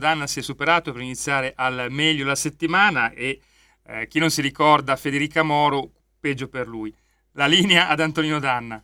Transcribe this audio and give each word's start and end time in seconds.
Danna 0.00 0.26
si 0.26 0.40
è 0.40 0.42
superato 0.42 0.90
per 0.90 1.02
iniziare 1.02 1.52
al 1.54 1.86
meglio 1.90 2.24
la 2.24 2.34
settimana 2.34 3.12
e 3.12 3.40
eh, 3.86 4.08
chi 4.08 4.18
non 4.18 4.30
si 4.30 4.42
ricorda 4.42 4.96
Federica 4.96 5.44
Moro, 5.44 5.90
peggio 6.18 6.48
per 6.48 6.66
lui. 6.66 6.92
La 7.34 7.46
linea 7.46 7.86
ad 7.86 8.00
Antonino 8.00 8.40
Danna. 8.40 8.82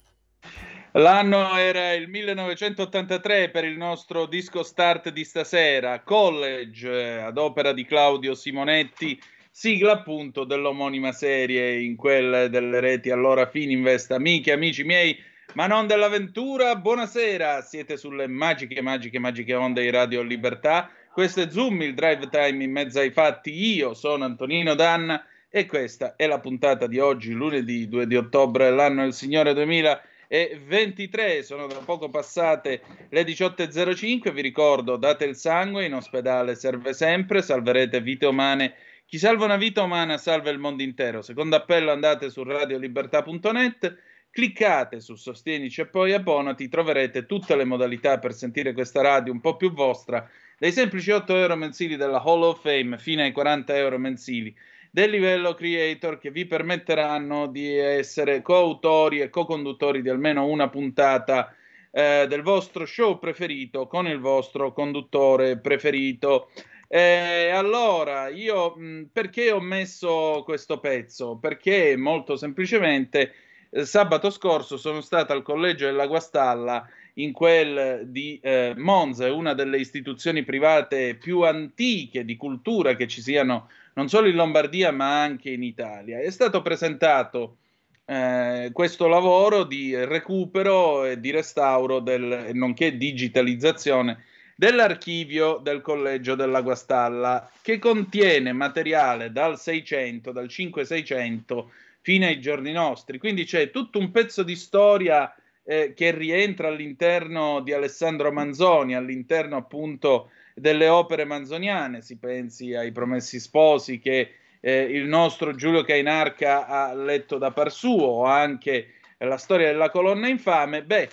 L'anno 0.93 1.55
era 1.57 1.93
il 1.93 2.09
1983 2.09 3.51
per 3.51 3.65
il 3.65 3.77
nostro 3.77 4.25
disco 4.25 4.63
start 4.63 5.11
di 5.11 5.25
stasera, 5.25 6.01
College, 6.01 6.89
eh, 6.89 7.19
ad 7.19 7.37
opera 7.37 7.73
di 7.73 7.85
Claudio 7.85 8.35
Simonetti, 8.35 9.21
sigla 9.51 9.93
appunto 9.93 10.45
dell'omonima 10.45 11.13
serie 11.13 11.81
in 11.81 11.97
quelle 11.97 12.49
delle 12.49 12.81
reti 12.81 13.11
allora 13.11 13.47
Fininvest. 13.47 14.13
Amiche, 14.13 14.53
amici 14.53 14.85
miei, 14.85 15.15
ma 15.53 15.67
non 15.67 15.87
dell'avventura. 15.87 16.77
Buonasera, 16.77 17.61
siete 17.61 17.99
sulle 17.99 18.27
magiche, 18.27 18.81
magiche, 18.81 19.19
magiche 19.19 19.55
onde 19.55 19.83
di 19.83 19.91
Radio 19.91 20.23
Libertà. 20.23 20.91
Questo 21.17 21.41
è 21.41 21.49
Zoom, 21.49 21.81
il 21.81 21.95
drive 21.95 22.29
time 22.29 22.63
in 22.63 22.71
mezzo 22.71 22.99
ai 23.01 23.11
fatti. 23.11 23.51
Io 23.75 23.95
sono 23.95 24.27
Antonino 24.27 24.75
Danna 24.75 25.25
e 25.49 25.65
questa 25.65 26.15
è 26.15 26.27
la 26.27 26.41
puntata 26.41 26.87
di 26.87 26.99
oggi, 26.99 27.33
lunedì 27.33 27.89
2 27.89 28.07
di 28.07 28.17
ottobre 28.17 28.67
dell'anno 28.67 29.01
del 29.01 29.15
Signore 29.15 29.55
2023. 29.55 31.43
Sono 31.43 31.69
da 31.69 31.79
poco 31.79 32.11
passate 32.11 32.83
le 33.09 33.23
18.05. 33.23 34.31
Vi 34.31 34.43
ricordo, 34.43 34.97
date 34.97 35.25
il 35.25 35.37
sangue, 35.37 35.87
in 35.87 35.95
ospedale 35.95 36.55
serve 36.55 36.93
sempre, 36.93 37.41
salverete 37.41 38.03
vite 38.03 38.27
umane. 38.27 38.75
Chi 39.07 39.17
salva 39.17 39.47
una 39.47 39.57
vita 39.57 39.83
umana 39.83 40.19
salva 40.19 40.51
il 40.51 40.59
mondo 40.59 40.83
intero. 40.83 41.23
Secondo 41.23 41.57
appello 41.57 41.93
andate 41.93 42.29
su 42.29 42.43
radiolibertà.net 42.43 44.03
Cliccate 44.37 45.01
su 45.01 45.15
Sostienici 45.15 45.81
e 45.81 45.87
poi 45.87 46.13
abbonati, 46.13 46.69
troverete 46.69 47.25
tutte 47.25 47.57
le 47.57 47.65
modalità 47.65 48.19
per 48.19 48.35
sentire 48.35 48.75
questa 48.75 49.01
radio 49.01 49.33
un 49.33 49.41
po' 49.41 49.57
più 49.57 49.73
vostra, 49.73 50.29
dai 50.59 50.73
semplici 50.73 51.11
8 51.11 51.37
euro 51.37 51.57
mensili 51.57 51.97
della 51.97 52.23
Hall 52.23 52.43
of 52.43 52.63
Fame 52.63 52.99
fino 52.99 53.23
ai 53.23 53.33
40 53.33 53.77
euro 53.77 53.99
mensili 53.99 54.55
del 54.91 55.11
livello 55.11 55.53
creator 55.53 56.19
che 56.19 56.31
vi 56.31 56.47
permetteranno 56.47 57.49
di 57.49 57.77
essere 57.77 58.41
coautori 58.41 59.21
e 59.21 59.29
co-conduttori 59.29 60.01
di 60.01 60.09
almeno 60.09 60.47
una 60.47 60.71
puntata 60.71 61.55
eh, 61.91 62.25
del 62.27 62.41
vostro 62.41 62.87
show 62.87 63.19
preferito 63.19 63.87
con 63.87 64.07
il 64.07 64.19
vostro 64.19 64.73
conduttore 64.73 65.59
preferito. 65.59 66.49
Eh, 66.89 67.51
allora, 67.51 68.29
io 68.29 68.75
perché 69.13 69.51
ho 69.51 69.61
messo 69.61 70.43
questo 70.45 70.81
pezzo? 70.81 71.37
Perché 71.37 71.95
molto 71.97 72.37
semplicemente 72.37 73.35
eh, 73.69 73.85
sabato 73.85 74.31
scorso 74.31 74.79
sono 74.79 75.03
stato 75.03 75.35
al 75.35 75.43
collegio 75.43 75.85
della 75.85 76.07
Guastalla 76.07 76.89
in 77.19 77.33
quel 77.33 78.07
di 78.07 78.39
eh, 78.43 78.75
Monza, 78.77 79.33
una 79.33 79.55
delle 79.55 79.79
istituzioni 79.79 80.45
private 80.45 81.15
più 81.15 81.43
antiche 81.43 82.25
di 82.25 82.37
cultura 82.37 82.95
che 82.95 83.07
ci 83.07 83.23
siano 83.23 83.69
non 83.95 84.09
solo 84.09 84.29
in 84.29 84.35
Lombardia 84.35 84.91
ma 84.91 85.23
anche 85.23 85.51
in 85.51 85.63
Italia. 85.63 86.21
È 86.21 86.31
stato 86.31 86.61
presentato 86.61 87.57
eh, 88.05 88.71
questo 88.73 89.07
lavoro 89.09 89.65
di 89.65 89.95
recupero 90.05 91.05
e 91.05 91.19
di 91.19 91.31
restauro, 91.31 92.01
del, 92.01 92.51
nonché 92.53 92.97
digitalizzazione 92.97 94.25
dell'archivio 94.55 95.59
del 95.63 95.81
Collegio 95.81 96.35
della 96.35 96.61
Guastalla, 96.61 97.51
che 97.63 97.79
contiene 97.79 98.53
materiale 98.53 99.33
dal 99.33 99.59
600, 99.59 100.33
dal 100.33 100.49
5600 100.49 101.71
fino 102.03 102.27
ai 102.27 102.41
giorni 102.41 102.73
nostri. 102.73 103.19
Quindi 103.19 103.45
c'è 103.45 103.71
tutto 103.71 103.99
un 103.99 104.11
pezzo 104.11 104.43
di 104.43 104.57
storia 104.57 105.35
eh, 105.67 105.93
che 105.95 106.13
rientra 106.13 106.69
all'interno 106.69 107.61
di 107.61 107.73
Alessandro 107.73 108.31
Manzoni, 108.31 108.95
all'interno 108.95 109.57
appunto 109.57 110.31
delle 110.55 110.89
opere 110.89 111.25
manzoniane. 111.25 112.01
Si 112.01 112.17
pensi 112.19 112.75
ai 112.75 112.93
Promessi 112.93 113.41
Sposi 113.41 113.99
che 113.99 114.35
eh, 114.61 114.81
il 114.83 115.07
nostro 115.07 115.55
Giulio 115.55 115.83
Cainarca 115.83 116.67
ha 116.67 116.95
letto 116.95 117.37
da 117.37 117.51
par 117.51 117.73
suo, 117.73 118.07
o 118.07 118.25
anche 118.25 118.95
la 119.19 119.37
storia 119.37 119.67
della 119.67 119.91
colonna 119.91 120.29
infame. 120.29 120.85
Beh, 120.85 121.11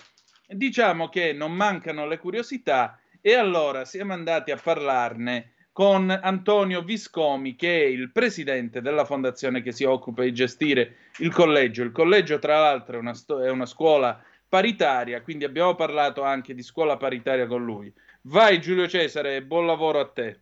diciamo 0.48 1.10
che 1.10 1.34
non 1.34 1.52
mancano 1.54 2.06
le 2.06 2.20
curiosità 2.20 3.00
e 3.22 3.34
allora 3.34 3.86
siamo 3.86 4.14
andati 4.14 4.52
a 4.52 4.60
parlarne 4.62 5.54
con 5.72 6.12
Antonio 6.12 6.84
Viscomi, 6.84 7.56
che 7.56 7.82
è 7.82 7.86
il 7.86 8.12
presidente 8.12 8.80
della 8.80 9.06
fondazione 9.06 9.64
che 9.64 9.72
si 9.72 9.84
occupa 9.84 10.22
di 10.22 10.32
gestire 10.32 10.98
il 11.18 11.34
collegio. 11.34 11.82
Il 11.82 11.92
collegio, 11.92 12.38
tra 12.38 12.60
l'altro, 12.60 12.98
è 12.98 13.00
una, 13.00 13.16
sto- 13.16 13.42
è 13.42 13.50
una 13.50 13.66
scuola 13.66 14.24
paritaria, 14.54 15.24
quindi 15.24 15.46
abbiamo 15.46 15.74
parlato 15.74 16.22
anche 16.22 16.54
di 16.54 16.62
scuola 16.62 16.96
paritaria 16.96 17.48
con 17.48 17.66
lui. 17.66 17.92
Vai 18.22 18.62
Giulio 18.62 18.88
Cesare, 18.88 19.42
buon 19.42 19.66
lavoro 19.66 20.00
a 20.00 20.08
te. 20.14 20.42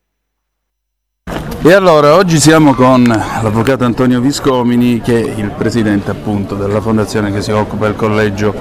E 1.64 1.72
allora 1.72 2.16
oggi 2.16 2.38
siamo 2.38 2.74
con 2.74 3.04
l'avvocato 3.04 3.86
Antonio 3.86 4.20
Viscomini 4.20 5.00
che 5.00 5.24
è 5.24 5.40
il 5.40 5.52
presidente 5.52 6.12
appunto 6.12 6.56
della 6.56 6.82
fondazione 6.82 7.32
che 7.32 7.42
si 7.42 7.52
occupa 7.52 7.86
del 7.86 7.96
collegio 7.96 8.54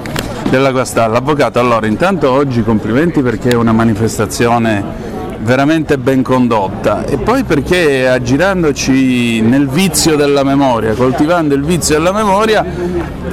della 0.49 0.71
Guastalla. 0.71 1.17
Avvocato, 1.17 1.59
allora 1.59 1.85
intanto 1.85 2.31
oggi 2.31 2.63
complimenti 2.63 3.21
perché 3.21 3.49
è 3.49 3.55
una 3.55 3.73
manifestazione 3.73 5.10
veramente 5.41 5.97
ben 5.97 6.21
condotta 6.21 7.05
e 7.05 7.17
poi 7.17 7.43
perché 7.43 8.07
aggirandoci 8.07 9.41
nel 9.41 9.67
vizio 9.67 10.15
della 10.15 10.43
memoria, 10.43 10.93
coltivando 10.93 11.55
il 11.55 11.63
vizio 11.63 11.97
della 11.97 12.11
memoria, 12.11 12.65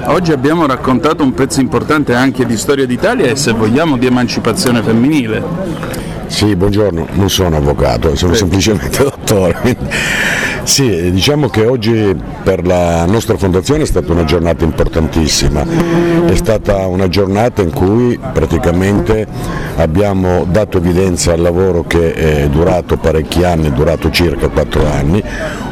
oggi 0.05 0.32
abbiamo 0.32 0.66
raccontato 0.66 1.22
un 1.22 1.32
pezzo 1.34 1.60
importante 1.60 2.14
anche 2.14 2.46
di 2.46 2.56
storia 2.56 2.87
d'Italia 2.87 3.26
e 3.26 3.37
se 3.37 3.52
vogliamo 3.52 3.96
di 3.96 4.06
emancipazione 4.06 4.82
femminile. 4.82 5.88
Sì, 6.26 6.55
buongiorno, 6.55 7.06
non 7.12 7.31
sono 7.31 7.56
avvocato, 7.56 8.14
sono 8.14 8.32
sì. 8.32 8.40
semplicemente 8.40 9.02
dottore. 9.02 9.76
Sì, 10.69 11.11
diciamo 11.11 11.49
che 11.49 11.65
oggi 11.65 12.15
per 12.44 12.65
la 12.65 13.06
nostra 13.06 13.38
fondazione 13.38 13.85
è 13.85 13.87
stata 13.87 14.12
una 14.12 14.25
giornata 14.25 14.65
importantissima, 14.65 15.65
è 16.26 16.37
stata 16.37 16.87
una 16.87 17.09
giornata 17.09 17.62
in 17.62 17.73
cui 17.73 18.20
praticamente 18.32 19.26
abbiamo 19.76 20.44
dato 20.49 20.76
evidenza 20.76 21.32
al 21.32 21.41
lavoro 21.41 21.85
che 21.85 22.12
è 22.12 22.49
durato 22.50 22.99
parecchi 22.99 23.44
anni, 23.44 23.69
è 23.69 23.73
durato 23.73 24.11
circa 24.11 24.49
quattro 24.49 24.87
anni, 24.87 25.25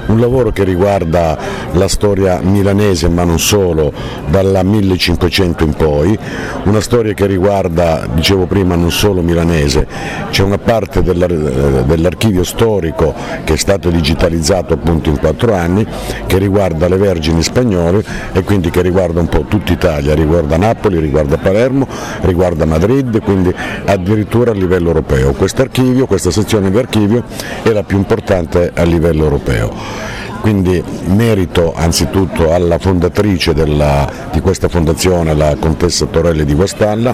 un 0.06 0.18
lavoro 0.18 0.50
che 0.50 0.64
riguarda 0.64 1.36
la 1.72 1.88
storia 1.88 2.40
milanese 2.40 3.08
ma 3.08 3.24
non 3.24 3.38
solo, 3.38 3.92
dalla 4.28 4.62
1500 4.62 5.64
in 5.64 5.74
poi, 5.74 6.18
una 6.64 6.80
storia 6.80 7.12
che 7.12 7.26
riguarda, 7.26 8.08
dicevo 8.12 8.46
prima, 8.46 8.74
non 8.76 8.90
solo 8.90 9.20
milanese, 9.20 9.86
c'è 10.30 10.42
una 10.42 10.58
parte 10.58 11.02
dell'archivio 11.02 12.44
storico 12.44 13.14
che 13.44 13.52
è 13.52 13.56
stato 13.56 13.90
digitalizzato 13.90 14.76
appunto 14.86 15.10
in 15.10 15.18
quattro 15.18 15.52
anni, 15.52 15.84
che 16.26 16.38
riguarda 16.38 16.88
le 16.88 16.96
Vergini 16.96 17.42
spagnole 17.42 18.04
e 18.32 18.44
quindi 18.44 18.70
che 18.70 18.82
riguarda 18.82 19.18
un 19.18 19.26
po' 19.26 19.44
tutta 19.48 19.72
Italia, 19.72 20.14
riguarda 20.14 20.56
Napoli, 20.56 21.00
riguarda 21.00 21.36
Palermo, 21.36 21.88
riguarda 22.20 22.64
Madrid, 22.64 23.20
quindi 23.22 23.52
addirittura 23.84 24.52
a 24.52 24.54
livello 24.54 24.86
europeo. 24.88 25.32
Quest'archivio, 25.32 26.06
questa 26.06 26.30
sezione 26.30 26.70
di 26.70 26.78
archivio 26.78 27.24
è 27.62 27.70
la 27.70 27.82
più 27.82 27.96
importante 27.96 28.70
a 28.74 28.84
livello 28.84 29.24
europeo. 29.24 30.14
Quindi 30.46 30.80
merito 31.06 31.74
anzitutto 31.74 32.54
alla 32.54 32.78
fondatrice 32.78 33.52
della, 33.52 34.08
di 34.30 34.38
questa 34.40 34.68
fondazione, 34.68 35.34
la 35.34 35.56
contessa 35.58 36.06
Torelli 36.06 36.44
di 36.44 36.54
Guastalla, 36.54 37.12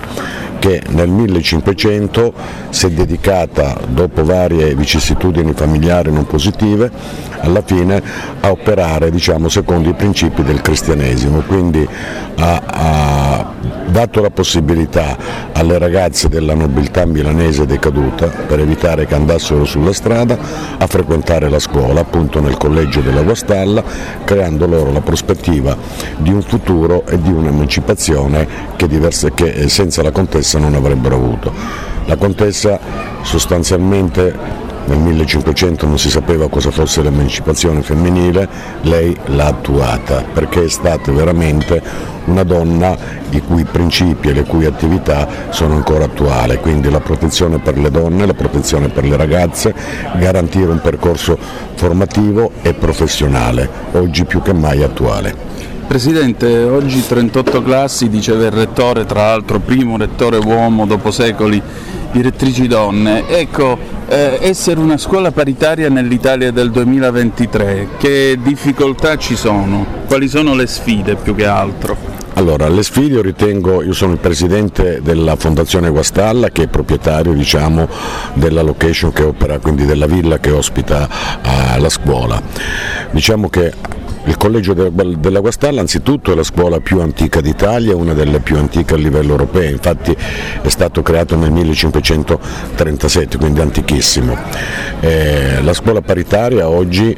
che 0.59 0.83
nel 0.91 1.09
1500 1.09 2.35
si 2.69 2.85
è 2.85 2.91
dedicata, 2.91 3.81
dopo 3.89 4.23
varie 4.23 4.75
vicissitudini 4.75 5.55
familiari 5.55 6.13
non 6.13 6.27
positive, 6.27 6.91
alla 7.41 7.63
fine 7.63 8.03
a 8.41 8.51
operare 8.51 9.11
diciamo, 9.11 9.49
secondo 9.49 9.89
i 9.89 9.95
principi 9.95 10.43
del 10.43 10.61
cristianesimo, 10.61 11.41
quindi 11.41 11.89
ha, 12.37 12.63
ha 12.67 13.53
dato 13.87 14.21
la 14.21 14.31
possibilità 14.31 15.17
alle 15.53 15.79
ragazze 15.79 16.29
della 16.29 16.55
nobiltà 16.55 17.05
milanese 17.05 17.67
decaduta, 17.67 18.27
per 18.27 18.61
evitare 18.61 19.07
che 19.07 19.15
andassero 19.15 19.65
sulla 19.65 19.93
strada, 19.93 20.39
a 20.79 20.87
frequentare 20.87 21.49
la 21.49 21.59
scuola, 21.59 22.01
appunto 22.01 22.41
nel 22.41 22.57
collegio 22.57 23.01
della 23.01 23.22
Guastalla, 23.23 23.83
creando 24.25 24.67
loro 24.67 24.93
la 24.93 25.01
prospettiva 25.01 25.77
di 26.19 26.33
un 26.33 26.43
futuro 26.43 27.05
e 27.07 27.21
di 27.21 27.31
un'emancipazione 27.31 28.47
che, 28.77 28.87
diverse, 28.87 29.33
che 29.35 29.69
senza 29.69 30.03
la 30.03 30.11
contessa 30.11 30.59
non 30.59 30.75
avrebbero 30.75 31.17
avuto. 31.17 31.53
La 32.07 32.17
contessa 32.17 32.79
sostanzialmente 33.23 34.71
nel 34.87 34.99
1500 34.99 35.87
non 35.87 35.99
si 35.99 36.11
sapeva 36.11 36.49
cosa 36.49 36.71
fosse 36.71 37.03
l'emancipazione 37.03 37.83
femminile, 37.83 38.49
lei 38.83 39.17
l'ha 39.27 39.47
attuata 39.47 40.25
perché 40.33 40.65
è 40.65 40.69
stata 40.69 41.13
veramente 41.13 41.83
una 42.25 42.43
donna 42.43 42.97
i 43.31 43.41
cui 43.41 43.65
principi 43.65 44.29
e 44.29 44.33
le 44.33 44.45
cui 44.45 44.65
attività 44.65 45.29
sono 45.51 45.75
ancora 45.75 46.05
attuali, 46.05 46.59
quindi 46.59 46.91
la 46.91 47.01
protezione 47.01 47.59
per 47.59 47.79
le 47.79 47.91
donne, 47.91 48.27
la 48.27 48.35
protezione 48.35 48.89
per 48.89 49.05
le 49.05 49.17
ragazze, 49.17 49.75
garantire 50.17 50.71
un 50.71 50.81
percorso 50.81 51.39
formativo 51.75 52.53
e 52.63 52.75
professionale, 52.75 53.69
oggi 53.93 54.25
più 54.25 54.43
che 54.43 54.53
mai 54.53 54.83
attuale. 54.83 55.51
Presidente, 55.87 56.63
oggi 56.65 57.05
38 57.07 57.63
classi, 57.63 58.09
diceva 58.09 58.45
il 58.45 58.51
rettore, 58.51 59.05
tra 59.05 59.27
l'altro 59.27 59.59
primo 59.59 59.97
rettore 59.99 60.39
uomo 60.39 60.87
dopo 60.87 61.11
secoli, 61.11 61.61
direttrici 62.13 62.69
donne. 62.69 63.27
Ecco, 63.29 63.79
eh, 64.07 64.39
essere 64.43 64.79
una 64.79 64.99
scuola 64.99 65.33
paritaria 65.33 65.89
nell'Italia 65.89 66.53
del 66.53 66.71
2023, 66.71 67.89
che 67.99 68.39
difficoltà 68.41 69.17
ci 69.17 69.35
sono? 69.35 69.85
Quali 70.07 70.29
sono 70.29 70.55
le 70.55 70.67
sfide 70.67 71.17
più 71.17 71.35
che 71.35 71.47
altro? 71.47 72.21
Allora, 72.35 72.69
le 72.69 72.83
sfide 72.83 73.17
io 73.17 73.23
ritengo, 73.23 73.83
io 73.83 73.93
sono 73.93 74.13
il 74.13 74.19
presidente 74.19 75.01
della 75.03 75.37
Fondazione 75.37 75.91
Guastalla 75.91 76.49
che 76.49 76.63
è 76.63 76.67
proprietario 76.67 77.33
diciamo, 77.33 77.89
della 78.35 78.63
location 78.63 79.13
che 79.13 79.23
opera, 79.23 79.59
quindi 79.59 79.85
della 79.85 80.07
villa 80.07 80.39
che 80.39 80.51
ospita 80.51 81.07
uh, 81.07 81.81
la 81.81 81.91
scuola. 81.91 82.41
Diciamo 83.11 83.51
che 83.51 83.73
il 84.25 84.37
Collegio 84.37 84.73
della 84.73 85.41
Guastalla 85.41 85.81
anzitutto 85.81 86.33
è 86.33 86.35
la 86.37 86.45
scuola 86.45 86.79
più 86.79 87.01
antica 87.01 87.41
d'Italia, 87.41 87.97
una 87.97 88.13
delle 88.13 88.39
più 88.39 88.57
antiche 88.57 88.95
a 88.95 88.97
livello 88.97 89.33
europeo, 89.33 89.69
infatti 89.69 90.17
è 90.63 90.69
stato 90.69 91.03
creato 91.03 91.37
nel 91.37 91.51
1537, 91.51 93.37
quindi 93.37 93.61
antichissimo. 93.61 94.37
Eh, 95.01 95.61
la 95.63 95.73
scuola 95.75 96.03
paritaria 96.03 96.69
oggi 96.69 97.17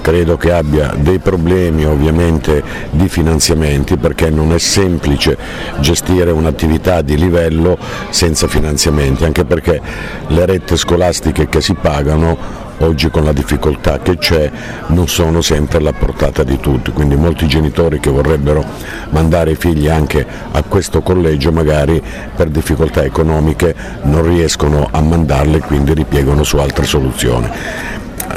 credo 0.00 0.36
che 0.38 0.52
abbia 0.52 0.94
dei 0.96 1.18
problemi 1.18 1.84
ovviamente 1.84 2.62
di 2.90 3.08
finanziamenti 3.08 3.96
perché 3.98 4.30
non 4.30 4.52
è 4.54 4.58
semplice 4.58 5.36
gestire 5.80 6.30
un'attività 6.30 7.02
di 7.02 7.16
livello 7.16 7.76
senza 8.08 8.46
finanziamenti, 8.48 9.24
anche 9.24 9.44
perché 9.44 9.80
le 10.28 10.46
rette 10.46 10.76
scolastiche 10.76 11.48
che 11.48 11.60
si 11.60 11.74
pagano 11.74 12.64
oggi 12.78 13.10
con 13.10 13.24
la 13.24 13.32
difficoltà 13.32 13.98
che 14.00 14.18
c'è 14.18 14.50
non 14.88 15.08
sono 15.08 15.40
sempre 15.40 15.78
alla 15.78 15.92
portata 15.92 16.42
di 16.42 16.58
tutti, 16.58 16.92
quindi 16.92 17.16
molti 17.16 17.46
genitori 17.46 18.00
che 18.00 18.10
vorrebbero 18.10 18.64
mandare 19.10 19.52
i 19.52 19.56
figli 19.56 19.88
anche 19.88 20.26
a 20.52 20.62
questo 20.62 21.00
collegio 21.02 21.52
magari 21.52 22.02
per 22.34 22.48
difficoltà 22.48 23.04
economiche 23.04 23.74
non 24.02 24.26
riescono 24.26 24.88
a 24.90 25.00
mandarli 25.00 25.56
e 25.56 25.60
quindi 25.60 25.94
ripiegano 25.94 26.42
su 26.42 26.58
altre 26.58 26.84
soluzioni. 26.84 27.50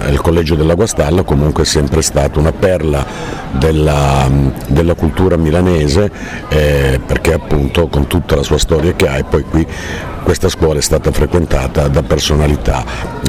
Il 0.10 0.22
collegio 0.22 0.56
della 0.56 0.76
Guastalla 0.76 1.24
comunque 1.24 1.64
è 1.64 1.66
sempre 1.66 2.02
stato 2.02 2.40
una 2.40 2.52
perla 2.52 3.06
della, 3.52 4.30
della 4.68 4.94
cultura 4.94 5.38
milanese 5.38 6.12
eh, 6.50 7.00
perché 7.06 7.34
appunto 7.34 7.88
con 7.88 8.08
tutta 8.08 8.36
la 8.36 8.44
sua 8.44 8.58
storia 8.58 8.94
che 8.94 9.08
ha 9.08 9.18
e 9.18 9.24
poi 9.24 9.44
qui 9.44 9.68
questa 10.24 10.50
scuola 10.50 10.78
è 10.78 10.82
stata 10.82 11.12
frequentata 11.12 11.88
da 11.88 12.04
personalità 12.04 12.84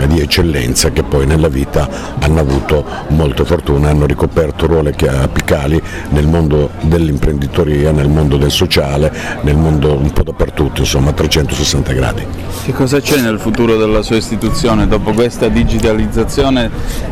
di 0.07 0.21
eccellenza 0.21 0.91
che 0.91 1.03
poi 1.03 1.25
nella 1.25 1.49
vita 1.49 1.89
hanno 2.21 2.41
avuto 2.41 2.85
molte 3.09 3.45
fortune, 3.45 3.89
hanno 3.89 4.07
ricoperto 4.07 4.67
ruoli 4.67 4.93
apicali 5.07 5.81
nel 6.11 6.27
mondo 6.27 6.71
dell'imprenditoria, 6.83 7.91
nel 7.91 8.09
mondo 8.09 8.37
del 8.37 8.51
sociale, 8.51 9.13
nel 9.43 9.57
mondo 9.57 9.95
un 9.95 10.11
po' 10.11 10.23
dappertutto, 10.23 10.81
insomma 10.81 11.11
a 11.11 11.13
360 11.13 11.93
gradi. 11.93 12.27
Che 12.65 12.73
cosa 12.73 13.01
c'è 13.01 13.21
nel 13.21 13.39
futuro 13.39 13.77
della 13.77 14.03
sua 14.03 14.17
istituzione 14.17 14.87
dopo 14.87 15.13
questa 15.13 15.49
digitalizzazione 15.49 16.50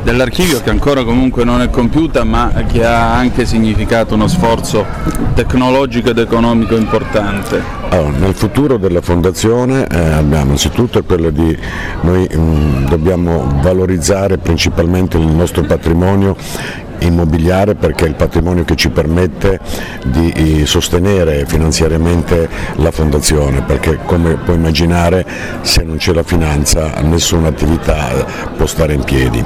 dell'archivio 0.03 0.61
che 0.63 0.71
ancora 0.71 1.05
comunque 1.05 1.45
non 1.45 1.61
è 1.61 1.71
compiuta 1.71 2.25
ma 2.25 2.51
che 2.67 2.85
ha 2.85 3.15
anche 3.15 3.47
significato 3.47 4.15
uno 4.15 4.27
sforzo 4.27 4.85
tecnologico 5.35 6.11
ed 6.11 6.19
economico 6.19 6.75
importante? 6.75 7.63
Allora, 7.91 8.19
nel 8.19 8.35
futuro 8.35 8.77
della 8.77 9.01
fondazione 9.01 9.87
eh, 9.87 9.99
abbiamo 9.99 10.51
anzitutto 10.51 11.03
quello 11.05 11.31
di 11.31 11.57
noi 12.03 12.29
mh, 12.31 12.39
mm, 12.39 12.87
dobbiamo 12.87 13.47
valorizzare 13.63 14.39
principalmente 14.39 15.17
il 15.17 15.27
nostro 15.27 15.63
patrimonio 15.63 16.37
immobiliare 17.01 17.75
perché 17.75 18.05
è 18.05 18.09
il 18.09 18.15
patrimonio 18.15 18.65
che 18.65 18.77
ci 18.77 18.91
permette 18.91 19.61
di 20.05 20.31
eh, 20.31 20.67
sostenere 20.67 21.45
finanziariamente 21.47 22.49
la 22.77 22.91
fondazione 22.91 23.63
perché 23.63 23.99
come 24.05 24.35
puoi 24.35 24.57
immaginare 24.57 25.25
se 25.63 25.83
non 25.83 25.97
c'è 25.97 26.13
la 26.13 26.23
finanza 26.23 27.01
nessuna 27.03 27.49
attività 27.49 28.25
può 28.57 28.67
stare 28.67 28.95
in 28.95 29.05
piedi 29.05 29.45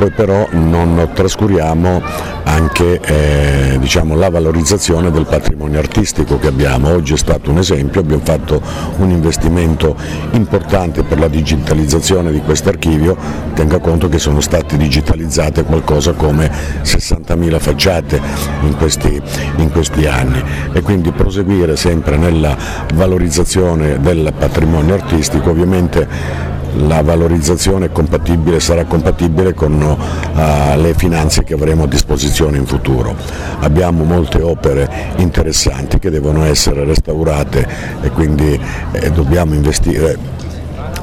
poi 0.00 0.10
però 0.12 0.48
non 0.52 1.10
trascuriamo 1.12 2.00
anche 2.44 3.00
eh, 3.00 3.78
diciamo, 3.78 4.16
la 4.16 4.30
valorizzazione 4.30 5.10
del 5.10 5.26
patrimonio 5.26 5.78
artistico 5.78 6.38
che 6.38 6.46
abbiamo. 6.46 6.88
Oggi 6.88 7.12
è 7.12 7.16
stato 7.18 7.50
un 7.50 7.58
esempio, 7.58 8.00
abbiamo 8.00 8.22
fatto 8.24 8.62
un 8.96 9.10
investimento 9.10 9.94
importante 10.32 11.02
per 11.02 11.18
la 11.18 11.28
digitalizzazione 11.28 12.32
di 12.32 12.40
questo 12.40 12.70
archivio, 12.70 13.14
tenga 13.52 13.78
conto 13.78 14.08
che 14.08 14.18
sono 14.18 14.40
state 14.40 14.78
digitalizzate 14.78 15.64
qualcosa 15.64 16.12
come 16.12 16.50
60.000 16.82 17.58
facciate 17.58 18.20
in 18.62 18.76
questi, 18.76 19.20
in 19.56 19.70
questi 19.70 20.06
anni 20.06 20.42
e 20.72 20.80
quindi 20.82 21.10
proseguire 21.12 21.76
sempre 21.76 22.16
nella 22.16 22.56
valorizzazione 22.94 24.00
del 24.00 24.32
patrimonio 24.36 24.94
artistico 24.94 25.50
ovviamente 25.50 26.48
la 26.86 27.02
valorizzazione 27.02 27.90
compatibile, 27.90 28.60
sarà 28.60 28.84
compatibile 28.84 29.54
con 29.54 29.80
uh, 29.80 30.80
le 30.80 30.94
finanze 30.94 31.42
che 31.42 31.54
avremo 31.54 31.84
a 31.84 31.86
disposizione 31.86 32.58
in 32.58 32.66
futuro. 32.66 33.16
Abbiamo 33.60 34.04
molte 34.04 34.40
opere 34.40 34.88
interessanti 35.16 35.98
che 35.98 36.10
devono 36.10 36.44
essere 36.44 36.84
restaurate 36.84 37.66
e 38.02 38.10
quindi 38.10 38.58
eh, 38.92 39.10
dobbiamo 39.10 39.54
investire 39.54 40.38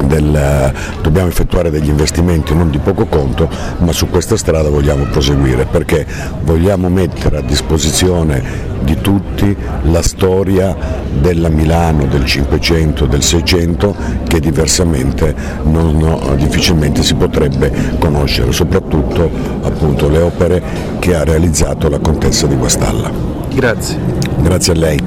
del, 0.05 0.73
dobbiamo 1.01 1.27
effettuare 1.27 1.69
degli 1.69 1.89
investimenti 1.89 2.55
non 2.55 2.69
di 2.69 2.79
poco 2.79 3.05
conto, 3.05 3.49
ma 3.79 3.91
su 3.91 4.09
questa 4.09 4.37
strada 4.37 4.69
vogliamo 4.69 5.05
proseguire 5.05 5.65
perché 5.65 6.05
vogliamo 6.41 6.89
mettere 6.89 7.37
a 7.37 7.41
disposizione 7.41 8.75
di 8.81 8.99
tutti 9.01 9.55
la 9.83 10.01
storia 10.01 10.75
della 11.19 11.49
Milano 11.49 12.05
del 12.05 12.25
500, 12.25 13.05
del 13.05 13.23
600 13.23 13.95
che 14.27 14.39
diversamente 14.39 15.35
non, 15.63 15.97
no, 15.97 16.35
difficilmente 16.35 17.03
si 17.03 17.15
potrebbe 17.15 17.97
conoscere, 17.99 18.51
soprattutto 18.51 19.29
appunto 19.63 20.09
le 20.09 20.19
opere 20.19 20.63
che 20.99 21.15
ha 21.15 21.23
realizzato 21.23 21.89
la 21.89 21.99
contessa 21.99 22.47
di 22.47 22.55
Guastalla. 22.55 23.11
Grazie. 23.53 23.99
Grazie 24.37 24.73
a 24.73 24.75
lei. 24.75 24.99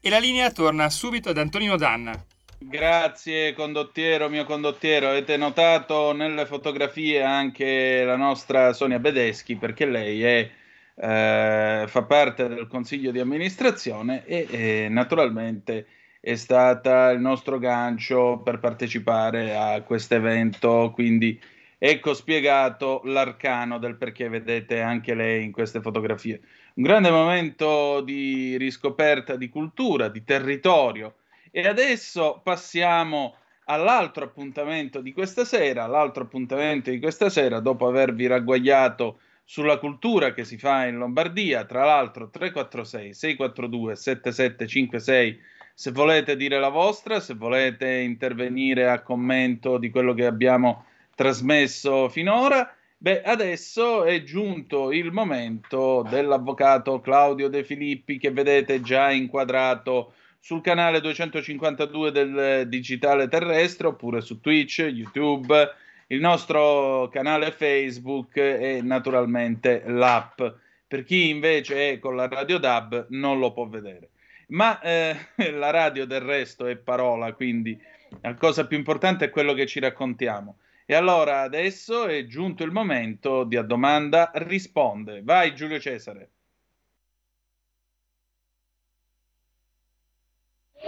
E 0.00 0.10
la 0.10 0.18
linea 0.18 0.50
torna 0.50 0.88
subito 0.90 1.30
ad 1.30 1.38
Antonino 1.38 1.76
Danna. 1.76 2.12
Grazie 2.58 3.52
condottiero, 3.52 4.30
mio 4.30 4.44
condottiero. 4.46 5.08
Avete 5.08 5.36
notato 5.36 6.12
nelle 6.12 6.46
fotografie 6.46 7.22
anche 7.22 8.02
la 8.02 8.16
nostra 8.16 8.72
Sonia 8.72 8.98
Bedeschi 8.98 9.56
perché 9.56 9.84
lei 9.84 10.22
è, 10.22 10.50
eh, 10.94 11.84
fa 11.86 12.02
parte 12.04 12.48
del 12.48 12.66
consiglio 12.66 13.10
di 13.10 13.20
amministrazione 13.20 14.24
e 14.24 14.46
eh, 14.50 14.88
naturalmente 14.88 15.86
è 16.18 16.34
stata 16.34 17.10
il 17.10 17.20
nostro 17.20 17.58
gancio 17.58 18.40
per 18.42 18.58
partecipare 18.58 19.54
a 19.54 19.82
questo 19.82 20.14
evento. 20.14 20.90
Quindi 20.94 21.38
ecco 21.76 22.14
spiegato 22.14 23.02
l'arcano 23.04 23.78
del 23.78 23.96
perché 23.96 24.30
vedete 24.30 24.80
anche 24.80 25.14
lei 25.14 25.44
in 25.44 25.52
queste 25.52 25.82
fotografie. 25.82 26.40
Un 26.76 26.84
grande 26.84 27.10
momento 27.10 28.00
di 28.00 28.56
riscoperta 28.56 29.36
di 29.36 29.50
cultura, 29.50 30.08
di 30.08 30.24
territorio 30.24 31.16
e 31.56 31.66
adesso 31.66 32.42
passiamo 32.44 33.34
all'altro 33.64 34.24
appuntamento 34.24 35.00
di 35.00 35.14
questa 35.14 35.46
sera, 35.46 35.86
l'altro 35.86 36.24
appuntamento 36.24 36.90
di 36.90 37.00
questa 37.00 37.30
sera, 37.30 37.60
dopo 37.60 37.86
avervi 37.86 38.26
ragguagliato 38.26 39.20
sulla 39.42 39.78
cultura 39.78 40.34
che 40.34 40.44
si 40.44 40.58
fa 40.58 40.84
in 40.84 40.98
Lombardia, 40.98 41.64
tra 41.64 41.86
l'altro 41.86 42.28
346 42.28 43.14
642 43.14 43.96
7756 43.96 45.40
se 45.72 45.92
volete 45.92 46.36
dire 46.36 46.60
la 46.60 46.68
vostra, 46.68 47.20
se 47.20 47.32
volete 47.32 47.88
intervenire 48.00 48.90
a 48.90 49.00
commento 49.00 49.78
di 49.78 49.88
quello 49.88 50.12
che 50.12 50.26
abbiamo 50.26 50.84
trasmesso 51.14 52.10
finora, 52.10 52.70
beh, 52.98 53.22
adesso 53.22 54.04
è 54.04 54.22
giunto 54.22 54.92
il 54.92 55.10
momento 55.10 56.06
dell'avvocato 56.06 57.00
Claudio 57.00 57.48
De 57.48 57.64
Filippi 57.64 58.18
che 58.18 58.30
vedete 58.30 58.82
già 58.82 59.10
inquadrato 59.10 60.12
sul 60.40 60.60
canale 60.60 61.00
252 61.00 62.12
del 62.12 62.68
Digitale 62.68 63.28
Terrestre 63.28 63.88
oppure 63.88 64.20
su 64.20 64.40
Twitch, 64.40 64.78
YouTube, 64.78 65.68
il 66.08 66.20
nostro 66.20 67.08
canale 67.12 67.50
Facebook 67.50 68.36
e 68.36 68.80
naturalmente 68.82 69.82
l'app. 69.86 70.40
Per 70.86 71.02
chi 71.04 71.28
invece 71.30 71.92
è 71.92 71.98
con 71.98 72.14
la 72.14 72.28
radio 72.28 72.58
DAB 72.58 73.06
non 73.10 73.38
lo 73.38 73.52
può 73.52 73.66
vedere. 73.66 74.10
Ma 74.48 74.80
eh, 74.80 75.16
la 75.52 75.70
radio 75.70 76.06
del 76.06 76.20
resto 76.20 76.66
è 76.66 76.76
parola, 76.76 77.32
quindi 77.32 77.78
la 78.20 78.34
cosa 78.34 78.66
più 78.66 78.76
importante 78.76 79.26
è 79.26 79.30
quello 79.30 79.52
che 79.52 79.66
ci 79.66 79.80
raccontiamo. 79.80 80.58
E 80.84 80.94
allora 80.94 81.40
adesso 81.40 82.06
è 82.06 82.24
giunto 82.26 82.62
il 82.62 82.70
momento 82.70 83.42
di 83.42 83.56
a 83.56 83.62
domanda 83.62 84.30
risponde. 84.34 85.22
Vai 85.24 85.54
Giulio 85.54 85.80
Cesare. 85.80 86.30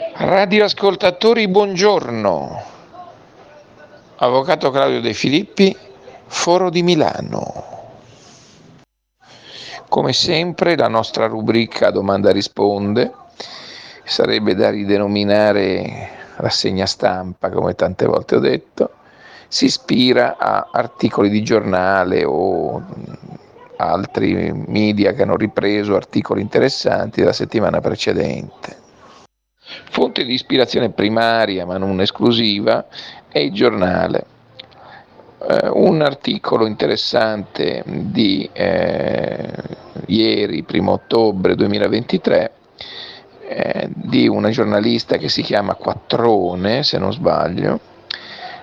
Radioascoltatori, 0.00 1.48
buongiorno. 1.48 2.62
Avvocato 4.18 4.70
Claudio 4.70 5.00
De 5.00 5.12
Filippi, 5.12 5.76
Foro 6.26 6.70
di 6.70 6.84
Milano. 6.84 7.64
Come 9.88 10.12
sempre 10.12 10.76
la 10.76 10.86
nostra 10.86 11.26
rubrica 11.26 11.90
Domanda 11.90 12.30
risponde 12.30 13.12
sarebbe 14.04 14.54
da 14.54 14.70
ridenominare 14.70 16.10
rassegna 16.36 16.86
stampa, 16.86 17.50
come 17.50 17.74
tante 17.74 18.06
volte 18.06 18.36
ho 18.36 18.40
detto, 18.40 18.90
si 19.48 19.64
ispira 19.64 20.36
a 20.38 20.68
articoli 20.70 21.28
di 21.28 21.42
giornale 21.42 22.22
o 22.24 22.80
altri 23.76 24.52
media 24.52 25.12
che 25.12 25.22
hanno 25.22 25.36
ripreso 25.36 25.96
articoli 25.96 26.40
interessanti 26.40 27.18
della 27.18 27.32
settimana 27.32 27.80
precedente. 27.80 28.86
Fonte 29.90 30.24
di 30.24 30.34
ispirazione 30.34 30.90
primaria, 30.90 31.66
ma 31.66 31.76
non 31.78 32.00
esclusiva, 32.00 32.86
è 33.28 33.38
il 33.38 33.52
giornale. 33.52 34.24
Eh, 35.40 35.68
un 35.68 36.02
articolo 36.02 36.66
interessante 36.66 37.82
di 37.86 38.48
eh, 38.52 39.48
ieri, 40.06 40.64
1 40.68 40.90
ottobre 40.90 41.54
2023, 41.54 42.52
eh, 43.48 43.88
di 43.90 44.26
una 44.26 44.50
giornalista 44.50 45.16
che 45.16 45.28
si 45.28 45.42
chiama 45.42 45.74
Quattrone, 45.74 46.82
se 46.82 46.98
non 46.98 47.12
sbaglio, 47.12 47.80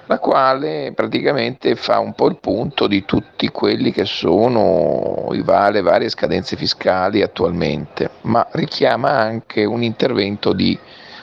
la 0.08 0.20
quale 0.20 0.92
praticamente 0.94 1.76
fa 1.76 2.00
un 2.00 2.14
po' 2.14 2.28
il 2.28 2.38
punto 2.38 2.88
di 2.88 3.06
tutti 3.06 3.50
quelli 3.50 3.92
che 3.92 4.06
sono 4.06 5.28
le 5.32 5.82
varie 5.82 6.10
scadenze 6.10 6.56
fiscali 6.56 7.22
attualmente, 7.22 8.10
ma 8.22 8.46
richiama 8.52 9.10
anche 9.10 9.66
un 9.66 9.82
intervento 9.82 10.54
di 10.54 10.78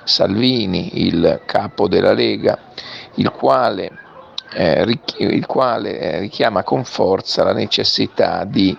Salvini, 0.04 1.02
il 1.06 1.42
capo 1.47 1.88
della 1.88 2.12
Lega, 2.12 2.59
il 3.14 3.30
quale, 3.30 3.90
eh, 4.54 4.85
richi- 4.85 5.23
il 5.23 5.47
quale 5.47 5.99
eh, 5.99 6.18
richiama 6.21 6.62
con 6.62 6.85
forza 6.85 7.44
la 7.44 7.52
necessità 7.52 8.44
di 8.44 8.76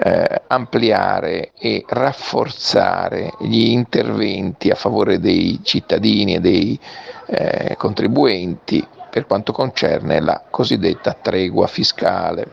eh, 0.00 0.42
ampliare 0.46 1.50
e 1.58 1.84
rafforzare 1.88 3.32
gli 3.40 3.70
interventi 3.70 4.70
a 4.70 4.76
favore 4.76 5.18
dei 5.18 5.60
cittadini 5.62 6.36
e 6.36 6.40
dei 6.40 6.78
eh, 7.26 7.74
contribuenti 7.76 8.86
per 9.10 9.26
quanto 9.26 9.52
concerne 9.52 10.20
la 10.20 10.42
cosiddetta 10.50 11.16
tregua 11.20 11.66
fiscale. 11.66 12.46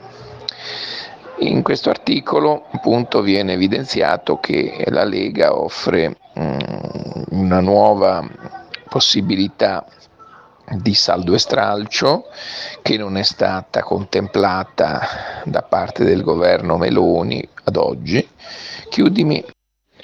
In 1.40 1.62
questo 1.62 1.90
articolo 1.90 2.66
appunto 2.72 3.22
viene 3.22 3.54
evidenziato 3.54 4.40
che 4.40 4.86
la 4.88 5.04
Lega 5.04 5.54
offre 5.54 6.18
una 6.36 7.60
nuova 7.62 8.28
possibilità 8.90 9.86
di 10.78 10.94
saldo 10.94 11.34
e 11.34 11.40
stralcio 11.40 12.26
che 12.82 12.98
non 12.98 13.18
è 13.18 13.24
stata 13.24 13.84
contemplata 13.84 15.02
da 15.44 15.62
parte 15.62 16.04
del 16.04 16.24
governo 16.24 16.78
Meloni 16.78 17.48
ad 17.66 17.76
oggi. 17.78 18.28
Chiudimi 18.90 19.44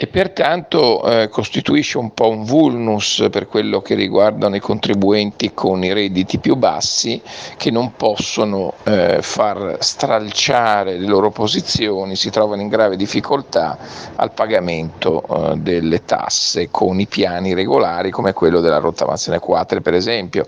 e 0.03 0.07
pertanto 0.07 1.03
eh, 1.03 1.29
costituisce 1.29 1.99
un 1.99 2.15
po' 2.15 2.27
un 2.27 2.43
vulnus 2.43 3.27
per 3.29 3.45
quello 3.45 3.83
che 3.83 3.93
riguardano 3.93 4.55
i 4.55 4.59
contribuenti 4.59 5.53
con 5.53 5.83
i 5.83 5.93
redditi 5.93 6.39
più 6.39 6.55
bassi 6.55 7.21
che 7.55 7.69
non 7.69 7.93
possono 7.95 8.73
eh, 8.81 9.19
far 9.21 9.77
stralciare 9.79 10.97
le 10.97 11.05
loro 11.05 11.29
posizioni, 11.29 12.15
si 12.15 12.31
trovano 12.31 12.63
in 12.63 12.67
grave 12.67 12.95
difficoltà 12.95 13.77
al 14.15 14.31
pagamento 14.31 15.21
eh, 15.21 15.57
delle 15.57 16.03
tasse 16.03 16.71
con 16.71 16.99
i 16.99 17.05
piani 17.05 17.53
regolari 17.53 18.09
come 18.09 18.33
quello 18.33 18.59
della 18.59 18.79
rottamazione 18.79 19.37
4 19.37 19.81
per 19.81 19.93
esempio 19.93 20.47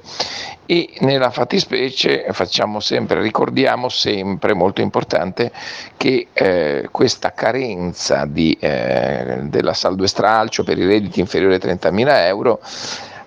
e 0.65 0.93
nella 0.99 1.29
fattispecie 1.29 2.25
facciamo 2.31 2.79
sempre, 2.79 3.21
ricordiamo 3.21 3.89
sempre, 3.89 4.53
molto 4.53 4.81
importante, 4.81 5.51
che 5.97 6.27
eh, 6.31 6.87
questa 6.91 7.33
carenza 7.33 8.25
di, 8.25 8.57
eh, 8.59 9.39
della 9.43 9.73
saldo 9.73 10.03
e 10.03 10.07
stralcio 10.07 10.63
per 10.63 10.77
i 10.77 10.85
redditi 10.85 11.19
inferiori 11.19 11.55
ai 11.55 11.59
30.000 11.59 12.07
euro 12.25 12.59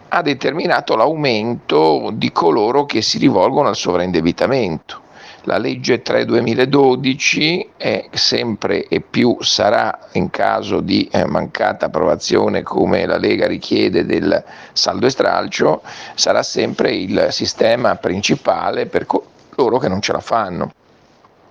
ha 0.09 0.23
determinato 0.23 0.95
l'aumento 0.95 2.11
di 2.12 2.31
coloro 2.33 2.87
che 2.87 3.02
si 3.02 3.19
rivolgono 3.19 3.69
al 3.69 3.76
sovraindebitamento 3.76 5.05
la 5.47 5.59
legge 5.59 6.03
3 6.03 6.25
2012 6.25 7.69
è 7.76 8.09
sempre 8.12 8.88
e 8.88 9.00
più 9.00 9.37
sarà 9.41 10.09
in 10.12 10.29
caso 10.31 10.81
di 10.81 11.09
eh, 11.11 11.25
mancata 11.25 11.87
approvazione 11.87 12.62
come 12.62 13.07
la 13.07 13.17
Lega 13.17 13.47
richiede 13.47 14.05
del 14.05 14.43
saldo 14.73 15.07
e 15.07 15.11
stralcio, 15.11 15.83
sarà 16.17 16.43
sempre 16.43 16.95
il 16.95 17.29
sistema 17.31 17.95
principale 17.95 18.87
per 18.87 19.07
coloro 19.07 19.79
che 19.79 19.88
non 19.88 20.00
ce 20.00 20.12
la 20.12 20.21
fanno. 20.21 20.73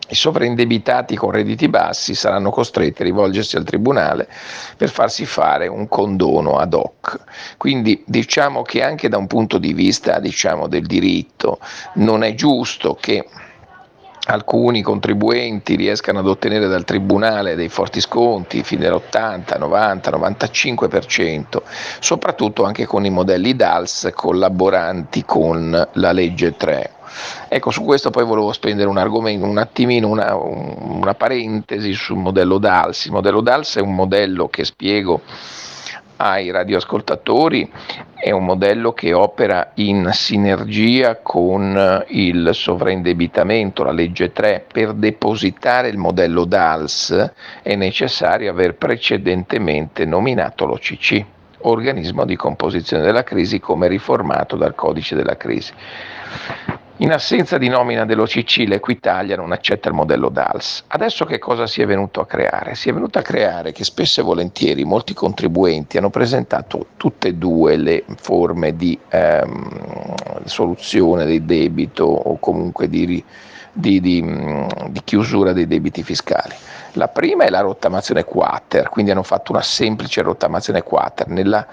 I 0.08 0.14
sovraindebitati 0.14 1.16
con 1.16 1.32
redditi 1.32 1.68
bassi 1.68 2.14
saranno 2.16 2.52
costretti 2.52 3.02
a 3.02 3.06
rivolgersi 3.06 3.56
al 3.56 3.64
Tribunale 3.64 4.28
per 4.78 4.90
farsi 4.90 5.26
fare 5.26 5.68
un 5.68 5.88
condono 5.88 6.58
ad 6.58 6.74
hoc. 6.74 7.18
Quindi 7.58 8.04
diciamo 8.06 8.62
che 8.62 8.84
anche 8.84 9.08
da 9.08 9.18
un 9.18 9.26
punto 9.26 9.58
di 9.58 9.74
vista 9.74 10.20
diciamo, 10.20 10.68
del 10.68 10.86
diritto 10.86 11.60
non 11.94 12.24
è 12.24 12.36
giusto 12.36 12.96
che 13.00 13.26
alcuni 14.26 14.82
contribuenti 14.82 15.76
riescano 15.76 16.20
ad 16.20 16.28
ottenere 16.28 16.68
dal 16.68 16.84
Tribunale 16.84 17.56
dei 17.56 17.70
forti 17.70 18.02
sconti 18.02 18.64
fino 18.64 18.88
all'80, 18.88 19.58
90, 19.60 20.12
95%, 20.12 21.62
soprattutto 22.00 22.64
anche 22.64 22.86
con 22.86 23.06
i 23.06 23.10
modelli 23.10 23.56
DALS 23.56 24.12
collaboranti 24.14 25.24
con 25.26 25.90
la 25.94 26.12
legge 26.12 26.56
3. 26.56 26.92
Ecco, 27.48 27.72
su 27.72 27.84
questo 27.84 28.10
poi 28.10 28.26
volevo 28.26 28.52
spendere 28.52 28.90
un 28.90 28.98
argomento, 28.98 29.46
un 29.46 29.58
attimino, 29.58 30.10
una, 30.10 30.36
una 30.36 31.14
parentesi 31.14 31.94
sul 31.94 32.18
modello 32.18 32.58
DALS. 32.58 33.06
Il 33.06 33.12
modello 33.12 33.42
DALS 33.42 33.78
è 33.78 33.82
un 33.82 33.96
modello 33.96 34.48
che 34.48 34.66
spiego 34.66 35.22
ai 36.18 36.52
radioascoltatori 36.52 37.72
è 38.14 38.32
un 38.32 38.46
modello 38.46 38.94
che 38.94 39.14
opera 39.14 39.72
in 39.76 40.10
sinergia 40.14 41.18
con 41.22 42.04
il 42.08 42.50
sovraindebitamento, 42.54 43.84
la 43.84 43.92
legge 43.92 44.32
3. 44.32 44.66
Per 44.72 44.94
depositare 44.94 45.90
il 45.90 45.98
modello 45.98 46.46
DALS 46.46 47.32
è 47.62 47.76
necessario 47.76 48.50
aver 48.50 48.76
precedentemente 48.76 50.06
nominato 50.06 50.66
l'OCC, 50.66 51.24
organismo 51.60 52.26
di 52.26 52.36
composizione 52.36 53.04
della 53.04 53.24
crisi 53.24 53.60
come 53.60 53.88
riformato 53.88 54.56
dal 54.56 54.74
codice 54.74 55.16
della 55.16 55.38
crisi. 55.38 55.74
In 57.00 57.12
assenza 57.12 57.58
di 57.58 57.68
nomina 57.68 58.06
dell'OCC, 58.06 58.64
l'Equitalia 58.68 59.36
non 59.36 59.52
accetta 59.52 59.90
il 59.90 59.96
modello 59.96 60.30
DALS. 60.30 60.86
Adesso 60.88 61.26
che 61.26 61.40
cosa 61.40 61.68
si 61.68 61.82
è 61.82 61.86
venuto 61.86 62.22
a 62.22 62.26
creare? 62.26 62.74
Si 62.76 62.88
è 62.88 62.94
venuto 62.94 63.20
a 63.20 63.22
creare 63.22 63.74
che 63.74 63.84
spesso 63.84 64.22
e 64.22 64.24
volentieri 64.24 64.86
molti 64.86 65.14
contribuenti 65.14 65.98
hanno 65.98 66.10
presentato 66.10 66.88
tutte 66.96 67.28
e 67.28 67.34
due 67.34 67.76
le 67.76 68.06
forme 68.16 68.78
di 68.78 68.98
ehm, 69.10 70.46
soluzione 70.46 71.26
del 71.26 71.44
debito 71.44 72.06
o 72.06 72.40
comunque 72.40 72.88
di, 72.88 73.22
di, 73.74 74.00
di, 74.00 74.66
di 74.88 75.02
chiusura 75.04 75.52
dei 75.52 75.68
debiti 75.68 76.02
fiscali. 76.02 76.56
La 76.94 77.10
prima 77.10 77.44
è 77.44 77.50
la 77.50 77.60
rottamazione 77.60 78.24
quater, 78.24 78.88
quindi 78.88 79.12
hanno 79.12 79.24
fatto 79.24 79.52
una 79.52 79.62
semplice 79.62 80.22
rottamazione 80.22 80.82
quater. 80.82 81.28
Nella, 81.28 81.68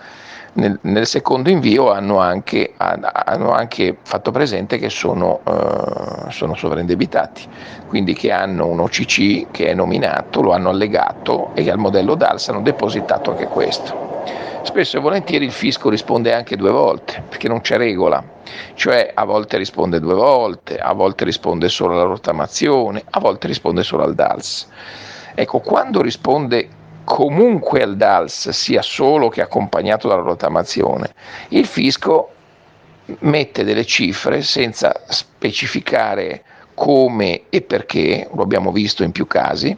nel, 0.54 0.78
nel, 0.82 1.06
secondo 1.06 1.48
invio 1.48 1.90
hanno 1.90 2.18
anche, 2.18 2.74
hanno 2.76 3.52
anche, 3.52 3.96
fatto 4.02 4.30
presente 4.30 4.78
che 4.78 4.90
sono, 4.90 5.40
uh, 5.44 6.30
sono 6.30 6.54
sovraindebitati, 6.54 7.48
quindi 7.88 8.14
che 8.14 8.30
hanno 8.30 8.66
un 8.66 8.80
OCC 8.80 9.50
che 9.50 9.68
è 9.68 9.74
nominato, 9.74 10.42
lo 10.42 10.52
hanno 10.52 10.68
allegato 10.68 11.50
e 11.54 11.70
al 11.70 11.78
modello 11.78 12.14
DALS 12.14 12.48
hanno 12.48 12.62
depositato 12.62 13.30
anche 13.30 13.46
questo. 13.46 14.10
Spesso 14.62 14.96
e 14.96 15.00
volentieri 15.00 15.44
il 15.44 15.50
fisco 15.50 15.88
risponde 15.88 16.32
anche 16.32 16.56
due 16.56 16.70
volte, 16.70 17.22
perché 17.28 17.48
non 17.48 17.62
c'è 17.62 17.76
regola, 17.76 18.22
cioè 18.74 19.10
a 19.12 19.24
volte 19.24 19.56
risponde 19.56 19.98
due 19.98 20.14
volte, 20.14 20.78
a 20.78 20.92
volte 20.92 21.24
risponde 21.24 21.68
solo 21.68 21.94
alla 21.94 22.04
rottamazione, 22.04 23.02
a 23.10 23.18
volte 23.18 23.48
risponde 23.48 23.82
solo 23.82 24.04
al 24.04 24.14
DALS. 24.14 24.68
Ecco, 25.34 25.60
quando 25.60 26.00
risponde 26.00 26.68
comunque 27.04 27.82
al 27.82 27.96
DALS 27.96 28.50
sia 28.50 28.82
solo 28.82 29.28
che 29.28 29.42
accompagnato 29.42 30.08
dalla 30.08 30.22
rottamazione, 30.22 31.14
il 31.48 31.66
fisco 31.66 32.30
mette 33.20 33.64
delle 33.64 33.84
cifre 33.84 34.42
senza 34.42 35.02
specificare 35.08 36.42
come 36.74 37.42
e 37.50 37.62
perché, 37.62 38.28
lo 38.32 38.42
abbiamo 38.42 38.72
visto 38.72 39.02
in 39.02 39.12
più 39.12 39.26
casi, 39.26 39.76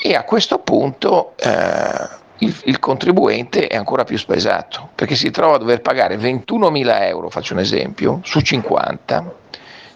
e 0.00 0.14
a 0.14 0.24
questo 0.24 0.58
punto 0.58 1.34
eh, 1.36 2.08
il, 2.38 2.54
il, 2.64 2.78
contribuente 2.78 3.66
è 3.66 3.76
ancora 3.76 4.04
più 4.04 4.16
spesato, 4.16 4.90
perché 4.94 5.14
si 5.14 5.30
trova 5.30 5.56
a 5.56 5.58
dover 5.58 5.80
pagare 5.80 6.16
21.000 6.16 7.02
euro, 7.02 7.30
faccio 7.30 7.54
un 7.54 7.60
esempio, 7.60 8.20
su 8.22 8.40
50, 8.40 9.34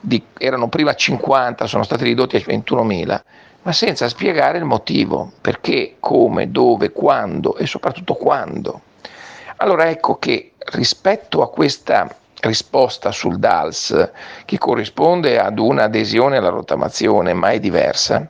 di, 0.03 0.23
erano 0.37 0.69
prima 0.69 0.95
50, 0.95 1.67
sono 1.67 1.85
stati 1.85 2.05
ridotti 2.05 2.37
a 2.37 2.41
21.000, 2.41 3.21
ma 3.63 3.73
senza 3.73 4.09
spiegare 4.09 4.59
il 4.59 4.65
motivo, 4.65 5.33
perché, 5.41 5.97
come, 6.01 6.51
dove, 6.51 6.91
quando 6.91 7.57
e 7.57 7.67
soprattutto 7.67 8.15
quando. 8.15 8.81
Allora 9.57 9.89
ecco 9.89 10.19
che 10.19 10.53
rispetto 10.73 11.43
a 11.43 11.49
questa 11.49 12.13
risposta 12.41 13.13
sul 13.13 13.39
DALS, 13.39 14.11
che 14.45 14.59
corrisponde 14.59 15.39
ad 15.39 15.61
un'adesione 15.61 16.37
alla 16.37 16.49
rottamazione, 16.49 17.33
ma 17.33 17.51
è 17.51 17.61
diversa, 17.61 18.29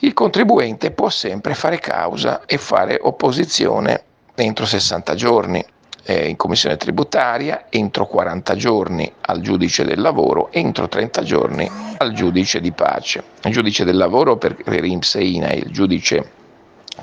il 0.00 0.12
contribuente 0.12 0.90
può 0.90 1.08
sempre 1.08 1.54
fare 1.54 1.78
causa 1.78 2.42
e 2.44 2.58
fare 2.58 2.98
opposizione 3.00 4.02
entro 4.34 4.66
60 4.66 5.14
giorni 5.14 5.64
eh, 6.04 6.28
in 6.28 6.36
commissione 6.36 6.76
tributaria, 6.76 7.66
entro 7.68 8.06
40 8.06 8.54
giorni 8.56 9.10
al 9.22 9.40
giudice 9.40 9.84
del 9.84 10.00
lavoro, 10.00 10.52
entro 10.52 10.88
30 10.88 11.22
giorni 11.22 11.70
al 11.98 12.12
giudice 12.12 12.60
di 12.60 12.72
pace. 12.72 13.22
Il 13.42 13.52
giudice 13.52 13.84
del 13.84 13.96
lavoro 13.96 14.36
per, 14.36 14.54
per 14.54 14.84
IMSS 14.84 15.14
e 15.16 15.24
INAI, 15.24 15.58
il 15.58 15.70
giudice 15.70 16.30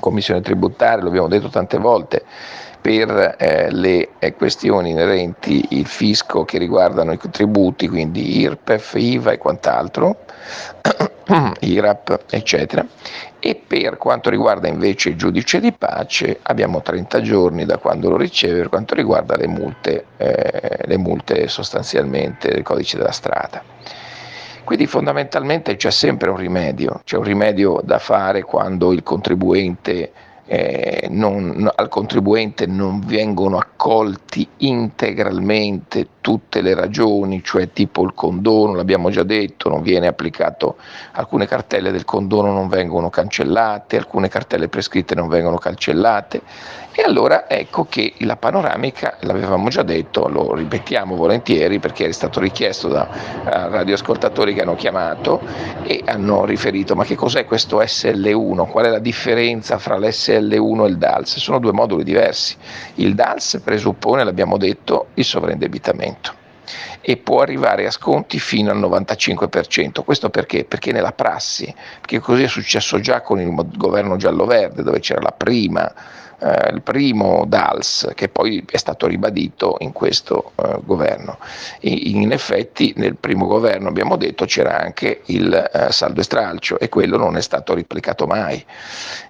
commissione 0.00 0.40
tributaria, 0.40 1.02
lo 1.02 1.08
abbiamo 1.08 1.28
detto 1.28 1.48
tante 1.48 1.78
volte, 1.78 2.24
per 2.80 3.36
eh, 3.38 3.70
le 3.70 4.10
eh, 4.18 4.34
questioni 4.34 4.90
inerenti 4.90 5.64
il 5.70 5.86
fisco 5.86 6.44
che 6.44 6.58
riguardano 6.58 7.12
i 7.12 7.16
contributi, 7.18 7.88
quindi 7.88 8.40
IRPEF, 8.40 8.94
IVA 8.96 9.32
e 9.32 9.38
quant'altro, 9.38 10.24
IRAP, 11.60 12.24
eccetera. 12.28 12.84
E 13.44 13.56
per 13.56 13.96
quanto 13.96 14.30
riguarda 14.30 14.68
invece 14.68 15.08
il 15.08 15.16
giudice 15.16 15.58
di 15.58 15.72
pace 15.72 16.38
abbiamo 16.42 16.80
30 16.80 17.22
giorni 17.22 17.64
da 17.64 17.76
quando 17.76 18.08
lo 18.08 18.16
riceve 18.16 18.58
per 18.58 18.68
quanto 18.68 18.94
riguarda 18.94 19.34
le 19.34 19.48
multe, 19.48 20.04
eh, 20.16 20.78
le 20.84 20.96
multe 20.96 21.48
sostanzialmente 21.48 22.52
del 22.52 22.62
codice 22.62 22.98
della 22.98 23.10
strada. 23.10 23.60
Quindi 24.62 24.86
fondamentalmente 24.86 25.74
c'è 25.74 25.90
sempre 25.90 26.30
un 26.30 26.36
rimedio, 26.36 27.00
c'è 27.02 27.16
un 27.16 27.24
rimedio 27.24 27.80
da 27.82 27.98
fare 27.98 28.42
quando 28.42 28.92
il 28.92 29.02
contribuente 29.02 30.12
eh, 30.54 31.06
non, 31.08 31.66
al 31.74 31.88
contribuente 31.88 32.66
non 32.66 33.00
vengono 33.00 33.56
accolti 33.56 34.46
integralmente 34.58 36.08
tutte 36.20 36.60
le 36.60 36.74
ragioni, 36.74 37.42
cioè 37.42 37.72
tipo 37.72 38.04
il 38.04 38.12
condono, 38.12 38.74
l'abbiamo 38.74 39.08
già 39.08 39.22
detto, 39.22 39.70
non 39.70 39.80
viene 39.80 40.08
applicato, 40.08 40.76
alcune 41.12 41.46
cartelle 41.46 41.90
del 41.90 42.04
condono 42.04 42.52
non 42.52 42.68
vengono 42.68 43.08
cancellate, 43.08 43.96
alcune 43.96 44.28
cartelle 44.28 44.68
prescritte 44.68 45.14
non 45.14 45.28
vengono 45.28 45.56
cancellate 45.56 46.42
e 46.94 47.02
allora 47.02 47.48
ecco 47.48 47.86
che 47.88 48.12
la 48.18 48.36
panoramica, 48.36 49.16
l'avevamo 49.20 49.70
già 49.70 49.82
detto, 49.82 50.28
lo 50.28 50.54
ripetiamo 50.54 51.16
volentieri 51.16 51.78
perché 51.78 52.06
è 52.06 52.12
stato 52.12 52.38
richiesto 52.38 52.88
da 52.88 53.08
uh, 53.10 53.48
radioascoltatori 53.70 54.52
che 54.52 54.60
hanno 54.60 54.74
chiamato 54.74 55.40
e 55.84 56.02
hanno 56.04 56.44
riferito 56.44 56.94
ma 56.94 57.04
che 57.04 57.14
cos'è 57.14 57.46
questo 57.46 57.80
SL1, 57.80 58.68
qual 58.68 58.84
è 58.84 58.90
la 58.90 58.98
differenza 58.98 59.78
fra 59.78 59.96
l'SL1 59.96 60.84
e 60.84 60.88
il 60.88 60.98
DALS? 60.98 61.38
Sono 61.38 61.58
due 61.58 61.72
moduli 61.72 62.04
diversi. 62.04 62.56
Il 62.96 63.14
DALS 63.14 63.60
presuppone, 63.64 64.22
l'abbiamo 64.22 64.58
detto, 64.58 65.06
il 65.14 65.24
sovraindebitamento 65.24 66.40
e 67.00 67.16
può 67.16 67.40
arrivare 67.40 67.86
a 67.86 67.90
sconti 67.90 68.38
fino 68.38 68.70
al 68.70 68.78
95%. 68.78 70.04
Questo 70.04 70.30
perché? 70.30 70.64
Perché 70.64 70.92
nella 70.92 71.12
prassi, 71.12 71.74
perché 72.00 72.20
così 72.20 72.44
è 72.44 72.48
successo 72.48 73.00
già 73.00 73.22
con 73.22 73.40
il 73.40 73.52
governo 73.76 74.16
giallo-verde 74.16 74.82
dove 74.82 75.00
c'era 75.00 75.20
la 75.20 75.34
prima 75.36 75.92
eh, 76.42 76.70
il 76.72 76.82
primo 76.82 77.44
DALS 77.46 78.10
che 78.14 78.28
poi 78.28 78.64
è 78.68 78.76
stato 78.76 79.06
ribadito 79.06 79.76
in 79.78 79.92
questo 79.92 80.52
eh, 80.56 80.78
governo. 80.82 81.38
E 81.80 81.90
in 81.90 82.32
effetti 82.32 82.92
nel 82.96 83.16
primo 83.16 83.46
governo 83.46 83.88
abbiamo 83.88 84.16
detto 84.16 84.44
c'era 84.44 84.80
anche 84.80 85.22
il 85.26 85.52
eh, 85.52 85.92
saldo 85.92 86.20
e 86.20 86.24
stralcio 86.24 86.78
e 86.78 86.88
quello 86.88 87.16
non 87.16 87.36
è 87.36 87.40
stato 87.40 87.74
replicato 87.74 88.26
mai. 88.26 88.64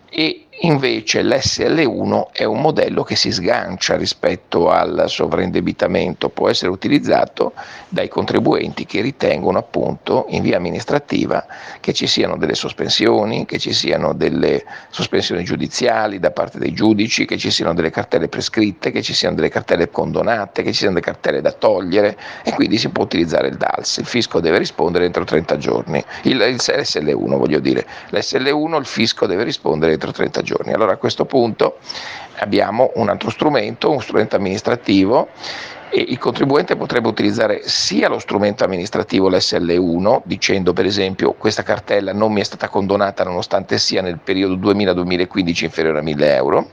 E 0.08 0.46
Invece 0.64 1.24
l'SL1 1.24 2.26
è 2.30 2.44
un 2.44 2.60
modello 2.60 3.02
che 3.02 3.16
si 3.16 3.32
sgancia 3.32 3.96
rispetto 3.96 4.70
al 4.70 5.06
sovraindebitamento, 5.08 6.28
può 6.28 6.48
essere 6.48 6.70
utilizzato 6.70 7.52
dai 7.88 8.06
contribuenti 8.06 8.86
che 8.86 9.00
ritengono 9.00 9.58
appunto 9.58 10.26
in 10.28 10.42
via 10.42 10.58
amministrativa 10.58 11.44
che 11.80 11.92
ci 11.92 12.06
siano 12.06 12.36
delle 12.36 12.54
sospensioni, 12.54 13.44
che 13.44 13.58
ci 13.58 13.72
siano 13.72 14.12
delle 14.12 14.64
sospensioni 14.90 15.42
giudiziali 15.42 16.20
da 16.20 16.30
parte 16.30 16.60
dei 16.60 16.72
giudici, 16.72 17.24
che 17.24 17.38
ci 17.38 17.50
siano 17.50 17.74
delle 17.74 17.90
cartelle 17.90 18.28
prescritte, 18.28 18.92
che 18.92 19.02
ci 19.02 19.14
siano 19.14 19.34
delle 19.34 19.48
cartelle 19.48 19.90
condonate, 19.90 20.62
che 20.62 20.70
ci 20.70 20.78
siano 20.78 20.94
delle 20.94 21.06
cartelle 21.06 21.40
da 21.40 21.50
togliere. 21.50 22.16
E 22.44 22.52
quindi 22.52 22.78
si 22.78 22.88
può 22.90 23.02
utilizzare 23.02 23.48
il 23.48 23.56
DALS. 23.56 23.96
Il 23.96 24.06
fisco 24.06 24.38
deve 24.38 24.58
rispondere 24.58 25.06
entro 25.06 25.24
30 25.24 25.56
giorni, 25.56 26.04
il, 26.22 26.40
il 26.40 26.56
SL1 26.60 27.36
voglio 27.36 27.58
dire, 27.58 27.84
l'SL1 28.10 28.78
il 28.78 28.86
fisco 28.86 29.26
deve 29.26 29.42
rispondere 29.42 29.94
entro 29.94 30.12
30 30.12 30.40
giorni 30.42 30.50
giorni. 30.52 30.72
Allora 30.72 30.92
a 30.92 30.96
questo 30.96 31.24
punto 31.24 31.78
abbiamo 32.38 32.92
un 32.96 33.08
altro 33.08 33.30
strumento, 33.30 33.90
un 33.90 34.00
strumento 34.00 34.36
amministrativo 34.36 35.28
e 35.94 36.00
il 36.08 36.18
contribuente 36.18 36.76
potrebbe 36.76 37.08
utilizzare 37.08 37.60
sia 37.64 38.08
lo 38.08 38.18
strumento 38.18 38.64
amministrativo, 38.64 39.28
l'SL1, 39.28 40.22
dicendo 40.24 40.72
per 40.72 40.86
esempio 40.86 41.32
questa 41.32 41.62
cartella 41.62 42.12
non 42.12 42.32
mi 42.32 42.40
è 42.40 42.44
stata 42.44 42.68
condonata 42.68 43.24
nonostante 43.24 43.78
sia 43.78 44.00
nel 44.00 44.18
periodo 44.18 44.54
2000-2015 44.72 45.64
inferiore 45.64 45.98
a 45.98 46.02
1000 46.02 46.34
euro, 46.34 46.70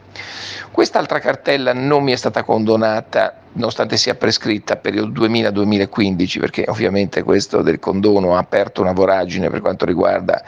quest'altra 0.72 1.20
cartella 1.20 1.74
non 1.74 2.04
mi 2.04 2.14
è 2.14 2.16
stata 2.16 2.44
condonata 2.44 3.36
nonostante 3.52 3.98
sia 3.98 4.16
prescritta 4.16 4.78
periodo 4.78 5.28
2000-2015, 5.28 6.40
perché 6.40 6.66
ovviamente 6.70 7.24
questo 7.24 7.62
del 7.62 7.80
condono 7.80 8.36
ha 8.36 8.40
aperto 8.40 8.82
una 8.82 8.94
voragine 8.94 9.50
per 9.50 9.60
quanto 9.60 9.86
riguarda 9.86 10.42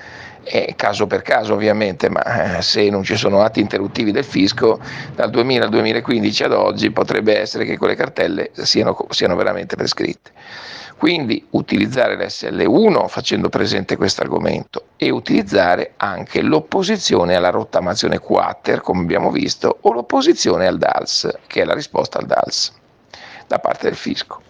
eh, 0.43 0.73
caso 0.75 1.07
per 1.07 1.21
caso 1.21 1.53
ovviamente, 1.53 2.09
ma 2.09 2.57
eh, 2.57 2.61
se 2.61 2.89
non 2.89 3.03
ci 3.03 3.15
sono 3.15 3.41
atti 3.41 3.59
interruttivi 3.59 4.11
del 4.11 4.23
fisco, 4.23 4.79
dal 5.15 5.29
2000 5.29 5.63
al 5.63 5.69
2015 5.69 6.43
ad 6.43 6.53
oggi 6.53 6.91
potrebbe 6.91 7.37
essere 7.37 7.65
che 7.65 7.77
quelle 7.77 7.95
cartelle 7.95 8.51
siano, 8.53 8.95
siano 9.09 9.35
veramente 9.35 9.75
prescritte. 9.75 10.31
Quindi 10.97 11.43
utilizzare 11.51 12.15
l'SL1 12.15 13.07
facendo 13.07 13.49
presente 13.49 13.97
questo 13.97 14.21
argomento 14.21 14.85
e 14.97 15.09
utilizzare 15.09 15.93
anche 15.97 16.43
l'opposizione 16.43 17.35
alla 17.35 17.49
rottamazione 17.49 18.19
quater, 18.19 18.81
come 18.81 19.01
abbiamo 19.01 19.31
visto, 19.31 19.79
o 19.81 19.93
l'opposizione 19.93 20.67
al 20.67 20.77
DALS, 20.77 21.39
che 21.47 21.63
è 21.63 21.65
la 21.65 21.73
risposta 21.73 22.19
al 22.19 22.27
DALS 22.27 22.73
da 23.47 23.57
parte 23.57 23.87
del 23.87 23.95
fisco. 23.95 24.41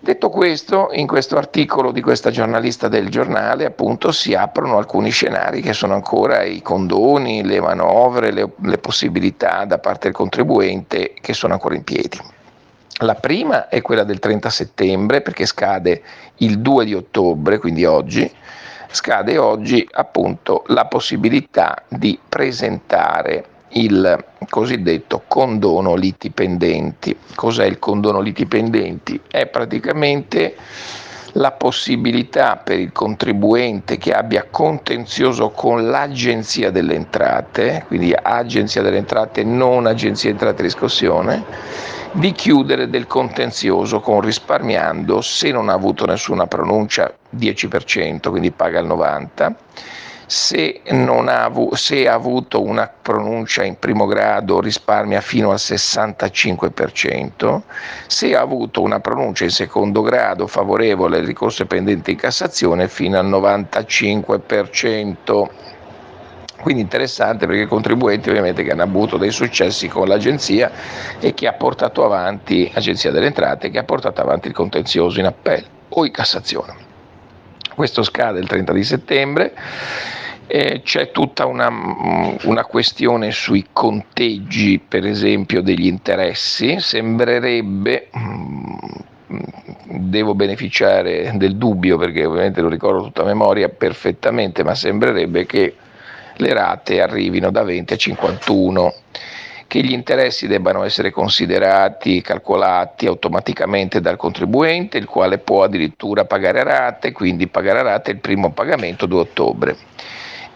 Detto 0.00 0.30
questo, 0.30 0.90
in 0.92 1.08
questo 1.08 1.36
articolo 1.36 1.90
di 1.90 2.00
questa 2.00 2.30
giornalista 2.30 2.86
del 2.86 3.08
giornale 3.08 3.64
appunto 3.64 4.12
si 4.12 4.32
aprono 4.32 4.78
alcuni 4.78 5.10
scenari 5.10 5.60
che 5.60 5.72
sono 5.72 5.94
ancora 5.94 6.44
i 6.44 6.62
condoni, 6.62 7.42
le 7.42 7.60
manovre, 7.60 8.30
le, 8.30 8.48
le 8.62 8.78
possibilità 8.78 9.64
da 9.64 9.78
parte 9.78 10.06
del 10.06 10.16
contribuente 10.16 11.14
che 11.20 11.32
sono 11.32 11.54
ancora 11.54 11.74
in 11.74 11.82
piedi. 11.82 12.16
La 13.00 13.16
prima 13.16 13.68
è 13.68 13.82
quella 13.82 14.04
del 14.04 14.20
30 14.20 14.48
settembre 14.50 15.20
perché 15.20 15.46
scade 15.46 16.02
il 16.36 16.60
2 16.60 16.84
di 16.84 16.94
ottobre, 16.94 17.58
quindi 17.58 17.84
oggi, 17.84 18.30
scade 18.90 19.36
oggi 19.36 19.86
appunto 19.90 20.62
la 20.68 20.86
possibilità 20.86 21.82
di 21.88 22.18
presentare 22.28 23.57
il 23.70 24.24
cosiddetto 24.48 25.22
condono 25.26 25.94
liti 25.94 26.30
pendenti. 26.30 27.16
Cos'è 27.34 27.64
il 27.64 27.78
condono 27.78 28.20
liti 28.20 28.46
pendenti? 28.46 29.20
È 29.28 29.46
praticamente 29.46 30.56
la 31.32 31.52
possibilità 31.52 32.56
per 32.56 32.78
il 32.78 32.92
contribuente 32.92 33.98
che 33.98 34.12
abbia 34.12 34.46
contenzioso 34.50 35.50
con 35.50 35.88
l'Agenzia 35.88 36.70
delle 36.70 36.94
Entrate, 36.94 37.84
quindi 37.86 38.14
Agenzia 38.20 38.82
delle 38.82 38.96
Entrate, 38.96 39.44
non 39.44 39.86
Agenzia 39.86 40.30
Entrate 40.30 40.60
e 40.60 40.64
Riscossione, 40.64 41.44
di 42.12 42.32
chiudere 42.32 42.88
del 42.88 43.06
contenzioso 43.06 44.00
con 44.00 44.20
risparmiando, 44.20 45.20
se 45.20 45.50
non 45.50 45.68
ha 45.68 45.74
avuto 45.74 46.06
nessuna 46.06 46.46
pronuncia, 46.46 47.12
10%, 47.36 48.30
quindi 48.30 48.50
paga 48.50 48.80
il 48.80 48.86
90%, 48.86 49.54
se, 50.28 50.82
ha, 50.84 51.50
se, 51.72 52.06
ha, 52.06 52.12
avuto 52.12 52.62
una 52.62 52.86
pronuncia 52.86 53.64
in 53.64 53.78
primo 53.78 54.04
grado 54.04 54.60
risparmia 54.60 55.22
fino 55.22 55.50
al 55.50 55.56
65%, 55.56 57.62
se 58.06 58.36
ha 58.36 58.42
avuto 58.42 58.82
una 58.82 59.00
pronuncia 59.00 59.44
in 59.44 59.50
secondo 59.50 60.02
grado 60.02 60.46
favorevole 60.46 61.16
al 61.16 61.24
ricorso 61.24 61.64
pendente 61.64 62.10
in 62.10 62.18
Cassazione 62.18 62.88
fino 62.88 63.18
al 63.18 63.26
95%. 63.26 65.48
Quindi 66.60 66.82
interessante 66.82 67.46
perché 67.46 67.62
i 67.62 67.66
contribuenti 67.66 68.28
ovviamente 68.28 68.62
che 68.62 68.72
hanno 68.72 68.82
avuto 68.82 69.16
dei 69.16 69.30
successi 69.30 69.88
con 69.88 70.08
l'agenzia 70.08 70.70
e 71.20 71.32
che 71.32 71.46
ha 71.46 71.54
portato 71.54 72.04
avanti, 72.04 72.70
Agenzia 72.74 73.10
delle 73.10 73.28
Entrate, 73.28 73.70
che 73.70 73.78
ha 73.78 73.84
portato 73.84 74.20
avanti 74.20 74.48
il 74.48 74.54
contenzioso 74.54 75.20
in 75.20 75.26
appello 75.26 75.66
o 75.88 76.04
in 76.04 76.12
Cassazione. 76.12 76.87
Questo 77.78 78.02
scade 78.02 78.40
il 78.40 78.48
30 78.48 78.72
di 78.72 78.82
settembre 78.82 79.54
eh, 80.48 80.80
c'è 80.82 81.12
tutta 81.12 81.46
una, 81.46 81.70
mm, 81.70 82.34
una, 82.42 82.64
questione 82.64 83.30
sui 83.30 83.66
conteggi, 83.72 84.80
per 84.80 85.06
esempio, 85.06 85.62
degli 85.62 85.86
interessi. 85.86 86.80
Sembrerebbe, 86.80 88.08
mm, 88.18 88.74
devo 89.84 90.34
beneficiare 90.34 91.30
del 91.36 91.54
dubbio 91.54 91.98
perché 91.98 92.24
ovviamente 92.24 92.62
lo 92.62 92.68
ricordo 92.68 93.04
tutta 93.04 93.22
a 93.22 93.26
memoria 93.26 93.68
perfettamente, 93.68 94.64
ma 94.64 94.74
sembrerebbe 94.74 95.46
che 95.46 95.76
le 96.34 96.52
rate 96.52 97.00
arrivino 97.00 97.52
da 97.52 97.62
20 97.62 97.92
a 97.92 97.96
51 97.96 98.94
che 99.68 99.82
gli 99.82 99.92
interessi 99.92 100.46
debbano 100.46 100.82
essere 100.82 101.12
considerati, 101.12 102.22
calcolati 102.22 103.06
automaticamente 103.06 104.00
dal 104.00 104.16
contribuente, 104.16 104.96
il 104.96 105.04
quale 105.04 105.38
può 105.38 105.62
addirittura 105.62 106.24
pagare 106.24 106.60
a 106.60 106.64
rate, 106.64 107.12
quindi 107.12 107.46
pagare 107.48 107.80
a 107.80 107.82
rate 107.82 108.10
il 108.10 108.18
primo 108.18 108.50
pagamento 108.50 109.04
2 109.04 109.20
ottobre 109.20 109.76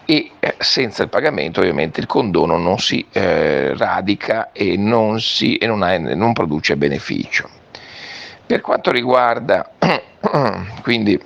e 0.05 0.31
eh, 0.39 0.55
senza 0.57 1.03
il 1.03 1.09
pagamento 1.09 1.61
ovviamente 1.61 2.01
il 2.01 2.07
condono 2.07 2.57
non 2.57 2.79
si 2.79 3.05
eh, 3.11 3.77
radica 3.77 4.51
e, 4.51 4.75
non, 4.77 5.21
si, 5.21 5.57
e 5.57 5.67
non, 5.67 5.83
ha, 5.83 5.95
non 5.97 6.33
produce 6.33 6.75
beneficio. 6.75 7.47
Per 8.45 8.61
quanto 8.61 8.91
riguarda 8.91 9.71
quindi 10.81 11.21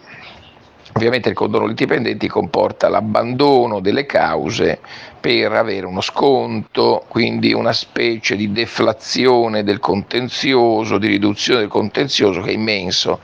Ovviamente 0.97 1.30
il 1.30 1.36
condono 1.36 1.71
dipendenti 1.73 2.28
comporta 2.28 2.89
l'abbandono 2.89 3.82
delle 3.82 4.08
cause 4.08 4.80
per 5.28 5.52
avere 5.52 5.86
uno 5.86 6.00
sconto, 6.00 7.04
quindi 7.10 7.52
una 7.52 7.74
specie 7.74 8.38
di 8.38 8.54
deflazione 8.54 9.62
del 9.66 9.78
contenzioso, 9.78 10.98
di 10.98 11.08
riduzione 11.08 11.60
del 11.60 11.68
contenzioso 11.68 12.40
che 12.40 12.52
è 12.52 12.54
immenso, 12.54 13.20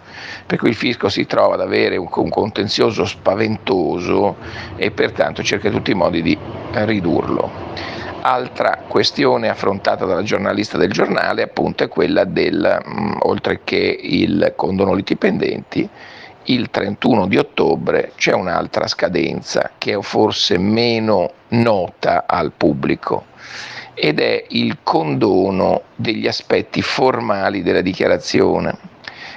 per 0.45 0.57
cui 0.59 0.67
il 0.67 0.75
fisco 0.75 1.07
si 1.07 1.25
trova 1.25 1.53
ad 1.53 1.61
avere 1.61 1.95
un, 1.95 2.09
un 2.13 2.29
contenzioso 2.29 3.05
spaventoso 3.05 4.35
e 4.75 4.91
pertanto 4.91 5.43
cerca 5.43 5.69
in 5.69 5.75
tutti 5.75 5.91
i 5.91 5.95
modi 5.95 6.21
di 6.21 6.37
ridurlo. 6.73 7.49
Altra 8.23 8.83
questione 8.85 9.47
affrontata 9.47 10.03
dalla 10.03 10.23
giornalista 10.23 10.77
del 10.77 10.91
giornale 10.91 11.41
appunto 11.41 11.85
è 11.85 11.87
quella 11.87 12.25
del, 12.25 12.81
mh, 12.83 13.19
oltre 13.21 13.61
che 13.63 13.97
il 14.01 14.51
condono 14.57 14.93
litipendenti, 14.93 15.87
il 16.45 16.69
31 16.69 17.27
di 17.27 17.37
ottobre 17.37 18.11
c'è 18.15 18.33
un'altra 18.33 18.87
scadenza 18.87 19.71
che 19.77 19.93
è 19.93 20.01
forse 20.01 20.57
meno 20.57 21.31
nota 21.49 22.25
al 22.27 22.51
pubblico 22.51 23.25
ed 23.93 24.19
è 24.19 24.45
il 24.49 24.79
condono 24.83 25.83
degli 25.95 26.27
aspetti 26.27 26.81
formali 26.81 27.61
della 27.61 27.81
dichiarazione. 27.81 28.91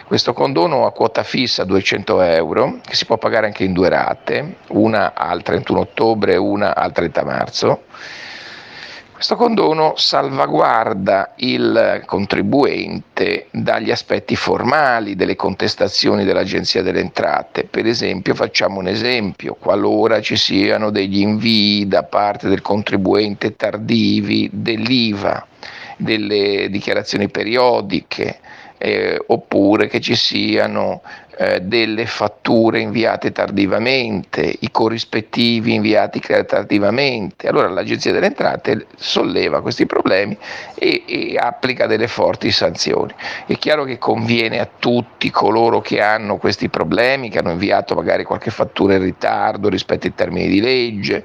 Questo 0.06 0.32
condono 0.32 0.86
a 0.86 0.92
quota 0.92 1.24
fissa 1.24 1.64
200 1.64 2.20
euro, 2.20 2.78
che 2.86 2.94
si 2.94 3.06
può 3.06 3.18
pagare 3.18 3.46
anche 3.46 3.64
in 3.64 3.72
due 3.72 3.88
rate, 3.88 4.58
una 4.68 5.14
al 5.14 5.42
31 5.42 5.80
ottobre 5.80 6.34
e 6.34 6.36
una 6.36 6.74
al 6.74 6.92
30 6.92 7.24
marzo, 7.24 7.82
questo 9.16 9.36
condono 9.36 9.94
salvaguarda 9.96 11.32
il 11.36 12.02
contribuente 12.04 13.46
dagli 13.50 13.90
aspetti 13.90 14.36
formali 14.36 15.16
delle 15.16 15.36
contestazioni 15.36 16.22
dell'Agenzia 16.22 16.82
delle 16.82 17.00
Entrate. 17.00 17.64
Per 17.64 17.86
esempio, 17.86 18.34
facciamo 18.34 18.78
un 18.78 18.88
esempio, 18.88 19.56
qualora 19.58 20.20
ci 20.20 20.36
siano 20.36 20.90
degli 20.90 21.20
invii 21.20 21.88
da 21.88 22.02
parte 22.02 22.46
del 22.50 22.60
contribuente 22.60 23.56
tardivi 23.56 24.50
dell'IVA, 24.52 25.46
delle 25.96 26.68
dichiarazioni 26.68 27.30
periodiche, 27.30 28.40
eh, 28.76 29.18
oppure 29.28 29.86
che 29.86 29.98
ci 29.98 30.14
siano 30.14 31.00
eh, 31.38 31.60
delle 31.60 32.06
fatture 32.06 32.80
inviate 32.80 33.30
tardivamente, 33.30 34.56
i 34.60 34.70
corrispettivi 34.70 35.74
inviati 35.74 36.18
tardivamente. 36.46 37.46
Allora 37.46 37.68
l'Agenzia 37.68 38.10
delle 38.10 38.26
Entrate 38.26 38.86
solleva 38.96 39.60
questi 39.60 39.84
problemi 39.84 40.34
e, 40.74 41.04
e 41.06 41.36
applica 41.38 41.86
delle 41.86 42.08
forti 42.08 42.50
sanzioni. 42.50 43.12
È 43.44 43.54
chiaro 43.58 43.84
che 43.84 43.98
conviene 43.98 44.60
a 44.60 44.68
tutti 44.78 45.30
coloro 45.30 45.82
che 45.82 46.00
hanno 46.00 46.38
questi 46.38 46.70
problemi, 46.70 47.28
che 47.28 47.38
hanno 47.38 47.50
inviato 47.50 47.94
magari 47.94 48.24
qualche 48.24 48.50
fattura 48.50 48.94
in 48.94 49.02
ritardo 49.02 49.68
rispetto 49.68 50.06
ai 50.06 50.14
termini 50.14 50.48
di 50.48 50.60
legge 50.60 51.22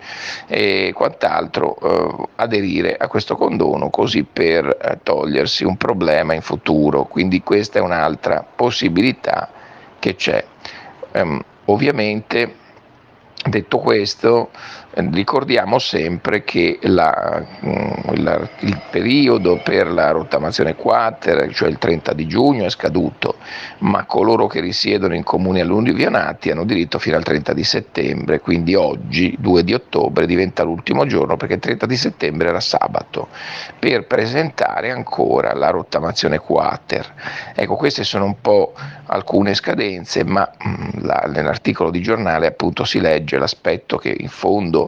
e 0.47 0.91
quant'altro, 0.93 1.77
eh, 1.79 2.27
aderire 2.35 2.97
a 2.97 3.07
questo 3.07 3.37
condono 3.37 3.89
così 3.89 4.23
per 4.23 4.65
eh, 4.65 4.99
togliersi 5.03 5.63
un 5.63 5.77
problema 5.77 6.33
in 6.33 6.41
futuro. 6.41 7.05
Quindi 7.05 7.41
questa 7.41 7.79
è 7.79 7.81
un'altra 7.81 8.45
possibilità 8.55 9.59
che 10.01 10.15
c'è. 10.15 10.43
Um, 11.13 11.39
ovviamente, 11.65 12.55
detto 13.45 13.77
questo, 13.77 14.49
ricordiamo 14.93 15.79
sempre 15.79 16.43
che 16.43 16.79
la, 16.81 17.41
mm, 17.65 18.15
la, 18.15 18.49
il 18.59 18.81
periodo 18.89 19.61
per 19.63 19.87
la 19.87 20.11
rottamazione 20.11 20.75
quater, 20.75 21.53
cioè 21.53 21.69
il 21.69 21.77
30 21.77 22.13
di 22.13 22.27
giugno, 22.27 22.65
è 22.65 22.69
scaduto, 22.69 23.35
ma 23.79 24.05
coloro 24.05 24.47
che 24.47 24.59
risiedono 24.59 25.15
in 25.15 25.23
comuni 25.23 25.61
alluvionati 25.61 26.51
hanno 26.51 26.65
diritto 26.65 26.99
fino 26.99 27.15
al 27.15 27.23
30 27.23 27.53
di 27.53 27.63
settembre, 27.63 28.39
quindi 28.39 28.75
oggi, 28.75 29.35
2 29.39 29.63
di 29.63 29.73
ottobre, 29.73 30.25
diventa 30.25 30.63
l'ultimo 30.63 31.05
giorno 31.05 31.37
perché 31.37 31.55
il 31.55 31.59
30 31.61 31.85
di 31.85 31.95
settembre 31.95 32.49
era 32.49 32.59
sabato, 32.59 33.29
per 33.79 34.05
presentare 34.07 34.91
ancora 34.91 35.53
la 35.53 35.69
rottamazione 35.69 36.39
quater. 36.39 37.13
Ecco, 37.55 37.75
queste 37.75 38.03
sono 38.03 38.25
un 38.25 38.41
po' 38.41 38.73
alcune 39.05 39.53
scadenze, 39.53 40.23
ma 40.23 40.49
mm, 40.67 41.03
la, 41.03 41.23
nell'articolo 41.27 41.91
di 41.91 42.01
giornale 42.01 42.47
appunto 42.47 42.83
si 42.83 42.99
legge 42.99 43.37
l'aspetto 43.37 43.97
che 43.97 44.15
in 44.17 44.29
fondo 44.29 44.80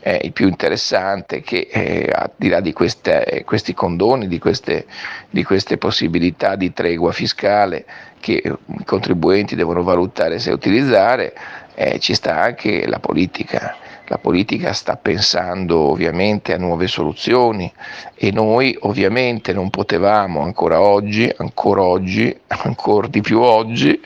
è 0.00 0.18
il 0.22 0.32
più 0.32 0.48
interessante 0.48 1.42
che 1.42 1.68
eh, 1.70 2.10
al 2.12 2.30
di 2.36 2.48
là 2.48 2.60
di 2.60 2.72
queste, 2.72 3.42
questi 3.44 3.74
condoni, 3.74 4.28
di 4.28 4.38
queste, 4.38 4.86
di 5.28 5.44
queste, 5.44 5.76
possibilità 5.76 6.56
di 6.56 6.72
tregua 6.72 7.12
fiscale 7.12 7.84
che 8.18 8.42
i 8.44 8.84
contribuenti 8.84 9.54
devono 9.54 9.82
valutare 9.82 10.38
se 10.38 10.50
utilizzare, 10.50 11.34
eh, 11.74 11.98
ci 11.98 12.14
sta 12.14 12.40
anche 12.40 12.86
la 12.86 12.98
politica. 12.98 13.76
La 14.06 14.18
politica 14.18 14.72
sta 14.72 14.96
pensando 14.96 15.78
ovviamente 15.78 16.52
a 16.52 16.58
nuove 16.58 16.88
soluzioni 16.88 17.72
e 18.16 18.32
noi 18.32 18.76
ovviamente 18.80 19.52
non 19.52 19.70
potevamo 19.70 20.40
ancora 20.40 20.80
oggi, 20.80 21.32
ancora 21.36 21.82
oggi, 21.82 22.36
ancora 22.48 23.06
di 23.06 23.20
più 23.20 23.38
oggi, 23.38 24.00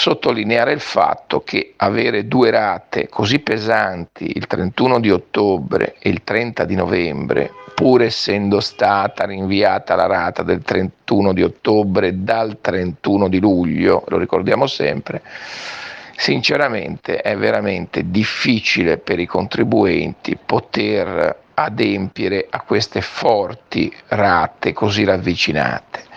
sottolineare 0.00 0.72
il 0.72 0.80
fatto 0.80 1.42
che 1.42 1.74
avere 1.76 2.26
due 2.26 2.50
rate 2.50 3.06
così 3.10 3.40
pesanti 3.40 4.32
il 4.34 4.46
31 4.46 4.98
di 4.98 5.10
ottobre 5.10 5.96
e 5.98 6.08
il 6.08 6.24
30 6.24 6.64
di 6.64 6.74
novembre, 6.74 7.50
pur 7.74 8.00
essendo 8.00 8.60
stata 8.60 9.26
rinviata 9.26 9.94
la 9.96 10.06
rata 10.06 10.42
del 10.42 10.62
31 10.62 11.34
di 11.34 11.42
ottobre 11.42 12.22
dal 12.22 12.62
31 12.62 13.28
di 13.28 13.40
luglio, 13.40 14.04
lo 14.08 14.16
ricordiamo 14.16 14.66
sempre, 14.66 15.20
sinceramente 16.16 17.20
è 17.20 17.36
veramente 17.36 18.10
difficile 18.10 18.96
per 18.96 19.18
i 19.18 19.26
contribuenti 19.26 20.38
poter 20.42 21.36
adempiere 21.52 22.46
a 22.48 22.62
queste 22.62 23.02
forti 23.02 23.94
rate 24.08 24.72
così 24.72 25.04
ravvicinate 25.04 26.08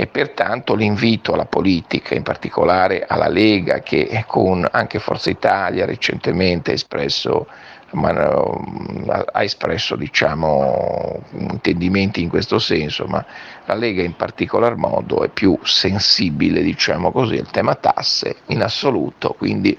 e 0.00 0.06
pertanto 0.06 0.74
l'invito 0.74 1.34
alla 1.34 1.44
politica, 1.44 2.14
in 2.14 2.22
particolare 2.22 3.04
alla 3.06 3.28
Lega 3.28 3.80
che 3.80 4.24
con 4.26 4.66
anche 4.70 4.98
Forza 4.98 5.28
Italia 5.28 5.84
recentemente 5.84 6.70
ha 6.70 6.74
espresso 6.74 7.46
ma, 7.90 8.08
ha 9.30 9.42
espresso 9.42 9.96
diciamo, 9.96 11.22
intendimenti 11.32 12.22
in 12.22 12.30
questo 12.30 12.58
senso, 12.58 13.04
ma 13.08 13.22
la 13.66 13.74
Lega 13.74 14.02
in 14.02 14.16
particolar 14.16 14.76
modo 14.76 15.22
è 15.22 15.28
più 15.28 15.58
sensibile 15.64 16.62
diciamo 16.62 17.12
così, 17.12 17.36
al 17.36 17.50
tema 17.50 17.74
tasse 17.74 18.36
in 18.46 18.62
assoluto, 18.62 19.34
quindi 19.36 19.76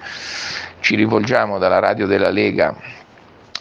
ci 0.81 0.95
rivolgiamo 0.95 1.57
dalla 1.57 1.79
radio 1.79 2.05
della 2.05 2.29
Lega 2.29 2.75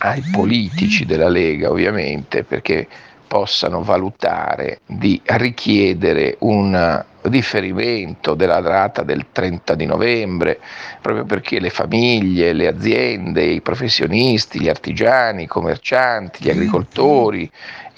ai 0.01 0.23
politici 0.31 1.07
della 1.07 1.29
Lega 1.29 1.71
ovviamente 1.71 2.45
perché 2.45 2.87
possano 3.31 3.85
valutare 3.85 4.81
di 4.87 5.23
richiedere 5.25 6.35
un 6.41 7.05
differimento 7.23 8.35
della 8.35 8.59
data 8.59 9.05
del 9.05 9.27
30 9.31 9.77
di 9.77 9.87
novembre, 9.87 10.59
proprio 11.01 11.25
perché 11.25 11.61
le 11.61 11.71
famiglie, 11.71 12.53
le 12.53 12.67
aziende, 12.67 13.45
i 13.45 13.61
professionisti, 13.61 14.61
gli 14.61 14.69
artigiani, 14.69 15.45
i 15.45 15.47
commercianti, 15.47 16.43
gli 16.43 16.51
agricoltori 16.51 17.49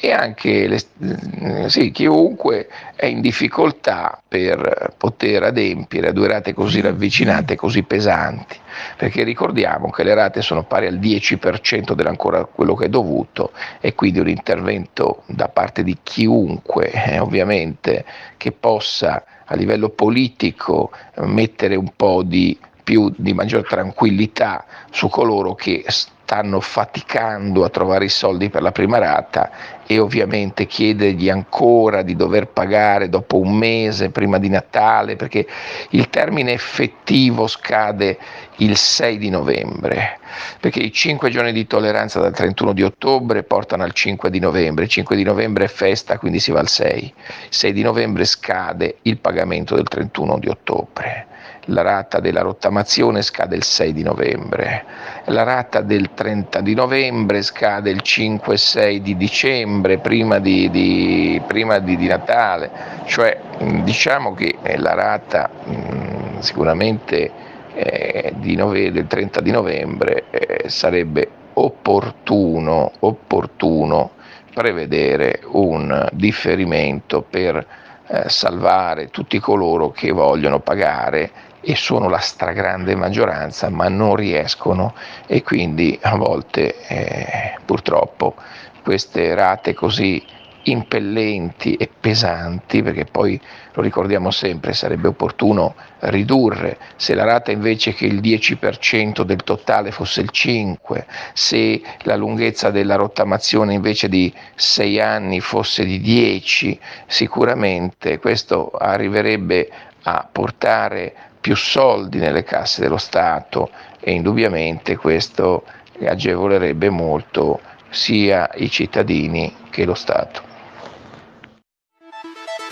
e 0.04 0.10
anche 0.10 0.66
le, 0.66 1.68
sì, 1.68 1.92
chiunque 1.92 2.68
è 2.96 3.06
in 3.06 3.20
difficoltà 3.20 4.20
per 4.26 4.94
poter 4.98 5.44
adempiere 5.44 6.08
a 6.08 6.12
due 6.12 6.26
rate 6.26 6.52
così 6.52 6.80
ravvicinate, 6.80 7.54
così 7.54 7.84
pesanti, 7.84 8.56
perché 8.96 9.22
ricordiamo 9.22 9.90
che 9.90 10.02
le 10.02 10.14
rate 10.14 10.42
sono 10.42 10.64
pari 10.64 10.88
al 10.88 10.98
10% 10.98 11.92
dell'ancora 11.92 12.44
quello 12.46 12.74
che 12.74 12.86
è 12.86 12.88
dovuto 12.88 13.52
e 13.80 13.94
quindi 13.94 14.18
un 14.18 14.28
intervento 14.28 15.22
da 15.26 15.46
parte 15.46 15.84
di 15.84 15.96
chiunque, 16.02 16.90
eh, 16.90 17.20
ovviamente, 17.20 18.04
che 18.36 18.50
possa 18.50 19.24
a 19.44 19.54
livello 19.54 19.90
politico 19.90 20.90
mettere 21.18 21.76
un 21.76 21.92
po' 21.94 22.24
di 22.24 22.58
più 22.82 23.08
di 23.16 23.34
maggior 23.34 23.64
tranquillità 23.68 24.64
su 24.90 25.08
coloro 25.08 25.54
che 25.54 25.84
stanno 26.32 26.60
faticando 26.60 27.62
a 27.62 27.68
trovare 27.68 28.06
i 28.06 28.08
soldi 28.08 28.48
per 28.48 28.62
la 28.62 28.72
prima 28.72 28.96
rata 28.96 29.50
e 29.86 29.98
ovviamente 29.98 30.64
chiedergli 30.64 31.28
ancora 31.28 32.00
di 32.00 32.16
dover 32.16 32.48
pagare 32.48 33.10
dopo 33.10 33.38
un 33.38 33.54
mese 33.54 34.08
prima 34.08 34.38
di 34.38 34.48
Natale 34.48 35.16
perché 35.16 35.46
il 35.90 36.08
termine 36.08 36.52
effettivo 36.52 37.46
scade 37.46 38.16
il 38.56 38.78
6 38.78 39.18
di 39.18 39.28
novembre 39.28 40.20
perché 40.58 40.80
i 40.80 40.90
5 40.90 41.28
giorni 41.28 41.52
di 41.52 41.66
tolleranza 41.66 42.18
dal 42.18 42.32
31 42.32 42.72
di 42.72 42.82
ottobre 42.82 43.42
portano 43.42 43.82
al 43.82 43.92
5 43.92 44.30
di 44.30 44.38
novembre, 44.38 44.84
il 44.84 44.90
5 44.90 45.14
di 45.14 45.24
novembre 45.24 45.64
è 45.64 45.68
festa 45.68 46.16
quindi 46.16 46.40
si 46.40 46.50
va 46.50 46.60
al 46.60 46.68
6, 46.68 47.02
il 47.02 47.12
6 47.50 47.72
di 47.74 47.82
novembre 47.82 48.24
scade 48.24 48.96
il 49.02 49.18
pagamento 49.18 49.74
del 49.74 49.86
31 49.86 50.38
di 50.38 50.48
ottobre 50.48 51.26
la 51.66 51.82
rata 51.82 52.18
della 52.18 52.40
rottamazione 52.40 53.22
scade 53.22 53.54
il 53.54 53.62
6 53.62 53.92
di 53.92 54.02
novembre, 54.02 54.84
la 55.26 55.44
rata 55.44 55.80
del 55.80 56.10
30 56.14 56.60
di 56.60 56.74
novembre 56.74 57.42
scade 57.42 57.90
il 57.90 58.02
5-6 58.04 58.96
di 58.96 59.16
dicembre, 59.16 59.98
prima 59.98 60.38
di, 60.38 60.70
di, 60.70 61.40
prima 61.46 61.78
di, 61.78 61.96
di 61.96 62.06
Natale, 62.08 62.70
cioè 63.04 63.38
diciamo 63.82 64.34
che 64.34 64.56
la 64.76 64.94
rata 64.94 65.48
mh, 65.48 66.40
sicuramente 66.40 67.30
eh, 67.74 68.34
nove, 68.56 68.90
del 68.90 69.06
30 69.06 69.40
di 69.40 69.50
novembre 69.50 70.24
eh, 70.30 70.68
sarebbe 70.68 71.28
opportuno, 71.54 72.90
opportuno 73.00 74.12
prevedere 74.52 75.40
un 75.46 76.08
differimento 76.12 77.22
per 77.22 77.66
eh, 78.06 78.28
salvare 78.28 79.08
tutti 79.08 79.38
coloro 79.38 79.90
che 79.90 80.10
vogliono 80.10 80.60
pagare 80.60 81.30
e 81.62 81.76
sono 81.76 82.08
la 82.08 82.18
stragrande 82.18 82.94
maggioranza, 82.94 83.70
ma 83.70 83.88
non 83.88 84.16
riescono 84.16 84.94
e 85.26 85.42
quindi 85.42 85.98
a 86.02 86.16
volte 86.16 86.86
eh, 86.86 87.54
purtroppo 87.64 88.34
queste 88.82 89.34
rate 89.34 89.72
così 89.72 90.22
impellenti 90.64 91.74
e 91.74 91.88
pesanti, 91.88 92.82
perché 92.82 93.04
poi 93.04 93.40
lo 93.72 93.82
ricordiamo 93.82 94.30
sempre, 94.30 94.74
sarebbe 94.74 95.08
opportuno 95.08 95.74
ridurre, 96.00 96.78
se 96.96 97.14
la 97.14 97.24
rata 97.24 97.50
invece 97.50 97.94
che 97.94 98.06
il 98.06 98.20
10% 98.20 99.22
del 99.22 99.42
totale 99.42 99.90
fosse 99.90 100.20
il 100.20 100.30
5%, 100.32 101.04
se 101.32 101.80
la 102.02 102.16
lunghezza 102.16 102.70
della 102.70 102.96
rottamazione 102.96 103.74
invece 103.74 104.08
di 104.08 104.32
6 104.54 105.00
anni 105.00 105.40
fosse 105.40 105.84
di 105.84 106.00
10, 106.00 106.78
sicuramente 107.06 108.18
questo 108.18 108.70
arriverebbe 108.70 109.70
a 110.04 110.28
portare 110.30 111.14
più 111.42 111.56
soldi 111.56 112.18
nelle 112.18 112.44
casse 112.44 112.80
dello 112.80 112.96
Stato 112.96 113.70
e 114.00 114.12
indubbiamente 114.12 114.96
questo 114.96 115.64
agevolerebbe 116.00 116.88
molto 116.88 117.60
sia 117.90 118.48
i 118.54 118.70
cittadini 118.70 119.54
che 119.68 119.84
lo 119.84 119.94
Stato. 119.94 120.40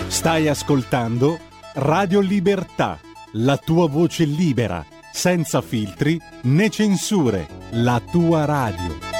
Stai 0.06 0.48
ascoltando 0.48 1.38
Radio 1.74 2.20
Libertà, 2.20 2.98
la 3.32 3.56
tua 3.56 3.88
voce 3.88 4.24
libera, 4.24 4.84
senza 5.12 5.60
filtri 5.60 6.18
né 6.42 6.70
censure, 6.70 7.46
la 7.70 8.00
tua 8.10 8.44
radio. 8.44 9.19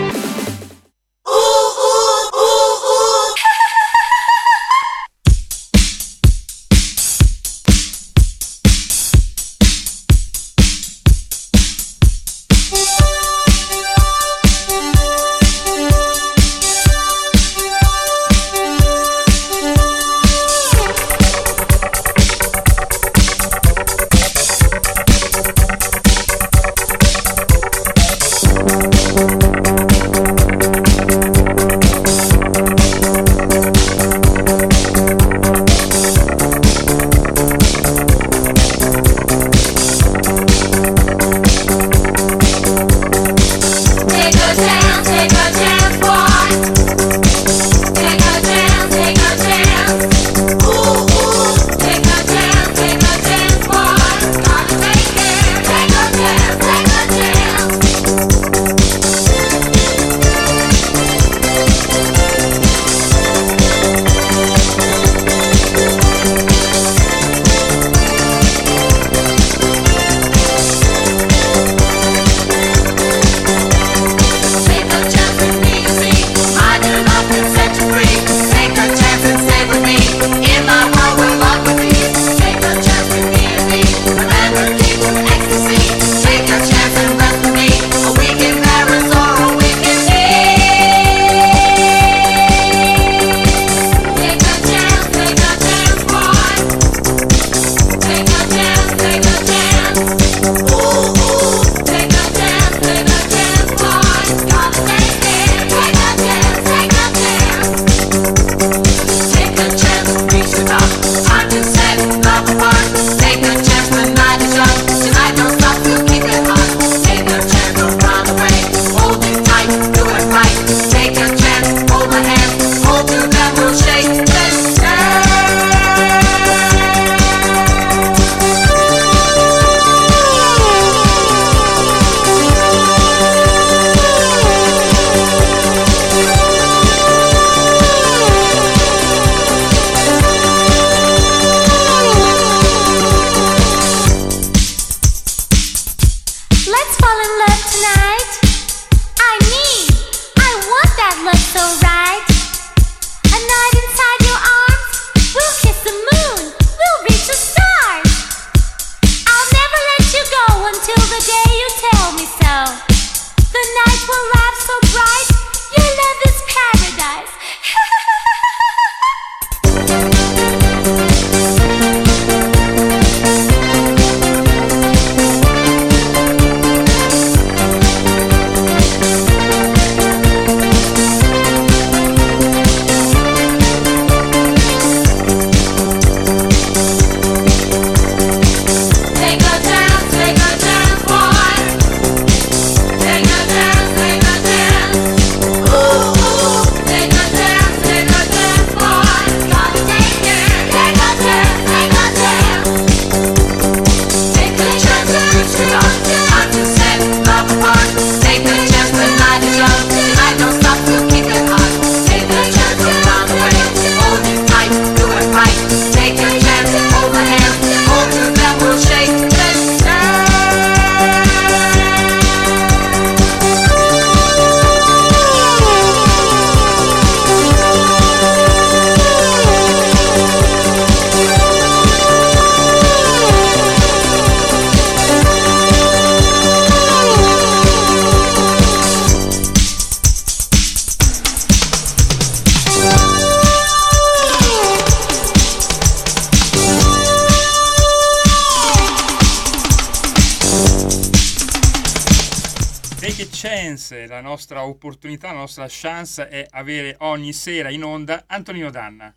Nostra 255.41 255.65
chance 255.67 256.27
è 256.27 256.45
avere 256.51 256.95
ogni 256.99 257.33
sera 257.33 257.71
in 257.71 257.83
onda 257.83 258.25
Antonino 258.27 258.69
Danna. 258.69 259.13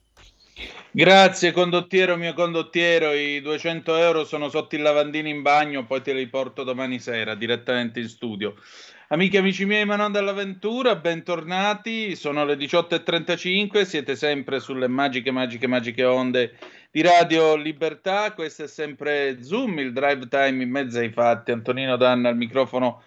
Grazie 0.90 1.52
condottiero 1.52 2.16
mio 2.16 2.32
condottiero, 2.32 3.12
i 3.12 3.42
200 3.42 3.96
euro 3.96 4.24
sono 4.24 4.48
sotto 4.48 4.74
il 4.76 4.82
lavandino 4.82 5.28
in 5.28 5.42
bagno, 5.42 5.84
poi 5.84 6.00
te 6.00 6.14
li 6.14 6.26
porto 6.28 6.62
domani 6.62 6.98
sera 6.98 7.34
direttamente 7.34 8.00
in 8.00 8.08
studio. 8.08 8.54
Amiche 9.08 9.36
e 9.36 9.40
amici 9.40 9.66
miei, 9.66 9.84
ma 9.84 9.96
non 9.96 10.12
dall'avventura, 10.12 10.96
bentornati, 10.96 12.16
sono 12.16 12.44
le 12.46 12.54
18.35, 12.54 13.82
siete 13.82 14.16
sempre 14.16 14.60
sulle 14.60 14.88
magiche, 14.88 15.30
magiche, 15.30 15.66
magiche 15.66 16.04
onde 16.04 16.56
di 16.90 17.02
Radio 17.02 17.54
Libertà, 17.54 18.32
questo 18.32 18.64
è 18.64 18.68
sempre 18.68 19.42
Zoom, 19.42 19.78
il 19.78 19.92
drive 19.92 20.26
time 20.28 20.62
in 20.62 20.70
mezzo 20.70 20.98
ai 21.00 21.10
fatti, 21.10 21.50
Antonino 21.50 21.96
Danna 21.96 22.30
al 22.30 22.36
microfono 22.36 23.02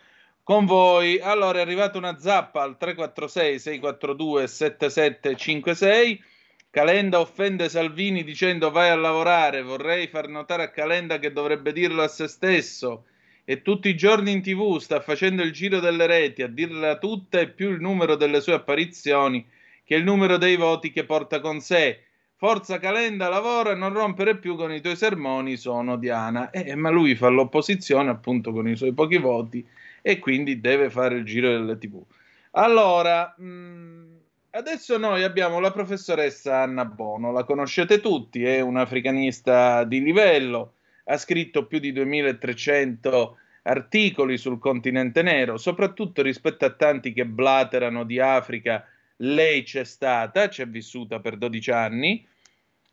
con 0.47 0.63
voi. 0.63 1.19
Allora 1.19 1.57
è 1.57 1.61
arrivata 1.61 1.97
una 1.97 2.17
zappa 2.17 2.61
al 2.61 2.77
346 2.77 3.59
642 3.59 4.47
7756 4.47 6.23
Calenda 6.69 7.19
offende 7.19 7.67
Salvini 7.67 8.23
dicendo 8.23 8.71
vai 8.71 8.89
a 8.89 8.95
lavorare, 8.95 9.61
vorrei 9.61 10.07
far 10.07 10.29
notare 10.29 10.63
a 10.63 10.69
Calenda 10.69 11.19
che 11.19 11.33
dovrebbe 11.33 11.73
dirlo 11.73 12.01
a 12.01 12.07
se 12.07 12.29
stesso 12.29 13.07
e 13.43 13.61
tutti 13.61 13.89
i 13.89 13.97
giorni 13.97 14.31
in 14.31 14.41
tv 14.41 14.77
sta 14.77 15.01
facendo 15.01 15.41
il 15.41 15.51
giro 15.51 15.81
delle 15.81 16.07
reti 16.07 16.43
a 16.43 16.47
dirla 16.47 16.97
tutta 16.97 17.41
e 17.41 17.49
più 17.49 17.69
il 17.69 17.81
numero 17.81 18.15
delle 18.15 18.39
sue 18.39 18.53
apparizioni 18.53 19.45
che 19.83 19.95
il 19.95 20.05
numero 20.05 20.37
dei 20.37 20.55
voti 20.55 20.91
che 20.91 21.03
porta 21.03 21.41
con 21.41 21.59
sé. 21.59 22.03
Forza 22.37 22.79
Calenda, 22.79 23.27
lavora 23.27 23.71
e 23.71 23.75
non 23.75 23.91
rompere 23.91 24.37
più 24.37 24.55
con 24.55 24.71
i 24.71 24.79
tuoi 24.79 24.95
sermoni, 24.95 25.57
sono 25.57 25.97
Diana. 25.97 26.51
Eh, 26.51 26.73
ma 26.75 26.89
lui 26.89 27.15
fa 27.15 27.27
l'opposizione 27.27 28.09
appunto 28.09 28.53
con 28.53 28.65
i 28.69 28.77
suoi 28.77 28.93
pochi 28.93 29.17
voti 29.17 29.67
e 30.01 30.19
quindi 30.19 30.61
deve 30.61 30.89
fare 30.89 31.15
il 31.15 31.25
giro 31.25 31.49
delle 31.49 31.77
tv. 31.77 32.03
Allora, 32.51 33.33
mh, 33.37 33.45
mm, 33.45 34.07
Adesso 34.57 34.97
noi 34.97 35.21
abbiamo 35.21 35.59
la 35.59 35.69
professoressa 35.69 36.61
Anna 36.61 36.83
Bono, 36.83 37.31
la 37.31 37.43
conoscete 37.43 37.99
tutti, 37.99 38.43
è 38.43 38.59
un'africanista 38.59 39.83
di 39.83 40.01
livello, 40.01 40.73
ha 41.03 41.17
scritto 41.17 41.67
più 41.67 41.77
di 41.77 41.91
2300 41.91 43.37
articoli 43.61 44.35
sul 44.37 44.57
continente 44.57 45.21
nero, 45.21 45.57
soprattutto 45.57 46.23
rispetto 46.23 46.65
a 46.65 46.71
tanti 46.71 47.13
che 47.13 47.27
blaterano 47.27 48.03
di 48.03 48.19
Africa, 48.19 48.83
lei 49.17 49.61
c'è 49.61 49.83
stata, 49.83 50.47
c'è 50.47 50.67
vissuta 50.67 51.19
per 51.19 51.37
12 51.37 51.71
anni 51.71 52.25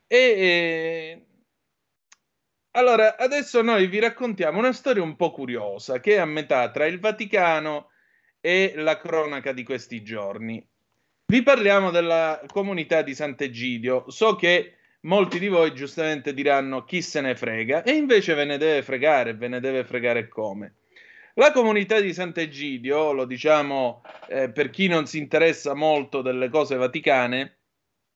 e, 0.07 0.17
e 0.17 1.23
allora 2.77 3.17
adesso 3.17 3.63
noi 3.63 3.87
vi 3.87 3.99
raccontiamo 3.99 4.59
una 4.59 4.73
storia 4.73 5.03
un 5.03 5.17
po' 5.17 5.31
curiosa 5.31 6.01
che 6.01 6.15
è 6.15 6.19
a 6.19 6.25
metà 6.25 6.71
tra 6.71 6.87
il 6.87 7.01
Vaticano 7.01 7.91
e 8.41 8.75
la 8.77 8.99
cronaca 8.99 9.53
di 9.53 9.65
questi 9.65 10.03
giorni. 10.03 10.65
Vi 11.27 11.43
parliamo 11.43 11.91
della 11.91 12.43
comunità 12.47 13.03
di 13.03 13.15
Sant'Egidio. 13.15 14.11
So 14.11 14.37
che 14.37 14.75
molti 15.01 15.39
di 15.39 15.49
voi 15.49 15.75
giustamente 15.75 16.35
diranno 16.35 16.85
chi 16.85 17.01
se 17.01 17.21
ne 17.21 17.35
frega, 17.35 17.83
e 17.83 17.93
invece 17.93 18.35
ve 18.35 18.45
ne 18.45 18.59
deve 18.59 18.83
fregare, 18.83 19.35
ve 19.35 19.49
ne 19.49 19.61
deve 19.61 19.85
fregare 19.85 20.29
come. 20.29 20.75
La 21.35 21.51
comunità 21.53 22.01
di 22.01 22.13
Sant'Egidio, 22.13 23.13
lo 23.13 23.25
diciamo 23.25 24.03
eh, 24.29 24.51
per 24.51 24.71
chi 24.71 24.87
non 24.87 25.07
si 25.07 25.19
interessa 25.19 25.75
molto 25.75 26.23
delle 26.23 26.49
cose 26.49 26.77
vaticane, 26.77 27.57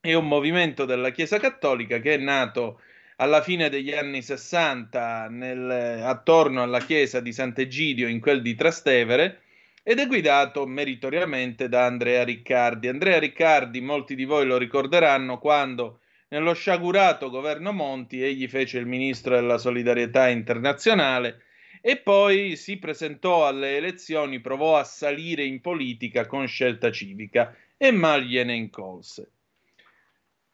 è 0.00 0.14
un 0.14 0.28
movimento 0.28 0.84
della 0.84 1.10
Chiesa 1.10 1.38
Cattolica 1.38 1.98
che 1.98 2.14
è 2.14 2.16
nato 2.18 2.80
alla 3.20 3.42
fine 3.42 3.68
degli 3.68 3.92
anni 3.92 4.22
60 4.22 5.28
nel, 5.30 5.70
attorno 6.02 6.62
alla 6.62 6.80
chiesa 6.80 7.20
di 7.20 7.32
Sant'Egidio 7.32 8.06
in 8.06 8.20
quel 8.20 8.42
di 8.42 8.54
Trastevere 8.54 9.40
ed 9.82 9.98
è 9.98 10.06
guidato 10.06 10.66
meritoriamente 10.66 11.68
da 11.68 11.84
Andrea 11.86 12.22
Riccardi. 12.22 12.88
Andrea 12.88 13.18
Riccardi, 13.18 13.80
molti 13.80 14.14
di 14.14 14.24
voi 14.24 14.46
lo 14.46 14.56
ricorderanno 14.56 15.38
quando 15.38 16.00
nello 16.28 16.52
sciagurato 16.52 17.30
governo 17.30 17.72
Monti 17.72 18.22
egli 18.22 18.46
fece 18.46 18.78
il 18.78 18.86
ministro 18.86 19.34
della 19.34 19.58
solidarietà 19.58 20.28
internazionale 20.28 21.42
e 21.80 21.96
poi 21.96 22.54
si 22.54 22.76
presentò 22.76 23.46
alle 23.46 23.76
elezioni, 23.76 24.40
provò 24.40 24.76
a 24.76 24.84
salire 24.84 25.42
in 25.42 25.60
politica 25.60 26.26
con 26.26 26.46
scelta 26.46 26.92
civica 26.92 27.56
e 27.76 27.90
mal 27.90 28.22
gliene 28.22 28.54
incolse. 28.54 29.30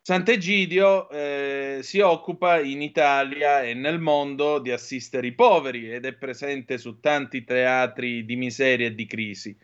Sant'Egidio 0.06 1.08
eh, 1.08 1.78
si 1.80 2.00
occupa 2.00 2.60
in 2.60 2.82
Italia 2.82 3.62
e 3.62 3.72
nel 3.72 3.98
mondo 3.98 4.58
di 4.58 4.70
assistere 4.70 5.28
i 5.28 5.32
poveri 5.32 5.90
ed 5.90 6.04
è 6.04 6.12
presente 6.12 6.76
su 6.76 7.00
tanti 7.00 7.42
teatri 7.42 8.26
di 8.26 8.36
miseria 8.36 8.88
e 8.88 8.94
di 8.94 9.06
crisi. 9.06 9.56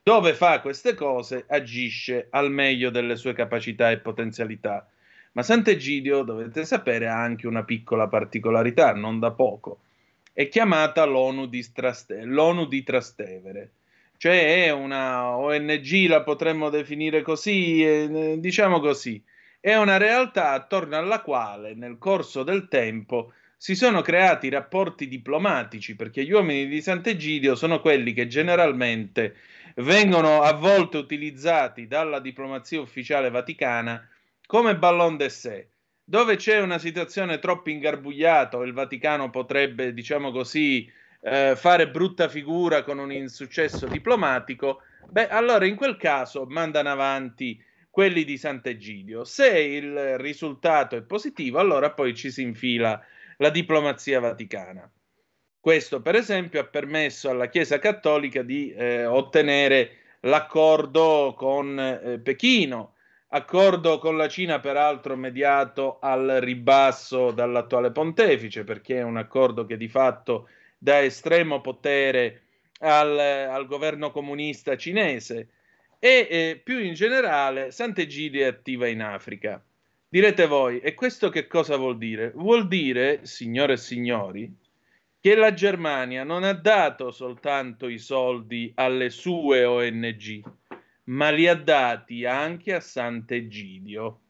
Dove 0.00 0.34
fa 0.34 0.60
queste 0.60 0.94
cose 0.94 1.46
agisce 1.48 2.28
al 2.30 2.52
meglio 2.52 2.90
delle 2.90 3.16
sue 3.16 3.32
capacità 3.32 3.90
e 3.90 3.98
potenzialità. 3.98 4.88
Ma 5.32 5.42
Sant'Egidio, 5.42 6.22
dovete 6.22 6.64
sapere, 6.64 7.08
ha 7.08 7.20
anche 7.20 7.48
una 7.48 7.64
piccola 7.64 8.06
particolarità, 8.06 8.94
non 8.94 9.18
da 9.18 9.32
poco. 9.32 9.80
È 10.32 10.46
chiamata 10.46 11.04
l'ONU 11.06 11.48
di, 11.48 11.72
Traste- 11.72 12.22
l'ONU 12.22 12.68
di 12.68 12.84
Trastevere 12.84 13.70
cioè 14.16 14.64
è 14.64 14.72
una 14.72 15.36
ONG, 15.36 16.08
la 16.08 16.22
potremmo 16.22 16.70
definire 16.70 17.22
così, 17.22 17.84
eh, 17.84 18.34
diciamo 18.40 18.80
così, 18.80 19.22
è 19.60 19.76
una 19.76 19.96
realtà 19.96 20.50
attorno 20.50 20.96
alla 20.96 21.20
quale 21.20 21.74
nel 21.74 21.98
corso 21.98 22.42
del 22.42 22.68
tempo 22.68 23.32
si 23.56 23.74
sono 23.74 24.02
creati 24.02 24.48
rapporti 24.48 25.08
diplomatici, 25.08 25.96
perché 25.96 26.24
gli 26.24 26.32
uomini 26.32 26.68
di 26.68 26.80
Sant'Egidio 26.80 27.56
sono 27.56 27.80
quelli 27.80 28.12
che 28.12 28.28
generalmente 28.28 29.34
vengono 29.76 30.42
a 30.42 30.52
volte 30.52 30.96
utilizzati 30.96 31.88
dalla 31.88 32.20
diplomazia 32.20 32.80
ufficiale 32.80 33.30
vaticana 33.30 34.08
come 34.46 34.76
ballon 34.76 35.16
d'essai. 35.16 35.66
Dove 36.04 36.36
c'è 36.36 36.60
una 36.60 36.78
situazione 36.78 37.38
troppo 37.38 37.68
ingarbugliata, 37.68 38.56
il 38.58 38.72
Vaticano 38.72 39.28
potrebbe, 39.28 39.92
diciamo 39.92 40.30
così, 40.30 40.90
eh, 41.20 41.54
fare 41.54 41.90
brutta 41.90 42.28
figura 42.28 42.82
con 42.82 42.98
un 42.98 43.12
insuccesso 43.12 43.86
diplomatico, 43.86 44.80
beh, 45.10 45.28
allora 45.28 45.66
in 45.66 45.76
quel 45.76 45.98
caso 45.98 46.46
mandano 46.48 46.90
avanti 46.90 47.62
quelli 47.98 48.22
di 48.22 48.38
Sant'Egidio. 48.38 49.24
Se 49.24 49.58
il 49.58 50.18
risultato 50.18 50.94
è 50.94 51.02
positivo, 51.02 51.58
allora 51.58 51.90
poi 51.90 52.14
ci 52.14 52.30
si 52.30 52.42
infila 52.42 53.04
la 53.38 53.50
diplomazia 53.50 54.20
vaticana. 54.20 54.88
Questo, 55.58 56.00
per 56.00 56.14
esempio, 56.14 56.60
ha 56.60 56.64
permesso 56.64 57.28
alla 57.28 57.48
Chiesa 57.48 57.80
Cattolica 57.80 58.42
di 58.42 58.70
eh, 58.70 59.04
ottenere 59.04 59.96
l'accordo 60.20 61.34
con 61.36 61.76
eh, 61.76 62.20
Pechino, 62.20 62.94
accordo 63.30 63.98
con 63.98 64.16
la 64.16 64.28
Cina, 64.28 64.60
peraltro 64.60 65.16
mediato 65.16 65.98
al 66.00 66.38
ribasso 66.40 67.32
dall'attuale 67.32 67.90
pontefice, 67.90 68.62
perché 68.62 68.98
è 68.98 69.02
un 69.02 69.16
accordo 69.16 69.66
che 69.66 69.76
di 69.76 69.88
fatto 69.88 70.48
dà 70.78 71.02
estremo 71.02 71.60
potere 71.60 72.42
al, 72.78 73.18
al 73.18 73.66
governo 73.66 74.12
comunista 74.12 74.76
cinese 74.76 75.48
e 75.98 76.28
eh, 76.30 76.60
più 76.62 76.78
in 76.78 76.94
generale 76.94 77.70
Sant'Egidio 77.70 78.42
è 78.42 78.46
attiva 78.46 78.86
in 78.86 79.02
Africa. 79.02 79.62
Direte 80.08 80.46
voi, 80.46 80.80
e 80.80 80.94
questo 80.94 81.28
che 81.28 81.46
cosa 81.46 81.76
vuol 81.76 81.98
dire? 81.98 82.32
Vuol 82.34 82.66
dire, 82.66 83.26
signore 83.26 83.74
e 83.74 83.76
signori, 83.76 84.50
che 85.20 85.34
la 85.34 85.52
Germania 85.52 86.24
non 86.24 86.44
ha 86.44 86.54
dato 86.54 87.10
soltanto 87.10 87.88
i 87.88 87.98
soldi 87.98 88.72
alle 88.76 89.10
sue 89.10 89.64
ONG, 89.64 90.42
ma 91.04 91.30
li 91.30 91.46
ha 91.46 91.54
dati 91.54 92.24
anche 92.24 92.74
a 92.74 92.80
Sant'Egidio. 92.80 94.20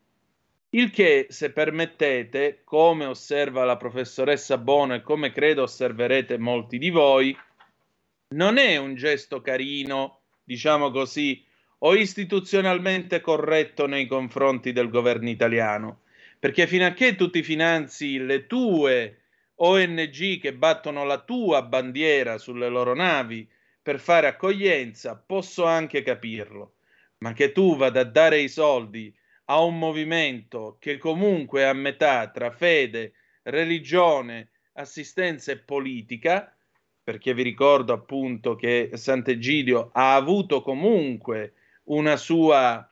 Il 0.71 0.91
che, 0.91 1.27
se 1.29 1.53
permettete, 1.53 2.63
come 2.65 3.05
osserva 3.05 3.65
la 3.65 3.77
professoressa 3.77 4.59
Bono 4.59 4.95
e 4.95 5.03
come 5.03 5.31
credo 5.31 5.63
osserverete 5.63 6.39
molti 6.39 6.79
di 6.79 6.91
voi, 6.91 7.37
non 8.35 8.59
è 8.59 8.77
un 8.77 8.95
gesto 8.95 9.41
carino, 9.41 10.21
diciamo 10.45 10.91
così, 10.91 11.43
o 11.79 11.95
istituzionalmente 11.95 13.21
corretto 13.21 13.87
nei 13.87 14.07
confronti 14.07 14.73
del 14.73 14.89
governo 14.89 15.29
italiano, 15.29 16.01
perché 16.39 16.67
fino 16.67 16.87
a 16.87 16.93
che 16.93 17.15
tu 17.15 17.31
ti 17.31 17.43
finanzi 17.43 18.19
le 18.19 18.47
tue 18.47 19.23
ONG 19.57 20.41
che 20.41 20.55
battono 20.55 21.05
la 21.05 21.19
tua 21.19 21.63
bandiera 21.63 22.39
sulle 22.39 22.69
loro 22.69 22.95
navi 22.95 23.49
per 23.83 24.01
fare 24.01 24.27
accoglienza, 24.27 25.17
posso 25.17 25.65
anche 25.65 26.03
capirlo, 26.03 26.75
ma 27.19 27.33
che 27.33 27.53
tu 27.53 27.77
vada 27.77 28.01
a 28.01 28.05
dare 28.05 28.41
i 28.41 28.49
soldi 28.49 29.15
a 29.47 29.63
un 29.63 29.79
movimento 29.79 30.77
che 30.79 30.99
comunque 30.99 31.63
è 31.63 31.65
a 31.65 31.73
metà 31.73 32.29
tra 32.29 32.51
fede, 32.51 33.15
religione, 33.45 34.51
assistenza 34.75 35.53
e 35.53 35.59
politica, 35.59 36.55
perché 37.03 37.33
vi 37.33 37.43
ricordo 37.43 37.93
appunto 37.95 38.55
che 38.55 38.91
Sant'Egidio 38.93 39.91
ha 39.93 40.15
avuto 40.15 40.61
comunque 40.61 41.55
una 41.89 42.17
sua, 42.17 42.87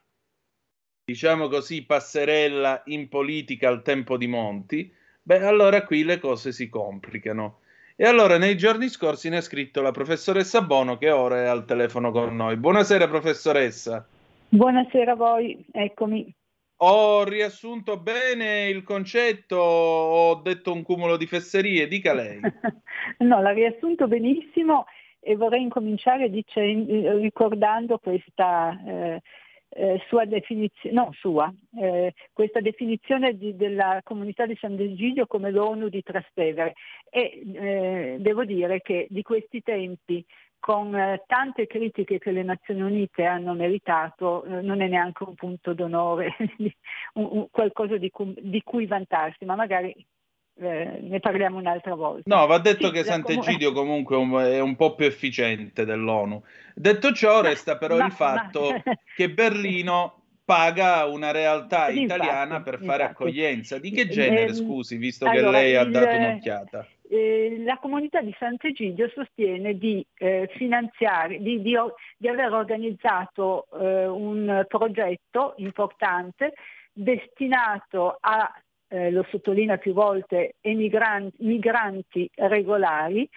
diciamo 1.04 1.48
così, 1.48 1.84
passerella 1.84 2.82
in 2.86 3.08
politica 3.08 3.68
al 3.68 3.82
tempo 3.82 4.16
di 4.16 4.26
Monti, 4.26 4.92
beh, 5.22 5.44
allora 5.44 5.84
qui 5.84 6.04
le 6.04 6.18
cose 6.18 6.52
si 6.52 6.68
complicano. 6.68 7.60
E 7.96 8.04
allora 8.04 8.36
nei 8.36 8.58
giorni 8.58 8.88
scorsi 8.88 9.30
ne 9.30 9.38
ha 9.38 9.40
scritto 9.40 9.80
la 9.80 9.90
professoressa 9.90 10.60
Bono 10.60 10.98
che 10.98 11.10
ora 11.10 11.44
è 11.44 11.46
al 11.46 11.64
telefono 11.64 12.10
con 12.10 12.36
noi. 12.36 12.56
Buonasera 12.56 13.08
professoressa. 13.08 14.06
Buonasera 14.48 15.12
a 15.12 15.16
voi, 15.16 15.64
eccomi. 15.72 16.34
Ho 16.80 17.24
riassunto 17.24 17.98
bene 17.98 18.68
il 18.68 18.82
concetto, 18.82 19.56
ho 19.56 20.34
detto 20.42 20.74
un 20.74 20.82
cumulo 20.82 21.16
di 21.16 21.26
fesserie, 21.26 21.88
dica 21.88 22.12
lei. 22.12 22.38
no, 23.20 23.40
l'ha 23.40 23.52
riassunto 23.52 24.06
benissimo 24.06 24.84
e 25.28 25.34
vorrei 25.34 25.62
incominciare 25.62 26.30
dicendo, 26.30 27.16
ricordando 27.18 27.98
questa 27.98 28.80
eh, 28.86 29.22
eh, 29.70 30.00
sua 30.06 30.24
definizione, 30.24 30.94
no 30.94 31.10
sua, 31.14 31.52
eh, 31.80 32.14
questa 32.32 32.60
definizione 32.60 33.36
di, 33.36 33.56
della 33.56 34.00
comunità 34.04 34.46
di 34.46 34.56
San 34.60 34.76
Degidio 34.76 35.26
come 35.26 35.50
l'ONU 35.50 35.88
di 35.88 36.00
Trastevere. 36.04 36.74
E 37.10 37.42
eh, 37.54 38.16
devo 38.20 38.44
dire 38.44 38.80
che 38.82 39.08
di 39.10 39.22
questi 39.22 39.62
tempi 39.62 40.24
con 40.60 40.94
eh, 40.94 41.24
tante 41.26 41.66
critiche 41.66 42.18
che 42.18 42.30
le 42.30 42.44
Nazioni 42.44 42.82
Unite 42.82 43.24
hanno 43.24 43.54
meritato, 43.54 44.44
non 44.46 44.80
è 44.80 44.86
neanche 44.86 45.24
un 45.24 45.34
punto 45.34 45.74
d'onore, 45.74 46.36
un, 47.14 47.28
un, 47.32 47.46
qualcosa 47.50 47.96
di, 47.96 48.10
cu- 48.10 48.38
di, 48.40 48.62
cui 48.62 48.86
vantarsi, 48.86 49.44
ma 49.44 49.56
magari 49.56 49.92
eh, 50.58 50.98
ne 51.02 51.20
parliamo 51.20 51.58
un'altra 51.58 51.94
volta. 51.94 52.22
No, 52.34 52.46
va 52.46 52.58
detto 52.58 52.86
sì, 52.86 52.92
che 52.92 53.04
Sant'Egidio 53.04 53.72
com- 53.72 53.86
comunque 54.04 54.52
è 54.52 54.60
un 54.60 54.76
po' 54.76 54.94
più 54.94 55.06
efficiente 55.06 55.84
dell'ONU. 55.84 56.42
Detto 56.74 57.12
ciò, 57.12 57.42
resta 57.42 57.76
però 57.76 57.96
ma, 57.96 58.06
il 58.06 58.12
fatto 58.12 58.70
ma... 58.70 58.96
che 59.14 59.30
Berlino 59.30 60.22
paga 60.46 61.04
una 61.06 61.32
realtà 61.32 61.90
infatti, 61.90 62.02
italiana 62.02 62.62
per 62.62 62.78
fare 62.78 63.02
infatti. 63.02 63.22
accoglienza. 63.22 63.78
Di 63.78 63.90
che 63.90 64.08
genere, 64.08 64.50
eh, 64.50 64.54
scusi, 64.54 64.96
visto 64.96 65.26
allora, 65.26 65.44
che 65.44 65.50
lei 65.50 65.76
ha 65.76 65.84
dato 65.84 66.16
un'occhiata? 66.16 66.86
Eh, 67.08 67.62
la 67.64 67.78
comunità 67.78 68.20
di 68.20 68.34
Sant'Egidio 68.38 69.08
sostiene 69.08 69.76
di 69.76 70.04
eh, 70.18 70.48
finanziare, 70.54 71.38
di, 71.38 71.60
di, 71.60 71.76
di, 72.16 72.28
aver 72.28 72.52
organizzato 72.52 73.66
eh, 73.78 74.06
un 74.06 74.64
progetto 74.68 75.54
importante 75.58 76.54
destinato 76.92 78.16
a 78.20 78.50
eh, 78.88 79.10
lo 79.10 79.24
sottolinea 79.30 79.78
più 79.78 79.92
volte, 79.92 80.56
emigranti, 80.60 81.36
migranti 81.40 82.30
regolari, 82.34 83.28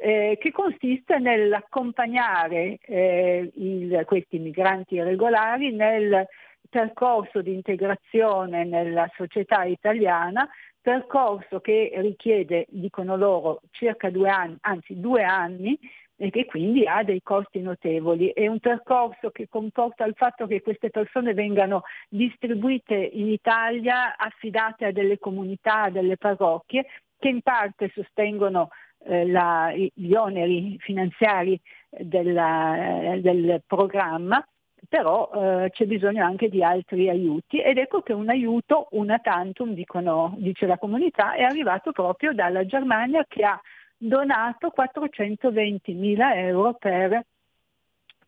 eh, 0.00 0.36
che 0.40 0.52
consiste 0.52 1.18
nell'accompagnare 1.18 2.78
eh, 2.82 3.50
il, 3.54 4.02
questi 4.06 4.38
migranti 4.38 5.00
regolari 5.02 5.72
nel 5.72 6.26
percorso 6.68 7.42
di 7.42 7.52
integrazione 7.52 8.64
nella 8.64 9.10
società 9.16 9.64
italiana, 9.64 10.48
percorso 10.80 11.60
che 11.60 11.92
richiede, 11.96 12.66
dicono 12.68 13.16
loro, 13.16 13.60
circa 13.70 14.10
due 14.10 14.28
anni, 14.28 14.56
anzi 14.60 15.00
due 15.00 15.24
anni, 15.24 15.78
e 16.20 16.30
che 16.30 16.46
quindi 16.46 16.84
ha 16.84 17.04
dei 17.04 17.22
costi 17.22 17.60
notevoli. 17.60 18.30
È 18.30 18.46
un 18.48 18.58
percorso 18.58 19.30
che 19.30 19.48
comporta 19.48 20.04
il 20.04 20.14
fatto 20.16 20.46
che 20.46 20.60
queste 20.60 20.90
persone 20.90 21.32
vengano 21.32 21.82
distribuite 22.08 22.94
in 22.94 23.28
Italia, 23.28 24.16
affidate 24.16 24.86
a 24.86 24.92
delle 24.92 25.18
comunità, 25.18 25.82
a 25.82 25.90
delle 25.90 26.16
parrocchie, 26.16 26.86
che 27.18 27.28
in 27.28 27.40
parte 27.40 27.90
sostengono 27.94 28.70
eh, 29.04 29.26
la, 29.28 29.72
gli 29.72 30.14
oneri 30.14 30.76
finanziari 30.80 31.58
della, 31.88 33.12
eh, 33.12 33.20
del 33.20 33.62
programma, 33.64 34.44
però 34.88 35.30
eh, 35.32 35.70
c'è 35.70 35.86
bisogno 35.86 36.24
anche 36.24 36.48
di 36.48 36.62
altri 36.64 37.08
aiuti 37.08 37.60
ed 37.60 37.78
ecco 37.78 38.00
che 38.00 38.12
un 38.12 38.28
aiuto, 38.28 38.88
una 38.92 39.18
tantum, 39.18 39.72
dicono, 39.72 40.34
dice 40.38 40.66
la 40.66 40.78
comunità, 40.78 41.34
è 41.34 41.42
arrivato 41.42 41.92
proprio 41.92 42.32
dalla 42.32 42.66
Germania 42.66 43.24
che 43.28 43.44
ha 43.44 43.60
donato 43.98 44.70
420 44.70 45.92
mila 45.92 46.34
euro 46.36 46.74
per, 46.74 47.24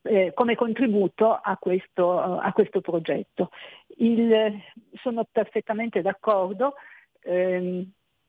eh, 0.03 0.33
come 0.35 0.57
contributo 0.57 1.33
a 1.33 1.57
questo, 1.57 2.21
a 2.21 2.53
questo 2.53 2.81
progetto. 2.81 3.51
Il, 3.99 4.61
sono 4.95 5.25
perfettamente 5.31 6.03
d'accordo, 6.03 6.75
eh, 7.23 7.87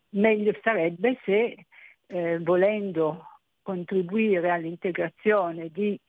meglio 0.10 0.54
sarebbe 0.62 1.20
se 1.26 1.66
eh, 2.08 2.39
volendo 2.39 3.26
contribuire 3.62 4.50
all'integrazione 4.50 5.70
di 5.70 6.00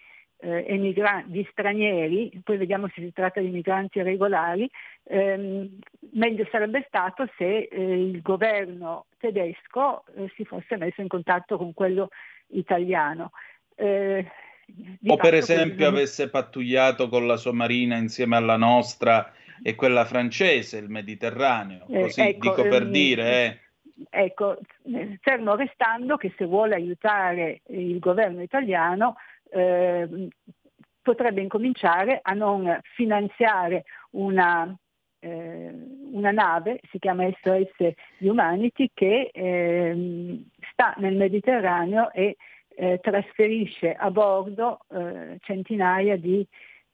eh, 0.42 0.64
emigranti, 0.66 1.30
di 1.30 1.48
stranieri, 1.50 2.40
poi 2.42 2.56
vediamo 2.56 2.88
se 2.88 3.00
si 3.00 3.12
tratta 3.12 3.40
di 3.40 3.48
migranti 3.48 4.02
regolari, 4.02 4.68
ehm, 5.04 5.78
meglio 6.12 6.46
sarebbe 6.50 6.84
stato 6.88 7.28
se 7.36 7.68
eh, 7.70 7.80
il 7.80 8.20
governo 8.22 9.06
tedesco 9.18 10.04
eh, 10.16 10.30
si 10.34 10.44
fosse 10.44 10.76
messo 10.76 11.00
in 11.00 11.08
contatto 11.08 11.56
con 11.56 11.72
quello 11.72 12.08
italiano. 12.48 13.30
Eh, 13.76 14.26
o 15.06 15.16
per 15.16 15.34
esempio 15.34 15.86
così... 15.86 15.96
avesse 15.96 16.28
pattugliato 16.28 17.08
con 17.08 17.26
la 17.26 17.36
sua 17.36 17.52
marina 17.52 17.96
insieme 17.96 18.36
alla 18.36 18.56
nostra 18.56 19.32
e 19.62 19.76
quella 19.76 20.04
francese, 20.04 20.78
il 20.78 20.88
Mediterraneo, 20.88 21.86
eh, 21.88 22.02
così 22.02 22.20
ecco, 22.20 22.50
dico 22.50 22.62
per 22.62 22.82
ehm, 22.82 22.90
dire. 22.90 23.44
Eh. 23.44 23.58
Ecco, 24.10 24.58
fermo 25.20 25.54
restando 25.54 26.16
che 26.16 26.32
se 26.36 26.46
vuole 26.46 26.74
aiutare 26.74 27.60
il 27.68 28.00
governo 28.00 28.42
italiano 28.42 29.14
eh, 29.52 30.28
potrebbe 31.02 31.40
incominciare 31.40 32.20
a 32.22 32.32
non 32.32 32.78
finanziare 32.94 33.84
una, 34.10 34.74
eh, 35.18 35.74
una 36.12 36.30
nave, 36.30 36.80
si 36.90 36.98
chiama 36.98 37.28
SOS 37.42 37.92
Humanity, 38.18 38.90
che 38.94 39.30
eh, 39.32 40.44
sta 40.72 40.94
nel 40.98 41.16
Mediterraneo 41.16 42.10
e 42.12 42.36
eh, 42.74 42.98
trasferisce 43.02 43.92
a 43.92 44.10
bordo 44.10 44.80
eh, 44.90 45.36
centinaia 45.40 46.16
di 46.16 46.46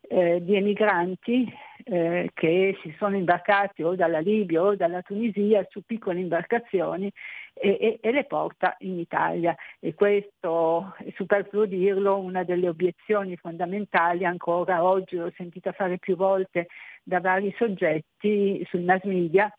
eh, 0.08 0.42
di 0.42 0.56
emigranti 0.56 1.52
eh, 1.84 2.30
che 2.34 2.78
si 2.82 2.94
sono 2.98 3.16
imbarcati 3.16 3.82
o 3.82 3.94
dalla 3.94 4.18
Libia 4.18 4.62
o 4.62 4.74
dalla 4.74 5.02
Tunisia 5.02 5.66
su 5.70 5.82
piccole 5.82 6.20
imbarcazioni 6.20 7.12
e, 7.52 7.76
e, 7.80 7.98
e, 8.00 8.12
le 8.12 8.24
porta 8.24 8.74
in 8.80 8.98
Italia. 8.98 9.54
E 9.78 9.94
questo 9.94 10.94
è 10.98 11.12
superfluo 11.14 11.66
dirlo, 11.66 12.18
una 12.18 12.42
delle 12.42 12.68
obiezioni 12.68 13.36
fondamentali 13.36 14.24
ancora 14.24 14.82
oggi 14.82 15.16
l'ho 15.16 15.32
sentita 15.36 15.72
fare 15.72 15.98
più 15.98 16.16
volte 16.16 16.68
da 17.02 17.20
vari 17.20 17.54
soggetti 17.56 18.64
sui 18.68 18.84
mass 18.84 19.02
media, 19.04 19.52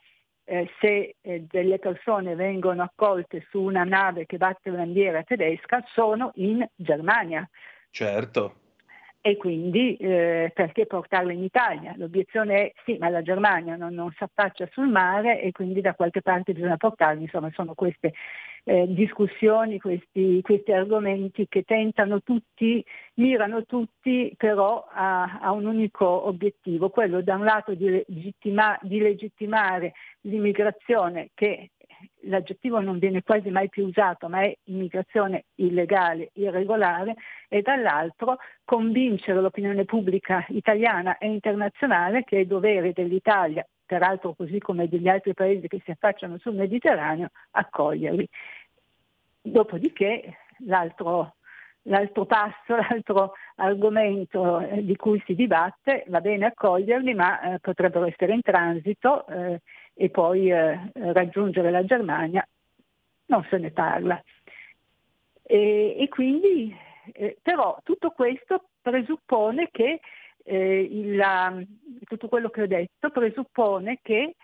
eh, 0.46 0.68
se 0.80 1.16
eh, 1.22 1.46
delle 1.48 1.78
persone 1.78 2.36
vengono 2.36 2.82
accolte 2.82 3.46
su 3.50 3.62
una 3.62 3.84
nave 3.84 4.26
che 4.26 4.38
batte 4.38 4.72
bandiera 4.72 5.24
tedesca 5.24 5.84
sono 5.94 6.32
in 6.36 6.68
Germania. 6.76 7.48
Certo 7.92 8.69
e 9.22 9.36
quindi 9.36 9.98
eh, 9.98 10.52
perché 10.54 10.86
portarlo 10.86 11.32
in 11.32 11.44
Italia? 11.44 11.94
L'obiezione 11.98 12.56
è 12.56 12.74
sì, 12.86 12.98
ma 12.98 13.10
la 13.10 13.22
Germania 13.22 13.76
non, 13.76 13.94
non 13.94 14.12
si 14.16 14.24
affaccia 14.24 14.68
sul 14.72 14.88
mare 14.88 15.42
e 15.42 15.52
quindi 15.52 15.82
da 15.82 15.94
qualche 15.94 16.22
parte 16.22 16.54
bisogna 16.54 16.78
portarli, 16.78 17.24
insomma 17.24 17.52
sono 17.54 17.74
queste 17.74 18.14
eh, 18.64 18.86
discussioni, 18.88 19.80
questi, 19.80 20.40
questi, 20.42 20.72
argomenti 20.72 21.48
che 21.50 21.64
tentano 21.64 22.22
tutti, 22.22 22.84
mirano 23.16 23.66
tutti 23.66 24.34
però 24.38 24.88
a, 24.90 25.40
a 25.42 25.52
un 25.52 25.66
unico 25.66 26.06
obiettivo, 26.28 26.90
quello 26.90 27.22
da 27.22 27.36
un 27.36 27.44
lato 27.44 27.74
di, 27.74 27.90
legittima, 27.90 28.78
di 28.82 29.00
legittimare 29.00 29.94
l'immigrazione 30.22 31.32
che 31.34 31.72
l'aggettivo 32.30 32.80
non 32.80 32.98
viene 33.00 33.24
quasi 33.24 33.50
mai 33.50 33.70
più 33.70 33.86
usato, 33.86 34.30
ma 34.30 34.42
è 34.42 34.56
immigrazione 34.66 35.46
illegale, 35.56 36.30
irregolare, 36.34 37.16
e 37.48 37.62
dall'altro 37.62 38.38
convincere 38.64 39.42
l'opinione 39.42 39.86
pubblica 39.86 40.46
italiana 40.50 41.18
e 41.18 41.28
internazionale 41.28 42.24
che 42.24 42.42
è 42.42 42.46
dovere 42.46 42.94
dell'Italia, 42.94 43.68
peraltro 43.86 44.34
così 44.34 44.60
come 44.60 44.88
degli 44.88 45.08
altri 45.08 45.34
paesi 45.34 45.68
che 45.68 45.82
si 45.84 45.92
affacciano 45.92 46.38
sul 46.38 46.56
Mediterraneo, 46.56 47.30
accoglierli. 47.52 48.28
Dopodiché 49.42 50.38
l'altro, 50.66 51.36
l'altro 51.84 52.26
passo, 52.26 52.76
l'altro 52.78 53.34
argomento 53.56 54.60
eh, 54.60 54.86
di 54.86 54.96
cui 54.96 55.22
si 55.26 55.34
dibatte, 55.34 56.06
va 56.08 56.22
bene 56.22 56.46
accoglierli, 56.46 57.14
ma 57.16 57.42
eh, 57.42 57.60
potrebbero 57.60 58.06
essere 58.06 58.34
in 58.34 58.42
transito 58.42 59.26
eh, 59.28 59.62
e 60.02 60.10
poi 60.10 60.50
eh, 60.50 60.92
raggiungere 60.94 61.72
la 61.72 61.84
Germania, 61.84 62.48
non 63.26 63.46
se 63.50 63.58
ne 63.58 63.72
parla. 63.72 64.24
E, 65.44 65.96
e 66.00 66.08
quindi, 66.08 66.74
eh, 67.12 67.38
però 67.42 67.78
tutto 67.84 68.12
questo 68.12 68.70
presuppone 68.82 69.68
che 69.70 70.00
eh, 70.46 70.88
il, 70.90 71.68
tutto 72.06 72.30
quello 72.30 72.50
che 72.50 72.62
ho 72.62 72.68
detto 72.68 73.10
presuppone 73.10 74.00
che 74.02 74.36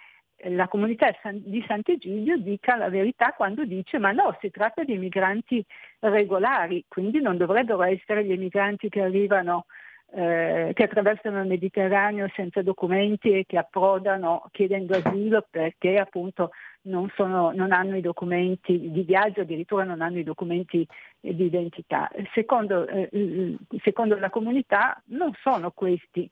la 0.50 0.68
comunità 0.68 1.16
di 1.32 1.64
Sant'Egidio 1.66 2.36
dica 2.36 2.76
la 2.76 2.90
verità 2.90 3.32
quando 3.32 3.64
dice 3.64 3.98
ma 3.98 4.12
no, 4.12 4.38
si 4.42 4.52
tratta 4.52 4.84
di 4.84 4.98
migranti 4.98 5.66
regolari, 6.00 6.84
quindi 6.90 7.22
non 7.22 7.38
dovrebbero 7.38 7.82
essere 7.84 8.26
gli 8.26 8.34
emigranti 8.34 8.90
che 8.90 9.02
arrivano 9.02 9.68
eh, 10.12 10.72
che 10.74 10.84
attraversano 10.84 11.42
il 11.42 11.48
Mediterraneo 11.48 12.28
senza 12.36 12.62
documenti 12.62 13.32
e 13.32 13.46
che 13.46 13.58
approdano 13.58 14.48
chiedendo 14.52 14.96
asilo 14.96 15.46
perché 15.50 15.96
appunto 15.96 16.52
non, 16.84 17.12
sono, 17.16 17.52
non, 17.52 17.72
hanno 17.72 17.98
i 17.98 18.02
documenti 18.02 18.92
di 18.92 19.02
viaggio, 19.02 19.42
addirittura 19.42 19.84
non 19.84 20.02
hanno 20.02 20.20
i 20.20 20.24
documenti 20.24 20.88
di 21.20 21.46
identità. 21.46 22.10
Secondo, 22.34 22.88
eh, 22.88 23.58
secondo 23.84 24.18
la 24.18 24.30
comunità 24.30 25.02
non 25.08 25.32
sono 25.42 25.72
questi 25.72 26.30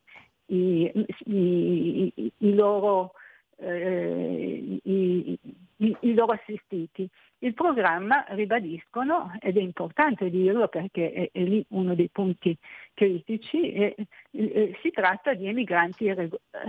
i, 0.47 0.91
i, 1.26 2.32
i, 2.38 2.53
loro 2.53 3.13
eh, 3.57 4.80
i, 4.84 5.39
i, 5.84 6.13
loro 6.13 6.34
assistiti. 6.34 7.07
Il 7.39 7.53
programma, 7.53 8.23
ribadiscono, 8.29 9.34
ed 9.41 9.57
è 9.57 9.61
importante 9.61 10.29
dirlo 10.29 10.67
perché 10.67 11.11
è, 11.11 11.29
è 11.31 11.41
lì 11.41 11.63
uno 11.69 11.93
dei 11.93 12.09
punti 12.09 12.57
critici, 12.93 13.71
è, 13.71 13.95
eh, 14.31 14.77
si 14.81 14.91
tratta 14.91 15.34
di 15.34 15.47
emigranti 15.47 16.13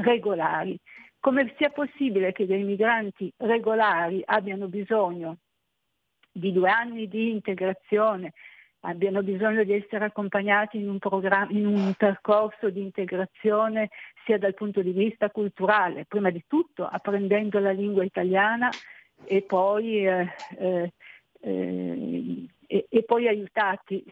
regolari. 0.02 0.76
Come 1.20 1.54
sia 1.56 1.70
possibile 1.70 2.32
che 2.32 2.46
dei 2.46 2.64
migranti 2.64 3.32
regolari 3.36 4.20
abbiano 4.24 4.66
bisogno 4.66 5.38
di 6.30 6.52
due 6.52 6.68
anni 6.68 7.08
di 7.08 7.30
integrazione, 7.30 8.32
abbiano 8.80 9.22
bisogno 9.22 9.64
di 9.64 9.72
essere 9.72 10.06
accompagnati 10.06 10.78
in 10.78 10.88
un, 10.88 10.98
in 11.50 11.66
un, 11.66 11.94
percorso 11.96 12.68
di 12.68 12.82
integrazione 12.82 13.90
sia 14.24 14.36
dal 14.36 14.54
punto 14.54 14.82
di 14.82 14.90
vista 14.90 15.30
culturale, 15.30 16.04
prima 16.04 16.30
di 16.30 16.42
tutto 16.46 16.84
apprendendo 16.84 17.58
la 17.58 17.70
lingua 17.70 18.04
italiana 18.04 18.68
e 19.24 19.42
poi, 19.42 20.06
eh, 20.06 20.28
eh, 20.58 20.92
eh, 21.40 22.46
e, 22.66 22.86
e 22.88 23.02
poi 23.02 23.28
aiutati, 23.28 24.04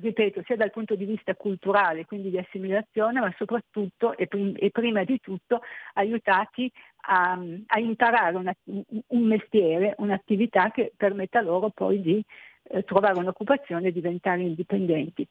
ripeto, 0.00 0.42
sia 0.44 0.56
dal 0.56 0.70
punto 0.70 0.94
di 0.94 1.04
vista 1.04 1.34
culturale, 1.34 2.04
quindi 2.04 2.30
di 2.30 2.38
assimilazione, 2.38 3.20
ma 3.20 3.32
soprattutto 3.36 4.16
e, 4.16 4.26
prim- 4.26 4.56
e 4.58 4.70
prima 4.70 5.04
di 5.04 5.20
tutto 5.20 5.62
aiutati 5.94 6.70
a, 7.06 7.38
a 7.66 7.78
imparare 7.78 8.36
una, 8.36 8.54
un 8.64 9.22
mestiere, 9.22 9.94
un'attività 9.98 10.70
che 10.70 10.92
permetta 10.96 11.40
loro 11.40 11.70
poi 11.70 12.00
di 12.00 12.22
eh, 12.64 12.84
trovare 12.84 13.18
un'occupazione 13.18 13.88
e 13.88 13.92
diventare 13.92 14.42
indipendenti. 14.42 15.26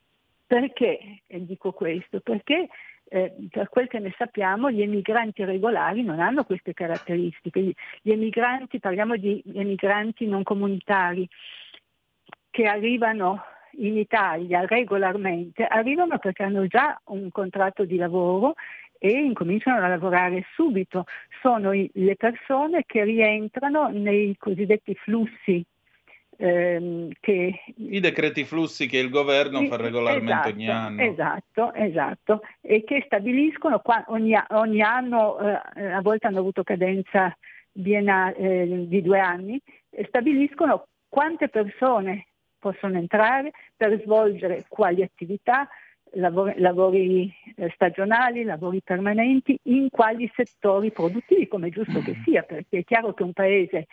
Perché 0.47 1.22
dico 1.28 1.72
questo? 1.72 2.19
Perché 2.19 2.67
eh, 3.14 3.34
per 3.49 3.68
quel 3.68 3.89
che 3.89 3.99
ne 3.99 4.14
sappiamo 4.18 4.72
gli 4.72 4.82
emigranti 4.82 5.43
regolari 5.43 6.01
non 6.01 6.22
hanno 6.22 6.45
queste 6.45 6.74
caratteristiche. 6.74 7.74
Gli, 8.01 8.12
emigranti, 8.12 8.80
parliamo 8.80 9.18
di 9.18 9.43
emigranti 9.53 10.26
non 10.26 10.43
comunitari 10.43 11.28
che 12.49 12.66
arrivano 12.68 13.43
in 13.80 13.97
Italia 13.97 14.66
regolarmente, 14.66 15.66
arrivano 15.66 16.20
perché 16.20 16.43
hanno 16.43 16.66
già 16.68 16.99
un 17.07 17.30
contratto 17.32 17.84
di 17.84 17.97
lavoro 17.97 18.53
e 18.97 19.12
incominciano 19.12 19.84
a 19.84 19.89
lavorare 19.89 20.45
subito. 20.53 21.03
Sono 21.41 21.72
le 21.72 22.16
persone 22.16 22.84
che 22.86 23.03
rientrano 23.03 23.89
nei 23.89 24.38
cosiddetti 24.38 24.95
flussi 24.95 25.66
ehm, 26.42 27.10
che... 27.20 27.64
I 27.76 28.00
decreti 28.00 28.44
flussi 28.44 28.88
che 28.88 28.98
il 28.98 29.10
governo 29.10 29.64
fa 29.66 29.78
regolarmente 29.78 30.32
esatto, 30.32 30.50
ogni 30.50 30.70
anno. 30.70 31.02
Esatto, 31.02 31.74
esatto, 31.74 32.42
e 32.62 32.84
che 32.84 33.04
stabiliscono 33.06 33.80
qua, 33.80 34.04
ogni, 34.08 34.34
ogni, 34.50 34.82
anno, 34.82 35.38
eh, 35.39 35.86
a 35.86 36.02
volte 36.02 36.28
hanno 36.28 36.39
avuto 36.39 36.64
cadenza 36.64 37.36
biena, 37.72 38.34
eh, 38.34 38.86
di 38.88 39.02
due 39.02 39.20
anni, 39.20 39.62
stabiliscono 40.08 40.88
quante 41.08 41.48
persone 41.50 42.28
possono 42.58 42.98
entrare 42.98 43.52
per 43.76 44.00
svolgere 44.02 44.66
quali 44.68 45.04
attività, 45.04 45.68
lavori, 46.14 46.54
lavori 46.58 47.34
eh, 47.56 47.72
stagionali, 47.74 48.44
lavori 48.44 48.82
permanenti, 48.84 49.58
in 49.64 49.89
quali 49.89 50.32
settori 50.36 50.92
produttivi, 50.92 51.48
come 51.48 51.68
è 51.68 51.72
giusto 51.72 52.00
che 52.02 52.16
sia, 52.24 52.42
perché 52.44 52.80
è 52.80 52.84
chiaro 52.84 53.14
che 53.14 53.24
un 53.24 53.34
paese 53.34 53.88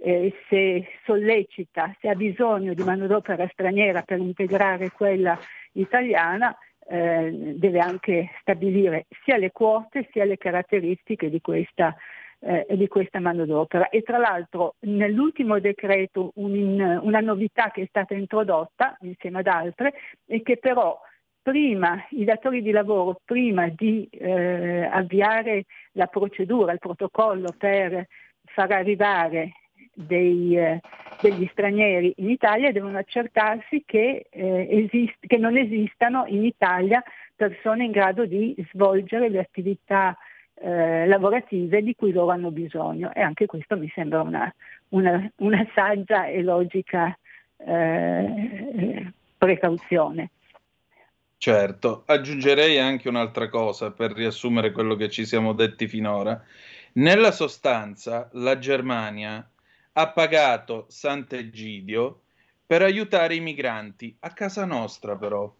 eh, 0.00 0.32
se 0.48 0.86
sollecita, 1.04 1.94
se 2.00 2.08
ha 2.08 2.14
bisogno 2.14 2.74
di 2.74 2.82
manodopera 2.82 3.48
straniera 3.52 4.02
per 4.02 4.18
integrare 4.18 4.90
quella 4.90 5.38
italiana, 5.72 6.56
eh, 6.88 7.54
deve 7.56 7.78
anche 7.80 8.30
stabilire 8.40 9.06
sia 9.22 9.36
le 9.36 9.52
quote 9.52 10.08
sia 10.10 10.24
le 10.24 10.38
caratteristiche 10.38 11.28
di 11.28 11.40
questa, 11.40 11.94
eh, 12.40 12.66
di 12.70 12.88
questa 12.88 13.20
manodopera. 13.20 13.88
E 13.90 14.02
tra 14.02 14.18
l'altro 14.18 14.76
nell'ultimo 14.80 15.58
decreto 15.60 16.32
un, 16.36 16.80
una 17.02 17.20
novità 17.20 17.70
che 17.70 17.82
è 17.82 17.86
stata 17.88 18.14
introdotta 18.14 18.96
insieme 19.00 19.40
ad 19.40 19.46
altre 19.48 19.94
e 20.26 20.42
che 20.42 20.56
però 20.56 20.98
prima 21.42 22.04
i 22.10 22.24
datori 22.24 22.62
di 22.62 22.70
lavoro, 22.70 23.20
prima 23.24 23.68
di 23.68 24.06
eh, 24.10 24.88
avviare 24.90 25.64
la 25.92 26.06
procedura, 26.06 26.72
il 26.72 26.78
protocollo 26.78 27.54
per 27.56 28.06
far 28.44 28.72
arrivare 28.72 29.52
dei, 29.98 30.56
eh, 30.56 30.80
degli 31.20 31.48
stranieri 31.50 32.12
in 32.18 32.30
Italia 32.30 32.70
devono 32.70 32.98
accertarsi 32.98 33.82
che, 33.84 34.26
eh, 34.30 34.68
esist- 34.70 35.26
che, 35.26 35.36
non 35.36 35.56
esistano 35.56 36.24
in 36.26 36.44
Italia 36.44 37.02
persone 37.34 37.84
in 37.84 37.90
grado 37.90 38.24
di 38.24 38.54
svolgere 38.70 39.28
le 39.28 39.40
attività 39.40 40.16
eh, 40.54 41.06
lavorative 41.06 41.82
di 41.82 41.94
cui 41.94 42.12
loro 42.12 42.30
hanno 42.30 42.50
bisogno 42.50 43.12
e 43.12 43.20
anche 43.20 43.46
questo 43.46 43.76
mi 43.76 43.90
sembra 43.94 44.22
una, 44.22 44.52
una, 44.90 45.28
una 45.36 45.66
saggia 45.74 46.26
e 46.26 46.42
logica 46.42 47.16
eh, 47.56 49.12
precauzione. 49.36 50.30
Certo, 51.36 52.02
aggiungerei 52.06 52.78
anche 52.78 53.08
un'altra 53.08 53.48
cosa 53.48 53.92
per 53.92 54.12
riassumere 54.12 54.72
quello 54.72 54.96
che 54.96 55.08
ci 55.08 55.24
siamo 55.24 55.52
detti 55.52 55.86
finora. 55.86 56.40
Nella 56.94 57.30
sostanza, 57.30 58.28
la 58.32 58.58
Germania 58.58 59.48
ha 59.98 60.08
pagato 60.10 60.86
Sant'Egidio 60.88 62.20
per 62.64 62.82
aiutare 62.82 63.34
i 63.34 63.40
migranti. 63.40 64.14
A 64.20 64.32
casa 64.32 64.64
nostra 64.64 65.16
però. 65.16 65.52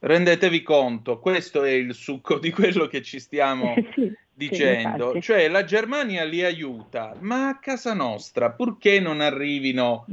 Rendetevi 0.00 0.62
conto, 0.62 1.20
questo 1.20 1.62
è 1.62 1.70
il 1.70 1.94
succo 1.94 2.38
di 2.38 2.50
quello 2.50 2.88
che 2.88 3.02
ci 3.02 3.20
stiamo 3.20 3.74
sì, 3.94 4.12
dicendo, 4.32 5.12
sì, 5.14 5.20
cioè 5.22 5.48
la 5.48 5.62
Germania 5.62 6.24
li 6.24 6.42
aiuta, 6.42 7.16
ma 7.20 7.48
a 7.48 7.58
casa 7.58 7.94
nostra, 7.94 8.50
purché 8.50 8.98
non 8.98 9.20
arrivino 9.20 10.06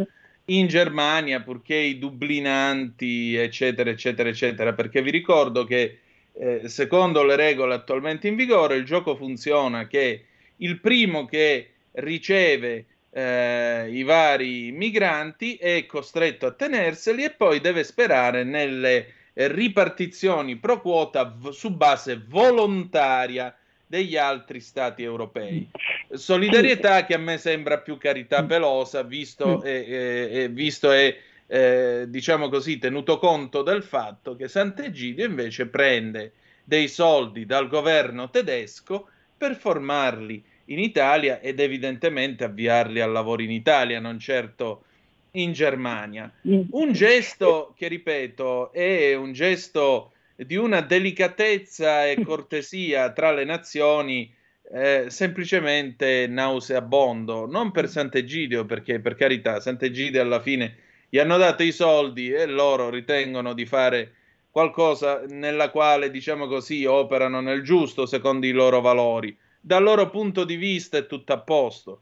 in 0.45 0.67
Germania, 0.67 1.41
purché 1.41 1.75
i 1.75 1.97
dublinanti, 1.97 3.35
eccetera, 3.35 3.89
eccetera, 3.89 4.29
eccetera, 4.29 4.73
perché 4.73 5.01
vi 5.01 5.11
ricordo 5.11 5.65
che 5.65 5.99
eh, 6.33 6.69
secondo 6.69 7.23
le 7.23 7.35
regole 7.35 7.73
attualmente 7.73 8.27
in 8.27 8.35
vigore 8.35 8.75
il 8.75 8.85
gioco 8.85 9.15
funziona 9.15 9.87
che 9.87 10.25
il 10.57 10.79
primo 10.79 11.25
che 11.25 11.71
riceve 11.93 12.85
eh, 13.11 13.89
i 13.91 14.03
vari 14.03 14.71
migranti 14.71 15.55
è 15.55 15.85
costretto 15.85 16.45
a 16.45 16.51
tenerseli 16.51 17.25
e 17.25 17.31
poi 17.31 17.59
deve 17.59 17.83
sperare 17.83 18.43
nelle 18.43 19.13
ripartizioni 19.33 20.55
pro 20.57 20.81
quota 20.81 21.25
v- 21.25 21.49
su 21.49 21.71
base 21.75 22.23
volontaria 22.27 23.55
degli 23.85 24.15
altri 24.15 24.61
stati 24.61 25.03
europei. 25.03 25.69
Solidarietà 26.11 27.05
che 27.05 27.13
a 27.13 27.17
me 27.17 27.37
sembra 27.37 27.79
più 27.79 27.97
carità 27.97 28.43
pelosa, 28.43 29.03
visto 29.03 29.61
e, 29.63 29.85
e, 29.87 30.29
e 30.43 30.47
visto 30.47 30.91
e 30.91 31.17
eh, 31.47 32.05
diciamo 32.07 32.47
così, 32.47 32.77
tenuto 32.77 33.19
conto 33.19 33.61
del 33.61 33.83
fatto 33.83 34.37
che 34.37 34.47
Sant'Egidio 34.47 35.25
invece 35.25 35.67
prende 35.67 36.31
dei 36.63 36.87
soldi 36.87 37.45
dal 37.45 37.67
governo 37.67 38.29
tedesco 38.29 39.09
per 39.37 39.55
formarli 39.55 40.41
in 40.65 40.79
Italia 40.79 41.39
ed 41.39 41.59
evidentemente 41.59 42.43
avviarli 42.43 43.01
al 43.01 43.11
lavoro 43.11 43.41
in 43.41 43.51
Italia, 43.51 43.99
non 43.99 44.19
certo 44.19 44.83
in 45.31 45.53
Germania. 45.53 46.31
Mm. 46.47 46.61
Un 46.71 46.91
gesto 46.93 47.73
che, 47.77 47.87
ripeto, 47.87 48.71
è 48.71 49.13
un 49.15 49.33
gesto 49.33 50.11
di 50.35 50.55
una 50.55 50.81
delicatezza 50.81 52.07
e 52.07 52.23
cortesia 52.23 53.11
tra 53.11 53.31
le 53.31 53.45
nazioni 53.45 54.33
eh, 54.73 55.05
semplicemente 55.09 56.27
nauseabondo, 56.27 57.45
non 57.45 57.71
per 57.71 57.89
Sant'Egidio, 57.89 58.65
perché 58.65 58.99
per 58.99 59.15
carità, 59.15 59.59
Sant'Egidio 59.59 60.21
alla 60.21 60.41
fine 60.41 60.77
gli 61.09 61.19
hanno 61.19 61.37
dato 61.37 61.63
i 61.63 61.71
soldi 61.71 62.31
e 62.31 62.45
loro 62.45 62.89
ritengono 62.89 63.53
di 63.53 63.65
fare 63.65 64.13
qualcosa 64.49 65.23
nella 65.27 65.69
quale, 65.69 66.09
diciamo 66.09 66.47
così, 66.47 66.85
operano 66.85 67.41
nel 67.41 67.63
giusto 67.63 68.05
secondo 68.05 68.45
i 68.45 68.51
loro 68.51 68.81
valori 68.81 69.35
dal 69.61 69.83
loro 69.83 70.09
punto 70.09 70.43
di 70.43 70.55
vista 70.55 70.97
è 70.97 71.05
tutto 71.05 71.33
a 71.33 71.39
posto. 71.39 72.01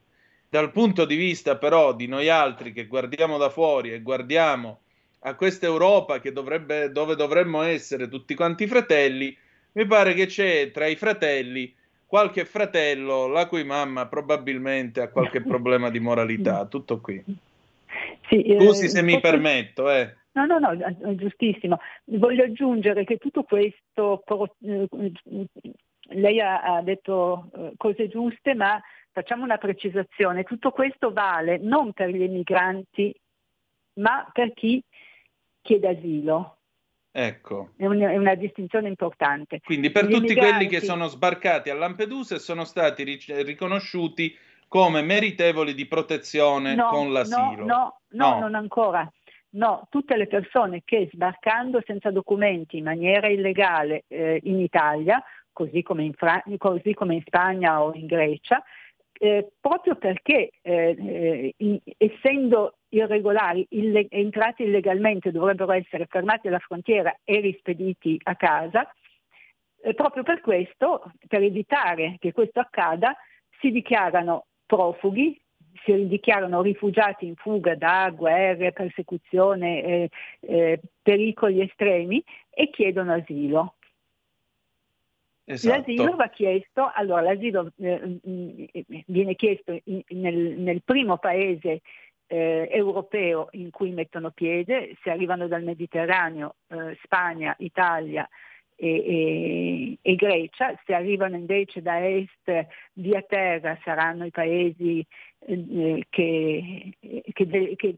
Dal 0.49 0.71
punto 0.71 1.05
di 1.05 1.15
vista 1.15 1.57
però 1.57 1.93
di 1.93 2.07
noi 2.07 2.29
altri 2.29 2.71
che 2.71 2.87
guardiamo 2.87 3.37
da 3.37 3.49
fuori 3.49 3.93
e 3.93 4.01
guardiamo 4.01 4.79
a 5.19 5.35
questa 5.35 5.65
Europa 5.65 6.19
che 6.19 6.31
dovrebbe, 6.31 6.91
dove 6.91 7.15
dovremmo 7.15 7.61
essere 7.61 8.07
tutti 8.07 8.33
quanti 8.33 8.65
fratelli, 8.65 9.35
mi 9.73 9.85
pare 9.85 10.13
che 10.13 10.25
c'è 10.25 10.71
tra 10.71 10.87
i 10.87 10.95
fratelli 10.95 11.71
qualche 12.05 12.45
fratello 12.45 13.27
la 13.27 13.45
cui 13.45 13.63
mamma 13.63 14.07
probabilmente 14.07 15.01
ha 15.01 15.09
qualche 15.09 15.41
problema 15.45 15.91
di 15.91 15.99
moralità. 15.99 16.65
Tutto 16.65 16.99
qui. 16.99 17.23
Sì, 18.27 18.55
Scusi 18.57 18.85
eh, 18.85 18.89
se 18.89 19.01
mi 19.03 19.19
permetto, 19.19 19.91
eh. 19.91 20.15
No, 20.31 20.45
no, 20.45 20.57
no, 20.59 21.15
giustissimo. 21.15 21.79
Voglio 22.05 22.43
aggiungere 22.45 23.03
che 23.03 23.17
tutto 23.17 23.43
questo, 23.43 24.23
lei 26.11 26.39
ha, 26.39 26.81
detto 26.83 27.49
eh, 27.55 27.73
cose 27.77 28.07
giuste, 28.07 28.53
ma 28.53 28.81
facciamo 29.11 29.43
una 29.43 29.57
precisazione. 29.57 30.43
Tutto 30.43 30.71
questo 30.71 31.11
vale 31.11 31.57
non 31.57 31.93
per 31.93 32.09
gli 32.09 32.23
emigranti, 32.23 33.13
ma 33.93 34.29
per 34.31 34.53
chi 34.53 34.83
chiede 35.61 35.87
asilo. 35.89 36.57
Ecco. 37.11 37.71
È, 37.75 37.85
un, 37.85 37.99
è 37.99 38.17
una 38.17 38.35
distinzione 38.35 38.87
importante. 38.87 39.59
Quindi 39.61 39.91
per 39.91 40.05
Gli 40.05 40.13
tutti 40.13 40.25
emigranti... 40.27 40.53
quelli 40.53 40.67
che 40.67 40.81
sono 40.81 41.07
sbarcati 41.07 41.69
a 41.69 41.75
Lampedusa 41.75 42.35
e 42.35 42.39
sono 42.39 42.63
stati 42.63 43.03
riconosciuti 43.03 44.35
come 44.67 45.01
meritevoli 45.01 45.73
di 45.73 45.87
protezione 45.87 46.75
no, 46.75 46.89
con 46.89 47.11
l'asilo. 47.11 47.65
No, 47.65 47.65
no, 47.65 47.99
no, 48.09 48.33
no, 48.33 48.39
non 48.39 48.55
ancora. 48.55 49.11
No, 49.51 49.87
tutte 49.89 50.15
le 50.15 50.27
persone 50.27 50.83
che 50.85 51.09
sbarcando 51.11 51.81
senza 51.83 52.11
documenti 52.11 52.77
in 52.77 52.83
maniera 52.83 53.27
illegale 53.27 54.03
eh, 54.07 54.39
in 54.43 54.59
Italia, 54.59 55.21
così 55.59 55.83
come 55.83 56.03
in, 56.05 56.13
Fra- 56.13 56.41
così 56.57 56.93
come 56.93 57.15
in 57.15 57.23
Spagna 57.25 57.83
o 57.83 57.93
in 57.93 58.05
Grecia, 58.05 58.63
eh, 59.11 59.51
proprio 59.59 59.95
perché 59.95 60.51
eh, 60.61 61.53
eh 61.57 61.81
essendo 61.97 62.75
irregolari 62.89 63.65
ille- 63.71 64.07
entrati 64.09 64.63
illegalmente 64.63 65.31
dovrebbero 65.31 65.73
essere 65.73 66.05
fermati 66.05 66.47
alla 66.47 66.59
frontiera 66.59 67.13
e 67.25 67.41
rispediti 67.41 68.17
a 68.23 68.37
casa, 68.37 68.89
eh, 69.81 69.93
proprio 69.93 70.23
per 70.23 70.39
questo, 70.39 71.11
per 71.27 71.43
evitare 71.43 72.15
che 72.19 72.31
questo 72.31 72.61
accada, 72.61 73.13
si 73.59 73.71
dichiarano 73.71 74.45
profughi, 74.65 75.37
si 75.83 76.07
dichiarano 76.07 76.61
rifugiati 76.61 77.25
in 77.25 77.35
fuga 77.35 77.75
da 77.75 78.09
guerre, 78.15 78.71
persecuzione, 78.71 79.83
eh, 79.83 80.09
eh, 80.39 80.79
pericoli 81.01 81.61
estremi 81.61 82.23
e 82.49 82.69
chiedono 82.69 83.13
asilo. 83.13 83.73
Esatto. 85.51 85.77
L'asilo 85.77 86.15
va 86.15 86.29
chiesto, 86.29 86.91
allora 86.93 87.21
l'asilo 87.21 87.71
eh, 87.79 88.19
mm, 88.27 88.63
viene 89.07 89.33
chiesto 89.33 89.75
in, 89.85 90.03
nel, 90.09 90.59
nel, 90.59 90.83
primo 90.83 91.17
paese 91.17 91.81
eh, 92.27 92.67
europeo 92.71 93.47
in 93.53 93.71
cui 93.71 93.89
mettono 93.89 94.29
piede, 94.29 94.95
se 95.01 95.09
arrivano 95.09 95.47
dal 95.47 95.63
Mediterraneo, 95.63 96.57
eh, 96.67 96.95
Spagna, 97.01 97.55
Italia, 97.57 98.29
e, 98.75 98.87
e, 98.87 99.97
e, 99.99 100.15
Grecia, 100.15 100.79
se 100.85 100.93
arrivano 100.93 101.35
invece 101.35 101.81
da 101.81 102.07
est 102.07 102.67
via 102.93 103.23
terra 103.23 103.75
saranno 103.83 104.25
i 104.25 104.31
paesi 104.31 105.03
eh, 105.47 106.05
che, 106.09 106.93
che, 107.33 107.75
che, 107.75 107.95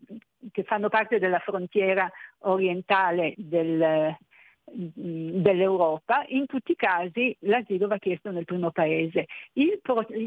che, 0.51 0.63
fanno 0.63 0.87
parte 0.87 1.19
della 1.19 1.39
frontiera 1.39 2.09
orientale 2.43 3.33
del, 3.35 4.15
dell'Europa, 4.63 6.23
in 6.27 6.45
tutti 6.45 6.71
i 6.71 6.75
casi 6.75 7.35
l'asilo 7.41 7.87
va 7.87 7.97
chiesto 7.97 8.31
nel 8.31 8.45
primo 8.45 8.71
paese. 8.71 9.25
Il, 9.53 9.79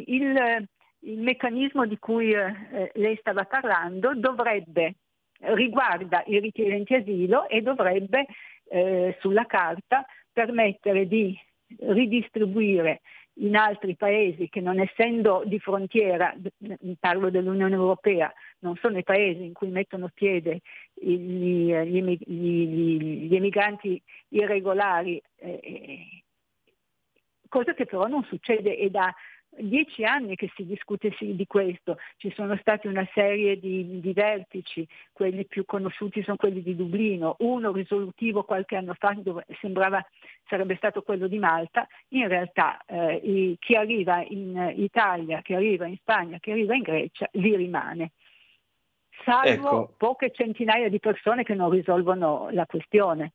il, 0.06 0.68
il 1.00 1.20
meccanismo 1.20 1.86
di 1.86 1.98
cui 1.98 2.32
eh, 2.32 2.90
lei 2.94 3.16
stava 3.16 3.44
parlando 3.44 4.14
dovrebbe 4.14 4.96
riguarda 5.38 6.22
i 6.26 6.38
richiedenti 6.40 6.94
asilo 6.94 7.48
e 7.48 7.60
dovrebbe 7.60 8.26
eh, 8.68 9.16
sulla 9.20 9.46
carta 9.46 10.06
permettere 10.32 11.06
di 11.06 11.36
ridistribuire 11.78 13.00
in 13.38 13.56
altri 13.56 13.96
paesi 13.96 14.48
che 14.48 14.60
non 14.60 14.78
essendo 14.78 15.42
di 15.44 15.58
frontiera, 15.58 16.34
parlo 16.98 17.30
dell'Unione 17.30 17.74
Europea, 17.74 18.32
non 18.60 18.76
sono 18.76 18.98
i 18.98 19.02
paesi 19.02 19.44
in 19.44 19.52
cui 19.52 19.68
mettono 19.68 20.10
piede 20.12 20.60
gli, 20.94 21.74
gli, 21.74 22.18
gli, 22.26 23.26
gli 23.26 23.34
emigranti 23.34 24.00
irregolari, 24.28 25.20
eh, 25.36 26.22
cosa 27.48 27.74
che 27.74 27.86
però 27.86 28.06
non 28.06 28.24
succede 28.24 28.76
e 28.76 28.90
da 28.90 29.12
dieci 29.58 30.04
anni 30.04 30.36
che 30.36 30.50
si 30.54 30.64
discute 30.64 31.14
di 31.18 31.46
questo, 31.46 31.98
ci 32.16 32.32
sono 32.34 32.56
stati 32.56 32.86
una 32.86 33.08
serie 33.12 33.58
di, 33.58 34.00
di, 34.00 34.12
vertici, 34.12 34.86
quelli 35.12 35.44
più 35.44 35.64
conosciuti 35.64 36.22
sono 36.22 36.36
quelli 36.36 36.62
di 36.62 36.74
Dublino, 36.74 37.36
uno 37.40 37.72
risolutivo 37.72 38.44
qualche 38.44 38.76
anno 38.76 38.94
fa 38.94 39.14
dove 39.16 39.44
sembrava 39.60 40.04
sarebbe 40.48 40.76
stato 40.76 41.02
quello 41.02 41.26
di 41.26 41.38
Malta, 41.38 41.86
in 42.08 42.28
realtà 42.28 42.82
eh, 42.86 43.56
chi 43.58 43.74
arriva 43.74 44.22
in 44.26 44.72
Italia, 44.76 45.40
chi 45.42 45.54
arriva 45.54 45.86
in 45.86 45.96
Spagna, 45.96 46.38
chi 46.38 46.50
arriva 46.50 46.74
in 46.74 46.82
Grecia, 46.82 47.28
lì 47.32 47.56
rimane. 47.56 48.12
Salvo 49.24 49.84
ecco. 49.84 49.94
poche 49.96 50.32
centinaia 50.32 50.88
di 50.88 50.98
persone 50.98 51.44
che 51.44 51.54
non 51.54 51.70
risolvono 51.70 52.48
la 52.50 52.66
questione. 52.66 53.32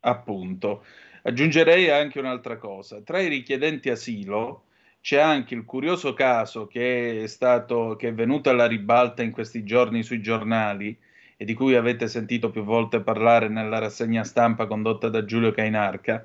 Appunto. 0.00 0.84
Aggiungerei 1.22 1.90
anche 1.90 2.18
un'altra 2.18 2.56
cosa. 2.56 3.02
Tra 3.02 3.20
i 3.20 3.28
richiedenti 3.28 3.90
asilo 3.90 4.65
c'è 5.06 5.20
anche 5.20 5.54
il 5.54 5.64
curioso 5.64 6.14
caso 6.14 6.66
che 6.66 7.22
è, 7.22 7.26
stato, 7.28 7.94
che 7.94 8.08
è 8.08 8.12
venuto 8.12 8.50
alla 8.50 8.66
ribalta 8.66 9.22
in 9.22 9.30
questi 9.30 9.62
giorni 9.62 10.02
sui 10.02 10.20
giornali 10.20 10.98
e 11.36 11.44
di 11.44 11.54
cui 11.54 11.76
avete 11.76 12.08
sentito 12.08 12.50
più 12.50 12.64
volte 12.64 13.00
parlare 13.00 13.46
nella 13.46 13.78
rassegna 13.78 14.24
stampa 14.24 14.66
condotta 14.66 15.08
da 15.08 15.24
Giulio 15.24 15.52
Cainarca. 15.52 16.24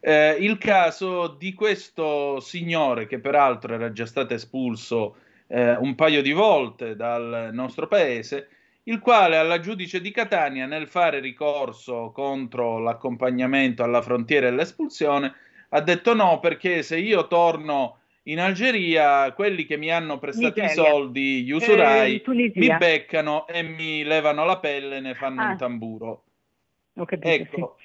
Eh, 0.00 0.38
il 0.40 0.58
caso 0.58 1.36
di 1.38 1.54
questo 1.54 2.40
signore 2.40 3.06
che 3.06 3.20
peraltro 3.20 3.74
era 3.74 3.92
già 3.92 4.06
stato 4.06 4.34
espulso 4.34 5.18
eh, 5.46 5.76
un 5.76 5.94
paio 5.94 6.20
di 6.20 6.32
volte 6.32 6.96
dal 6.96 7.50
nostro 7.52 7.86
paese, 7.86 8.48
il 8.84 8.98
quale 8.98 9.36
alla 9.36 9.60
giudice 9.60 10.00
di 10.00 10.10
Catania 10.10 10.66
nel 10.66 10.88
fare 10.88 11.20
ricorso 11.20 12.10
contro 12.12 12.80
l'accompagnamento 12.80 13.84
alla 13.84 14.02
frontiera 14.02 14.48
e 14.48 14.50
l'espulsione 14.50 15.32
ha 15.68 15.80
detto 15.80 16.12
no 16.12 16.40
perché 16.40 16.82
se 16.82 16.98
io 16.98 17.28
torno 17.28 17.98
in 18.28 18.40
Algeria 18.40 19.32
quelli 19.32 19.66
che 19.66 19.76
mi 19.76 19.90
hanno 19.90 20.18
prestato 20.18 20.60
Nigeria. 20.60 20.70
i 20.70 20.74
soldi, 20.74 21.44
gli 21.44 21.50
usurai, 21.50 22.20
eh, 22.20 22.52
mi 22.54 22.76
beccano 22.76 23.46
e 23.46 23.62
mi 23.62 24.02
levano 24.02 24.44
la 24.44 24.58
pelle 24.58 24.96
e 24.96 25.00
ne 25.00 25.14
fanno 25.14 25.42
ah. 25.42 25.50
un 25.50 25.56
tamburo. 25.56 26.24
Capito, 26.94 27.28
ecco. 27.28 27.76
Sì. 27.78 27.84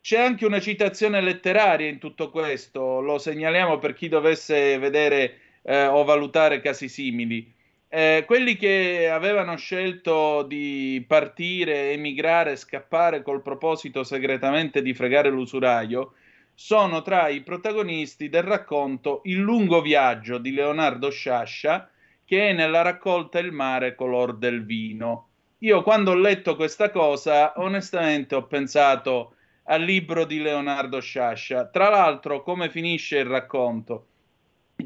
C'è 0.00 0.20
anche 0.20 0.44
una 0.44 0.60
citazione 0.60 1.20
letteraria 1.20 1.88
in 1.88 1.98
tutto 1.98 2.30
questo, 2.30 3.00
lo 3.00 3.18
segnaliamo 3.18 3.78
per 3.78 3.94
chi 3.94 4.08
dovesse 4.08 4.76
vedere 4.78 5.38
eh, 5.62 5.86
o 5.86 6.04
valutare 6.04 6.60
casi 6.60 6.88
simili. 6.88 7.52
Eh, 7.88 8.24
quelli 8.26 8.56
che 8.56 9.08
avevano 9.08 9.56
scelto 9.56 10.42
di 10.42 11.02
partire, 11.06 11.92
emigrare, 11.92 12.56
scappare 12.56 13.22
col 13.22 13.40
proposito 13.40 14.02
segretamente 14.02 14.82
di 14.82 14.92
fregare 14.92 15.30
l'usuraio, 15.30 16.14
sono 16.54 17.02
tra 17.02 17.28
i 17.28 17.42
protagonisti 17.42 18.28
del 18.28 18.44
racconto 18.44 19.20
Il 19.24 19.38
lungo 19.38 19.82
viaggio 19.82 20.38
di 20.38 20.52
Leonardo 20.52 21.10
Sciascia, 21.10 21.90
che 22.24 22.48
è 22.48 22.52
nella 22.52 22.82
raccolta 22.82 23.38
Il 23.38 23.52
mare 23.52 23.94
color 23.94 24.36
del 24.36 24.64
vino. 24.64 25.28
Io 25.58 25.82
quando 25.82 26.12
ho 26.12 26.14
letto 26.14 26.56
questa 26.56 26.90
cosa, 26.90 27.54
onestamente 27.56 28.34
ho 28.34 28.46
pensato 28.46 29.34
al 29.64 29.82
libro 29.82 30.24
di 30.24 30.40
Leonardo 30.40 31.00
Sciascia. 31.00 31.66
Tra 31.66 31.88
l'altro, 31.88 32.42
come 32.42 32.70
finisce 32.70 33.18
il 33.18 33.26
racconto? 33.26 34.06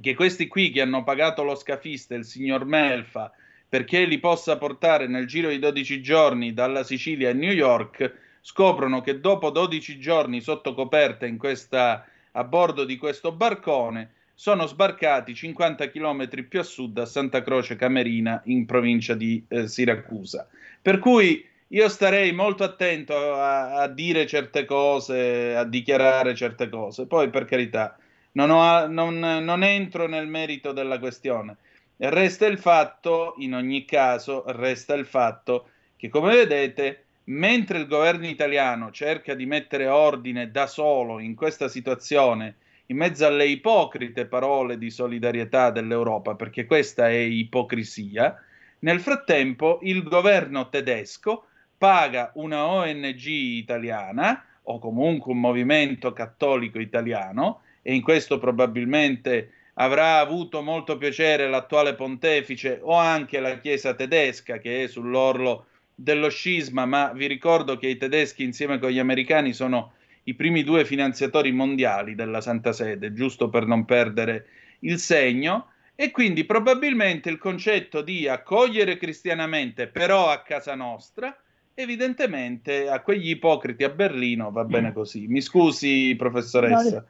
Che 0.01 0.15
questi 0.15 0.47
qui 0.47 0.71
che 0.71 0.81
hanno 0.81 1.03
pagato 1.03 1.43
lo 1.43 1.55
scafista, 1.55 2.15
il 2.15 2.25
signor 2.25 2.65
Melfa, 2.65 3.33
perché 3.69 4.05
li 4.05 4.19
possa 4.19 4.57
portare 4.57 5.07
nel 5.07 5.27
giro 5.27 5.49
di 5.49 5.59
12 5.59 6.01
giorni 6.01 6.55
dalla 6.55 6.85
Sicilia 6.85 7.31
a 7.31 7.35
New 7.35 7.51
York, 7.51 8.28
scoprono 8.49 9.03
che 9.03 9.21
dopo 9.21 9.51
12 9.51 9.99
giorni 9.99 10.41
sotto 10.41 10.73
coperta 10.73 11.31
questa, 11.37 12.07
a 12.33 12.45
bordo 12.45 12.87
di 12.87 12.97
questo 12.97 13.31
barcone 13.31 14.13
sono 14.33 14.65
sbarcati 14.65 15.35
50 15.35 15.91
km 15.91 16.47
più 16.49 16.61
a 16.61 16.63
sud 16.63 16.97
a 16.97 17.05
Santa 17.05 17.43
Croce 17.43 17.77
Camerina 17.77 18.41
in 18.47 18.65
provincia 18.65 19.13
di 19.13 19.45
eh, 19.49 19.69
Siracusa. 19.69 20.49
Per 20.81 20.99
cui 20.99 21.47
io 21.67 21.89
starei 21.91 22.33
molto 22.33 22.65
attento 22.65 23.35
a, 23.35 23.83
a, 23.83 23.87
dire 23.87 24.27
certe 24.27 24.65
cose, 24.65 25.55
a 25.55 25.65
dichiarare 25.65 26.35
certe 26.35 26.71
cose. 26.71 27.07
Poi, 27.07 27.29
per 27.29 27.45
carità, 27.45 27.99
non, 28.33 28.49
ho, 28.49 28.87
non, 28.87 29.19
non 29.19 29.63
entro 29.63 30.09
nel 30.09 30.27
merito 30.27 30.73
della 30.73 30.99
questione. 30.99 31.57
Resta 31.99 32.47
il 32.47 32.57
fatto, 32.57 33.35
in 33.39 33.55
ogni 33.55 33.85
caso, 33.85 34.45
resta 34.47 34.95
il 34.95 35.05
fatto 35.05 35.69
che, 35.97 36.09
come 36.09 36.35
vedete, 36.35 37.03
mentre 37.29 37.79
il 37.79 37.87
governo 37.87 38.27
italiano 38.27 38.91
cerca 38.91 39.35
di 39.35 39.45
mettere 39.47 39.87
ordine 39.87 40.51
da 40.51 40.67
solo 40.67 41.19
in 41.19 41.35
questa 41.35 41.69
situazione, 41.69 42.57
in 42.87 42.97
mezzo 42.97 43.27
alle 43.27 43.47
ipocrite 43.47 44.27
parole 44.27 44.79
di 44.79 44.91
solidarietà 44.91 45.71
dell'Europa, 45.71 46.35
perché 46.35 46.65
questa 46.65 47.09
è 47.09 47.17
ipocrisia, 47.17 48.43
nel 48.81 49.01
frattempo 49.01 49.81
il 49.83 50.03
governo 50.05 50.69
tedesco 50.69 51.47
paga 51.77 52.31
una 52.35 52.67
ONG 52.67 53.25
italiana 53.27 54.45
o 54.63 54.79
comunque 54.79 55.33
un 55.33 55.41
movimento 55.41 56.13
cattolico 56.13 56.79
italiano 56.79 57.61
e 57.83 57.95
in 57.95 58.03
questo 58.03 58.39
probabilmente 58.39 59.53
avrà 59.75 60.19
avuto 60.19 60.63
molto 60.63 60.97
piacere 60.97 61.49
l'attuale 61.49 61.95
pontefice 61.95 62.79
o 62.83 62.95
anche 62.95 63.39
la 63.39 63.59
Chiesa 63.59 63.95
tedesca 63.95 64.59
che 64.59 64.85
è 64.85 64.87
sull'orlo 64.89 65.67
dello 66.01 66.29
scisma, 66.29 66.87
ma 66.87 67.11
vi 67.13 67.27
ricordo 67.27 67.77
che 67.77 67.89
i 67.89 67.97
tedeschi 67.97 68.45
insieme 68.45 68.79
con 68.79 68.91
gli 68.91 69.01
americani 69.01 69.53
sono 69.53 69.95
i 70.25 70.35
primi 70.35 70.63
due 70.63 70.85
finanziatori 70.85 71.51
mondiali 71.51 72.15
della 72.15 72.41
Santa 72.41 72.73
Sede, 72.73 73.13
giusto 73.13 73.49
per 73.49 73.67
non 73.67 73.85
perdere 73.85 74.47
il 74.81 74.99
segno, 74.99 75.71
e 75.97 76.13
quindi 76.13 76.45
probabilmente 76.45 77.31
il 77.31 77.39
concetto 77.39 78.01
di 78.03 78.29
accogliere 78.29 78.97
cristianamente 78.97 79.89
però 79.89 80.31
a 80.31 80.43
casa 80.43 80.77
nostra, 80.77 81.37
evidentemente 81.75 82.89
a 82.89 83.01
quegli 83.01 83.31
ipocriti 83.31 83.83
a 83.83 83.89
Berlino 83.89 84.53
va 84.53 84.63
bene 84.63 84.93
così. 84.93 85.27
Mi 85.27 85.41
scusi, 85.41 86.15
professoressa. 86.17 87.05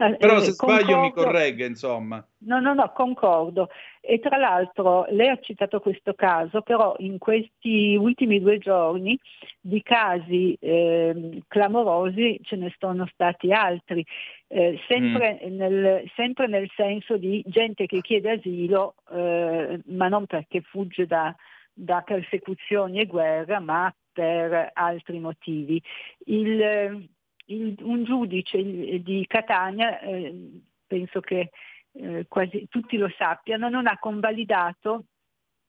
Eh, 0.00 0.16
Però 0.16 0.38
se 0.38 0.54
concordo, 0.54 0.82
sbaglio 0.84 1.00
mi 1.00 1.12
corregga, 1.12 1.66
insomma. 1.66 2.24
No, 2.44 2.60
no, 2.60 2.72
no, 2.72 2.92
concordo. 2.92 3.68
E 4.00 4.20
tra 4.20 4.36
l'altro 4.36 5.06
lei 5.10 5.28
ha 5.28 5.38
citato 5.40 5.80
questo 5.80 6.14
caso, 6.14 6.62
però 6.62 6.94
in 6.98 7.18
questi 7.18 7.96
ultimi 7.96 8.40
due 8.40 8.58
giorni 8.58 9.18
di 9.60 9.82
casi 9.82 10.56
eh, 10.60 11.42
clamorosi 11.48 12.38
ce 12.44 12.54
ne 12.54 12.72
sono 12.78 13.08
stati 13.12 13.52
altri, 13.52 14.06
eh, 14.46 14.78
sempre, 14.86 15.40
mm. 15.44 15.56
nel, 15.56 16.10
sempre, 16.14 16.46
nel, 16.46 16.70
senso 16.76 17.16
di 17.16 17.42
gente 17.46 17.86
che 17.86 18.00
chiede 18.00 18.30
asilo, 18.30 18.94
eh, 19.10 19.80
ma 19.86 20.06
non 20.06 20.26
perché 20.26 20.60
fugge 20.60 21.06
da, 21.06 21.34
da 21.72 22.02
persecuzioni 22.02 23.00
e 23.00 23.06
guerra, 23.06 23.58
ma 23.58 23.92
per 24.12 24.70
altri 24.74 25.18
motivi. 25.18 25.82
Il, 26.26 27.08
il, 27.48 27.76
un 27.82 28.04
giudice 28.04 28.62
di 29.02 29.24
Catania, 29.26 30.00
eh, 30.00 30.60
penso 30.86 31.20
che 31.20 31.50
eh, 31.92 32.26
quasi 32.28 32.66
tutti 32.68 32.96
lo 32.96 33.10
sappiano, 33.16 33.68
non 33.68 33.86
ha 33.86 33.98
convalidato 33.98 35.04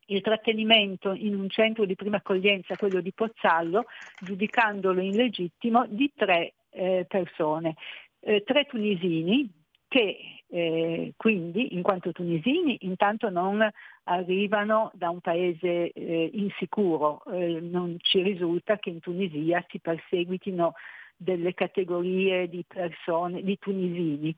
il 0.07 0.21
trattenimento 0.21 1.13
in 1.13 1.35
un 1.35 1.49
centro 1.49 1.85
di 1.85 1.95
prima 1.95 2.17
accoglienza, 2.17 2.75
quello 2.75 2.99
di 3.01 3.11
Pozzallo, 3.13 3.85
giudicandolo 4.19 5.01
illegittimo, 5.01 5.85
di 5.87 6.11
tre 6.15 6.53
eh, 6.71 7.05
persone, 7.07 7.75
eh, 8.21 8.43
tre 8.43 8.65
tunisini 8.65 9.49
che 9.87 10.43
eh, 10.51 11.13
quindi, 11.15 11.75
in 11.75 11.83
quanto 11.83 12.11
tunisini, 12.11 12.77
intanto 12.81 13.29
non 13.29 13.67
arrivano 14.03 14.91
da 14.93 15.09
un 15.09 15.19
paese 15.19 15.91
eh, 15.91 16.29
insicuro, 16.33 17.23
eh, 17.25 17.59
non 17.59 17.97
ci 17.99 18.21
risulta 18.21 18.77
che 18.77 18.89
in 18.89 18.99
Tunisia 18.99 19.63
si 19.69 19.79
perseguitino 19.79 20.73
delle 21.21 21.53
categorie 21.53 22.47
di 22.47 22.63
persone, 22.65 23.43
di 23.43 23.57
tunisini, 23.57 24.33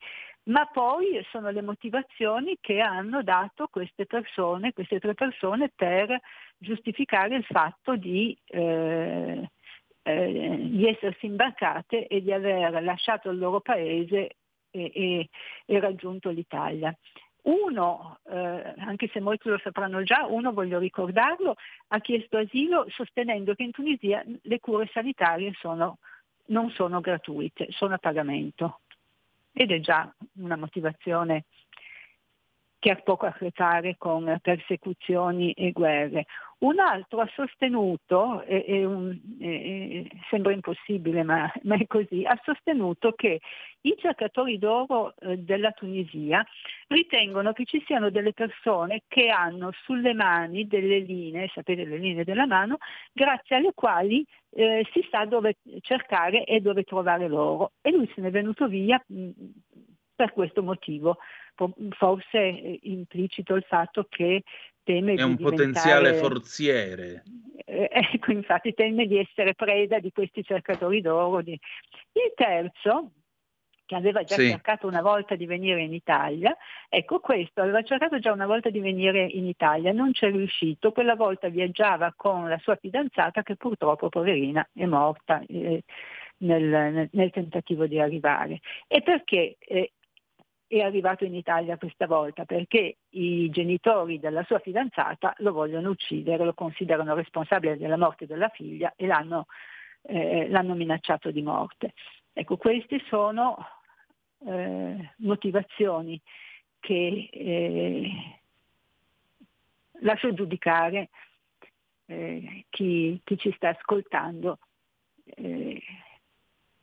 ma 0.45 0.65
poi 0.65 1.23
sono 1.29 1.51
le 1.51 1.61
motivazioni 1.61 2.57
che 2.59 2.79
hanno 2.79 3.21
dato 3.21 3.67
queste 3.67 4.07
persone, 4.07 4.73
queste 4.73 4.99
tre 4.99 5.13
persone 5.13 5.71
per 5.75 6.19
giustificare 6.57 7.35
il 7.35 7.43
fatto 7.43 7.95
di, 7.95 8.35
eh, 8.47 9.47
eh, 10.01 10.57
di 10.59 10.87
essersi 10.87 11.27
imbarcate 11.27 12.07
e 12.07 12.21
di 12.23 12.33
aver 12.33 12.81
lasciato 12.81 13.29
il 13.29 13.37
loro 13.37 13.59
paese 13.59 14.37
e, 14.71 14.91
e, 14.93 15.29
e 15.65 15.79
raggiunto 15.79 16.31
l'Italia. 16.31 16.95
Uno, 17.43 18.19
eh, 18.29 18.73
anche 18.77 19.09
se 19.13 19.19
molti 19.19 19.49
lo 19.49 19.59
sapranno 19.59 20.01
già, 20.01 20.25
uno, 20.27 20.53
voglio 20.53 20.79
ricordarlo, 20.79 21.55
ha 21.89 21.99
chiesto 21.99 22.37
asilo 22.37 22.85
sostenendo 22.89 23.53
che 23.53 23.63
in 23.63 23.71
Tunisia 23.71 24.23
le 24.41 24.59
cure 24.59 24.89
sanitarie 24.91 25.51
sono 25.53 25.97
non 26.51 26.69
sono 26.69 27.01
gratuite, 27.01 27.67
sono 27.71 27.95
a 27.95 27.97
pagamento. 27.97 28.81
Ed 29.51 29.71
è 29.71 29.79
già 29.79 30.13
una 30.35 30.55
motivazione 30.55 31.45
che 32.81 32.89
ha 32.89 32.95
poco 32.95 33.27
a 33.27 33.31
che 33.31 33.51
fare 33.53 33.95
con 33.99 34.39
persecuzioni 34.41 35.51
e 35.51 35.71
guerre. 35.71 36.25
Un 36.61 36.79
altro 36.79 37.19
ha 37.19 37.29
sostenuto, 37.35 38.41
è, 38.41 38.65
è 38.65 38.83
un, 38.83 39.15
è, 39.39 40.03
sembra 40.31 40.51
impossibile 40.51 41.21
ma, 41.21 41.51
ma, 41.61 41.75
è 41.75 41.85
così, 41.85 42.23
ha 42.25 42.39
sostenuto 42.43 43.11
che 43.11 43.39
i 43.81 43.95
cercatori 43.99 44.57
d'oro 44.57 45.13
eh, 45.19 45.37
della 45.37 45.71
Tunisia 45.73 46.43
ritengono 46.87 47.53
che 47.53 47.65
ci 47.65 47.83
siano 47.85 48.09
delle 48.09 48.33
persone 48.33 49.03
che 49.07 49.27
hanno 49.27 49.69
sulle 49.83 50.15
mani 50.15 50.65
delle 50.65 50.99
linee, 50.99 51.51
sapete 51.53 51.85
le 51.85 51.99
linee 51.99 52.23
della 52.23 52.47
mano, 52.47 52.77
grazie 53.13 53.57
alle 53.57 53.73
quali 53.75 54.25
eh, 54.53 54.87
si 54.91 55.07
sa 55.11 55.25
dove 55.25 55.57
cercare 55.81 56.45
e 56.45 56.61
dove 56.61 56.81
trovare 56.83 57.27
l'oro. 57.27 57.73
E 57.81 57.91
lui 57.91 58.11
se 58.15 58.21
n'è 58.21 58.31
venuto 58.31 58.67
via 58.67 58.99
mh, 59.05 59.29
per 60.15 60.33
questo 60.33 60.63
motivo 60.63 61.17
forse 61.91 62.37
è 62.37 62.79
implicito 62.83 63.55
il 63.55 63.63
fatto 63.67 64.05
che 64.09 64.43
teme 64.83 65.13
è 65.13 65.23
un 65.23 65.35
di 65.35 65.43
potenziale 65.43 66.13
forziere. 66.13 67.23
Eh, 67.65 67.89
ecco, 67.91 68.31
infatti 68.31 68.73
teme 68.73 69.05
di 69.05 69.17
essere 69.17 69.53
preda 69.53 69.99
di 69.99 70.11
questi 70.11 70.43
cercatori 70.43 71.01
d'oro. 71.01 71.39
Il 71.39 71.59
terzo, 72.35 73.11
che 73.85 73.95
aveva 73.95 74.23
già 74.23 74.35
sì. 74.35 74.49
cercato 74.49 74.87
una 74.87 75.01
volta 75.01 75.35
di 75.35 75.45
venire 75.45 75.81
in 75.81 75.93
Italia, 75.93 76.55
ecco 76.89 77.19
questo, 77.19 77.61
aveva 77.61 77.83
cercato 77.83 78.19
già 78.19 78.31
una 78.31 78.47
volta 78.47 78.69
di 78.69 78.79
venire 78.79 79.25
in 79.25 79.45
Italia, 79.45 79.91
non 79.91 80.11
c'è 80.11 80.31
riuscito, 80.31 80.91
quella 80.91 81.15
volta 81.15 81.49
viaggiava 81.49 82.13
con 82.15 82.49
la 82.49 82.57
sua 82.59 82.75
fidanzata 82.75 83.43
che 83.43 83.55
purtroppo, 83.55 84.09
poverina, 84.09 84.67
è 84.73 84.85
morta. 84.85 85.41
Eh, 85.47 85.83
nel, 86.41 86.63
nel, 86.63 87.09
nel, 87.11 87.29
tentativo 87.29 87.85
di 87.85 87.99
arrivare. 87.99 88.61
E 88.87 89.03
perché 89.03 89.57
eh, 89.59 89.91
è 90.77 90.83
arrivato 90.83 91.25
in 91.25 91.35
Italia 91.35 91.77
questa 91.77 92.07
volta 92.07 92.45
perché 92.45 92.99
i 93.09 93.49
genitori 93.49 94.19
della 94.19 94.43
sua 94.43 94.59
fidanzata 94.59 95.33
lo 95.39 95.51
vogliono 95.51 95.89
uccidere, 95.89 96.45
lo 96.45 96.53
considerano 96.53 97.13
responsabile 97.13 97.77
della 97.77 97.97
morte 97.97 98.25
della 98.25 98.47
figlia 98.47 98.93
e 98.95 99.05
l'hanno, 99.05 99.47
eh, 100.03 100.47
l'hanno 100.47 100.73
minacciato 100.73 101.29
di 101.29 101.41
morte. 101.41 101.93
Ecco, 102.31 102.55
queste 102.55 103.01
sono 103.09 103.57
eh, 104.47 105.11
motivazioni 105.17 106.21
che 106.79 107.27
eh, 107.29 108.11
lascio 109.99 110.33
giudicare 110.33 111.09
eh, 112.05 112.65
chi, 112.69 113.19
chi, 113.25 113.37
ci 113.37 113.51
sta 113.57 113.69
ascoltando 113.69 114.57
eh, 115.25 115.81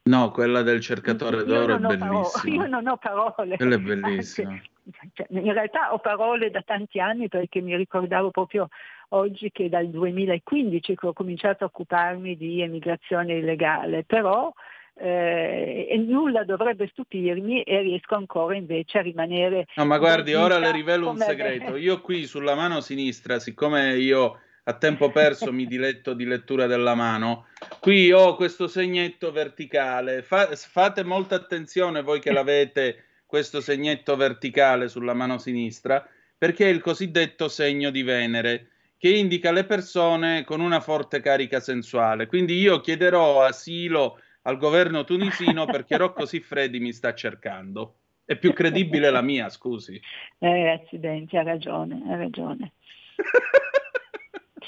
No, 0.09 0.31
quella 0.31 0.63
del 0.63 0.81
cercatore 0.81 1.45
d'oro 1.45 1.75
è 1.75 1.79
bellissima. 1.79 2.55
io 2.55 2.67
non 2.67 2.87
ho 2.87 2.97
parole. 2.97 3.57
Quella 3.57 3.75
è 3.75 3.79
bellissima. 3.79 4.51
Anche, 4.51 4.71
cioè, 5.13 5.27
in 5.29 5.53
realtà 5.53 5.93
ho 5.93 5.99
parole 5.99 6.51
da 6.51 6.63
tanti 6.63 6.99
anni 6.99 7.29
perché 7.29 7.61
mi 7.61 7.77
ricordavo 7.77 8.31
proprio 8.31 8.69
oggi 9.11 9.51
che 9.53 9.69
dal 9.69 9.89
2015 9.89 10.95
che 10.97 11.07
ho 11.07 11.13
cominciato 11.13 11.65
a 11.65 11.67
occuparmi 11.67 12.37
di 12.39 12.63
emigrazione 12.63 13.35
illegale, 13.35 14.05
però 14.05 14.51
eh, 14.95 16.05
nulla 16.07 16.45
dovrebbe 16.45 16.89
stupirmi 16.89 17.63
e 17.63 17.81
riesco 17.83 18.15
ancora 18.15 18.57
invece 18.57 18.99
a 18.99 19.03
rimanere... 19.03 19.67
No, 19.77 19.85
ma 19.85 19.99
guardi, 19.99 20.33
ora 20.35 20.59
le 20.59 20.73
rivelo 20.73 21.11
un 21.11 21.19
segreto. 21.19 21.77
Io 21.77 22.01
qui 22.01 22.25
sulla 22.25 22.55
mano 22.55 22.81
sinistra, 22.81 23.39
siccome 23.39 23.95
io 23.97 24.41
a 24.69 24.75
tempo 24.75 25.11
perso 25.11 25.51
mi 25.51 25.65
diletto 25.65 26.13
di 26.13 26.27
lettura 26.27 26.67
della 26.67 26.95
mano. 26.95 27.47
Qui 27.81 28.13
ho 28.13 28.37
questo 28.37 28.69
segnetto 28.69 29.33
verticale. 29.33 30.21
Fa, 30.21 30.49
fate 30.55 31.03
molta 31.03 31.37
attenzione 31.37 32.03
voi 32.03 32.21
che 32.21 32.33
l'avete 32.33 33.05
questo 33.25 33.63
segnetto 33.63 34.15
verticale 34.15 34.89
sulla 34.89 35.15
mano 35.15 35.39
sinistra, 35.39 36.07
perché 36.37 36.67
è 36.67 36.69
il 36.69 36.83
cosiddetto 36.83 37.49
segno 37.49 37.89
di 37.91 38.03
Venere, 38.03 38.69
che 38.99 39.09
indica 39.09 39.53
le 39.53 39.65
persone 39.65 40.45
con 40.45 40.61
una 40.61 40.81
forte 40.81 41.21
carica 41.21 41.61
sensuale. 41.61 42.27
Quindi 42.27 42.59
io 42.59 42.81
chiederò 42.81 43.43
asilo 43.43 44.21
al 44.43 44.59
governo 44.59 45.05
tunisino 45.05 45.65
perché 45.65 45.97
Rocco 45.97 46.27
Siffredi 46.27 46.79
mi 46.79 46.93
sta 46.93 47.15
cercando. 47.15 47.95
È 48.23 48.37
più 48.37 48.53
credibile 48.53 49.09
la 49.09 49.23
mia, 49.23 49.49
scusi. 49.49 49.99
Eh, 50.39 50.69
accidenti, 50.69 51.39
ha 51.39 51.43
ragione, 51.43 52.03
ha 52.07 52.17
ragione. 52.17 52.73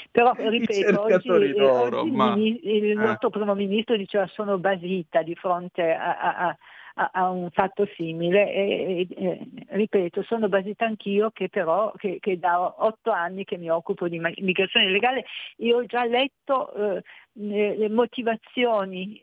Però 0.09 0.33
ripeto, 0.37 1.01
oggi, 1.01 1.53
d'oro, 1.53 2.01
oggi 2.01 2.11
ma... 2.11 2.33
il, 2.35 2.59
il 2.63 2.91
eh. 2.91 2.93
nostro 2.93 3.29
primo 3.29 3.53
ministro 3.53 3.95
diceva 3.95 4.25
sono 4.27 4.57
basita 4.57 5.21
di 5.21 5.35
fronte 5.35 5.91
a, 5.91 6.17
a, 6.17 6.57
a, 6.95 7.09
a 7.13 7.29
un 7.29 7.49
fatto 7.51 7.87
simile 7.95 8.51
e, 8.51 9.07
e, 9.09 9.25
e, 9.25 9.47
ripeto, 9.69 10.23
sono 10.23 10.49
basita 10.49 10.85
anch'io 10.85 11.31
che 11.31 11.49
però 11.49 11.91
che, 11.95 12.17
che, 12.19 12.37
da 12.39 12.83
otto 12.83 13.11
anni 13.11 13.43
che 13.43 13.57
mi 13.57 13.69
occupo 13.69 14.07
di 14.07 14.19
migrazione 14.19 14.87
illegale 14.87 15.25
e 15.57 15.73
ho 15.73 15.85
già 15.85 16.05
letto 16.05 16.73
eh, 16.73 17.03
le 17.33 17.89
motivazioni 17.89 19.21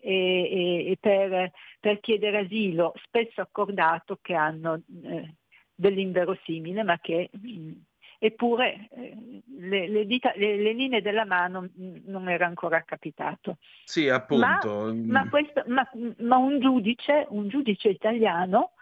per, 0.99 1.51
per, 1.79 2.01
chiedere 2.01 2.39
asilo, 2.39 2.95
spesso 3.05 3.41
accordato, 3.43 4.19
che 4.23 4.35
hanno 4.35 4.83
eh, 5.05 5.35
dell'inverosimile 5.75 6.83
ma 6.83 6.99
che 6.99 7.31
mh, 7.31 7.73
eppure 8.19 8.89
eh, 8.91 9.43
le, 9.59 9.89
le, 9.89 10.07
dita, 10.07 10.33
le, 10.37 10.57
le, 10.57 10.73
linee 10.73 11.01
della 11.01 11.25
mano 11.25 11.69
non 12.07 12.29
era 12.29 12.47
ancora 12.47 12.83
capitato. 12.83 13.59
Sì, 13.85 14.09
appunto. 14.09 14.93
Ma, 14.93 15.23
ma, 15.23 15.29
questo, 15.29 15.63
ma, 15.67 15.89
ma 16.19 16.37
un, 16.37 16.61
giudice, 16.61 17.27
un 17.31 17.49
giudice 17.49 17.89
italiano 17.89 18.73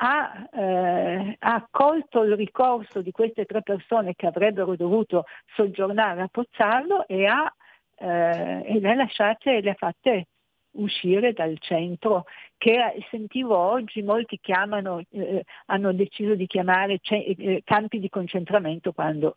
ha, 0.00 0.48
eh, 0.52 1.36
ha, 1.38 1.54
accolto 1.54 2.22
il 2.22 2.36
ricorso 2.36 3.02
di 3.02 3.10
queste 3.10 3.44
tre 3.44 3.62
persone 3.62 4.14
che 4.14 4.26
avrebbero 4.26 4.76
dovuto 4.76 5.24
soggiornare 5.54 6.22
a 6.22 6.28
Pozzallo 6.28 7.06
e 7.06 7.26
ha 7.26 7.52
eh, 7.98 8.62
e 8.64 8.80
le 8.80 8.90
ha 8.90 8.94
lasciate, 8.94 9.60
le 9.60 9.70
ha 9.70 9.74
fatte 9.74 10.28
uscire 10.72 11.32
dal 11.32 11.58
centro 11.58 12.24
che 12.56 12.78
sentivo 13.10 13.56
oggi 13.56 14.02
molti 14.02 14.38
chiamano, 14.40 15.02
eh, 15.10 15.44
hanno 15.66 15.92
deciso 15.92 16.34
di 16.34 16.46
chiamare 16.46 16.98
ce- 17.00 17.24
eh, 17.24 17.62
campi 17.64 17.98
di 17.98 18.08
concentramento 18.08 18.92
quando 18.92 19.34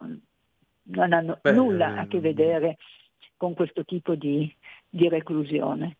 non 0.83 1.13
hanno 1.13 1.39
Beh, 1.41 1.51
nulla 1.51 1.97
a 1.97 2.07
che 2.07 2.17
ehm, 2.17 2.21
vedere 2.21 2.77
con 3.37 3.53
questo 3.53 3.85
tipo 3.85 4.15
di, 4.15 4.53
di 4.89 5.07
reclusione. 5.07 5.97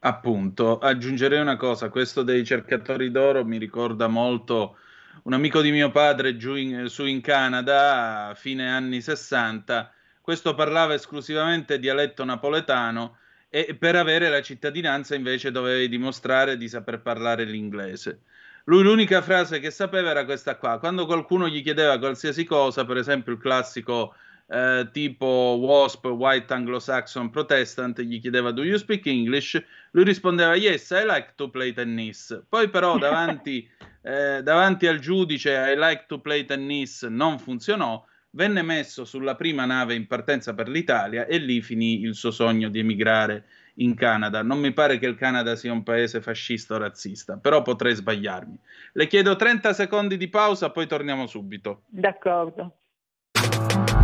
Appunto, 0.00 0.78
aggiungerei 0.78 1.40
una 1.40 1.56
cosa, 1.56 1.88
questo 1.88 2.22
dei 2.22 2.44
cercatori 2.44 3.10
d'oro 3.10 3.44
mi 3.44 3.58
ricorda 3.58 4.08
molto 4.08 4.76
un 5.24 5.32
amico 5.32 5.60
di 5.60 5.70
mio 5.70 5.90
padre 5.90 6.36
giù 6.36 6.54
in, 6.54 6.88
su 6.88 7.04
in 7.04 7.20
Canada 7.20 8.28
a 8.28 8.34
fine 8.34 8.68
anni 8.68 9.00
60, 9.00 9.92
questo 10.20 10.54
parlava 10.54 10.94
esclusivamente 10.94 11.78
dialetto 11.78 12.24
napoletano 12.24 13.18
e 13.54 13.74
per 13.74 13.96
avere 13.96 14.30
la 14.30 14.40
cittadinanza 14.40 15.14
invece 15.14 15.50
dovevi 15.50 15.86
dimostrare 15.86 16.56
di 16.56 16.70
saper 16.70 17.02
parlare 17.02 17.44
l'inglese. 17.44 18.20
Lui 18.64 18.82
l'unica 18.82 19.20
frase 19.20 19.60
che 19.60 19.70
sapeva 19.70 20.08
era 20.08 20.24
questa 20.24 20.56
qua, 20.56 20.78
quando 20.78 21.04
qualcuno 21.04 21.46
gli 21.48 21.62
chiedeva 21.62 21.98
qualsiasi 21.98 22.44
cosa, 22.44 22.86
per 22.86 22.96
esempio 22.96 23.32
il 23.32 23.38
classico 23.38 24.14
eh, 24.46 24.88
tipo 24.90 25.58
WASP, 25.60 26.06
White 26.06 26.50
Anglo-Saxon 26.50 27.28
Protestant, 27.28 28.00
gli 28.00 28.22
chiedeva 28.22 28.52
Do 28.52 28.64
you 28.64 28.78
speak 28.78 29.04
English? 29.04 29.62
Lui 29.90 30.04
rispondeva 30.04 30.54
Yes, 30.54 30.88
I 30.88 31.04
like 31.04 31.32
to 31.36 31.50
play 31.50 31.74
tennis. 31.74 32.42
Poi 32.48 32.70
però 32.70 32.96
davanti, 32.96 33.68
eh, 34.00 34.40
davanti 34.42 34.86
al 34.86 34.98
giudice 34.98 35.50
I 35.50 35.76
like 35.76 36.06
to 36.08 36.20
play 36.20 36.46
tennis 36.46 37.02
non 37.02 37.38
funzionò, 37.38 38.02
venne 38.32 38.62
messo 38.62 39.04
sulla 39.04 39.34
prima 39.34 39.64
nave 39.64 39.94
in 39.94 40.06
partenza 40.06 40.54
per 40.54 40.68
l'Italia 40.68 41.26
e 41.26 41.38
lì 41.38 41.60
finì 41.62 42.02
il 42.02 42.14
suo 42.14 42.30
sogno 42.30 42.68
di 42.68 42.78
emigrare 42.78 43.44
in 43.76 43.94
Canada. 43.94 44.42
Non 44.42 44.58
mi 44.58 44.72
pare 44.72 44.98
che 44.98 45.06
il 45.06 45.16
Canada 45.16 45.56
sia 45.56 45.72
un 45.72 45.82
paese 45.82 46.20
fascista 46.20 46.74
o 46.74 46.78
razzista, 46.78 47.36
però 47.36 47.62
potrei 47.62 47.94
sbagliarmi. 47.94 48.58
Le 48.92 49.06
chiedo 49.06 49.36
30 49.36 49.72
secondi 49.72 50.16
di 50.16 50.28
pausa, 50.28 50.70
poi 50.70 50.86
torniamo 50.86 51.26
subito. 51.26 51.82
D'accordo. 51.86 52.76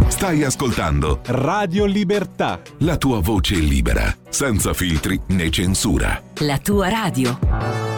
Stai 0.08 0.42
ascoltando 0.42 1.20
Radio 1.26 1.84
Libertà. 1.84 2.60
La 2.78 2.96
tua 2.96 3.20
voce 3.20 3.54
libera, 3.56 4.12
senza 4.28 4.72
filtri 4.72 5.20
né 5.28 5.50
censura. 5.50 6.20
La 6.40 6.58
tua 6.58 6.88
radio. 6.88 7.97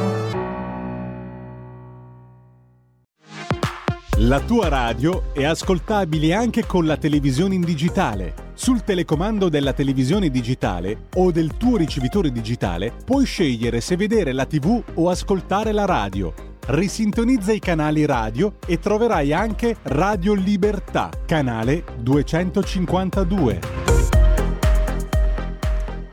La 4.23 4.39
tua 4.39 4.69
radio 4.69 5.33
è 5.33 5.45
ascoltabile 5.45 6.35
anche 6.35 6.67
con 6.67 6.85
la 6.85 6.99
televisione 6.99 7.55
in 7.55 7.63
digitale. 7.63 8.53
Sul 8.53 8.85
telecomando 8.85 9.49
della 9.49 9.73
televisione 9.73 10.29
digitale 10.29 11.07
o 11.15 11.31
del 11.31 11.57
tuo 11.57 11.79
ricevitore 11.79 12.31
digitale 12.31 12.93
puoi 13.03 13.25
scegliere 13.25 13.81
se 13.81 13.97
vedere 13.97 14.33
la 14.33 14.45
TV 14.45 14.83
o 14.95 15.09
ascoltare 15.09 15.73
la 15.73 15.87
radio 15.87 16.35
risintonizza 16.67 17.53
i 17.53 17.59
canali 17.59 18.05
radio 18.05 18.59
e 18.67 18.79
troverai 18.79 19.33
anche 19.33 19.77
Radio 19.85 20.35
Libertà, 20.35 21.09
canale 21.27 21.85
252. 21.99 23.61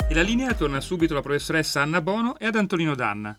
E 0.09 0.13
la 0.13 0.21
linea 0.21 0.53
torna 0.53 0.79
subito 0.79 1.11
alla 1.11 1.21
professoressa 1.21 1.81
Anna 1.81 2.01
Bono 2.01 2.37
e 2.39 2.45
ad 2.45 2.55
Antonino 2.55 2.95
Danna. 2.95 3.37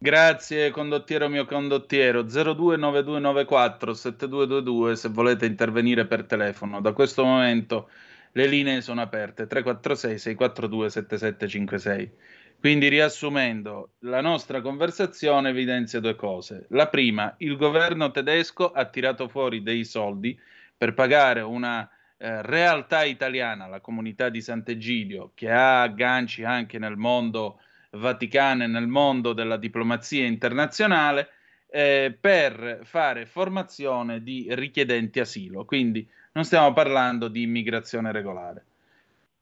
Grazie 0.00 0.70
condottiero 0.70 1.28
mio 1.28 1.44
condottiero 1.44 2.22
029294 2.22 3.94
7222 3.94 4.94
se 4.94 5.08
volete 5.08 5.44
intervenire 5.44 6.06
per 6.06 6.22
telefono. 6.22 6.80
Da 6.80 6.92
questo 6.92 7.24
momento 7.24 7.90
le 8.30 8.46
linee 8.46 8.80
sono 8.80 9.00
aperte 9.00 9.48
346 9.48 10.18
642 10.18 10.90
7756. 10.90 12.12
Quindi 12.60 12.86
riassumendo, 12.86 13.94
la 14.00 14.20
nostra 14.20 14.60
conversazione 14.60 15.48
evidenzia 15.48 15.98
due 15.98 16.14
cose. 16.14 16.66
La 16.70 16.86
prima, 16.86 17.34
il 17.38 17.56
governo 17.56 18.12
tedesco 18.12 18.70
ha 18.70 18.84
tirato 18.84 19.26
fuori 19.26 19.64
dei 19.64 19.84
soldi 19.84 20.38
per 20.76 20.94
pagare 20.94 21.40
una 21.40 21.88
eh, 22.16 22.42
realtà 22.42 23.02
italiana, 23.02 23.66
la 23.66 23.80
comunità 23.80 24.28
di 24.28 24.40
Sant'Egidio, 24.40 25.32
che 25.34 25.50
ha 25.50 25.82
agganci 25.82 26.44
anche 26.44 26.78
nel 26.78 26.96
mondo 26.96 27.58
vaticano 27.90 28.64
e 28.64 28.66
nel 28.66 28.86
mondo 28.86 29.32
della 29.32 29.56
diplomazia 29.56 30.26
internazionale, 30.26 31.30
eh, 31.70 32.16
per 32.18 32.80
fare 32.84 33.26
formazione 33.26 34.22
di 34.22 34.46
richiedenti 34.50 35.20
asilo. 35.20 35.64
Quindi 35.64 36.08
non 36.32 36.44
stiamo 36.44 36.72
parlando 36.72 37.28
di 37.28 37.42
immigrazione 37.42 38.12
regolare. 38.12 38.64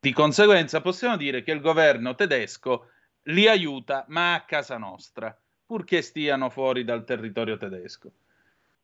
Di 0.01 0.13
conseguenza 0.13 0.81
possiamo 0.81 1.17
dire 1.17 1.43
che 1.43 1.53
il 1.53 1.61
governo 1.61 2.15
tedesco 2.15 2.91
li 3.25 3.49
aiuta, 3.49 4.05
ma 4.09 4.35
a 4.35 4.45
casa 4.45 4.77
nostra, 4.79 5.37
purché 5.67 6.03
stiano 6.03 6.49
fuori 6.49 6.85
dal 6.85 7.05
territorio 7.05 7.57
tedesco. 7.57 8.11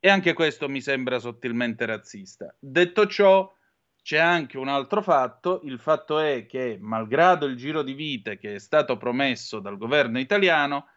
E 0.01 0.09
anche 0.09 0.33
questo 0.33 0.69
mi 0.69 0.81
sembra 0.81 1.21
sottilmente 1.21 1.87
razzista. 1.87 2.53
Detto 2.59 3.07
ciò, 3.07 3.55
c'è 4.03 4.19
anche 4.19 4.59
un 4.59 4.69
altro 4.69 5.01
fatto, 5.01 5.61
il 5.65 5.79
fatto 5.79 6.19
è 6.19 6.45
che, 6.47 6.77
malgrado 6.81 7.47
il 7.47 7.57
giro 7.57 7.83
di 7.83 7.93
vite 7.93 8.37
che 8.37 8.57
è 8.57 8.59
stato 8.59 8.97
promesso 8.97 9.61
dal 9.61 9.79
governo 9.79 10.19
italiano, 10.19 10.89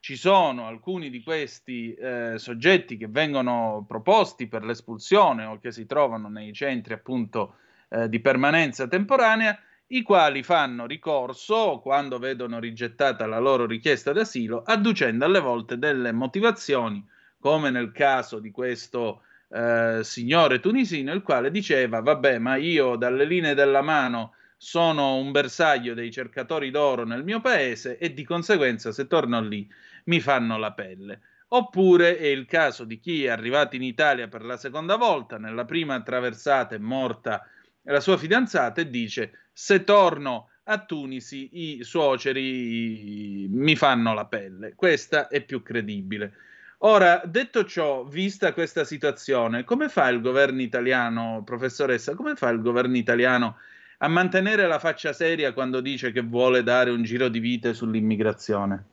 ci 0.00 0.16
sono 0.16 0.66
alcuni 0.66 1.10
di 1.10 1.22
questi 1.22 1.92
eh, 1.92 2.38
soggetti 2.38 2.96
che 2.96 3.08
vengono 3.08 3.84
proposti 3.86 4.46
per 4.46 4.64
l'espulsione 4.64 5.44
o 5.44 5.58
che 5.58 5.72
si 5.72 5.86
trovano 5.86 6.28
nei 6.28 6.52
centri 6.52 6.94
appunto 6.94 7.56
eh, 7.90 8.08
di 8.08 8.20
permanenza 8.20 8.86
temporanea 8.86 9.58
i 9.88 10.02
quali 10.02 10.42
fanno 10.42 10.86
ricorso 10.86 11.80
quando 11.80 12.18
vedono 12.18 12.58
rigettata 12.58 13.26
la 13.26 13.38
loro 13.38 13.66
richiesta 13.66 14.12
d'asilo, 14.12 14.62
adducendo 14.62 15.24
alle 15.24 15.40
volte 15.40 15.78
delle 15.78 16.12
motivazioni, 16.12 17.06
come 17.38 17.70
nel 17.70 17.92
caso 17.92 18.38
di 18.38 18.50
questo 18.50 19.22
eh, 19.50 20.00
signore 20.02 20.60
tunisino, 20.60 21.12
il 21.12 21.22
quale 21.22 21.50
diceva: 21.50 22.00
Vabbè, 22.00 22.38
ma 22.38 22.56
io 22.56 22.96
dalle 22.96 23.24
linee 23.24 23.54
della 23.54 23.82
mano 23.82 24.34
sono 24.56 25.16
un 25.16 25.30
bersaglio 25.30 25.94
dei 25.94 26.10
cercatori 26.10 26.70
d'oro 26.70 27.04
nel 27.04 27.22
mio 27.22 27.40
paese 27.40 27.96
e 27.96 28.12
di 28.12 28.24
conseguenza 28.24 28.90
se 28.90 29.06
torno 29.06 29.40
lì 29.40 29.68
mi 30.04 30.20
fanno 30.20 30.58
la 30.58 30.72
pelle. 30.72 31.20
Oppure 31.50 32.18
è 32.18 32.26
il 32.26 32.44
caso 32.44 32.84
di 32.84 32.98
chi 32.98 33.24
è 33.24 33.28
arrivato 33.28 33.76
in 33.76 33.82
Italia 33.82 34.28
per 34.28 34.44
la 34.44 34.56
seconda 34.58 34.96
volta, 34.96 35.38
nella 35.38 35.64
prima 35.64 36.02
traversata 36.02 36.74
è 36.74 36.78
morta 36.78 37.46
la 37.82 38.00
sua 38.00 38.18
fidanzata 38.18 38.82
e 38.82 38.90
dice 38.90 39.48
se 39.52 39.84
torno 39.84 40.50
a 40.64 40.84
Tunisi 40.84 41.76
i 41.78 41.84
suoceri 41.84 43.46
mi 43.48 43.76
fanno 43.76 44.12
la 44.12 44.26
pelle. 44.26 44.74
Questa 44.74 45.28
è 45.28 45.42
più 45.42 45.62
credibile. 45.62 46.34
Ora, 46.82 47.22
detto 47.24 47.64
ciò, 47.64 48.04
vista 48.04 48.52
questa 48.52 48.84
situazione, 48.84 49.64
come 49.64 49.88
fa 49.88 50.08
il 50.08 50.20
governo 50.20 50.62
italiano, 50.62 51.42
professoressa, 51.44 52.14
come 52.14 52.36
fa 52.36 52.50
il 52.50 52.60
governo 52.60 52.96
italiano 52.96 53.56
a 53.98 54.08
mantenere 54.08 54.68
la 54.68 54.78
faccia 54.78 55.12
seria 55.12 55.52
quando 55.52 55.80
dice 55.80 56.12
che 56.12 56.20
vuole 56.20 56.62
dare 56.62 56.90
un 56.90 57.02
giro 57.02 57.28
di 57.28 57.40
vite 57.40 57.74
sull'immigrazione? 57.74 58.84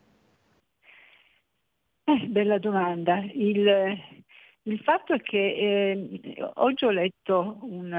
Eh, 2.05 2.25
bella 2.27 2.57
domanda. 2.57 3.23
Il, 3.33 3.99
il 4.63 4.79
fatto 4.79 5.13
è 5.13 5.21
che 5.21 5.37
eh, 5.37 6.51
oggi 6.55 6.85
ho 6.85 6.91
letto 6.91 7.59
un, 7.61 7.91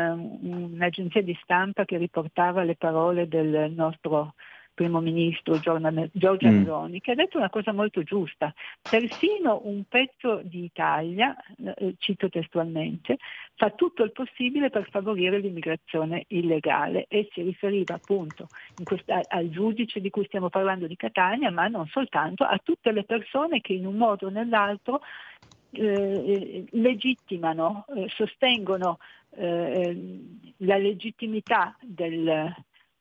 un'agenzia 0.75 1.23
di 1.23 1.39
stampa 1.43 1.85
che 1.85 1.97
riportava 1.97 2.65
le 2.65 2.75
parole 2.75 3.29
del 3.29 3.73
nostro 3.73 4.35
primo 4.77 5.01
ministro 5.01 5.59
Giorgia 5.59 6.51
mm. 6.51 6.57
Meloni, 6.59 7.01
che 7.01 7.13
ha 7.13 7.15
detto 7.15 7.39
una 7.39 7.49
cosa 7.49 7.73
molto 7.73 8.03
giusta. 8.03 8.53
Persino 8.89 9.63
un 9.65 9.85
pezzo 9.89 10.43
di 10.45 10.65
Italia, 10.65 11.35
eh, 11.65 11.95
cito 11.99 12.29
testualmente, 12.29 13.17
fa 13.55 13.71
tutto 13.71 14.05
il 14.05 14.13
possibile 14.13 14.69
per 14.69 14.87
favorire 14.91 15.39
l'immigrazione 15.39 16.27
illegale 16.29 17.07
e 17.09 17.27
si 17.33 17.41
riferiva 17.41 17.95
appunto 17.95 18.49
questa, 18.85 19.23
al 19.27 19.49
giudice 19.49 20.01
di 20.01 20.11
cui 20.11 20.27
stiamo 20.27 20.51
parlando 20.51 20.87
di 20.87 20.95
Catania, 20.95 21.51
ma 21.51 21.67
non 21.69 21.87
soltanto, 21.87 22.45
a 22.45 22.61
tutte 22.63 22.93
le 22.93 23.05
persone 23.05 23.63
che 23.63 23.73
in 23.73 23.87
un 23.87 23.97
modo 23.97 24.27
o 24.27 24.31
nell'altro 24.31 25.01
eh, 25.71 26.67
legittimano, 26.71 27.87
eh, 27.97 28.09
sostengono 28.11 28.99
eh, 29.37 30.21
la 30.59 30.77
legittimità 30.77 31.75
del, 31.81 32.55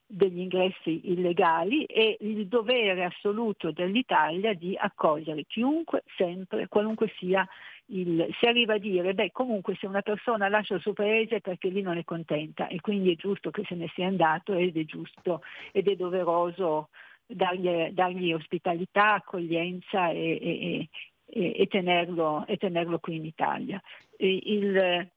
degli 0.08 0.40
ingressi 0.40 1.12
illegali 1.12 1.86
e 1.86 2.18
il 2.22 2.48
dovere 2.48 3.06
assoluto 3.06 3.72
dell'Italia 3.72 4.54
di 4.54 4.76
accogliere 4.78 5.46
chiunque, 5.46 6.04
sempre, 6.16 6.68
qualunque 6.68 7.12
sia 7.18 7.48
il, 7.88 8.28
si 8.40 8.46
arriva 8.46 8.76
a 8.76 8.80
dire, 8.80 9.14
beh 9.14 9.32
comunque 9.32 9.76
se 9.76 9.88
una 9.88 10.02
persona 10.02 10.48
lascia 10.48 10.76
il 10.76 10.82
suo 10.82 10.94
paese 10.94 11.38
è 11.38 11.42
perché 11.42 11.70
lì 11.70 11.82
non 11.82 11.98
è 11.98 12.04
contenta 12.04 12.68
e 12.68 12.82
quindi 12.82 13.12
è 13.12 13.16
giusto 13.16 13.52
che 13.52 13.64
se 13.66 13.76
ne 13.76 13.90
sia 13.94 14.08
andato 14.08 14.54
ed 14.54 14.78
è 14.78 14.86
giusto 14.86 15.42
ed 15.72 15.88
è 15.88 15.96
doveroso 15.96 16.90
dargli, 17.26 17.90
dargli 17.92 18.32
ospitalità, 18.32 19.14
accoglienza 19.14 20.10
e, 20.10 20.40
e, 20.42 20.90
e, 21.26 21.54
e, 21.58 21.68
tenerlo, 21.68 22.46
e 22.48 22.58
tenerlo, 22.58 23.00
qui 23.00 23.16
in 23.16 23.26
Italia. 23.26 23.82
Il, 24.18 25.10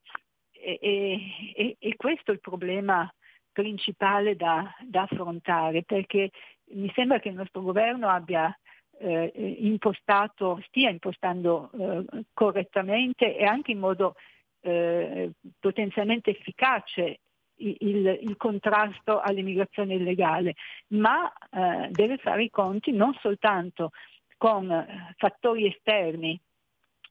e, 0.61 1.95
questo 1.97 2.31
è 2.31 2.35
il 2.35 2.41
problema 2.41 3.11
principale 3.59 4.37
da, 4.37 4.73
da 4.85 5.03
affrontare 5.03 5.83
perché 5.83 6.31
mi 6.75 6.89
sembra 6.95 7.19
che 7.19 7.29
il 7.29 7.35
nostro 7.35 7.61
governo 7.61 8.09
abbia 8.09 8.57
eh, 9.01 9.33
impostato, 9.59 10.63
stia 10.69 10.91
impostando 10.91 11.69
eh, 11.73 12.25
correttamente 12.33 13.37
e 13.37 13.45
anche 13.45 13.73
in 13.73 13.81
modo 13.81 14.15
eh, 14.61 15.33
potenzialmente 15.59 16.31
efficace 16.31 17.19
il, 17.57 18.07
il, 18.23 18.37
contrasto 18.37 19.19
all'immigrazione 19.19 19.95
illegale, 19.95 20.55
ma 20.89 21.29
eh, 21.51 21.89
deve 21.91 22.19
fare 22.19 22.45
i 22.45 22.51
conti 22.51 22.93
non 22.93 23.13
soltanto 23.21 23.91
con 24.37 24.69
fattori 25.17 25.67
esterni, 25.67 26.41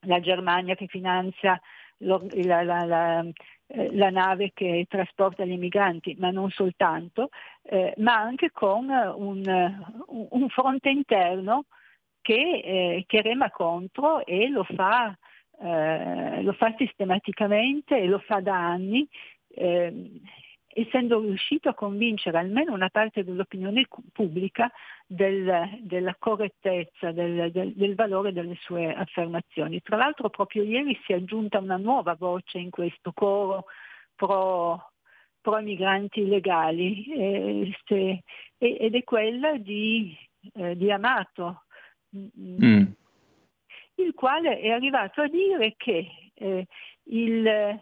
la 0.01 0.21
Germania 0.21 0.75
che 0.75 0.87
finanzia 0.87 1.59
la, 1.97 2.21
la, 2.63 2.85
la, 2.85 3.25
eh, 3.67 3.95
la, 3.95 4.09
nave 4.09 4.51
che 4.53 4.85
trasporta 4.87 5.45
gli 5.45 5.51
immigranti, 5.51 6.15
ma 6.19 6.31
non 6.31 6.49
soltanto, 6.49 7.29
eh, 7.63 7.93
ma 7.97 8.15
anche 8.15 8.51
con 8.51 8.89
un, 8.89 9.85
un 10.07 10.49
fronte 10.49 10.89
interno 10.89 11.65
che, 12.21 12.61
eh, 12.63 13.03
che, 13.05 13.21
rema 13.21 13.49
contro 13.51 14.25
e 14.25 14.47
lo 14.49 14.63
fa, 14.63 15.17
eh, 15.61 16.41
lo 16.41 16.53
fa 16.53 16.73
sistematicamente 16.77 17.97
e 17.97 18.05
lo 18.05 18.19
fa 18.19 18.39
da 18.41 18.55
anni 18.55 19.07
eh, 19.49 20.21
essendo 20.79 21.19
riuscito 21.19 21.69
a 21.69 21.73
convincere 21.73 22.37
almeno 22.37 22.71
una 22.71 22.89
parte 22.89 23.23
dell'opinione 23.23 23.87
pubblica 24.13 24.71
del, 25.07 25.79
della 25.81 26.15
correttezza, 26.19 27.11
del, 27.11 27.51
del, 27.51 27.73
del, 27.73 27.95
valore 27.95 28.31
delle 28.31 28.55
sue 28.59 28.93
affermazioni. 28.93 29.81
Tra 29.81 29.97
l'altro 29.97 30.29
proprio 30.29 30.61
ieri 30.61 30.95
si 31.03 31.13
è 31.13 31.15
aggiunta 31.15 31.57
una 31.57 31.77
nuova 31.77 32.13
voce 32.13 32.59
in 32.59 32.69
questo 32.69 33.11
coro 33.11 33.65
pro, 34.15 34.91
pro 35.41 35.61
migranti 35.61 36.19
illegali 36.19 37.05
eh, 37.05 37.77
se, 37.85 38.21
ed 38.59 38.93
è 38.93 39.03
quella 39.03 39.57
di, 39.57 40.15
eh, 40.53 40.77
di 40.77 40.91
Amato, 40.91 41.63
mm. 42.15 42.83
il 43.95 44.13
quale 44.13 44.59
è 44.59 44.69
arrivato 44.69 45.21
a 45.21 45.27
dire 45.27 45.73
che 45.75 46.07
eh, 46.35 46.67
il, 47.05 47.81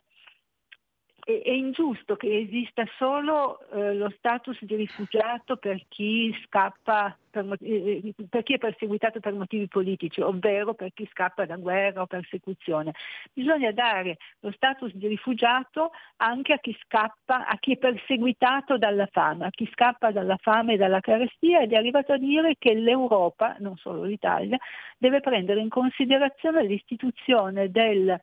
è, 1.26 1.42
è 1.42 1.52
ingiusto 1.52 2.16
che 2.16 2.38
esista 2.38 2.86
solo 2.98 3.60
eh, 3.72 3.96
lo 3.96 4.14
status 4.18 4.64
di 4.64 4.76
rifugiato 4.76 5.58
per 5.58 5.82
chi 5.90 6.32
scappa, 6.46 7.18
per, 7.30 7.58
eh, 7.62 8.14
per, 8.30 8.44
chi 8.44 8.54
è 8.54 8.58
perseguitato 8.60 9.20
per 9.20 9.34
motivi 9.34 9.68
politici, 9.68 10.22
ovvero 10.22 10.76
per 10.76 10.94
chi 10.94 11.08
scappa 11.12 11.46
da 11.46 11.58
guerra 11.58 12.04
o 12.04 12.06
persecuzione. 12.06 12.94
Bisogna 13.34 13.72
dare 13.72 14.18
lo 14.42 14.52
status 14.52 14.94
di 14.94 15.08
rifugiato 15.08 15.92
anche 16.18 16.54
a 16.54 16.60
chi 16.60 16.78
scappa, 16.84 17.48
a 17.48 17.58
chi 17.58 17.74
è 17.74 17.78
perseguitato 17.78 18.78
dalla 18.78 19.08
fame, 19.08 19.48
a 19.48 19.50
chi 19.50 19.68
scappa 19.72 20.12
dalla 20.12 20.38
fame 20.38 20.76
e 20.76 20.78
dalla 20.78 21.00
carestia 21.00 21.62
ed 21.62 21.74
è 21.74 21.76
arrivato 21.76 22.14
a 22.14 22.18
dire 22.18 22.56
che 22.60 22.76
l'Europa, 22.76 23.56
non 23.60 23.76
solo 23.78 24.04
l'Italia, 24.04 24.60
deve 25.00 25.22
prendere 25.22 25.60
in 25.60 25.70
considerazione 25.70 26.64
l'istituzione 26.64 27.72
del 27.72 28.22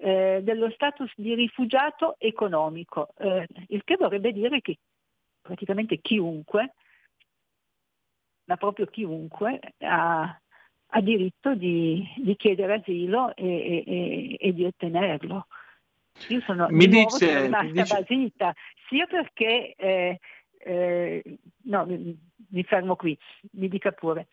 eh, 0.00 0.40
dello 0.42 0.70
status 0.70 1.10
di 1.16 1.34
rifugiato 1.34 2.16
economico, 2.18 3.14
eh, 3.18 3.46
il 3.68 3.82
che 3.84 3.96
vorrebbe 3.96 4.32
dire 4.32 4.60
che 4.60 4.78
praticamente 5.40 5.98
chiunque, 5.98 6.74
ma 8.44 8.56
proprio 8.56 8.86
chiunque, 8.86 9.60
ha, 9.78 10.40
ha 10.86 11.00
diritto 11.00 11.54
di, 11.54 12.06
di, 12.16 12.36
chiedere 12.36 12.74
asilo 12.74 13.34
e, 13.34 13.84
e, 13.86 14.36
e, 14.38 14.52
di 14.52 14.64
ottenerlo. 14.64 15.46
Io 16.28 16.40
sono, 16.40 16.68
mi 16.70 16.86
dice, 16.86 17.42
rimasta 17.42 17.82
dice... 17.82 17.94
basita, 17.94 18.54
sia 18.88 19.06
perché, 19.06 19.74
eh, 19.76 20.18
eh, 20.58 21.38
no, 21.64 21.86
mi, 21.86 22.18
mi 22.50 22.62
fermo 22.64 22.96
qui, 22.96 23.16
mi 23.52 23.68
dica 23.68 23.92
pure, 23.92 24.28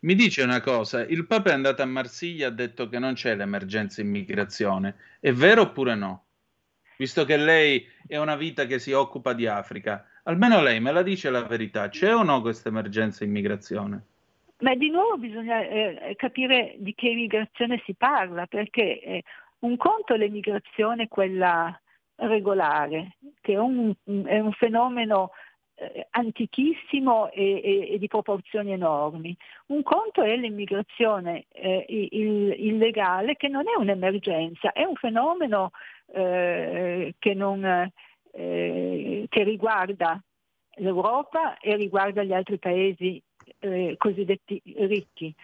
mi 0.00 0.14
dice 0.14 0.42
una 0.42 0.60
cosa, 0.60 1.04
il 1.04 1.26
Papa 1.26 1.50
è 1.50 1.54
andato 1.54 1.82
a 1.82 1.86
Marsiglia 1.86 2.46
e 2.46 2.48
ha 2.50 2.52
detto 2.52 2.88
che 2.88 2.98
non 2.98 3.14
c'è 3.14 3.34
l'emergenza 3.34 4.00
immigrazione. 4.00 4.96
È 5.20 5.32
vero 5.32 5.62
oppure 5.62 5.94
no? 5.94 6.24
Visto 6.96 7.24
che 7.24 7.36
lei 7.36 7.86
è 8.06 8.16
una 8.18 8.36
vita 8.36 8.66
che 8.66 8.78
si 8.78 8.92
occupa 8.92 9.32
di 9.32 9.46
Africa, 9.46 10.06
almeno 10.24 10.62
lei 10.62 10.80
me 10.80 10.92
la 10.92 11.02
dice 11.02 11.30
la 11.30 11.42
verità, 11.42 11.88
c'è 11.88 12.14
o 12.14 12.22
no 12.22 12.40
questa 12.40 12.68
emergenza 12.68 13.24
immigrazione? 13.24 14.02
Ma 14.58 14.74
di 14.74 14.90
nuovo 14.90 15.16
bisogna 15.18 15.60
eh, 15.60 16.14
capire 16.16 16.76
di 16.78 16.94
che 16.94 17.08
immigrazione 17.08 17.82
si 17.84 17.94
parla, 17.94 18.46
perché 18.46 19.00
eh, 19.00 19.22
un 19.60 19.76
conto 19.76 20.14
è 20.14 20.16
l'immigrazione 20.16 21.08
quella 21.08 21.78
regolare, 22.16 23.16
che 23.40 23.54
è 23.54 23.58
un, 23.58 23.92
è 24.04 24.38
un 24.38 24.52
fenomeno 24.52 25.30
eh, 25.76 26.06
antichissimo 26.10 27.30
e, 27.30 27.60
e, 27.62 27.92
e, 27.92 27.98
di 27.98 28.06
proporzioni 28.06 28.72
enormi. 28.72 29.36
Un 29.66 29.82
conto 29.82 30.22
è 30.22 30.36
l'immigrazione 30.36 31.46
eh, 31.52 31.84
il, 31.88 32.54
illegale 32.58 33.36
che 33.36 33.48
non 33.48 33.64
è 33.68 33.78
un'emergenza, 33.78 34.72
è 34.72 34.84
un 34.84 34.94
fenomeno 34.94 35.70
eh, 36.12 37.14
che, 37.18 37.34
non, 37.34 37.64
eh, 37.64 39.26
che, 39.28 39.42
riguarda 39.42 40.22
l'Europa 40.76 41.58
e 41.58 41.76
riguarda 41.76 42.22
gli 42.22 42.32
altri 42.32 42.58
paesi 42.58 43.20
eh, 43.58 43.94
cosiddetti 43.98 44.60
ricchi. 44.76 45.34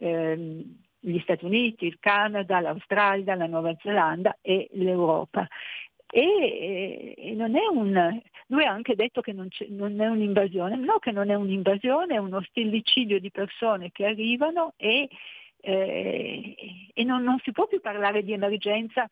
Ehm, 0.00 0.86
gli 1.00 1.18
Stati 1.20 1.44
Uniti, 1.44 1.86
il 1.86 1.98
Canada, 2.00 2.60
l'Australia, 2.60 3.36
la 3.36 3.46
Nuova 3.46 3.74
Zelanda 3.80 4.36
e 4.40 4.68
l'Europa. 4.72 5.46
E, 6.10 7.14
e 7.16 7.34
non 7.34 7.54
è 7.54 7.66
un, 7.70 8.20
lui 8.46 8.64
ha 8.64 8.72
anche 8.72 8.94
detto 8.94 9.20
che 9.20 9.32
non, 9.32 9.48
non, 9.68 10.00
è 10.00 10.06
un'invasione, 10.06 10.76
no 10.76 10.98
che 10.98 11.12
non 11.12 11.30
è 11.30 11.34
un'invasione, 11.34 12.14
è 12.14 12.18
uno 12.18 12.40
stillicidio 12.42 13.20
di 13.20 13.30
persone 13.30 13.90
che 13.92 14.06
arrivano 14.06 14.72
e, 14.76 15.08
eh, 15.60 16.54
e 16.94 17.04
non, 17.04 17.22
non, 17.22 17.38
si 17.44 17.52
può 17.52 17.66
più 17.66 17.80
parlare 17.80 18.22
di 18.22 18.32
emergenza 18.32 19.08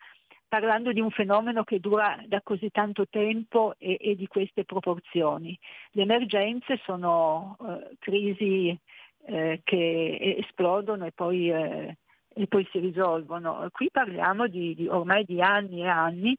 parlando 0.48 0.92
di 0.92 1.00
un 1.00 1.10
fenomeno 1.10 1.64
che 1.64 1.80
dura 1.80 2.22
da 2.26 2.40
così 2.42 2.70
tanto 2.70 3.06
tempo 3.08 3.74
e, 3.78 3.98
e 4.00 4.16
di 4.16 4.26
queste 4.26 4.64
proporzioni. 4.64 5.58
Le 5.90 6.02
emergenze 6.02 6.80
sono 6.84 7.56
eh, 7.60 7.96
crisi 7.98 8.78
eh, 9.26 9.60
che 9.64 10.36
esplodono 10.38 11.04
e 11.04 11.12
poi, 11.12 11.50
eh, 11.50 11.96
e 12.32 12.46
poi, 12.46 12.66
si 12.70 12.78
risolvono. 12.78 13.68
Qui 13.72 13.90
parliamo 13.90 14.46
di, 14.46 14.74
di 14.74 14.86
ormai 14.86 15.24
di 15.24 15.42
anni 15.42 15.82
e 15.82 15.88
anni 15.88 16.36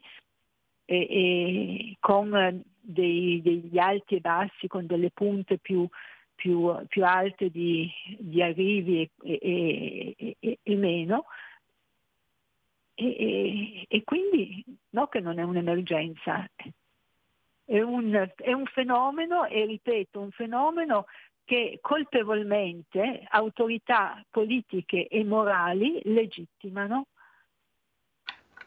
e, 0.89 0.95
e 0.97 1.97
con 1.99 2.63
dei, 2.79 3.41
degli 3.41 3.77
alti 3.77 4.15
e 4.15 4.19
bassi, 4.21 4.67
con 4.67 4.85
delle 4.85 5.11
punte 5.11 5.57
più, 5.57 5.87
più, 6.33 6.73
più 6.87 7.05
alte 7.05 7.49
di, 7.49 7.91
di 8.17 8.41
arrivi 8.41 9.09
e, 9.23 10.15
e, 10.39 10.59
e 10.63 10.75
meno. 10.75 11.25
E, 12.95 14.01
quindi 14.05 14.63
no 14.91 15.07
che 15.07 15.19
non 15.19 15.37
è 15.37 15.43
un'emergenza, 15.43 16.49
è 17.65 17.81
un, 17.81 18.31
è 18.37 18.53
un 18.53 18.65
fenomeno 18.65 19.45
e 19.45 19.65
ripeto, 19.65 20.19
un 20.21 20.31
fenomeno 20.31 21.05
che 21.43 21.79
colpevolmente 21.81 23.23
autorità 23.29 24.23
politiche 24.29 25.07
e 25.07 25.23
morali 25.23 25.99
legittimano. 26.05 27.07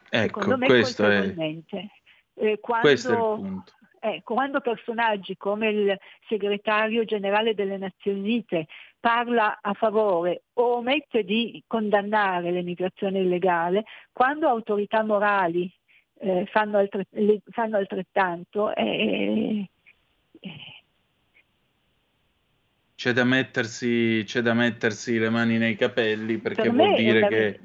Ecco, 0.09 0.41
Secondo 0.41 0.57
me 0.57 0.67
questo 0.67 1.03
colpevolmente. 1.03 1.77
È... 1.77 2.00
Eh, 2.41 2.59
quando, 2.59 2.87
Questo 2.87 3.09
è 3.09 3.13
il 3.13 3.39
punto. 3.39 3.73
Ecco, 4.03 4.33
quando 4.33 4.61
personaggi 4.61 5.37
come 5.37 5.69
il 5.69 5.99
segretario 6.27 7.05
generale 7.05 7.53
delle 7.53 7.77
Nazioni 7.77 8.19
Unite 8.19 8.65
parla 8.99 9.59
a 9.61 9.73
favore 9.73 10.41
o 10.53 10.77
omette 10.77 11.23
di 11.23 11.63
condannare 11.67 12.49
l'emigrazione 12.49 13.19
illegale, 13.19 13.83
quando 14.11 14.47
autorità 14.47 15.03
morali 15.03 15.71
eh, 16.17 16.47
fanno, 16.49 16.79
altre, 16.79 17.05
le, 17.11 17.41
fanno, 17.51 17.77
altrettanto, 17.77 18.73
eh, 18.73 19.69
c'è, 22.95 23.11
da 23.11 23.23
mettersi, 23.23 24.23
c'è 24.25 24.41
da 24.41 24.55
mettersi 24.55 25.19
le 25.19 25.29
mani 25.29 25.59
nei 25.59 25.75
capelli 25.75 26.39
perché 26.39 26.63
per 26.63 26.71
vuol 26.71 26.95
dire 26.95 27.27
che 27.27 27.59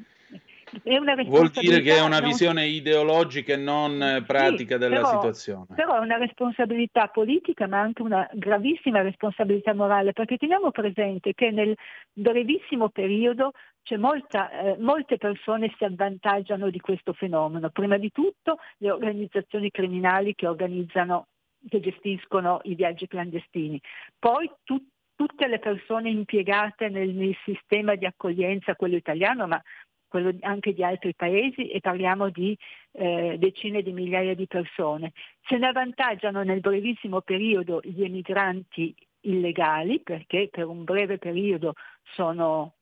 Vuol 1.26 1.50
dire 1.50 1.80
che 1.80 1.96
è 1.96 2.00
una 2.00 2.20
visione 2.20 2.66
ideologica 2.66 3.54
e 3.54 3.56
non 3.56 4.00
eh, 4.00 4.22
pratica 4.22 4.74
sì, 4.74 4.80
della 4.80 4.96
però, 4.96 5.08
situazione. 5.08 5.66
Però 5.74 5.96
è 5.96 5.98
una 5.98 6.16
responsabilità 6.16 7.08
politica, 7.08 7.66
ma 7.66 7.80
anche 7.80 8.02
una 8.02 8.28
gravissima 8.32 9.02
responsabilità 9.02 9.74
morale, 9.74 10.12
perché 10.12 10.36
teniamo 10.36 10.70
presente 10.70 11.34
che 11.34 11.50
nel 11.50 11.74
brevissimo 12.12 12.90
periodo 12.90 13.50
molta, 13.98 14.48
eh, 14.50 14.76
molte 14.78 15.16
persone 15.16 15.74
si 15.76 15.82
avvantaggiano 15.82 16.70
di 16.70 16.78
questo 16.78 17.12
fenomeno. 17.14 17.70
Prima 17.70 17.96
di 17.96 18.12
tutto 18.12 18.58
le 18.78 18.92
organizzazioni 18.92 19.72
criminali 19.72 20.36
che 20.36 20.46
organizzano, 20.46 21.26
che 21.68 21.80
gestiscono 21.80 22.60
i 22.62 22.76
viaggi 22.76 23.08
clandestini. 23.08 23.80
Poi 24.20 24.48
tutti 24.62 24.94
tutte 25.16 25.48
le 25.48 25.58
persone 25.58 26.10
impiegate 26.10 26.90
nel, 26.90 27.08
nel, 27.08 27.34
sistema 27.42 27.94
di 27.96 28.04
accoglienza, 28.04 28.76
quello 28.76 28.96
italiano, 28.96 29.46
ma 29.46 29.60
quello 30.08 30.34
anche 30.40 30.72
di 30.72 30.84
altri 30.84 31.14
paesi 31.14 31.68
e 31.68 31.80
parliamo 31.80 32.30
di 32.30 32.56
eh, 32.92 33.36
decine 33.38 33.82
di 33.82 33.92
migliaia 33.92 34.34
di 34.34 34.46
persone. 34.46 35.12
Se 35.46 35.56
ne 35.56 35.68
avvantaggiano 35.68 36.42
nel 36.42 36.60
brevissimo 36.60 37.20
periodo 37.20 37.80
gli 37.82 38.02
emigranti 38.02 38.94
illegali 39.20 40.00
perché 40.00 40.48
per 40.50 40.66
un 40.66 40.84
breve 40.84 41.18
periodo 41.18 41.74
sono 42.14 42.74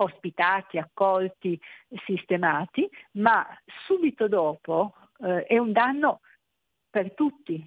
ospitati, 0.00 0.78
accolti, 0.78 1.60
sistemati, 2.04 2.88
ma 3.12 3.46
subito 3.86 4.28
dopo 4.28 4.94
eh, 5.20 5.44
è 5.44 5.58
un 5.58 5.72
danno 5.72 6.20
per 6.90 7.12
tutti, 7.14 7.62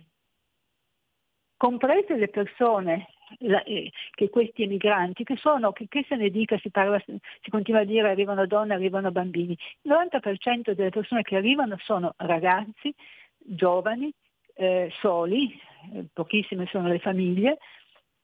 comprese 1.62 2.16
le 2.16 2.28
persone 2.28 3.10
la, 3.42 3.62
eh, 3.62 3.92
che 4.16 4.30
questi 4.32 4.64
emigranti, 4.64 5.24
che 5.24 5.36
sono, 5.38 5.72
che, 5.74 5.86
che 5.88 6.04
se 6.10 6.16
ne 6.16 6.32
dica, 6.32 6.58
si, 6.58 6.72
parla, 6.72 7.00
si 7.06 7.50
continua 7.52 7.82
a 7.82 7.84
dire 7.84 8.10
arrivano 8.10 8.48
donne, 8.48 8.74
arrivano 8.74 9.12
bambini, 9.12 9.56
il 9.84 9.92
90% 9.92 10.72
delle 10.72 10.90
persone 10.90 11.22
che 11.22 11.36
arrivano 11.36 11.78
sono 11.84 12.16
ragazzi, 12.18 12.92
giovani, 13.38 14.12
eh, 14.56 14.92
soli, 15.02 15.56
eh, 15.94 16.06
pochissime 16.12 16.66
sono 16.66 16.88
le 16.88 16.98
famiglie, 16.98 17.60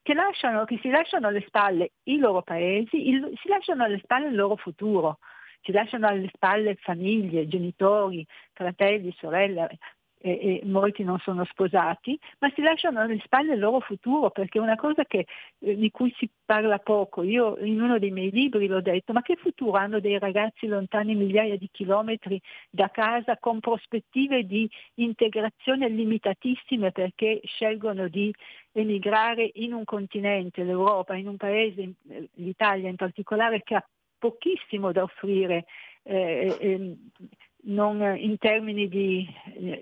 che, 0.02 0.14
lasciano, 0.14 0.64
che 0.64 0.80
si 0.82 0.88
lasciano 0.90 1.28
alle 1.28 1.44
spalle 1.46 1.92
i 2.04 2.18
loro 2.18 2.42
paesi, 2.42 3.08
il, 3.08 3.32
si 3.40 3.46
lasciano 3.46 3.84
alle 3.84 4.00
spalle 4.00 4.30
il 4.30 4.34
loro 4.34 4.56
futuro, 4.56 5.18
si 5.62 5.70
lasciano 5.70 6.08
alle 6.08 6.28
spalle 6.34 6.74
famiglie, 6.74 7.46
genitori, 7.46 8.26
fratelli, 8.52 9.14
sorelle, 9.16 9.78
e, 10.20 10.30
e, 10.30 10.66
molti 10.66 11.04
non 11.04 11.18
sono 11.18 11.44
sposati, 11.44 12.18
ma 12.40 12.50
si 12.54 12.62
lasciano 12.62 13.00
alle 13.00 13.20
spalle 13.24 13.54
il 13.54 13.60
loro 13.60 13.80
futuro, 13.80 14.30
perché 14.30 14.58
una 14.58 14.76
cosa 14.76 15.04
che, 15.04 15.26
eh, 15.60 15.76
di 15.76 15.90
cui 15.90 16.12
si 16.18 16.28
parla 16.44 16.78
poco. 16.78 17.22
Io 17.22 17.56
in 17.58 17.80
uno 17.80 17.98
dei 17.98 18.10
miei 18.10 18.30
libri 18.30 18.66
l'ho 18.66 18.80
detto, 18.80 19.12
ma 19.12 19.22
che 19.22 19.36
futuro 19.36 19.78
hanno 19.78 20.00
dei 20.00 20.18
ragazzi 20.18 20.66
lontani 20.66 21.14
migliaia 21.14 21.56
di 21.56 21.68
chilometri 21.70 22.40
da 22.70 22.90
casa 22.90 23.36
con 23.38 23.60
prospettive 23.60 24.44
di 24.44 24.68
integrazione 24.94 25.88
limitatissime 25.88 26.92
perché 26.92 27.40
scelgono 27.44 28.08
di 28.08 28.32
emigrare 28.72 29.50
in 29.54 29.72
un 29.72 29.84
continente, 29.84 30.64
l'Europa, 30.64 31.14
in 31.16 31.28
un 31.28 31.36
paese, 31.36 31.92
eh, 32.08 32.28
l'Italia 32.34 32.88
in 32.88 32.96
particolare, 32.96 33.62
che 33.62 33.74
ha 33.74 33.86
pochissimo 34.18 34.92
da 34.92 35.02
offrire. 35.02 35.64
Eh, 36.02 36.56
eh, 36.60 36.96
non 37.64 38.00
in 38.16 38.38
termini 38.38 38.88
di, 38.88 39.26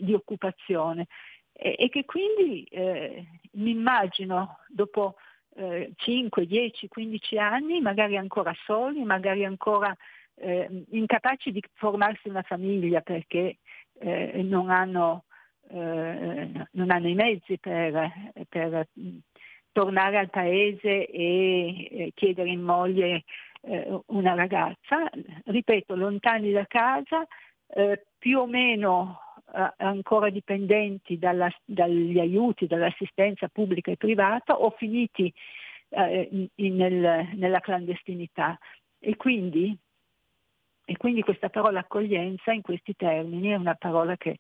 di 0.01 0.15
occupazione. 0.15 1.07
E, 1.53 1.75
e, 1.79 1.89
che 1.89 2.05
quindi 2.05 2.65
eh, 2.65 3.27
mi 3.53 3.71
immagino 3.71 4.59
dopo 4.69 5.17
eh, 5.57 5.93
5, 5.97 6.47
10, 6.47 6.89
15 6.89 7.39
anni, 7.39 7.81
magari 7.81 8.17
ancora 8.17 8.55
soli, 8.65 9.03
magari 9.05 9.45
ancora 9.45 9.95
eh, 10.37 10.85
incapaci 10.91 11.51
di 11.51 11.63
formarsi 11.75 12.29
una 12.29 12.43
famiglia 12.43 13.01
perché 13.01 13.59
eh, 13.99 14.43
non 14.43 14.71
hanno, 14.71 15.25
eh, 15.71 16.51
non, 16.73 16.91
hanno, 16.91 17.09
i 17.09 17.15
mezzi 17.15 17.59
per, 17.59 18.13
per 18.49 18.89
tornare 19.73 20.19
al 20.19 20.31
paese 20.31 21.07
e 21.07 22.13
chiedere 22.15 22.51
in 22.51 22.61
moglie 22.61 23.25
eh, 23.63 24.01
una 24.07 24.35
ragazza, 24.35 25.11
ripeto, 25.45 25.97
lontani 25.97 26.53
da 26.53 26.67
casa, 26.67 27.27
eh, 27.69 28.07
più 28.19 28.39
o 28.39 28.47
meno 28.47 29.21
eh, 29.55 29.73
ancora 29.79 30.31
dipendenti 30.31 31.19
dalla, 31.19 31.51
dagli 31.65 32.19
aiuti, 32.19 32.67
dall'assistenza 32.67 33.49
pubblica 33.49 33.91
e 33.91 33.97
privata 33.97 34.59
o 34.59 34.71
finiti 34.71 35.33
eh, 35.91 36.29
in, 36.31 36.49
in, 36.57 36.77
nel, 36.77 37.29
nella 37.35 37.61
clandestinità. 37.61 38.59
E 38.99 39.17
quindi, 39.17 39.77
e 40.85 40.97
quindi, 40.97 41.23
questa 41.23 41.49
parola 41.49 41.81
accoglienza 41.81 42.53
in 42.53 42.63
questi 42.63 42.95
termini 42.95 43.51
è 43.51 43.57
una 43.57 43.75
parola 43.75 44.17
che, 44.17 44.39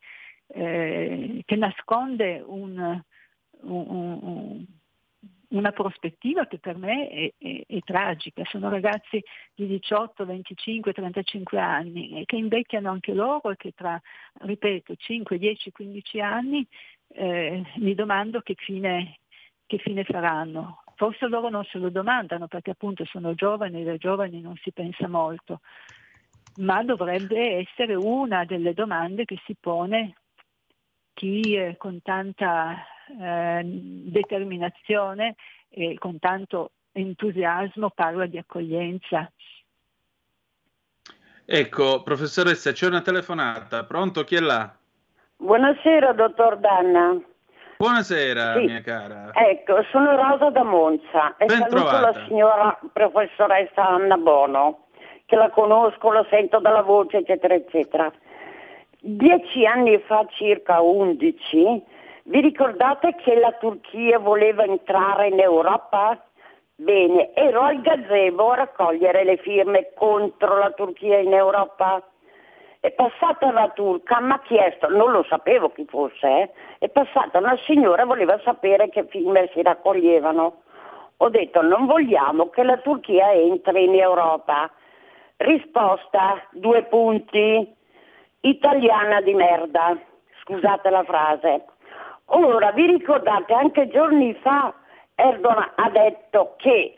eh, 0.48 1.43
che 1.44 1.57
nasconde 1.57 2.43
un, 2.44 3.01
un, 3.62 4.19
un 4.23 4.65
una 5.51 5.73
prospettiva 5.73 6.47
che 6.47 6.59
per 6.59 6.77
me 6.77 7.09
è, 7.09 7.32
è, 7.39 7.64
è, 7.66 7.78
tragica. 7.85 8.43
Sono 8.44 8.68
ragazzi 8.68 9.23
di 9.55 9.66
18, 9.66 10.24
25, 10.24 10.93
35 10.93 11.59
anni 11.59 12.24
che 12.24 12.36
invecchiano 12.36 12.90
anche 12.90 13.12
loro 13.12 13.51
e 13.51 13.56
che 13.56 13.73
tra, 13.73 14.01
ripeto, 14.40 14.94
5, 14.97 15.39
10, 15.39 15.70
15 15.70 16.20
anni 16.20 16.66
eh, 17.09 17.62
mi 17.77 17.94
domando 17.94 18.40
che 18.40 18.55
fine, 18.56 19.18
che 19.66 19.78
fine 19.78 20.05
faranno. 20.05 20.82
Forse 20.97 21.28
loro 21.28 21.51
non 21.51 21.64
se 21.64 21.78
lo 21.78 21.90
domandano 21.90 22.48
perché 22.48 22.70
appunto 22.70 23.05
sono 23.05 23.35
giovani 23.35 23.82
e 23.82 23.85
da 23.85 23.97
giovani 23.97 24.40
non 24.40 24.56
si 24.56 24.73
pensa 24.73 25.09
molto, 25.09 25.60
ma 26.56 26.82
dovrebbe 26.82 27.56
essere 27.59 27.94
una 27.94 28.44
delle 28.44 28.73
domande 28.73 29.24
che 29.24 29.39
si 29.44 29.55
pone 29.60 30.14
chi 31.16 31.56
eh, 31.56 31.76
con 31.78 32.02
tanta 32.02 32.76
eh, 33.09 33.62
determinazione 33.64 35.34
e 35.70 35.97
con 35.98 36.18
tanto 36.18 36.72
entusiasmo 36.93 37.90
parla 37.90 38.26
di 38.26 38.36
accoglienza. 38.36 39.30
Ecco, 41.47 42.02
professoressa, 42.02 42.72
c'è 42.72 42.86
una 42.86 43.01
telefonata. 43.01 43.84
Pronto? 43.84 44.24
Chi 44.24 44.34
è 44.34 44.40
là? 44.40 44.76
Buonasera, 45.36 46.12
dottor 46.12 46.59
Danna. 46.59 47.18
Buonasera, 47.78 48.55
sì. 48.55 48.64
mia 48.64 48.80
cara. 48.82 49.30
Ecco, 49.32 49.82
sono 49.90 50.16
Rosa 50.16 50.51
da 50.51 50.64
Monza 50.64 51.36
e 51.36 51.47
ben 51.47 51.59
saluto 51.59 51.76
trovata. 51.76 52.01
la 52.01 52.26
signora 52.26 52.78
professoressa 52.93 53.86
Anna 53.88 54.16
Bono, 54.16 54.88
che 55.24 55.36
la 55.36 55.48
conosco, 55.51 56.12
la 56.12 56.26
sento 56.28 56.59
dalla 56.59 56.82
voce, 56.82 57.18
eccetera, 57.18 57.55
eccetera. 57.55 58.12
Dieci 59.01 59.66
anni 59.66 59.98
fa, 59.98 60.27
circa 60.31 60.81
undici, 60.81 61.82
vi 62.24 62.40
ricordate 62.40 63.14
che 63.16 63.39
la 63.39 63.52
Turchia 63.52 64.18
voleva 64.18 64.64
entrare 64.64 65.28
in 65.28 65.39
Europa? 65.39 66.18
Bene, 66.74 67.32
ero 67.35 67.60
al 67.60 67.81
gazebo 67.82 68.51
a 68.51 68.56
raccogliere 68.56 69.24
le 69.24 69.36
firme 69.36 69.93
contro 69.94 70.59
la 70.59 70.70
Turchia 70.70 71.18
in 71.18 71.32
Europa. 71.32 72.02
È 72.81 72.90
passata 72.93 73.52
la 73.52 73.68
turca, 73.74 74.20
mi 74.20 74.32
ha 74.32 74.40
chiesto, 74.40 74.89
non 74.89 75.10
lo 75.10 75.24
sapevo 75.28 75.70
chi 75.70 75.85
fosse, 75.89 76.27
eh? 76.27 76.51
è 76.78 76.89
passata 76.89 77.39
una 77.39 77.56
signora, 77.64 78.05
voleva 78.05 78.39
sapere 78.44 78.89
che 78.89 79.05
firme 79.06 79.51
si 79.52 79.62
raccoglievano. 79.62 80.62
Ho 81.18 81.28
detto 81.28 81.62
non 81.62 81.86
vogliamo 81.86 82.48
che 82.48 82.62
la 82.62 82.77
Turchia 82.78 83.32
entri 83.32 83.85
in 83.85 83.94
Europa. 83.94 84.70
Risposta, 85.36 86.47
due 86.52 86.85
punti, 86.85 87.76
italiana 88.40 89.20
di 89.20 89.34
merda, 89.34 89.96
scusate 90.42 90.90
la 90.90 91.04
frase. 91.04 91.64
Ora, 92.26 92.72
vi 92.72 92.86
ricordate, 92.86 93.52
anche 93.54 93.88
giorni 93.88 94.34
fa 94.34 94.74
Erdogan 95.14 95.70
ha 95.76 95.90
detto 95.90 96.54
che 96.58 96.96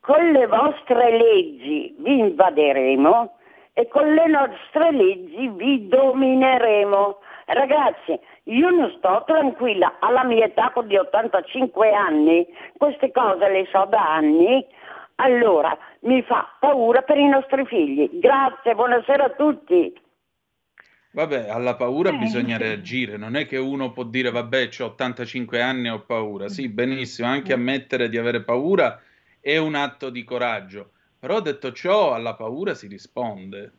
con 0.00 0.30
le 0.30 0.46
vostre 0.46 1.10
leggi 1.10 1.94
vi 1.98 2.18
invaderemo 2.18 3.36
e 3.74 3.88
con 3.88 4.12
le 4.12 4.26
nostre 4.26 4.90
leggi 4.92 5.48
vi 5.48 5.88
domineremo. 5.88 7.18
Ragazzi, 7.46 8.18
io 8.44 8.70
non 8.70 8.92
sto 8.96 9.24
tranquilla, 9.26 9.96
alla 9.98 10.24
mia 10.24 10.44
età 10.44 10.72
di 10.84 10.96
85 10.96 11.92
anni, 11.92 12.46
queste 12.76 13.10
cose 13.10 13.48
le 13.48 13.66
so 13.70 13.86
da 13.86 14.14
anni, 14.14 14.64
allora 15.16 15.76
mi 16.00 16.22
fa 16.22 16.48
paura 16.58 17.02
per 17.02 17.18
i 17.18 17.26
nostri 17.26 17.66
figli. 17.66 18.08
Grazie, 18.12 18.74
buonasera 18.74 19.24
a 19.24 19.30
tutti. 19.30 19.92
Vabbè, 21.12 21.48
alla 21.48 21.74
paura 21.74 22.10
eh. 22.10 22.18
bisogna 22.18 22.56
reagire, 22.56 23.16
non 23.16 23.34
è 23.34 23.46
che 23.46 23.56
uno 23.56 23.90
può 23.90 24.04
dire 24.04 24.30
vabbè, 24.30 24.68
ho 24.78 24.84
85 24.84 25.60
anni 25.60 25.88
e 25.88 25.90
ho 25.90 26.00
paura. 26.00 26.48
Sì, 26.48 26.68
benissimo, 26.68 27.28
anche 27.28 27.52
ammettere 27.52 28.08
di 28.08 28.16
avere 28.16 28.42
paura 28.42 29.00
è 29.40 29.56
un 29.56 29.74
atto 29.74 30.10
di 30.10 30.22
coraggio, 30.22 30.92
però 31.18 31.40
detto 31.40 31.72
ciò, 31.72 32.14
alla 32.14 32.34
paura 32.34 32.74
si 32.74 32.86
risponde. 32.86 33.72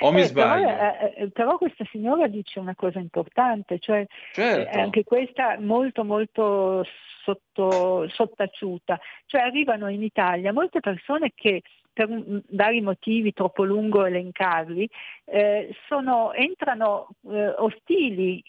O 0.00 0.10
mi 0.10 0.20
eh, 0.20 0.24
sbaglio? 0.24 0.66
Però, 0.66 0.80
eh, 0.80 1.14
eh 1.16 1.30
però, 1.30 1.58
questa 1.58 1.84
signora 1.90 2.26
dice 2.26 2.58
una 2.58 2.74
cosa 2.74 2.98
importante, 2.98 3.78
cioè 3.78 4.04
certo. 4.32 4.76
eh, 4.76 4.80
anche 4.80 5.04
questa 5.04 5.56
molto 5.60 6.04
molto 6.04 6.84
sotto, 7.22 8.08
sottaciuta, 8.08 8.98
cioè 9.26 9.42
arrivano 9.42 9.88
in 9.88 10.02
Italia 10.02 10.52
molte 10.52 10.80
persone 10.80 11.32
che 11.34 11.62
per 11.98 12.42
vari 12.50 12.80
motivi 12.80 13.32
troppo 13.32 13.64
lungo 13.64 14.04
elencarli, 14.04 14.88
eh, 15.24 15.74
sono, 15.88 16.32
entrano 16.32 17.08
eh, 17.28 17.48
ostili, 17.56 18.40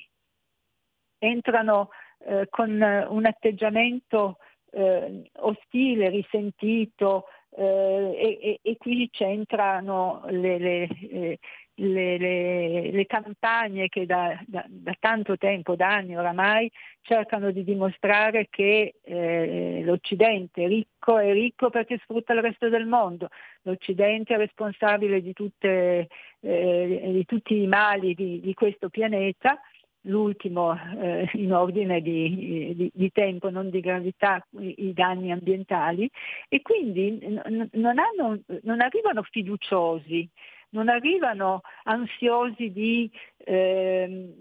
entrano 1.18 1.90
eh, 2.20 2.46
con 2.48 2.70
un 2.70 3.26
atteggiamento 3.26 4.38
eh, 4.72 5.32
ostile, 5.38 6.10
risentito, 6.10 7.26
eh, 7.58 8.38
e, 8.40 8.60
e, 8.62 8.78
qui 8.78 9.10
c'entrano 9.10 10.22
le, 10.28 10.60
le, 10.60 10.88
eh, 11.10 11.40
le, 11.80 12.18
le, 12.18 12.92
le 12.92 13.06
campagne 13.06 13.88
che 13.88 14.06
da, 14.06 14.38
da, 14.46 14.66
da, 14.68 14.94
tanto 15.00 15.38
tempo, 15.38 15.76
da 15.76 15.96
anni 15.96 16.18
oramai, 16.18 16.70
cercano 17.02 17.52
di 17.52 17.64
dimostrare 17.64 18.48
che 18.50 18.96
eh, 19.02 19.82
l'Occidente 19.84 20.64
è 20.64 20.68
ricco, 20.68 21.18
è 21.18 21.32
ricco 21.32 21.70
perché 21.70 21.98
sfrutta 22.04 22.34
il 22.34 22.42
resto 22.42 22.70
del 22.70 22.86
mondo, 22.86 23.30
l'Occidente 23.64 24.34
è 24.34 24.38
responsabile 24.38 25.22
di, 25.22 25.34
tutte, 25.34 26.08
eh, 26.42 27.10
di 27.12 27.26
tutti 27.26 27.62
i 27.62 27.68
mali 27.68 28.14
di, 28.14 28.40
di 28.42 28.54
questo 28.54 28.90
pianeta. 28.90 29.60
L'ultimo 30.04 30.74
eh, 30.98 31.30
in 31.34 31.52
ordine 31.52 32.00
di, 32.00 32.74
di, 32.74 32.90
di, 32.94 33.12
tempo, 33.12 33.50
non 33.50 33.70
di 33.70 33.82
gravità, 33.82 34.42
i, 34.58 34.88
i 34.88 34.94
danni 34.94 35.30
ambientali. 35.30 36.10
E 36.48 36.62
quindi 36.62 37.20
n- 37.22 37.70
non, 37.74 37.98
hanno, 38.00 38.40
non, 38.62 38.80
arrivano 38.80 39.24
fiduciosi, 39.24 40.28
non 40.72 40.90
arrivano 40.90 41.62
ansiosi 41.84 42.72
di, 42.72 43.10
eh, 43.38 44.34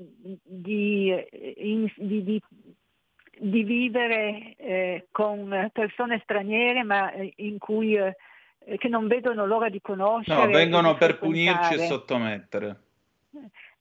di, 0.43 1.15
in, 1.57 1.91
di 3.39 3.63
vivere 3.63 4.55
eh, 4.57 5.07
con 5.11 5.71
persone 5.73 6.21
straniere 6.23 6.83
ma 6.83 7.11
eh, 7.13 7.33
in 7.37 7.59
cui, 7.59 7.95
eh, 7.95 8.15
che 8.77 8.89
non 8.89 9.07
vedono 9.07 9.47
l'ora 9.47 9.69
di 9.69 9.81
conoscere. 9.81 10.47
No, 10.47 10.51
vengono 10.51 10.95
per 10.97 11.19
punirci 11.19 11.75
e 11.75 11.87
sottomettere. 11.87 12.77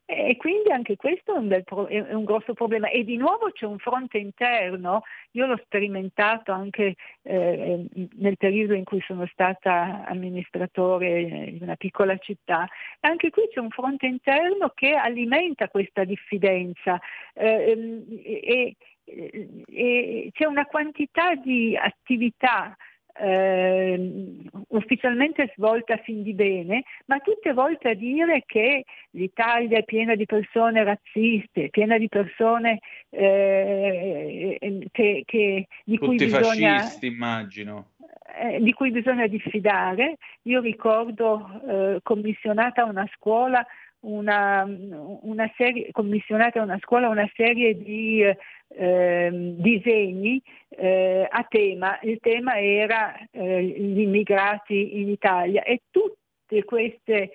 E 0.10 0.38
quindi 0.38 0.72
anche 0.72 0.96
questo 0.96 1.36
è 1.36 1.38
un, 1.38 1.62
pro- 1.66 1.88
è 1.88 2.14
un, 2.14 2.24
grosso 2.24 2.54
problema. 2.54 2.88
E 2.88 3.04
di 3.04 3.18
nuovo 3.18 3.52
c'è 3.52 3.66
un 3.66 3.78
fronte 3.78 4.18
interno, 4.18 5.02
io 5.32 5.46
l'ho 5.48 5.60
sperimentato 5.66 6.54
anche 6.54 6.96
eh, 7.24 7.86
nel 8.16 8.38
periodo 8.38 8.74
in 8.74 8.86
cui 8.86 9.02
sono 9.02 9.28
stata 9.28 10.06
amministratore 10.06 11.20
in 11.20 11.58
una 11.60 11.76
piccola 11.76 12.16
città, 12.20 12.70
anche 13.02 13.30
qui 13.32 13.50
c'è 13.52 13.60
un 13.60 13.70
fronte 13.70 14.06
interno 14.06 14.72
che 14.74 14.94
alimenta 14.94 15.68
questa 15.68 16.06
diffidenza. 16.06 16.98
Eh, 17.34 18.06
e, 18.24 18.76
e 19.04 20.30
c'è 20.32 20.46
una 20.46 20.66
quantità 20.68 21.36
di 21.36 21.76
attività 21.76 22.78
eh, 23.20 24.42
ufficialmente 24.70 25.52
svolta 25.56 25.98
fin 25.98 26.24
di 26.24 26.34
bene, 26.34 26.84
ma 27.06 27.20
tutte 27.20 27.54
volte 27.54 27.90
a 27.90 27.94
dire 27.94 28.44
che 28.46 28.86
l'Italia 29.12 29.80
è 29.80 29.84
piena 29.84 30.16
di 30.16 30.26
persone 30.26 30.84
razziste, 30.84 31.70
piena 31.70 31.98
di 31.98 32.08
persone 32.08 32.80
eh, 33.10 34.58
che, 34.92 35.24
che, 35.26 35.68
di 35.84 35.98
Tutti 35.98 36.06
cui 36.06 36.16
bisogna... 36.18 36.80
fascisti, 36.80 37.08
immagino. 37.08 37.92
Eh, 38.40 38.62
di 38.62 38.74
cui 38.74 38.92
bisogna 38.92 39.26
diffidare. 39.28 40.18
Io 40.44 40.62
ricordo 40.62 41.62
eh, 41.68 42.00
commissionata 42.04 42.84
a 42.84 42.86
una 42.86 43.08
scuola 43.16 43.66
una, 44.00 44.64
una 44.64 45.52
serie, 45.58 45.92
commissionata 45.92 46.60
a 46.60 46.64
una 46.64 46.78
scuola 46.82 47.10
una 47.10 47.30
serie 47.36 47.76
di 47.78 48.22
eh, 48.22 48.38
disegni 48.68 50.42
eh, 50.70 51.28
a 51.30 51.46
tema. 51.48 52.00
Il 52.02 52.20
tema 52.20 52.60
era 52.60 53.16
eh, 53.32 53.64
gli 53.64 54.02
immigrati 54.02 55.00
in 55.02 55.10
Italia 55.10 55.64
e 55.64 55.84
tutti 55.90 56.64
questi 56.64 57.32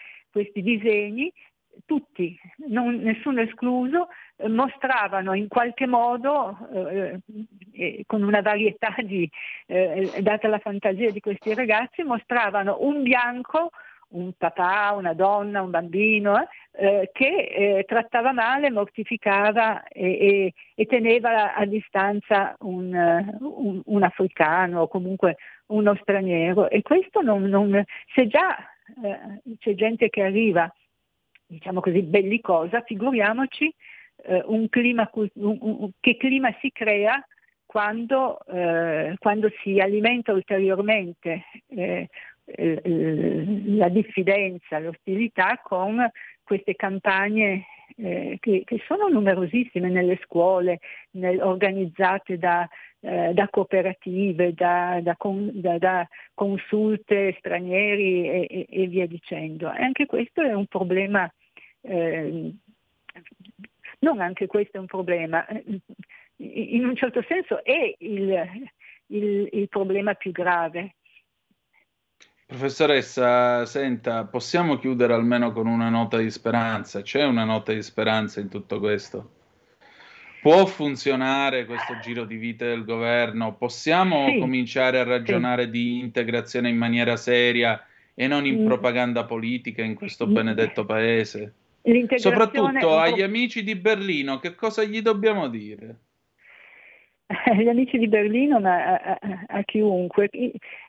disegni, 0.63 1.33
tutti, 1.87 2.39
non, 2.69 2.97
nessuno 2.97 3.41
escluso, 3.41 4.09
eh, 4.37 4.49
mostravano 4.49 5.35
in 5.35 5.49
qualche 5.49 5.87
modo, 5.87 6.57
eh, 6.73 7.19
eh, 7.73 8.05
con 8.07 8.23
una 8.23 8.43
varietà 8.43 8.95
di, 9.03 9.29
data 10.21 10.49
la 10.49 10.59
fantasia 10.59 11.11
di 11.11 11.21
questi 11.21 11.55
ragazzi, 11.55 12.03
mostravano 12.03 12.79
un 12.81 13.03
bianco 13.03 13.71
un 14.13 14.33
papà, 14.37 14.93
una 14.97 15.15
donna, 15.15 15.63
un 15.63 15.71
bambino, 15.71 16.47
eh, 16.73 17.11
che 17.13 17.27
eh, 17.27 17.85
trattava 17.87 18.33
male, 18.33 18.71
mortificava 18.71 19.85
e, 19.85 20.11
e, 20.11 20.55
e 20.75 20.87
teneva 20.87 21.55
a 21.55 21.65
distanza 21.67 22.57
un, 22.61 22.93
un, 23.41 23.83
un, 23.85 24.03
africano 24.03 24.83
o 24.83 24.89
comunque 24.89 25.37
uno 25.67 25.95
straniero. 26.01 26.71
E 26.71 26.83
questo 26.83 27.21
non, 27.21 27.43
non 27.43 27.85
se 28.15 28.27
già 28.27 28.57
eh, 29.03 29.57
c'è 29.59 29.75
gente 29.75 30.09
che 30.09 30.23
arriva, 30.23 30.73
diciamo 31.47 31.81
così, 31.81 32.03
bellicosa, 32.03 32.83
figuriamoci 32.83 33.75
eh, 34.25 34.43
un 34.47 34.69
clima, 34.69 35.11
un, 35.35 35.91
che 36.01 36.17
clima 36.17 36.55
si 36.61 36.71
crea 36.73 37.25
quando, 37.67 38.45
eh, 38.47 39.15
quando, 39.19 39.51
si 39.63 39.79
alimenta 39.79 40.33
ulteriormente 40.33 41.45
eh, 41.69 41.83
eh, 41.83 42.09
la 42.45 43.89
diffidenza, 43.89 44.79
l'ostilità 44.79 45.61
con 45.63 46.11
queste 46.43 46.75
campagne 46.75 47.67
eh, 47.97 48.37
che, 48.41 48.63
che, 48.65 48.83
sono 48.87 49.09
numerosissime 49.09 49.89
nelle 49.89 50.19
scuole, 50.25 50.81
nel, 51.13 51.41
organizzate 51.41 52.39
da, 52.39 52.69
eh, 53.01 53.33
da 53.33 53.49
cooperative, 53.49 54.55
da, 54.55 55.01
da, 55.03 55.17
con, 55.17 55.51
da, 55.53 56.09
consulte 56.35 57.37
stranieri 57.39 58.29
e, 58.29 58.47
e, 58.49 58.67
e, 58.69 58.87
via 58.87 59.07
dicendo. 59.07 59.73
E 59.73 59.83
anche 59.83 60.07
questo 60.07 60.43
è 60.43 60.53
un 60.53 60.67
problema, 60.67 61.33
eh, 61.83 62.53
non 64.01 64.21
anche 64.21 64.47
questo 64.47 64.79
è 64.79 64.81
un 64.81 64.87
problema, 64.87 65.47
in 66.37 66.85
un 66.85 66.97
certo 66.97 67.23
senso 67.29 67.63
è 67.63 67.95
il, 67.99 68.71
il, 69.07 69.49
il 69.53 69.69
problema 69.69 70.15
più 70.15 70.33
grave 70.33 70.95
Professoressa, 72.53 73.65
senta, 73.65 74.25
possiamo 74.25 74.77
chiudere 74.77 75.15
almeno 75.15 75.53
con 75.53 75.67
una 75.67 75.89
nota 75.89 76.19
di 76.19 76.31
speranza? 76.31 77.01
C'è 77.01 77.25
una 77.25 77.45
nota 77.45 77.73
di 77.73 77.81
speranza 77.83 78.41
in 78.41 78.51
tutto 78.51 78.79
questo? 78.79 79.31
Può 80.43 80.67
funzionare 80.67 81.65
questo 81.65 81.99
giro 82.03 82.27
di 82.27 82.37
vita 82.37 82.67
del 82.67 82.85
governo? 82.85 83.55
Possiamo 83.55 84.27
sì. 84.29 84.39
cominciare 84.39 84.99
a 84.99 85.05
ragionare 85.05 85.65
sì. 85.65 85.71
di 85.71 85.99
integrazione 86.01 86.69
in 86.69 86.77
maniera 86.77 87.17
seria 87.17 87.83
e 88.13 88.27
non 88.27 88.45
in 88.45 88.65
mm. 88.65 88.67
propaganda 88.67 89.25
politica 89.25 89.83
in 89.83 89.95
questo 89.95 90.27
benedetto 90.27 90.85
paese? 90.85 91.55
Soprattutto 92.17 92.99
agli 92.99 93.23
amici 93.23 93.65
di 93.65 93.77
Berlino, 93.77 94.39
che 94.39 94.55
cosa 94.55 94.85
gli 94.85 95.01
dobbiamo 95.01 95.49
dire? 95.49 95.97
Agli 97.45 97.69
amici 97.69 97.99
di 97.99 98.09
Berlino, 98.09 98.61
ma 98.61 98.99
a, 98.99 99.19
a, 99.21 99.45
a, 99.49 99.63
chiunque. 99.63 100.29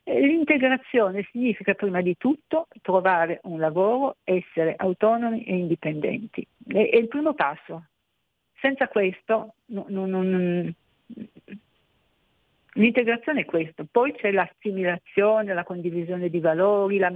L'integrazione 0.03 1.27
significa 1.31 1.73
prima 1.73 2.01
di 2.01 2.15
tutto 2.17 2.67
trovare 2.81 3.39
un 3.43 3.59
lavoro, 3.59 4.17
essere 4.23 4.73
autonomi 4.77 5.43
e 5.43 5.55
indipendenti. 5.55 6.45
È, 6.67 6.89
è 6.89 6.95
il 6.95 7.07
primo 7.07 7.33
passo. 7.33 7.85
Senza 8.59 8.87
questo 8.87 9.55
no, 9.67 9.85
no, 9.89 10.05
no, 10.05 10.73
l'integrazione 12.73 13.41
è 13.41 13.45
questo. 13.45 13.85
Poi 13.89 14.13
c'è 14.13 14.31
l'assimilazione, 14.31 15.53
la 15.53 15.63
condivisione 15.63 16.29
di 16.29 16.39
valori, 16.39 16.97
la, 16.97 17.11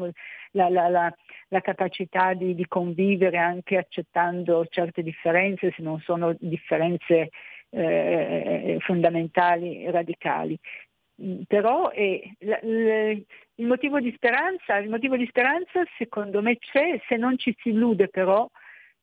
la, 0.51 0.69
la, 0.69 1.13
la 1.47 1.61
capacità 1.61 2.33
di, 2.33 2.53
di 2.55 2.67
convivere 2.67 3.37
anche 3.37 3.77
accettando 3.77 4.65
certe 4.67 5.03
differenze, 5.03 5.71
se 5.75 5.81
non 5.81 5.99
sono 5.99 6.35
differenze 6.39 7.29
eh, 7.69 8.77
fondamentali, 8.81 9.89
radicali. 9.89 10.57
Mm, 11.21 11.41
però 11.47 11.89
eh, 11.91 12.35
la, 12.39 12.59
la, 12.61 13.09
il, 13.09 13.65
motivo 13.65 13.99
di 13.99 14.13
speranza, 14.15 14.77
il 14.77 14.89
motivo 14.89 15.17
di 15.17 15.25
speranza 15.27 15.83
secondo 15.97 16.41
me 16.41 16.57
c'è, 16.57 17.01
se 17.07 17.15
non 17.17 17.37
ci 17.37 17.55
si 17.59 17.69
illude 17.69 18.07
però, 18.09 18.47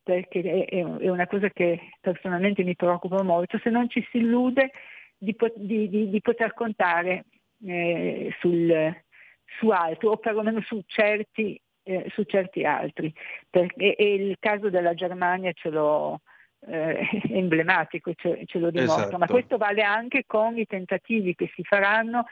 perché 0.01 0.65
è, 0.65 0.77
è 0.77 1.09
una 1.09 1.27
cosa 1.27 1.49
che 1.49 1.91
personalmente 1.99 2.63
mi 2.63 2.75
preoccupa 2.75 3.21
molto, 3.23 3.59
se 3.61 3.69
non 3.69 3.89
ci 3.89 4.05
si 4.11 4.17
illude 4.17 4.71
di, 5.17 5.35
di, 5.55 5.89
di, 5.89 6.09
di 6.09 6.21
poter 6.21 6.53
contare 6.53 7.25
eh, 7.65 8.33
sul, 8.39 8.95
su 9.59 9.69
altri 9.69 10.07
o 10.07 10.17
perlomeno 10.17 10.61
su 10.61 10.81
certi, 10.85 11.59
eh, 11.83 12.05
su 12.09 12.23
certi 12.23 12.63
altri. 12.63 13.13
Perché, 13.49 13.95
e 13.95 14.13
il 14.13 14.37
caso 14.39 14.69
della 14.69 14.93
Germania 14.93 15.51
ce 15.53 15.69
l'ho, 15.69 16.21
eh, 16.67 17.07
emblematico, 17.29 18.13
ce, 18.13 18.43
ce 18.45 18.59
lo 18.59 18.71
dimostra, 18.71 19.03
esatto. 19.03 19.17
ma 19.17 19.27
questo 19.27 19.57
vale 19.57 19.83
anche 19.83 20.23
con 20.25 20.57
i 20.57 20.65
tentativi 20.65 21.35
che 21.35 21.51
si 21.53 21.63
faranno 21.63 22.25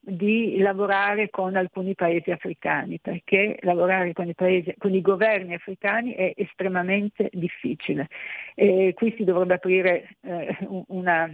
di 0.00 0.58
lavorare 0.58 1.28
con 1.28 1.56
alcuni 1.56 1.94
paesi 1.94 2.30
africani, 2.30 2.98
perché 3.00 3.58
lavorare 3.60 4.12
con 4.12 4.28
i, 4.28 4.34
paesi, 4.34 4.74
con 4.78 4.94
i 4.94 5.00
governi 5.00 5.54
africani 5.54 6.14
è 6.14 6.32
estremamente 6.36 7.28
difficile. 7.32 8.08
E 8.54 8.94
qui 8.94 9.14
si 9.16 9.24
dovrebbe 9.24 9.54
aprire 9.54 10.16
eh, 10.22 10.56
una, 10.88 11.30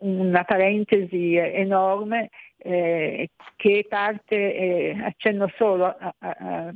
una 0.00 0.44
parentesi 0.44 1.34
enorme 1.34 2.30
eh, 2.58 3.30
che 3.56 3.86
parte, 3.88 4.54
eh, 4.54 4.96
accenno 5.02 5.50
solo 5.56 5.86
a, 5.86 6.14
a, 6.18 6.36
a, 6.38 6.74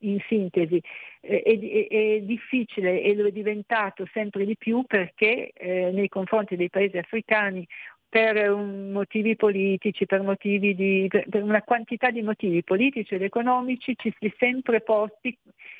in 0.00 0.18
sintesi, 0.28 0.82
eh, 1.20 1.42
è, 1.42 1.88
è, 1.88 2.20
difficile 2.20 3.00
e 3.00 3.14
lo 3.14 3.26
è 3.26 3.32
diventato 3.32 4.06
sempre 4.12 4.44
di 4.44 4.56
più 4.56 4.84
perché 4.86 5.52
eh, 5.52 5.90
nei 5.92 6.08
confronti 6.08 6.56
dei 6.56 6.68
paesi 6.68 6.98
africani 6.98 7.66
per 8.12 8.50
motivi 8.50 9.36
politici, 9.36 10.04
per, 10.04 10.20
motivi 10.20 10.74
di, 10.74 11.08
per 11.08 11.42
una 11.42 11.62
quantità 11.62 12.10
di 12.10 12.20
motivi 12.20 12.62
politici 12.62 13.14
ed 13.14 13.22
economici 13.22 13.96
ci 13.96 14.12
si 14.18 14.26
è 14.26 14.34
sempre 14.36 14.82
posti 14.82 15.34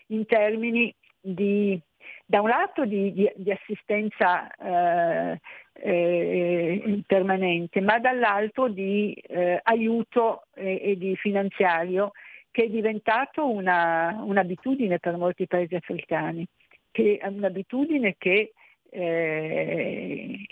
in 0.07 0.25
termini 0.25 0.95
di, 1.21 1.79
da 2.25 2.41
un 2.41 2.49
lato 2.49 2.85
di, 2.85 3.13
di, 3.13 3.31
di 3.37 3.51
assistenza 3.51 4.51
eh, 4.57 5.41
eh, 5.75 7.03
permanente, 7.07 7.81
ma 7.81 7.99
dall'altro 7.99 8.69
di 8.69 9.13
eh, 9.13 9.61
aiuto 9.63 10.47
e, 10.55 10.81
e, 10.83 10.97
di 10.97 11.17
finanziario 11.17 12.13
che 12.51 12.65
è 12.65 12.69
diventato 12.69 13.49
una, 13.49 14.21
un'abitudine 14.23 14.99
per 14.99 15.17
molti 15.17 15.47
paesi 15.47 15.75
africani, 15.75 16.47
che 16.91 17.19
è 17.21 17.27
un'abitudine 17.27 18.17
che, 18.19 18.53
eh, 18.91 20.47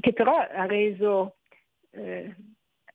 che 0.00 0.12
però 0.12 0.36
ha 0.36 0.66
reso, 0.66 1.36
eh, 1.90 2.34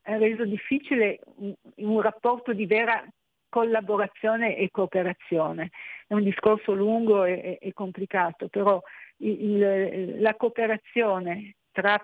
ha 0.04 0.18
reso 0.18 0.46
difficile 0.46 1.20
un, 1.38 1.54
un 1.78 2.02
rapporto 2.02 2.54
di 2.54 2.68
vera 2.68 3.04
collaborazione 3.50 4.58
e 4.58 4.70
cooperazione. 4.72 5.72
È 6.08 6.14
un 6.14 6.24
discorso 6.24 6.74
lungo 6.74 7.26
e, 7.26 7.58
e 7.62 7.74
complicato, 7.74 8.48
però 8.48 8.82
il, 9.18 10.22
la 10.22 10.36
cooperazione 10.36 11.56
tra, 11.78 12.02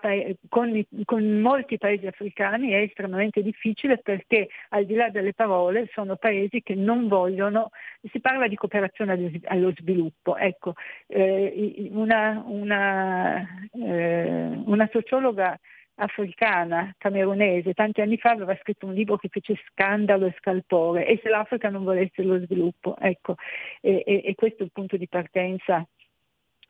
con, 0.48 0.86
con, 1.04 1.40
molti 1.40 1.78
paesi 1.78 2.06
africani 2.06 2.70
è 2.70 2.82
estremamente 2.82 3.42
difficile 3.42 3.98
perché 3.98 4.48
al 4.68 4.84
di 4.84 4.94
là 4.94 5.10
delle 5.10 5.32
parole 5.34 5.90
sono 5.92 6.14
paesi 6.14 6.62
che 6.62 6.76
non 6.76 7.08
vogliono, 7.08 7.70
si 8.12 8.20
parla 8.20 8.46
di 8.46 8.54
cooperazione 8.54 9.40
allo 9.46 9.72
sviluppo. 9.76 10.36
Ecco, 10.36 10.74
eh, 11.08 11.88
una, 11.90 12.40
una, 12.46 13.68
eh, 13.72 14.62
una 14.64 14.88
sociologa 14.92 15.58
africana, 15.96 16.94
camerunese, 16.98 17.74
tanti 17.74 18.00
anni 18.00 18.16
fa 18.16 18.30
aveva 18.30 18.56
scritto 18.60 18.86
un 18.86 18.94
libro 18.94 19.16
che 19.16 19.28
fece 19.28 19.54
scandalo 19.70 20.26
e 20.26 20.34
scalpore 20.38 21.06
e 21.06 21.20
se 21.22 21.28
l'Africa 21.28 21.70
non 21.70 21.84
volesse 21.84 22.22
lo 22.22 22.38
sviluppo, 22.40 22.96
ecco, 22.98 23.36
e, 23.80 24.02
e, 24.04 24.22
e 24.24 24.34
questo 24.34 24.62
è 24.62 24.66
il 24.66 24.72
punto 24.72 24.96
di 24.96 25.08
partenza 25.08 25.86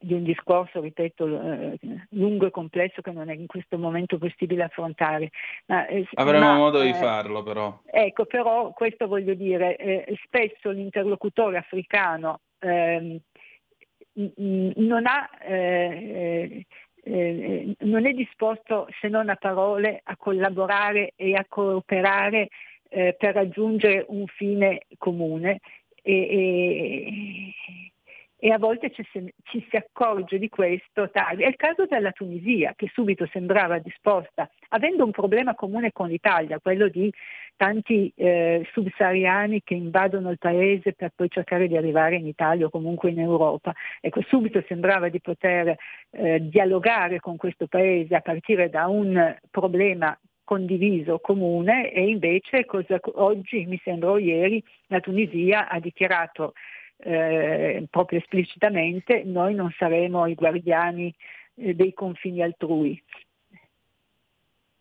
di 0.04 0.12
un 0.12 0.22
discorso, 0.22 0.80
ripeto, 0.80 1.26
eh, 1.26 1.78
lungo 2.10 2.46
e 2.46 2.50
complesso 2.50 3.00
che 3.00 3.10
non 3.10 3.30
è 3.30 3.34
in 3.34 3.46
questo 3.46 3.78
momento 3.78 4.18
possibile 4.18 4.64
affrontare. 4.64 5.30
Ma, 5.66 5.86
eh, 5.86 6.06
Avremo 6.14 6.44
ma, 6.44 6.56
modo 6.56 6.82
di 6.82 6.90
eh, 6.90 6.94
farlo 6.94 7.42
però. 7.42 7.80
Ecco, 7.86 8.26
però 8.26 8.72
questo 8.72 9.06
voglio 9.06 9.34
dire, 9.34 9.76
eh, 9.76 10.18
spesso 10.24 10.70
l'interlocutore 10.70 11.56
africano 11.56 12.40
ehm, 12.58 13.18
non 14.14 15.06
ha 15.06 15.28
eh, 15.40 16.66
eh, 17.04 17.74
non 17.80 18.06
è 18.06 18.12
disposto 18.12 18.88
se 19.00 19.08
non 19.08 19.28
a 19.28 19.36
parole 19.36 20.00
a 20.02 20.16
collaborare 20.16 21.12
e 21.16 21.34
a 21.34 21.44
cooperare 21.48 22.48
eh, 22.88 23.14
per 23.18 23.34
raggiungere 23.34 24.04
un 24.08 24.26
fine 24.26 24.86
comune. 24.98 25.60
E, 26.02 26.12
e, 26.12 27.54
e 28.44 28.50
a 28.50 28.58
volte 28.58 28.90
ci 28.90 29.02
ci 29.44 29.66
si, 29.70 29.76
accorge 29.76 30.38
di 30.38 30.50
questo 30.50 31.08
tardi. 31.08 31.44
È 31.44 31.48
il 31.48 31.56
caso 31.56 31.86
della 31.86 32.12
Tunisia 32.12 32.74
che 32.76 32.90
subito 32.92 33.26
sembrava 33.32 33.78
disposta, 33.78 34.50
avendo 34.68 35.02
un 35.02 35.12
problema 35.12 35.54
comune 35.54 35.92
con 35.92 36.08
l'Italia, 36.08 36.60
quello 36.60 36.88
di 36.88 37.10
tanti 37.56 38.12
eh, 38.14 38.68
subsahariani 38.70 39.62
che 39.64 39.72
invadono 39.72 40.28
il 40.28 40.36
paese 40.36 40.92
per 40.92 41.12
poi 41.14 41.30
cercare 41.30 41.68
di 41.68 41.76
arrivare 41.78 42.16
in 42.16 42.26
Italia 42.26 42.66
o 42.66 42.68
comunque 42.68 43.08
in 43.08 43.20
Europa. 43.20 43.72
Ecco, 43.98 44.20
subito 44.28 44.62
sembrava 44.68 45.08
di 45.08 45.22
poter 45.22 45.74
eh, 46.10 46.38
dialogare 46.46 47.20
con 47.20 47.38
questo 47.38 47.66
paese 47.66 48.14
a 48.14 48.20
partire 48.20 48.68
da 48.68 48.88
un 48.88 49.38
problema 49.50 50.14
condiviso, 50.44 51.18
comune 51.18 51.90
e 51.90 52.06
invece 52.06 52.66
cosa, 52.66 53.00
oggi, 53.14 53.64
mi 53.64 53.80
sembra 53.82 54.18
ieri, 54.18 54.62
la 54.88 55.00
Tunisia 55.00 55.68
ha 55.68 55.80
dichiarato 55.80 56.52
eh, 56.96 57.86
proprio 57.90 58.18
esplicitamente 58.18 59.22
noi 59.24 59.54
non 59.54 59.70
saremo 59.76 60.26
i 60.26 60.34
guardiani 60.34 61.14
eh, 61.56 61.74
dei 61.74 61.92
confini 61.92 62.42
altrui. 62.42 63.02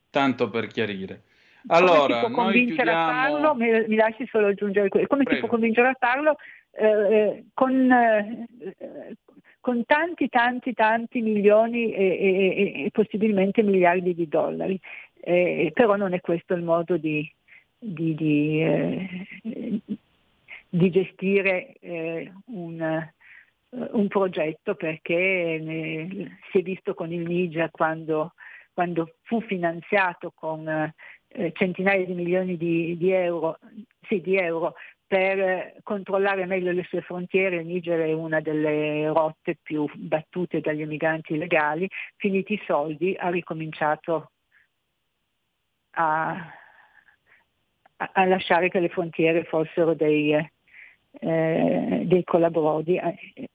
Tanto 0.09 0.49
per 0.49 0.67
chiarire. 0.67 1.23
Allora, 1.67 2.19
come 2.19 2.27
si 2.27 2.31
può 2.33 2.43
convincere 2.43 2.75
chiudiamo... 2.75 3.09
a 3.09 3.13
farlo? 3.13 3.55
Mi, 3.55 3.87
mi, 3.87 3.95
lasci 3.95 4.27
solo 4.27 4.47
aggiungere 4.47 4.89
questo. 4.89 5.07
Come 5.07 5.23
Prego. 5.23 5.39
si 5.39 5.45
può 5.45 5.57
convincere 5.57 5.87
a 5.87 5.95
farlo? 5.97 6.35
Eh, 6.71 6.85
eh 6.85 7.45
con, 7.53 7.91
eh, 7.91 9.15
con, 9.59 9.85
tanti, 9.85 10.27
tanti, 10.27 10.73
tanti 10.73 11.21
milioni 11.21 11.93
e, 11.93 12.03
e, 12.03 12.85
e 12.85 12.89
possibilmente 12.91 13.63
miliardi 13.63 14.13
di 14.13 14.27
dollari. 14.27 14.79
Eh, 15.25 15.71
però 15.73 15.95
non 15.95 16.13
è 16.13 16.19
questo 16.19 16.53
il 16.53 16.63
modo 16.63 16.97
di, 16.97 17.27
di, 17.79 18.13
di, 18.13 18.61
eh, 18.61 19.79
di 20.73 20.89
gestire 20.89 21.75
eh, 21.81 22.33
un, 22.47 23.07
un, 23.69 24.07
progetto 24.07 24.73
perché 24.73 25.59
ne, 25.61 26.39
si 26.49 26.57
è 26.57 26.61
visto 26.63 26.95
con 26.95 27.11
il 27.13 27.21
Niger 27.27 27.69
quando, 27.69 28.33
quando 28.73 29.17
fu 29.21 29.39
finanziato 29.41 30.31
con 30.33 30.67
eh, 31.27 31.51
centinaia 31.53 32.03
di 32.03 32.15
milioni 32.15 32.57
di, 32.57 32.97
di, 32.97 33.11
euro, 33.11 33.59
sì, 34.07 34.19
di 34.19 34.35
euro 34.35 34.73
per 35.05 35.75
controllare 35.83 36.47
meglio 36.47 36.71
le 36.71 36.85
sue 36.89 37.01
frontiere, 37.01 37.57
il 37.57 37.67
Niger 37.67 37.99
è 37.99 38.13
una 38.13 38.39
delle 38.39 39.05
rotte 39.09 39.59
più 39.61 39.87
battute 39.93 40.59
dagli 40.59 40.81
emigranti 40.81 41.33
illegali, 41.33 41.87
finiti 42.15 42.53
i 42.53 42.63
soldi 42.65 43.15
ha 43.15 43.29
ricominciato 43.29 44.31
a, 45.91 46.51
a 47.97 48.25
lasciare 48.25 48.69
che 48.69 48.79
le 48.79 48.89
frontiere 48.89 49.43
fossero 49.43 49.93
dei, 49.93 50.33
eh, 51.19 52.01
dei 52.05 52.23
collaborodi, 52.23 52.97
eh, 52.97 53.49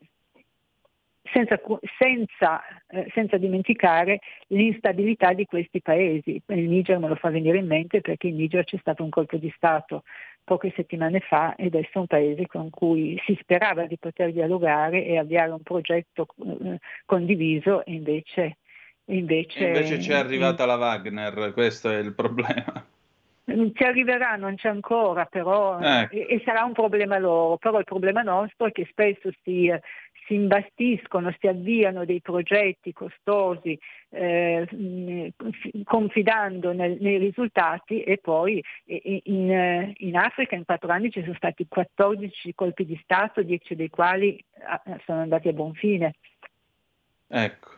senza, 1.33 1.61
senza, 1.99 2.63
eh, 2.89 3.11
senza, 3.13 3.37
dimenticare 3.37 4.21
l'instabilità 4.49 5.33
di 5.33 5.45
questi 5.45 5.81
paesi. 5.81 6.41
Il 6.47 6.69
Niger 6.69 6.99
me 6.99 7.09
lo 7.09 7.17
fa 7.17 7.31
venire 7.31 7.59
in 7.59 7.67
mente 7.67 8.01
perché 8.01 8.29
in 8.29 8.37
Niger 8.37 8.65
c'è 8.65 8.79
stato 8.79 9.03
un 9.03 9.11
colpo 9.11 9.37
di 9.37 9.53
Stato 9.55 10.05
poche 10.45 10.73
settimane 10.75 11.21
fa 11.21 11.55
ed 11.57 11.75
è 11.75 11.87
un 11.93 12.07
paese 12.07 12.47
con 12.47 12.71
cui 12.71 13.21
si 13.27 13.37
sperava 13.39 13.85
di 13.85 13.99
poter 13.99 14.33
dialogare 14.33 15.05
e 15.05 15.19
avviare 15.19 15.51
un 15.51 15.63
progetto 15.63 16.27
eh, 16.45 16.79
condiviso 17.05 17.85
e 17.85 17.93
invece... 17.93 18.57
Invece, 19.11 19.69
invece 19.69 19.97
c'è 19.97 20.13
arrivata 20.13 20.67
la 20.67 20.77
Wagner, 20.77 21.53
questo 21.55 21.89
è 21.89 21.97
il 21.97 22.13
problema. 22.13 22.85
Ci 23.49 23.83
arriverà, 23.83 24.37
non 24.37 24.57
c'è 24.57 24.69
ancora, 24.69 25.25
però 25.25 25.79
ecco. 25.81 26.15
e, 26.15 26.27
e, 26.29 26.43
sarà 26.45 26.65
un 26.65 26.73
problema 26.73 27.17
loro. 27.19 27.57
Però 27.57 27.79
il 27.79 27.85
problema 27.85 28.21
nostro 28.21 28.67
è 28.67 28.73
che 28.73 28.87
spesso 28.91 29.31
si, 29.43 29.73
si 30.27 30.35
imbastiscono, 30.35 31.35
si 31.39 31.47
avviano 31.47 32.05
dei 32.05 32.21
progetti 32.21 32.93
costosi 32.93 33.79
eh, 34.11 35.33
confidando 35.85 36.73
nel, 36.73 36.99
nei 37.01 37.17
risultati 37.17 38.03
e 38.03 38.19
poi 38.19 38.63
in, 38.85 39.95
in, 39.97 40.17
Africa 40.17 40.55
in 40.55 40.67
quattro 40.67 40.93
anni 40.93 41.11
ci 41.11 41.23
sono 41.23 41.35
stati 41.35 41.67
14 41.67 42.55
colpi 42.55 42.85
di 42.85 43.01
Stato, 43.03 43.43
10 43.43 43.75
dei 43.75 43.89
quali 43.89 44.43
ah, 44.67 44.83
sono 45.07 45.21
andati 45.23 45.49
a 45.49 45.53
buon 45.53 45.73
fine. 45.73 46.17
Ecco. 47.29 47.71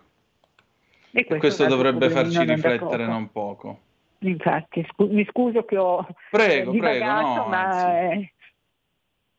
E 1.12 1.24
questo, 1.24 1.38
questo 1.38 1.66
dovrebbe 1.66 2.10
farci 2.10 2.42
riflettere 2.42 3.06
non 3.06 3.30
poco. 3.30 3.88
Infatti, 4.22 4.86
scu- 4.90 5.10
mi 5.10 5.24
scuso 5.30 5.64
che 5.64 5.78
ho 5.78 6.06
prego, 6.30 6.72
prego, 6.72 7.04
no, 7.04 7.46
ma... 7.48 7.98
È... 7.98 8.32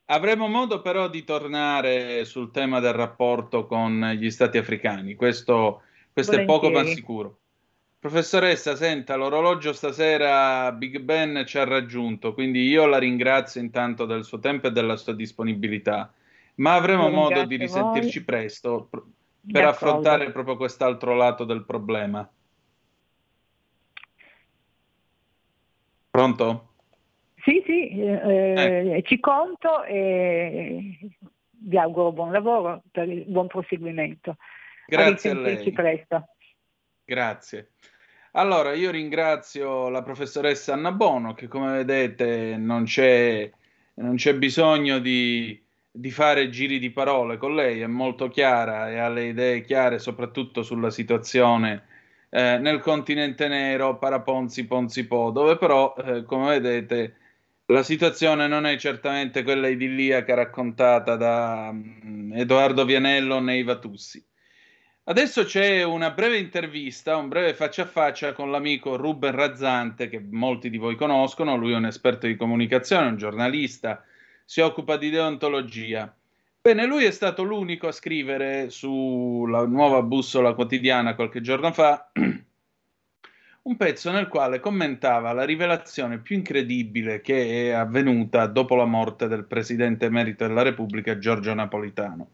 Avremo 0.06 0.48
modo 0.48 0.82
però 0.82 1.08
di 1.08 1.24
tornare 1.24 2.26
sul 2.26 2.52
tema 2.52 2.80
del 2.80 2.94
rapporto 2.94 3.66
con 3.66 4.12
gli 4.18 4.30
stati 4.30 4.58
africani, 4.58 5.16
questo, 5.16 5.84
questo 6.12 6.36
è 6.36 6.46
poco 6.46 6.70
ma 6.70 6.84
sicuro. 6.84 7.38
Professoressa, 8.00 8.76
senta, 8.76 9.16
l'orologio 9.16 9.72
stasera 9.74 10.72
Big 10.72 11.00
Ben 11.00 11.44
ci 11.46 11.60
ha 11.60 11.64
raggiunto, 11.64 12.34
quindi 12.34 12.68
io 12.68 12.88
la 12.88 12.98
ringrazio 12.98 13.62
intanto 13.62 14.06
del 14.06 14.24
suo 14.24 14.40
tempo 14.40 14.68
e 14.68 14.72
della 14.72 14.98
sua 14.98 15.14
disponibilità, 15.14 16.12
ma 16.56 16.74
avremo 16.74 17.10
modo 17.10 17.46
di 17.46 17.58
risentirci 17.58 18.18
voi. 18.18 18.26
presto 18.26 18.88
per 18.90 19.04
D'accordo. 19.40 19.70
affrontare 19.70 20.32
proprio 20.32 20.58
quest'altro 20.58 21.14
lato 21.14 21.44
del 21.44 21.64
problema. 21.64 22.28
Pronto? 26.12 26.74
Sì, 27.38 27.64
sì, 27.66 27.90
eh, 27.90 28.98
eh. 28.98 29.04
ci 29.04 29.20
conto 29.20 29.84
e 29.86 30.98
vi 31.50 31.78
auguro 31.78 32.12
buon 32.12 32.32
lavoro 32.32 32.84
per 32.92 33.08
il 33.08 33.24
buon 33.26 33.48
proseguimento. 33.48 34.36
Grazie 34.86 35.32
a, 35.32 35.34
a 35.34 35.40
lei. 35.40 35.72
presto. 35.72 36.28
Grazie. 37.06 37.72
Allora, 38.34 38.74
io 38.74 38.92
ringrazio 38.92 39.90
la 39.90 40.04
professoressa 40.04 40.74
Anna 40.74 40.92
Bono 40.92 41.34
che 41.34 41.48
come 41.48 41.72
vedete 41.72 42.58
non 42.58 42.84
c'è, 42.84 43.50
non 43.96 44.16
c'è 44.16 44.36
bisogno 44.36 45.00
di, 45.00 45.60
di, 45.90 46.12
fare 46.12 46.50
giri 46.50 46.78
di 46.78 46.92
parole 46.92 47.38
con 47.38 47.56
lei, 47.56 47.82
è 47.82 47.88
molto 47.88 48.28
chiara 48.28 48.90
e 48.90 48.98
ha 49.00 49.10
le 49.10 49.28
idee 49.28 49.62
chiare 49.64 49.98
soprattutto 49.98 50.62
sulla 50.62 50.90
situazione 50.90 51.84
eh, 52.34 52.58
nel 52.60 52.80
continente 52.80 53.50
nero, 53.50 53.98
Paraponzi, 53.98 54.66
Ponzi 54.66 55.06
Po, 55.06 55.32
dove 55.32 55.58
però, 55.58 55.94
eh, 55.98 56.24
come 56.24 56.60
vedete, 56.60 57.18
la 57.66 57.84
situazione 57.84 58.48
non 58.48 58.66
è 58.66 58.78
certamente 58.78 59.44
quella 59.44 59.68
idilliaca 59.68 60.34
raccontata 60.34 61.18
da 61.18 61.70
um, 61.72 62.32
Edoardo 62.34 62.86
Vianello 62.86 63.40
nei 63.40 63.64
Vatussi. 63.64 64.26
Adesso 65.04 65.44
c'è 65.44 65.84
una 65.84 66.12
breve 66.12 66.38
intervista, 66.38 67.18
un 67.18 67.28
breve 67.28 67.54
faccia 67.54 67.84
a 67.84 67.88
faccia 67.88 68.32
con 68.32 68.50
l'amico 68.50 68.96
Ruben 68.96 69.34
Razzante, 69.34 70.08
che 70.08 70.26
molti 70.32 70.70
di 70.70 70.78
voi 70.78 70.96
conoscono, 70.96 71.58
lui 71.58 71.74
è 71.74 71.76
un 71.76 71.86
esperto 71.86 72.28
di 72.28 72.38
comunicazione, 72.38 73.08
un 73.08 73.18
giornalista, 73.18 74.06
si 74.46 74.62
occupa 74.62 74.96
di 74.96 75.10
deontologia. 75.10 76.16
Bene, 76.64 76.86
lui 76.86 77.06
è 77.06 77.12
stato 77.12 77.42
l'unico 77.42 77.88
a 77.88 77.92
scrivere 77.92 78.70
sulla 78.70 79.66
nuova 79.66 80.04
bussola 80.04 80.54
quotidiana 80.54 81.16
qualche 81.16 81.42
giorno 81.42 81.72
fa 81.74 82.12
un 82.14 83.78
pezzo 83.78 84.12
nel 84.12 84.28
quale 84.28 84.60
commentava 84.60 85.34
la 85.34 85.44
rivelazione 85.44 86.20
più 86.20 86.36
incredibile 86.36 87.20
che 87.20 87.70
è 87.70 87.72
avvenuta 87.72 88.46
dopo 88.46 88.76
la 88.76 88.86
morte 88.86 89.28
del 89.28 89.46
presidente 89.46 90.06
emerito 90.06 90.46
della 90.46 90.62
Repubblica 90.62 91.18
Giorgio 91.18 91.52
Napolitano. 91.52 92.30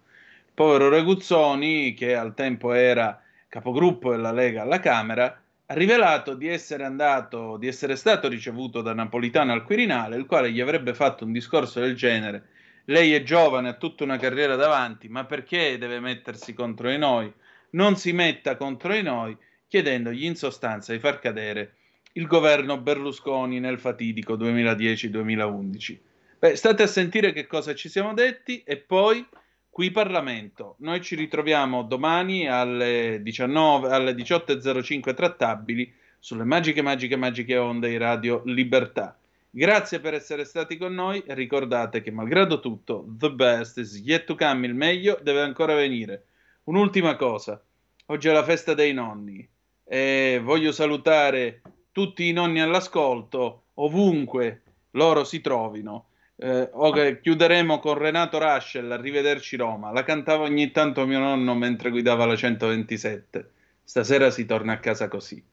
Il 0.46 0.52
povero 0.54 0.90
Reguzzoni, 0.90 1.94
che 1.94 2.14
al 2.14 2.34
tempo 2.34 2.74
era 2.74 3.22
capogruppo 3.48 4.12
della 4.12 4.34
Lega 4.34 4.64
alla 4.64 4.82
Camera, 4.82 5.42
ha 5.68 5.74
rivelato 5.74 6.34
di 6.34 6.50
essere 6.50 6.84
andato, 6.84 7.56
di 7.56 7.68
essere 7.68 7.96
stato 7.96 8.28
ricevuto 8.28 8.82
da 8.82 8.94
Napolitano 8.94 9.54
al 9.54 9.64
Quirinale, 9.64 10.18
il 10.18 10.26
quale 10.26 10.52
gli 10.52 10.60
avrebbe 10.60 10.94
fatto 10.94 11.24
un 11.24 11.32
discorso 11.32 11.80
del 11.80 11.96
genere 11.96 12.50
lei 12.90 13.14
è 13.14 13.24
giovane, 13.24 13.70
ha 13.70 13.74
tutta 13.74 14.04
una 14.04 14.18
carriera 14.18 14.56
davanti, 14.56 15.10
ma 15.10 15.26
perché 15.26 15.78
deve 15.78 16.00
mettersi 16.00 16.54
contro 16.54 16.90
di 16.90 16.98
noi? 16.98 17.32
Non 17.72 17.98
si 17.98 18.14
metta 18.14 18.56
contro 18.56 18.94
di 18.94 19.02
noi, 19.02 19.36
chiedendogli 19.68 20.24
in 20.24 20.36
sostanza 20.36 20.94
di 20.94 21.00
far 21.00 21.20
cadere 21.20 21.76
il 22.14 22.28
governo 22.28 22.80
Berlusconi 22.80 23.60
nel 23.60 23.80
fatidico 23.80 24.36
2010-2011. 24.38 25.98
Beh, 26.40 26.56
state 26.56 26.84
a 26.84 26.88
sentire 26.88 27.34
che 27.34 27.46
cosa 27.46 27.76
ci 27.76 27.90
siamo 27.90 28.14
detti 28.14 28.64
e 28.64 28.78
poi 28.78 29.26
qui 29.70 29.92
Parlamento. 29.92 30.76
Noi 30.80 31.02
ci 31.02 31.16
ritroviamo 31.16 31.84
domani 31.84 32.48
alle, 32.48 33.20
19, 33.22 33.90
alle 33.90 34.14
18.05 34.14 35.14
trattabili 35.14 35.94
sulle 36.20 36.46
magiche, 36.46 36.82
magiche, 36.82 37.16
magiche 37.16 37.58
onde 37.58 37.90
di 37.90 37.98
Radio 37.98 38.42
Libertà. 38.46 39.17
Grazie 39.50 40.00
per 40.00 40.14
essere 40.14 40.44
stati 40.44 40.78
con 40.78 40.94
noi 40.94 41.24
ricordate 41.28 42.02
che 42.02 42.12
malgrado 42.12 42.60
tutto, 42.60 43.06
the 43.18 43.32
best 43.32 43.78
is 43.78 44.00
yet 44.04 44.26
to 44.26 44.36
come, 44.36 44.68
il 44.68 44.76
meglio 44.76 45.20
deve 45.22 45.42
ancora 45.42 45.74
venire. 45.74 46.26
Un'ultima 46.64 47.16
cosa, 47.16 47.62
oggi 48.08 48.28
è 48.28 48.32
la 48.34 48.44
festa 48.44 48.74
dei 48.74 48.94
nonni 48.94 49.48
e 49.84 50.40
voglio 50.44 50.72
salutare 50.72 51.62
tutti 51.92 52.28
i 52.28 52.34
nonni 52.34 52.62
all'ascolto, 52.62 53.64
ovunque 53.76 54.64
loro 54.92 55.24
si 55.24 55.42
trovino. 55.42 56.10
Eh, 56.36 56.70
okay, 56.72 57.20
chiuderemo 57.22 57.80
con 57.80 57.98
Renato 57.98 58.38
Raschel, 58.38 58.92
Arrivederci 58.92 59.56
Roma. 59.56 59.92
La 59.92 60.04
cantava 60.04 60.44
ogni 60.44 60.72
tanto 60.72 61.06
mio 61.08 61.20
nonno 61.20 61.56
mentre 61.56 61.90
guidava 61.90 62.26
la 62.26 62.36
127. 62.36 63.52
Stasera 63.84 64.30
si 64.30 64.46
torna 64.46 64.74
a 64.74 64.80
casa 64.80 65.08
così. 65.08 65.44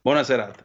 Buona 0.00 0.22
serata. 0.22 0.64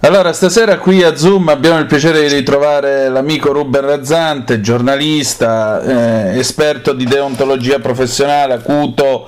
Allora, 0.00 0.34
stasera 0.34 0.76
qui 0.76 1.02
a 1.02 1.16
Zoom 1.16 1.48
abbiamo 1.48 1.78
il 1.78 1.86
piacere 1.86 2.20
di 2.20 2.34
ritrovare 2.34 3.08
l'amico 3.08 3.50
Ruben 3.50 3.80
Razzante, 3.80 4.60
giornalista, 4.60 5.80
eh, 5.80 6.38
esperto 6.38 6.92
di 6.92 7.04
deontologia 7.04 7.78
professionale, 7.78 8.52
acuto, 8.52 9.26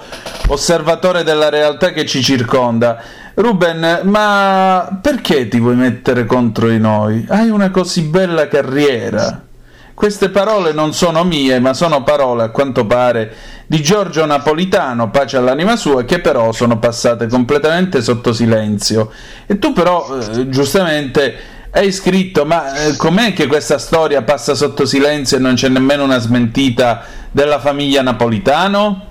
osservatore 0.48 1.24
della 1.24 1.48
realtà 1.48 1.92
che 1.92 2.04
ci 2.04 2.22
circonda. 2.22 3.02
Ruben, 3.34 4.00
ma 4.04 5.00
perché 5.00 5.48
ti 5.48 5.58
vuoi 5.58 5.74
mettere 5.74 6.26
contro 6.26 6.68
di 6.68 6.78
noi? 6.78 7.24
Hai 7.28 7.48
una 7.48 7.70
così 7.70 8.02
bella 8.02 8.46
carriera. 8.46 9.46
Queste 9.94 10.28
parole 10.28 10.72
non 10.72 10.92
sono 10.92 11.24
mie, 11.24 11.58
ma 11.60 11.72
sono 11.72 12.04
parole, 12.04 12.44
a 12.44 12.50
quanto 12.50 12.86
pare, 12.86 13.34
di 13.70 13.82
Giorgio 13.82 14.24
Napolitano, 14.24 15.10
pace 15.10 15.36
all'anima 15.36 15.76
sua, 15.76 16.02
che 16.04 16.20
però 16.20 16.52
sono 16.52 16.78
passate 16.78 17.26
completamente 17.26 18.00
sotto 18.00 18.32
silenzio. 18.32 19.10
E 19.46 19.58
tu 19.58 19.74
però, 19.74 20.18
eh, 20.18 20.48
giustamente, 20.48 21.36
hai 21.72 21.92
scritto, 21.92 22.46
ma 22.46 22.74
eh, 22.86 22.96
com'è 22.96 23.34
che 23.34 23.46
questa 23.46 23.76
storia 23.76 24.22
passa 24.22 24.54
sotto 24.54 24.86
silenzio 24.86 25.36
e 25.36 25.40
non 25.40 25.52
c'è 25.52 25.68
nemmeno 25.68 26.02
una 26.02 26.18
smentita 26.18 27.04
della 27.30 27.60
famiglia 27.60 28.00
Napolitano? 28.00 29.07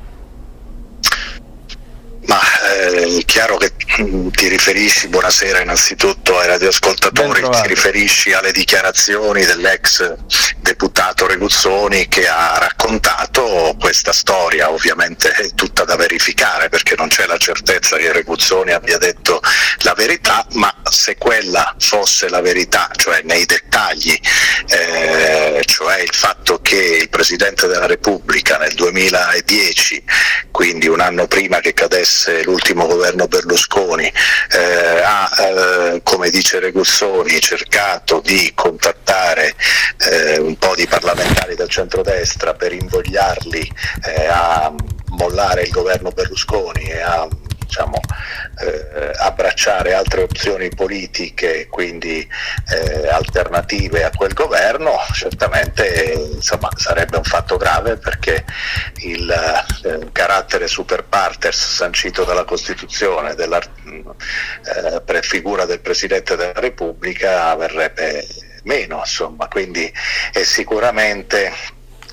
Eh, 2.70 3.24
chiaro 3.26 3.56
che 3.56 3.72
ti 3.78 4.48
riferisci, 4.50 5.08
buonasera 5.08 5.62
innanzitutto 5.62 6.38
ai 6.38 6.48
radioascoltatori, 6.48 7.42
ti 7.42 7.68
riferisci 7.68 8.34
alle 8.34 8.52
dichiarazioni 8.52 9.46
dell'ex 9.46 10.16
deputato 10.60 11.26
Reguzzoni 11.28 12.10
che 12.10 12.28
ha 12.28 12.58
raccontato 12.58 13.74
questa 13.80 14.12
storia, 14.12 14.70
ovviamente 14.70 15.32
è 15.32 15.54
tutta 15.56 15.86
da 15.86 15.96
verificare 15.96 16.68
perché 16.68 16.96
non 16.98 17.08
c'è 17.08 17.26
la 17.26 17.38
certezza 17.38 17.96
che 17.96 18.12
Reguzzoni 18.12 18.74
abbia 18.74 18.98
detto 18.98 19.40
la 19.84 19.94
verità, 19.94 20.46
ma 20.52 20.76
se 20.84 21.16
quella 21.16 21.74
fosse 21.80 22.28
la 22.28 22.42
verità, 22.42 22.90
cioè 22.98 23.22
nei 23.24 23.46
dettagli, 23.46 24.20
eh, 24.68 25.64
cioè 25.66 26.02
il 26.02 26.14
fatto 26.14 26.60
che 26.62 26.98
il 27.02 27.10
Presidente 27.10 27.68
della 27.68 27.88
Repubblica 27.88 28.58
nel 28.58 28.74
2010, 28.74 30.04
quindi 30.52 30.88
un 30.88 31.00
anno 31.00 31.28
prima 31.28 31.60
che 31.60 31.74
cadesse 31.74 32.44
l'ultimo 32.44 32.56
governo 32.88 33.28
Berlusconi, 33.28 33.58
Berlusconi 33.58 34.12
eh, 34.52 35.02
ha, 35.02 35.30
eh, 35.40 36.02
come 36.04 36.30
dice 36.30 36.60
Regussoni, 36.60 37.40
cercato 37.40 38.22
di 38.24 38.52
contattare 38.54 39.56
eh, 40.10 40.40
un 40.40 40.58
po' 40.58 40.76
di 40.76 40.88
parlamentari 40.88 41.56
del 41.56 41.70
centrodestra 41.70 42.54
per 42.54 42.74
invogliarli 42.74 43.72
eh, 44.06 44.28
a 44.28 44.74
mollare 45.12 45.64
il 45.64 45.72
governo 45.72 46.12
Berlusconi 46.12 46.84
e 46.84 47.02
a 47.02 47.28
diciamo, 47.68 48.00
eh, 48.62 49.12
abbracciare 49.18 49.94
altre 49.94 50.24
opzioni 50.24 50.70
politiche, 50.70 51.68
quindi 51.70 52.28
eh, 52.70 53.08
alternative 53.10 54.04
a 54.04 54.12
quel 54.12 54.34
governo, 54.34 54.98
certamente 55.14 56.14
insomma, 56.34 56.70
sarebbe 56.76 57.18
un 57.18 57.24
fatto 57.24 57.58
grave 57.58 57.98
perché 57.98 58.46
il 59.02 59.30
eh, 59.30 60.12
carattere 60.12 60.68
super 60.68 61.04
partes 61.04 61.56
sancito 61.56 62.24
dalla 62.24 62.46
Costituzione, 62.46 63.36
della 63.36 63.60
eh, 63.60 65.02
prefigura 65.02 65.66
del 65.66 65.82
Presidente 65.82 66.36
della 66.36 66.60
Repubblica 66.60 67.54
verrebbe 67.56 68.26
meno, 68.64 69.00
insomma, 69.00 69.48
quindi 69.48 69.92
è 70.32 70.44
sicuramente 70.44 71.52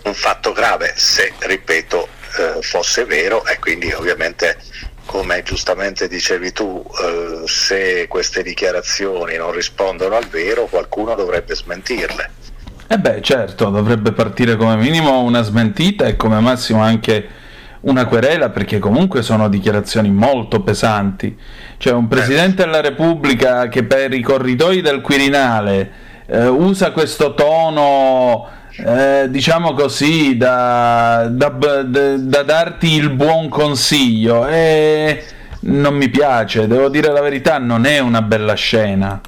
un 0.04 0.14
fatto 0.14 0.52
grave 0.52 0.92
se, 0.96 1.32
ripeto, 1.38 2.08
eh, 2.36 2.62
fosse 2.62 3.04
vero 3.04 3.44
e 3.46 3.58
quindi 3.58 3.92
ovviamente 3.92 4.58
come 5.04 5.42
giustamente 5.42 6.08
dicevi 6.08 6.52
tu, 6.52 6.84
eh, 7.02 7.46
se 7.46 8.06
queste 8.08 8.42
dichiarazioni 8.42 9.36
non 9.36 9.52
rispondono 9.52 10.16
al 10.16 10.26
vero, 10.26 10.66
qualcuno 10.66 11.14
dovrebbe 11.14 11.54
smentirle. 11.54 12.30
Eh 12.86 12.98
beh, 12.98 13.22
certo, 13.22 13.70
dovrebbe 13.70 14.12
partire 14.12 14.56
come 14.56 14.76
minimo 14.76 15.22
una 15.22 15.42
smentita 15.42 16.04
e 16.04 16.16
come 16.16 16.38
massimo 16.40 16.82
anche 16.82 17.42
una 17.80 18.06
querela, 18.06 18.50
perché 18.50 18.78
comunque 18.78 19.22
sono 19.22 19.48
dichiarazioni 19.48 20.10
molto 20.10 20.62
pesanti. 20.62 21.36
Cioè 21.76 21.92
un 21.92 22.08
Presidente 22.08 22.64
della 22.64 22.80
Repubblica 22.80 23.68
che 23.68 23.84
per 23.84 24.12
i 24.12 24.22
corridoi 24.22 24.80
del 24.80 25.00
Quirinale 25.00 25.92
eh, 26.26 26.46
usa 26.46 26.92
questo 26.92 27.34
tono 27.34 28.48
eh, 28.76 29.26
diciamo 29.28 29.72
così, 29.74 30.36
da, 30.36 31.28
da, 31.30 31.48
da, 31.48 31.82
da, 31.82 32.42
darti 32.42 32.94
il 32.94 33.10
buon 33.10 33.48
consiglio 33.48 34.46
e 34.48 35.24
non 35.60 35.94
mi 35.94 36.08
piace, 36.08 36.66
devo 36.66 36.88
dire 36.88 37.12
la 37.12 37.20
verità, 37.20 37.58
non 37.58 37.86
è 37.86 38.00
una 38.00 38.22
bella 38.22 38.54
scena. 38.54 39.20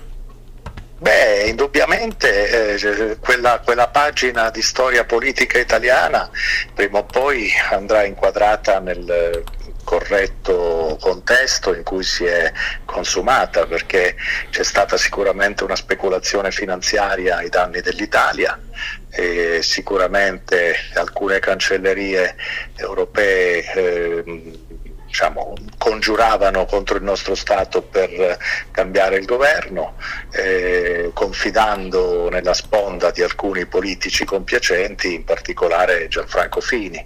Beh, 0.98 1.44
indubbiamente 1.48 2.74
eh, 2.74 3.18
quella, 3.20 3.60
quella, 3.62 3.86
pagina 3.88 4.50
di 4.50 4.62
storia 4.62 5.04
politica 5.04 5.58
italiana 5.58 6.28
prima 6.74 6.98
o 6.98 7.04
poi 7.04 7.50
andrà 7.70 8.04
inquadrata 8.04 8.80
nel 8.80 9.44
corretto 9.84 10.98
contesto 11.00 11.72
in 11.72 11.84
cui 11.84 12.02
si 12.02 12.24
è 12.24 12.52
consumata, 12.84 13.66
perché 13.66 14.16
c'è 14.50 14.64
stata 14.64 14.96
sicuramente 14.96 15.62
una 15.62 15.76
speculazione 15.76 16.50
finanziaria 16.50 17.36
ai 17.36 17.48
danni 17.48 17.80
dell'Italia 17.80 18.58
e 19.16 19.60
sicuramente 19.62 20.74
alcune 20.94 21.38
cancellerie 21.38 22.36
europee 22.76 23.72
eh, 23.72 24.22
diciamo, 25.06 25.54
congiuravano 25.78 26.66
contro 26.66 26.98
il 26.98 27.02
nostro 27.02 27.34
Stato 27.34 27.80
per 27.80 28.36
cambiare 28.70 29.16
il 29.16 29.24
governo, 29.24 29.94
eh, 30.32 31.10
confidando 31.14 32.28
nella 32.28 32.52
sponda 32.52 33.10
di 33.10 33.22
alcuni 33.22 33.64
politici 33.64 34.26
compiacenti, 34.26 35.14
in 35.14 35.24
particolare 35.24 36.08
Gianfranco 36.08 36.60
Fini. 36.60 37.02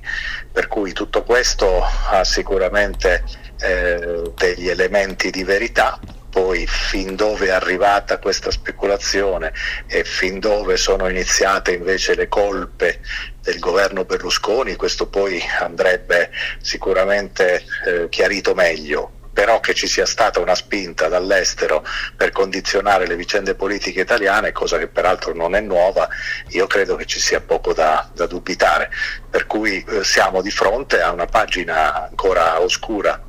Per 0.50 0.66
cui 0.66 0.92
tutto 0.92 1.22
questo 1.22 1.80
ha 2.10 2.24
sicuramente 2.24 3.22
eh, 3.60 4.32
degli 4.34 4.68
elementi 4.68 5.30
di 5.30 5.44
verità 5.44 6.00
poi 6.30 6.66
fin 6.66 7.16
dove 7.16 7.46
è 7.46 7.50
arrivata 7.50 8.18
questa 8.18 8.50
speculazione 8.50 9.52
e 9.86 10.04
fin 10.04 10.38
dove 10.38 10.76
sono 10.76 11.08
iniziate 11.08 11.72
invece 11.72 12.14
le 12.14 12.28
colpe 12.28 13.00
del 13.42 13.58
governo 13.58 14.04
Berlusconi, 14.04 14.76
questo 14.76 15.08
poi 15.08 15.42
andrebbe 15.58 16.30
sicuramente 16.60 17.64
eh, 17.86 18.08
chiarito 18.08 18.54
meglio 18.54 19.18
però 19.32 19.60
che 19.60 19.74
ci 19.74 19.86
sia 19.86 20.06
stata 20.06 20.40
una 20.40 20.54
spinta 20.54 21.08
dall'estero 21.08 21.84
per 22.16 22.30
condizionare 22.30 23.06
le 23.06 23.16
vicende 23.16 23.54
politiche 23.54 24.00
italiane, 24.00 24.52
cosa 24.52 24.76
che 24.76 24.88
peraltro 24.88 25.32
non 25.34 25.54
è 25.54 25.60
nuova, 25.60 26.08
io 26.48 26.66
credo 26.66 26.96
che 26.96 27.06
ci 27.06 27.20
sia 27.20 27.40
poco 27.40 27.72
da, 27.72 28.08
da 28.12 28.26
dubitare. 28.26 28.90
Per 29.30 29.46
cui 29.46 29.82
eh, 29.88 30.04
siamo 30.04 30.42
di 30.42 30.50
fronte 30.50 31.00
a 31.00 31.12
una 31.12 31.26
pagina 31.26 32.08
ancora 32.08 32.60
oscura 32.60 33.24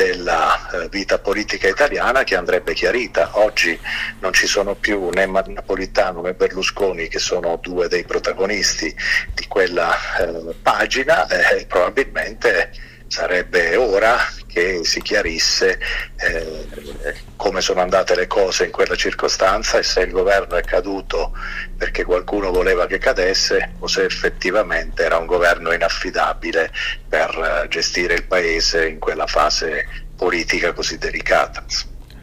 della 0.00 0.70
eh, 0.70 0.88
vita 0.88 1.18
politica 1.18 1.68
italiana 1.68 2.24
che 2.24 2.34
andrebbe 2.34 2.72
chiarita. 2.72 3.32
Oggi 3.32 3.78
non 4.20 4.32
ci 4.32 4.46
sono 4.46 4.74
più 4.74 5.10
né 5.10 5.26
Napolitano 5.26 6.22
né 6.22 6.32
Berlusconi 6.32 7.08
che 7.08 7.18
sono 7.18 7.58
due 7.60 7.86
dei 7.86 8.04
protagonisti 8.04 8.94
di 9.34 9.46
quella 9.46 9.94
eh, 10.18 10.54
pagina 10.62 11.26
e 11.26 11.66
probabilmente 11.66 12.72
sarebbe 13.08 13.76
ora 13.76 14.16
che 14.52 14.80
si 14.84 15.00
chiarisse 15.00 15.78
eh, 16.16 17.14
come 17.36 17.60
sono 17.60 17.80
andate 17.80 18.14
le 18.14 18.26
cose 18.26 18.64
in 18.64 18.70
quella 18.70 18.96
circostanza 18.96 19.78
e 19.78 19.82
se 19.82 20.00
il 20.00 20.10
governo 20.10 20.56
è 20.56 20.62
caduto 20.62 21.32
perché 21.76 22.04
qualcuno 22.04 22.50
voleva 22.50 22.86
che 22.86 22.98
cadesse 22.98 23.72
o 23.78 23.86
se 23.86 24.04
effettivamente 24.04 25.04
era 25.04 25.16
un 25.16 25.26
governo 25.26 25.72
inaffidabile 25.72 26.70
per 27.08 27.62
eh, 27.64 27.68
gestire 27.68 28.14
il 28.14 28.24
paese 28.24 28.88
in 28.88 28.98
quella 28.98 29.26
fase 29.26 29.86
politica 30.16 30.72
così 30.72 30.98
delicata. 30.98 31.64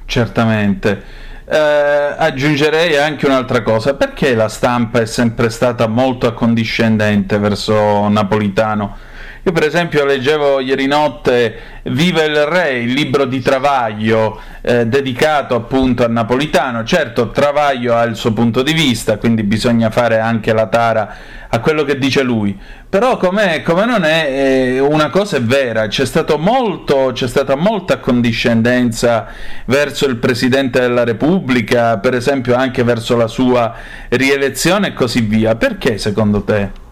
Certamente. 0.05 1.25
Eh, 1.49 1.57
aggiungerei 1.57 2.97
anche 2.97 3.25
un'altra 3.25 3.63
cosa, 3.63 3.93
perché 3.93 4.35
la 4.35 4.49
stampa 4.49 4.99
è 4.99 5.05
sempre 5.05 5.49
stata 5.49 5.87
molto 5.87 6.27
accondiscendente 6.27 7.37
verso 7.37 8.07
Napolitano? 8.09 8.97
Io 9.47 9.53
per 9.53 9.63
esempio 9.63 10.03
leggevo 10.03 10.59
ieri 10.59 10.87
notte 10.87 11.57
Viva 11.83 12.21
il 12.21 12.45
Re, 12.45 12.79
il 12.79 12.91
libro 12.91 13.23
di 13.23 13.39
Travaglio 13.39 14.41
eh, 14.59 14.87
dedicato 14.87 15.55
appunto 15.55 16.03
a 16.03 16.09
Napolitano. 16.09 16.83
Certo, 16.83 17.29
Travaglio 17.29 17.95
ha 17.95 18.03
il 18.03 18.17
suo 18.17 18.33
punto 18.33 18.61
di 18.61 18.73
vista, 18.73 19.17
quindi 19.17 19.43
bisogna 19.43 19.89
fare 19.89 20.19
anche 20.19 20.51
la 20.51 20.67
tara 20.67 21.15
a 21.47 21.59
quello 21.61 21.85
che 21.85 21.97
dice 21.97 22.23
lui. 22.23 22.59
Però 22.89 23.15
come 23.15 23.63
non 23.63 24.03
è, 24.03 24.25
eh, 24.27 24.79
una 24.81 25.09
cosa 25.09 25.37
è 25.37 25.41
vera, 25.41 25.87
c'è, 25.87 26.03
molto, 26.37 27.11
c'è 27.13 27.27
stata 27.29 27.55
molta 27.55 27.99
condiscendenza 27.99 29.27
verso 29.63 30.07
il 30.07 30.17
Presidente 30.17 30.81
della 30.81 31.05
Repubblica, 31.05 31.99
per 31.99 32.15
esempio 32.15 32.53
anche 32.53 32.83
verso 32.83 33.15
la 33.15 33.27
sua 33.27 33.73
rielezione 34.09 34.87
e 34.87 34.93
così 34.93 35.21
via. 35.21 35.55
Perché 35.55 35.97
secondo 35.97 36.43
te? 36.43 36.83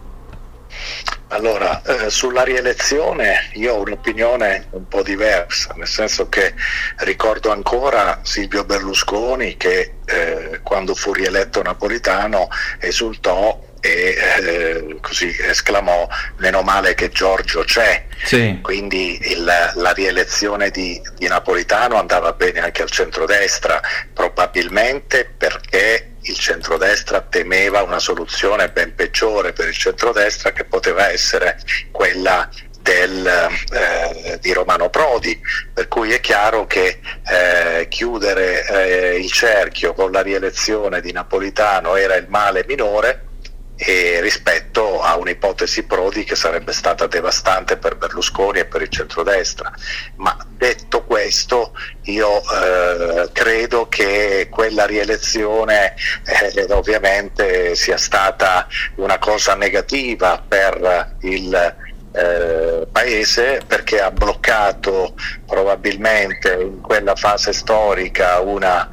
Allora, 1.36 1.82
eh, 1.82 2.10
sulla 2.10 2.44
rielezione 2.44 3.50
io 3.56 3.74
ho 3.74 3.82
un'opinione 3.82 4.68
un 4.70 4.88
po' 4.88 5.04
diversa, 5.04 5.74
nel 5.76 5.86
senso 5.86 6.30
che 6.30 6.54
ricordo 7.00 7.52
ancora 7.52 8.22
Silvio 8.24 8.64
Berlusconi 8.64 9.58
che 9.58 9.96
eh, 10.06 10.62
quando 10.64 10.96
fu 10.96 11.12
rieletto 11.12 11.62
napolitano 11.62 12.48
esultò 12.80 13.62
e 13.86 14.16
eh, 14.18 14.98
così 15.00 15.36
esclamò 15.40 16.08
meno 16.38 16.62
male 16.62 16.96
che 16.96 17.10
Giorgio 17.10 17.64
c'è 17.64 18.06
sì. 18.24 18.60
quindi 18.62 19.20
il, 19.32 19.44
la 19.44 19.92
rielezione 19.92 20.72
di, 20.72 21.00
di 21.18 21.28
Napolitano 21.28 21.98
andava 21.98 22.34
bene 22.34 22.62
anche 22.62 22.82
al 22.82 22.90
centrodestra 22.90 23.80
probabilmente 24.14 25.32
perché 25.38 26.14
il 26.22 26.38
centrodestra 26.38 27.22
temeva 27.22 27.84
una 27.84 28.00
soluzione 28.00 28.70
ben 28.70 28.96
peggiore 28.96 29.54
per 29.54 29.68
il 29.68 29.76
centrodestra 29.76 30.52
che 30.52 30.64
poteva 30.64 31.12
essere 31.12 31.58
quella 31.92 32.50
del, 32.82 33.26
eh, 33.26 34.38
di 34.40 34.54
Romano 34.54 34.90
Prodi, 34.90 35.40
per 35.74 35.88
cui 35.88 36.12
è 36.12 36.20
chiaro 36.20 36.68
che 36.68 37.00
eh, 37.28 37.88
chiudere 37.90 38.64
eh, 38.68 39.18
il 39.18 39.32
cerchio 39.32 39.94
con 39.94 40.12
la 40.12 40.22
rielezione 40.22 41.02
di 41.02 41.12
Napolitano 41.12 41.96
era 41.96 42.16
il 42.16 42.28
male 42.30 42.64
minore 42.68 43.34
rispetto 43.78 45.02
a 45.02 45.18
un'ipotesi 45.18 45.84
Prodi 45.84 46.24
che 46.24 46.36
sarebbe 46.36 46.72
stata 46.72 47.08
devastante 47.08 47.78
per 47.78 47.98
Berlusconi 47.98 48.60
e 48.60 48.66
per 48.66 48.82
il 48.82 48.90
centrodestra. 48.90 49.72
Ma 50.16 50.38
detto 50.48 51.04
questo, 51.04 51.74
io 52.04 52.42
eh, 52.42 53.30
credo 53.32 53.88
che 53.88 54.48
quella 54.50 54.86
rielezione 54.86 55.96
eh, 56.26 56.66
ovviamente 56.74 57.76
sia 57.76 57.98
stata 57.98 58.68
una 58.96 59.18
cosa 59.20 59.56
negativa 59.56 60.42
per 60.48 61.16
il 61.22 61.84
eh, 62.16 62.88
paese 62.92 63.62
perché 63.66 64.00
ha 64.02 64.12
bloccato 64.12 65.16
probabilmente 65.46 66.58
in 66.60 66.82
quella 66.82 67.16
fase 67.16 67.54
storica 67.54 68.40
una 68.40 68.90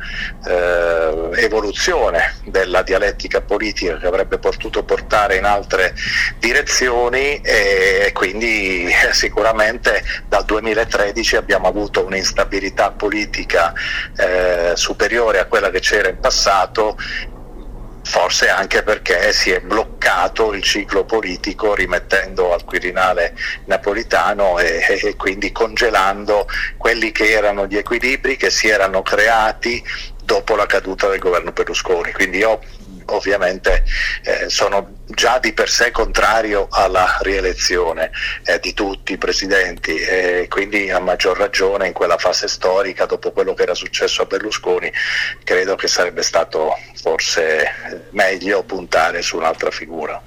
eh, 0.47 1.31
evoluzione 1.37 2.37
della 2.45 2.83
dialettica 2.83 3.41
politica 3.41 3.97
che 3.99 4.07
avrebbe 4.07 4.39
potuto 4.39 4.83
portare 4.83 5.37
in 5.37 5.45
altre 5.45 5.95
direzioni 6.39 7.41
e 7.41 8.11
quindi 8.13 8.87
eh, 8.87 9.13
sicuramente 9.13 10.03
dal 10.29 10.45
2013 10.45 11.37
abbiamo 11.37 11.69
avuto 11.69 12.05
un'instabilità 12.05 12.91
politica 12.91 13.73
eh, 14.17 14.73
superiore 14.75 15.39
a 15.39 15.47
quella 15.47 15.71
che 15.71 15.81
c'era 15.81 16.09
in 16.09 16.19
passato 16.19 16.97
forse 18.05 18.49
anche 18.49 18.83
perché 18.83 19.33
si 19.33 19.51
è 19.51 19.61
bloccato 19.61 20.53
il 20.53 20.63
ciclo 20.63 21.05
politico 21.05 21.75
rimettendo 21.75 22.53
al 22.53 22.65
Quirinale 22.65 23.35
napolitano 23.67 24.59
e, 24.59 24.85
e, 25.03 25.17
quindi 25.17 25.53
congelando 25.53 26.47
quelli 26.77 27.13
che 27.13 27.31
erano 27.31 27.67
gli 27.67 27.77
equilibri 27.77 28.37
che 28.37 28.51
si 28.51 28.69
erano 28.69 29.03
creati 29.03 29.83
dopo 30.25 30.57
la 30.57 30.67
caduta 30.67 31.09
del 31.09 31.19
governo 31.19 31.53
Berlusconi. 31.53 32.13
Quindi 32.13 32.39
io 32.39 32.61
ovviamente 33.07 33.85
eh, 34.25 34.49
sono 34.49 35.01
già 35.07 35.39
di 35.39 35.53
per 35.53 35.69
sé 35.69 35.91
contrario 35.91 36.69
alla 36.71 37.19
rielezione 37.21 38.11
eh, 38.45 38.59
di 38.61 38.73
tutti 38.73 39.13
i 39.13 39.19
presidenti 39.19 39.97
e 39.97 40.47
quindi 40.49 40.91
a 40.91 40.99
maggior 41.01 41.37
ragione 41.37 41.87
in 41.87 41.93
quella 41.93 42.19
fase 42.19 42.49
storica 42.49 43.07
dopo 43.07 43.33
quello 43.33 43.55
che 43.55 43.63
era 43.63 43.75
successo 43.75 44.23
a 44.23 44.27
Berlusconi 44.27 44.93
credo 45.45 45.75
che 45.75 45.89
sarebbe 45.89 46.23
stato 46.23 46.77
forse 46.95 48.09
meglio 48.11 48.63
puntare 48.63 49.23
su 49.23 49.37
un'altra 49.37 49.71
figura. 49.71 50.21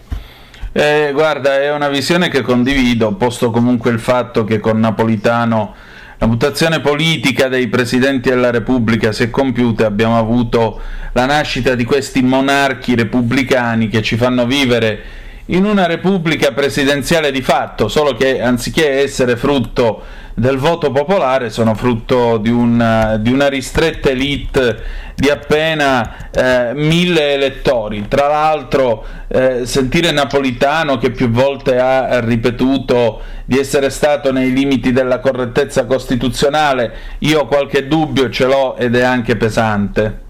Eh, 0.77 1.11
guarda, 1.13 1.55
è 1.55 1.71
una 1.71 1.87
visione 1.87 2.27
che 2.27 2.41
condivido, 2.41 3.13
posto 3.15 3.49
comunque 3.49 3.91
il 3.91 3.99
fatto 3.99 4.43
che 4.43 4.59
con 4.59 4.77
Napolitano 4.77 5.73
la 6.17 6.27
mutazione 6.27 6.79
politica 6.79 7.47
dei 7.47 7.67
presidenti 7.67 8.29
della 8.29 8.51
Repubblica 8.51 9.11
si 9.11 9.23
è 9.23 9.29
compiuta 9.29 9.83
e 9.83 9.87
abbiamo 9.87 10.17
avuto 10.17 10.79
la 11.11 11.25
nascita 11.25 11.75
di 11.75 11.83
questi 11.83 12.21
monarchi 12.21 12.95
repubblicani 12.95 13.89
che 13.89 14.01
ci 14.01 14.15
fanno 14.15 14.45
vivere 14.45 15.23
in 15.47 15.65
una 15.65 15.85
repubblica 15.85 16.53
presidenziale 16.53 17.31
di 17.31 17.41
fatto, 17.41 17.87
solo 17.87 18.15
che 18.15 18.41
anziché 18.41 19.01
essere 19.01 19.35
frutto 19.35 20.01
del 20.33 20.57
voto 20.57 20.91
popolare 20.91 21.49
sono 21.49 21.75
frutto 21.75 22.37
di 22.37 22.49
una, 22.49 23.17
di 23.17 23.31
una 23.31 23.47
ristretta 23.47 24.09
elite 24.09 25.03
di 25.15 25.29
appena 25.29 26.29
eh, 26.31 26.73
mille 26.73 27.33
elettori. 27.33 28.07
Tra 28.07 28.27
l'altro 28.27 29.05
eh, 29.27 29.65
sentire 29.65 30.11
Napolitano 30.11 30.97
che 30.97 31.11
più 31.11 31.29
volte 31.29 31.77
ha 31.79 32.19
ripetuto 32.19 33.21
di 33.45 33.59
essere 33.59 33.89
stato 33.91 34.31
nei 34.31 34.51
limiti 34.51 34.91
della 34.91 35.19
correttezza 35.19 35.85
costituzionale, 35.85 36.93
io 37.19 37.45
qualche 37.45 37.87
dubbio 37.87 38.29
ce 38.29 38.45
l'ho 38.45 38.75
ed 38.75 38.95
è 38.95 39.03
anche 39.03 39.37
pesante. 39.37 40.23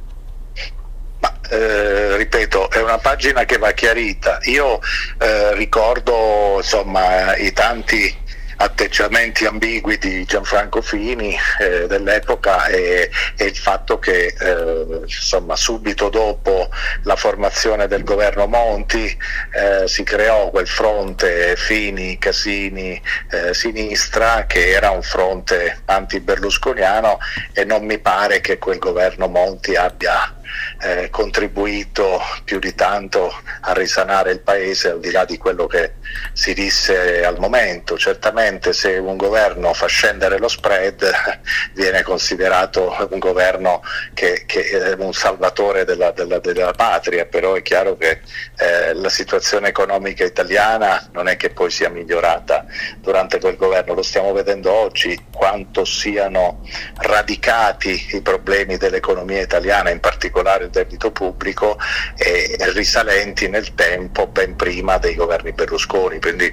Eh, 1.50 2.18
ripeto, 2.18 2.70
è 2.72 2.82
una 2.82 2.98
pagina 2.98 3.46
che 3.46 3.58
va 3.58 3.72
chiarita. 3.72 4.40
Io 4.44 4.80
eh, 5.20 5.54
ricordo 5.56 6.56
insomma, 6.58 7.36
i 7.36 7.52
tanti 7.54 8.24
atteggiamenti 8.58 9.46
ambigui 9.46 9.98
di 9.98 10.24
Gianfranco 10.26 10.82
Fini 10.82 11.36
eh, 11.60 11.88
dell'epoca 11.88 12.68
e, 12.68 13.10
e, 13.36 13.46
il 13.46 13.56
fatto 13.56 14.00
che 14.00 14.34
eh, 14.40 15.02
insomma, 15.04 15.56
subito 15.56 16.10
dopo 16.10 16.70
la 17.04 17.16
formazione 17.16 17.88
del 17.88 18.04
governo 18.04 18.48
Monti 18.48 19.06
eh, 19.52 19.88
si 19.88 20.04
creò 20.04 20.50
quel 20.50 20.68
fronte 20.68 21.56
Fini, 21.58 22.18
Casini, 22.18 23.02
eh, 23.32 23.54
sinistra 23.54 24.46
che 24.46 24.70
era 24.72 24.92
un 24.92 25.04
fronte 25.04 25.82
anti-berlusconiano 25.86 27.20
e 27.54 27.66
non 27.66 27.86
mi 27.86 28.00
pare 28.00 28.42
che 28.42 28.58
quel 28.58 28.80
governo 28.80 29.28
Monti 29.28 29.76
abbia 29.76 30.35
eh, 30.82 31.10
contribuito 31.10 32.22
più 32.44 32.60
di 32.60 32.76
tanto 32.76 33.34
a 33.62 33.74
risanare 33.74 34.32
il 34.32 34.40
paese 34.42 34.90
al 34.90 35.00
di 35.00 35.12
là 35.12 35.26
di 35.26 35.38
quello 35.38 35.68
che 35.68 35.94
si 36.34 36.54
disse 36.54 37.24
al 37.26 37.40
momento. 37.40 37.98
Certamente 37.98 38.74
se 38.74 38.98
un 38.98 39.18
governo 39.18 39.74
fa 39.74 39.88
scendere 39.88 40.38
lo 40.38 40.48
spread 40.48 41.12
viene 41.74 42.02
considerato 42.04 43.08
un 43.10 43.20
governo 43.20 43.82
che, 44.14 44.44
che 44.46 44.64
è 44.70 44.94
un 44.98 45.14
salvatore 45.14 45.86
della, 45.86 46.12
della, 46.12 46.40
della, 46.40 46.74
patria, 46.74 47.26
però 47.26 47.54
è 47.54 47.62
chiaro 47.62 47.98
che 47.98 48.22
eh, 48.58 48.94
la 48.94 49.10
situazione 49.10 49.70
economica 49.70 50.24
italiana 50.24 51.10
non 51.12 51.28
è 51.28 51.38
che 51.38 51.50
poi 51.50 51.70
sia 51.70 51.90
migliorata 51.90 52.66
durante 53.00 53.40
quel 53.40 53.56
governo, 53.56 53.94
lo 53.94 54.02
stiamo 54.02 54.32
vedendo 54.34 54.72
oggi 54.72 55.26
quanto 55.32 55.86
siano 55.86 56.62
radicati 56.98 58.16
i 58.16 58.22
problemi 58.22 58.78
dell'economia 58.78 59.42
italiana, 59.42 59.90
in 59.90 60.00
particolare 60.00 60.66
il 60.66 60.70
debito 60.70 61.12
pubblico, 61.12 61.78
e 62.18 62.58
risalenti 62.74 63.48
nel 63.48 63.74
tempo 63.76 64.28
ben 64.28 64.56
prima 64.56 64.98
dei 64.98 65.16
governi 65.16 65.52
Berlusconi. 65.52 66.20
Quindi 66.20 66.46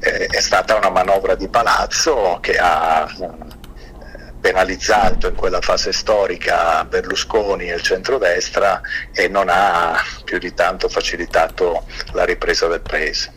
eh, 0.00 0.26
è 0.26 0.40
stata 0.40 0.74
una 0.74 0.90
manovra 0.90 1.34
di 1.34 1.48
palazzo 1.48 2.38
che 2.40 2.56
ha 2.58 3.06
penalizzato 4.46 5.26
in 5.26 5.34
quella 5.34 5.60
fase 5.60 5.92
storica 5.92 6.84
Berlusconi 6.84 7.68
e 7.68 7.74
il 7.74 7.82
centrodestra 7.82 8.80
e 9.12 9.26
non 9.26 9.46
ha 9.48 9.96
più 10.22 10.38
di 10.38 10.54
tanto 10.54 10.88
facilitato 10.88 11.84
la 12.12 12.24
ripresa 12.24 12.68
del 12.68 12.80
paese. 12.80 13.32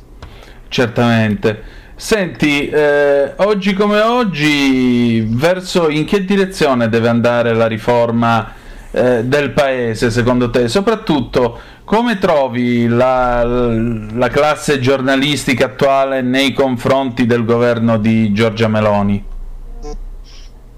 Certamente. 0.68 1.77
Senti, 1.95 2.69
eh, 2.69 3.34
oggi 3.38 3.73
come 3.73 4.02
oggi, 4.02 5.26
verso 5.31 5.90
in 5.90 6.06
che 6.06 6.23
direzione 6.23 6.90
deve 6.90 7.07
andare 7.07 7.56
la 7.56 7.65
riforma 7.65 8.53
eh, 8.91 9.23
del 9.23 9.49
paese 9.49 10.11
secondo 10.11 10.52
te? 10.52 10.68
Soprattutto 10.68 11.60
come 11.86 12.19
trovi 12.19 12.88
la, 12.88 13.44
la 13.44 14.30
classe 14.30 14.80
giornalistica 14.80 15.65
attuale 15.65 16.22
nei 16.22 16.53
confronti 16.53 17.26
del 17.26 17.45
governo 17.45 17.98
di 17.98 18.31
Giorgia 18.31 18.68
Meloni? 18.68 19.38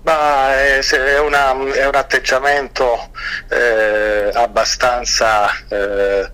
Ma 0.03 0.56
è, 0.56 0.80
è, 0.80 1.19
una, 1.19 1.52
è 1.73 1.86
un 1.86 1.95
atteggiamento 1.95 3.11
eh, 3.49 4.32
abbastanza 4.34 5.48
eh, 5.69 6.32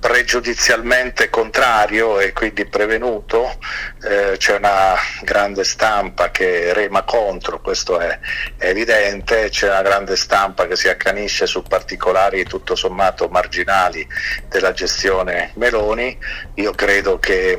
pregiudizialmente 0.00 1.28
contrario 1.28 2.20
e 2.20 2.32
quindi 2.32 2.64
prevenuto, 2.66 3.58
eh, 4.02 4.36
c'è 4.36 4.56
una 4.56 4.94
grande 5.22 5.64
stampa 5.64 6.30
che 6.30 6.72
rema 6.72 7.02
contro, 7.02 7.60
questo 7.60 7.98
è, 7.98 8.18
evidente, 8.58 9.48
c'è 9.50 9.68
una 9.68 9.82
grande 9.82 10.16
stampa 10.16 10.66
che 10.66 10.76
si 10.76 10.88
accanisce 10.88 11.46
su 11.46 11.62
particolari 11.62 12.44
tutto 12.44 12.74
sommato 12.74 13.28
marginali 13.28 14.06
della 14.48 14.72
gestione 14.72 15.52
Meloni, 15.54 16.16
io 16.54 16.72
credo 16.72 17.18
che 17.18 17.58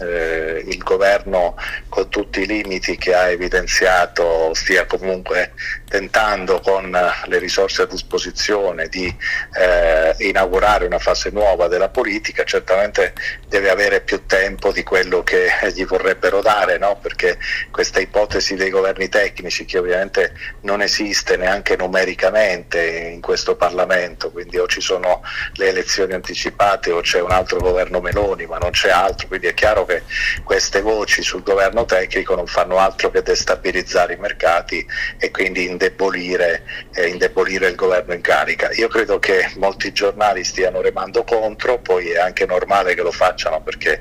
eh, 0.00 0.64
il 0.66 0.78
governo 0.78 1.56
con 1.88 2.08
tutti 2.08 2.40
i 2.40 2.46
limiti 2.46 2.96
che 2.96 3.14
ha 3.14 3.28
evidenziato 3.30 4.52
stia 4.54 4.86
comunque 4.86 5.52
tentando 5.88 6.60
con 6.60 6.90
le 6.90 7.38
risorse 7.38 7.82
a 7.82 7.86
disposizione 7.86 8.88
di 8.88 9.14
eh, 9.58 10.14
inaugurare 10.18 10.86
una 10.86 10.98
fase 10.98 11.30
nuova 11.30 11.66
della 11.80 11.88
politica, 11.88 12.44
certamente 12.44 13.14
deve 13.48 13.70
avere 13.70 14.02
più 14.02 14.26
tempo 14.26 14.70
di 14.70 14.82
quello 14.82 15.22
che 15.22 15.48
gli 15.72 15.86
vorrebbero 15.86 16.42
dare, 16.42 16.76
no? 16.76 16.98
perché 17.00 17.38
questa 17.70 18.00
ipotesi 18.00 18.54
dei 18.54 18.68
governi 18.68 19.08
tecnici 19.08 19.64
che 19.64 19.78
ovviamente 19.78 20.34
non 20.62 20.82
esiste 20.82 21.38
neanche 21.38 21.76
numericamente 21.76 23.10
in 23.14 23.22
questo 23.22 23.56
Parlamento, 23.56 24.30
quindi 24.30 24.58
o 24.58 24.66
ci 24.66 24.82
sono 24.82 25.22
le 25.54 25.68
elezioni 25.68 26.12
anticipate 26.12 26.90
o 26.90 27.00
c'è 27.00 27.20
un 27.20 27.30
altro 27.30 27.58
governo 27.58 28.00
Meloni, 28.00 28.44
ma 28.46 28.58
non 28.58 28.70
c'è 28.70 28.90
altro, 28.90 29.28
quindi 29.28 29.46
è 29.46 29.54
chiaro 29.54 29.86
che 29.86 30.02
queste 30.44 30.82
voci 30.82 31.22
sul 31.22 31.42
governo 31.42 31.86
tecnico 31.86 32.34
non 32.34 32.46
fanno 32.46 32.76
altro 32.76 33.10
che 33.10 33.22
destabilizzare 33.22 34.14
i 34.14 34.18
mercati 34.18 34.86
e 35.18 35.30
quindi 35.30 35.66
indebolire, 35.66 36.62
eh, 36.94 37.06
indebolire 37.06 37.68
il 37.68 37.74
governo 37.74 38.12
in 38.12 38.20
carica. 38.20 38.70
Io 38.72 38.88
credo 38.88 39.18
che 39.18 39.50
molti 39.56 39.92
giornali 39.92 40.44
stiano 40.44 40.82
remando 40.82 41.24
contro, 41.24 41.69
poi 41.78 42.10
è 42.10 42.18
anche 42.18 42.46
normale 42.46 42.94
che 42.94 43.02
lo 43.02 43.12
facciano 43.12 43.62
perché 43.62 44.00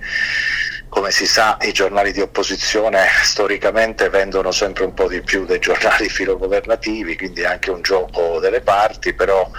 come 0.90 1.12
si 1.12 1.28
sa 1.28 1.58
i 1.62 1.72
giornali 1.72 2.12
di 2.12 2.20
opposizione 2.20 3.06
storicamente 3.22 4.10
vendono 4.10 4.52
sempre 4.52 4.86
un 4.86 4.94
po' 4.96 5.08
di 5.08 5.22
più 5.22 5.46
dei 5.46 5.60
giornali 5.60 6.10
filogovernativi, 6.10 7.16
quindi 7.16 7.42
è 7.42 7.46
anche 7.46 7.70
un 7.70 7.84
gioco 7.84 8.40
delle 8.40 8.62
parti, 8.62 9.14
però 9.14 9.50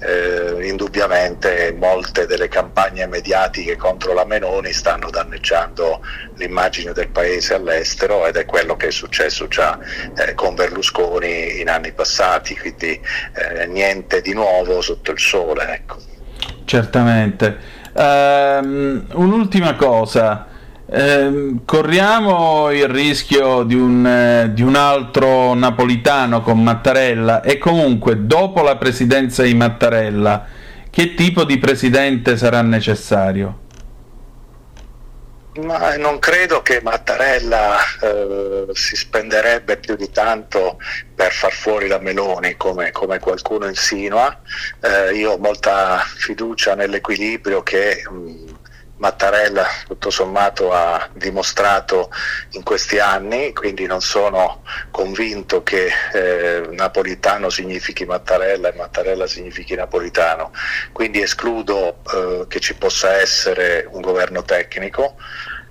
eh, 0.00 0.66
indubbiamente 0.66 1.72
molte 1.78 2.26
delle 2.26 2.48
campagne 2.48 3.06
mediatiche 3.06 3.76
contro 3.76 4.12
la 4.12 4.24
Menoni 4.24 4.72
stanno 4.72 5.10
danneggiando 5.10 6.04
l'immagine 6.34 6.92
del 6.92 7.08
paese 7.08 7.54
all'estero 7.54 8.26
ed 8.26 8.36
è 8.36 8.44
quello 8.44 8.76
che 8.76 8.88
è 8.88 8.92
successo 8.92 9.46
già 9.46 9.78
eh, 10.16 10.34
con 10.34 10.56
Berlusconi 10.56 11.60
in 11.60 11.68
anni 11.68 11.92
passati, 11.92 12.56
quindi 12.58 13.00
eh, 13.34 13.66
niente 13.66 14.20
di 14.20 14.32
nuovo 14.32 14.80
sotto 14.80 15.12
il 15.12 15.20
sole. 15.20 15.72
Ecco. 15.72 16.10
Certamente. 16.70 17.56
Um, 17.94 19.02
un'ultima 19.14 19.74
cosa, 19.74 20.46
um, 20.86 21.62
corriamo 21.64 22.70
il 22.70 22.86
rischio 22.86 23.64
di 23.64 23.74
un, 23.74 24.06
eh, 24.06 24.52
di 24.54 24.62
un, 24.62 24.76
altro 24.76 25.54
napolitano 25.54 26.42
con 26.42 26.62
Mattarella 26.62 27.42
e 27.42 27.58
comunque 27.58 28.24
dopo 28.24 28.62
la 28.62 28.76
presidenza 28.76 29.42
di 29.42 29.52
Mattarella 29.52 30.46
che 30.88 31.14
tipo 31.14 31.42
di 31.42 31.58
presidente 31.58 32.36
sarà 32.36 32.62
necessario? 32.62 33.69
Ma 35.52 35.96
non 35.96 36.20
credo 36.20 36.62
che 36.62 36.80
Mattarella 36.80 37.76
eh, 38.00 38.66
si 38.72 38.94
spenderebbe 38.94 39.78
più 39.78 39.96
di 39.96 40.08
tanto 40.10 40.78
per 41.12 41.32
far 41.32 41.52
fuori 41.52 41.88
la 41.88 41.98
Meloni 41.98 42.56
come, 42.56 42.92
come 42.92 43.18
qualcuno 43.18 43.66
insinua. 43.66 44.40
Eh, 44.80 45.14
io 45.14 45.32
ho 45.32 45.38
molta 45.38 45.98
fiducia 45.98 46.76
nell'equilibrio 46.76 47.64
che 47.64 48.02
mh, 48.08 48.58
Mattarella 49.00 49.66
tutto 49.86 50.10
sommato 50.10 50.72
ha 50.72 51.08
dimostrato 51.14 52.10
in 52.50 52.62
questi 52.62 52.98
anni, 52.98 53.54
quindi 53.54 53.86
non 53.86 54.02
sono 54.02 54.62
convinto 54.90 55.62
che 55.62 55.90
eh, 56.12 56.68
napolitano 56.70 57.48
significhi 57.48 58.04
Mattarella 58.04 58.68
e 58.68 58.76
Mattarella 58.76 59.26
significhi 59.26 59.74
napolitano, 59.74 60.52
quindi 60.92 61.22
escludo 61.22 62.02
eh, 62.12 62.44
che 62.46 62.60
ci 62.60 62.74
possa 62.74 63.14
essere 63.14 63.88
un 63.90 64.02
governo 64.02 64.42
tecnico. 64.42 65.16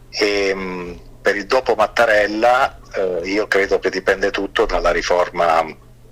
E 0.09 0.53
mh, 0.53 0.99
per 1.21 1.35
il 1.35 1.45
dopo 1.45 1.75
Mattarella 1.75 2.79
eh, 2.95 3.21
io 3.25 3.47
credo 3.47 3.77
che 3.77 3.91
dipende 3.91 4.31
tutto 4.31 4.65
dalla 4.65 4.91
riforma 4.91 5.63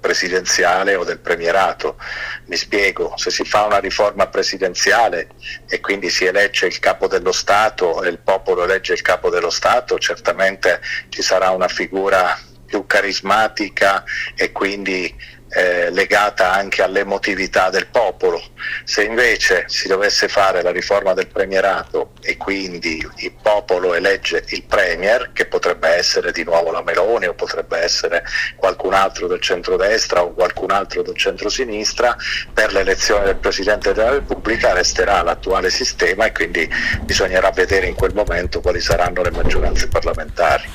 presidenziale 0.07 0.95
o 0.95 1.03
del 1.03 1.19
premierato. 1.19 1.97
Mi 2.45 2.55
spiego, 2.55 3.13
se 3.17 3.29
si 3.29 3.43
fa 3.43 3.65
una 3.65 3.79
riforma 3.79 4.27
presidenziale 4.27 5.27
e 5.67 5.81
quindi 5.81 6.09
si 6.09 6.23
elegge 6.23 6.65
il 6.65 6.79
capo 6.79 7.07
dello 7.07 7.33
Stato 7.33 8.01
e 8.01 8.07
il 8.07 8.19
popolo 8.19 8.63
elegge 8.63 8.93
il 8.93 9.01
capo 9.01 9.29
dello 9.29 9.49
Stato, 9.49 9.99
certamente 9.99 10.79
ci 11.09 11.21
sarà 11.21 11.49
una 11.49 11.67
figura 11.67 12.39
più 12.65 12.85
carismatica 12.85 14.05
e 14.33 14.53
quindi 14.53 15.13
eh, 15.49 15.89
legata 15.91 16.53
anche 16.53 16.83
all'emotività 16.83 17.69
del 17.69 17.87
popolo. 17.87 18.41
Se 18.83 19.03
invece 19.03 19.65
si 19.67 19.87
dovesse 19.87 20.27
fare 20.27 20.61
la 20.61 20.71
riforma 20.71 21.13
del 21.13 21.27
premierato 21.27 22.11
e 22.21 22.37
quindi 22.37 23.05
il 23.17 23.33
popolo 23.41 23.93
elegge 23.93 24.43
il 24.49 24.63
premier, 24.63 25.31
che 25.33 25.45
potrebbe 25.45 25.89
essere 25.89 26.31
di 26.31 26.43
nuovo 26.43 26.71
la 26.71 26.83
Meloni 26.83 27.27
o 27.27 27.33
potrebbe 27.33 27.77
essere 27.77 28.23
qualcun 28.55 28.93
altro 28.93 29.27
del 29.27 29.41
centrodestra 29.41 30.23
o 30.23 30.33
qualcun 30.33 30.71
altro 30.71 31.01
del 31.01 31.15
centrosinistra, 31.15 32.15
per 32.53 32.73
l'elezione 32.73 33.25
del 33.25 33.37
Presidente 33.37 33.93
della 33.93 34.11
Repubblica 34.11 34.73
resterà 34.73 35.21
l'attuale 35.21 35.69
sistema 35.69 36.25
e 36.25 36.31
quindi 36.31 36.69
bisognerà 37.01 37.51
vedere 37.51 37.87
in 37.87 37.95
quel 37.95 38.13
momento 38.13 38.61
quali 38.61 38.81
saranno 38.81 39.21
le 39.21 39.31
maggioranze 39.31 39.87
parlamentari. 39.87 40.69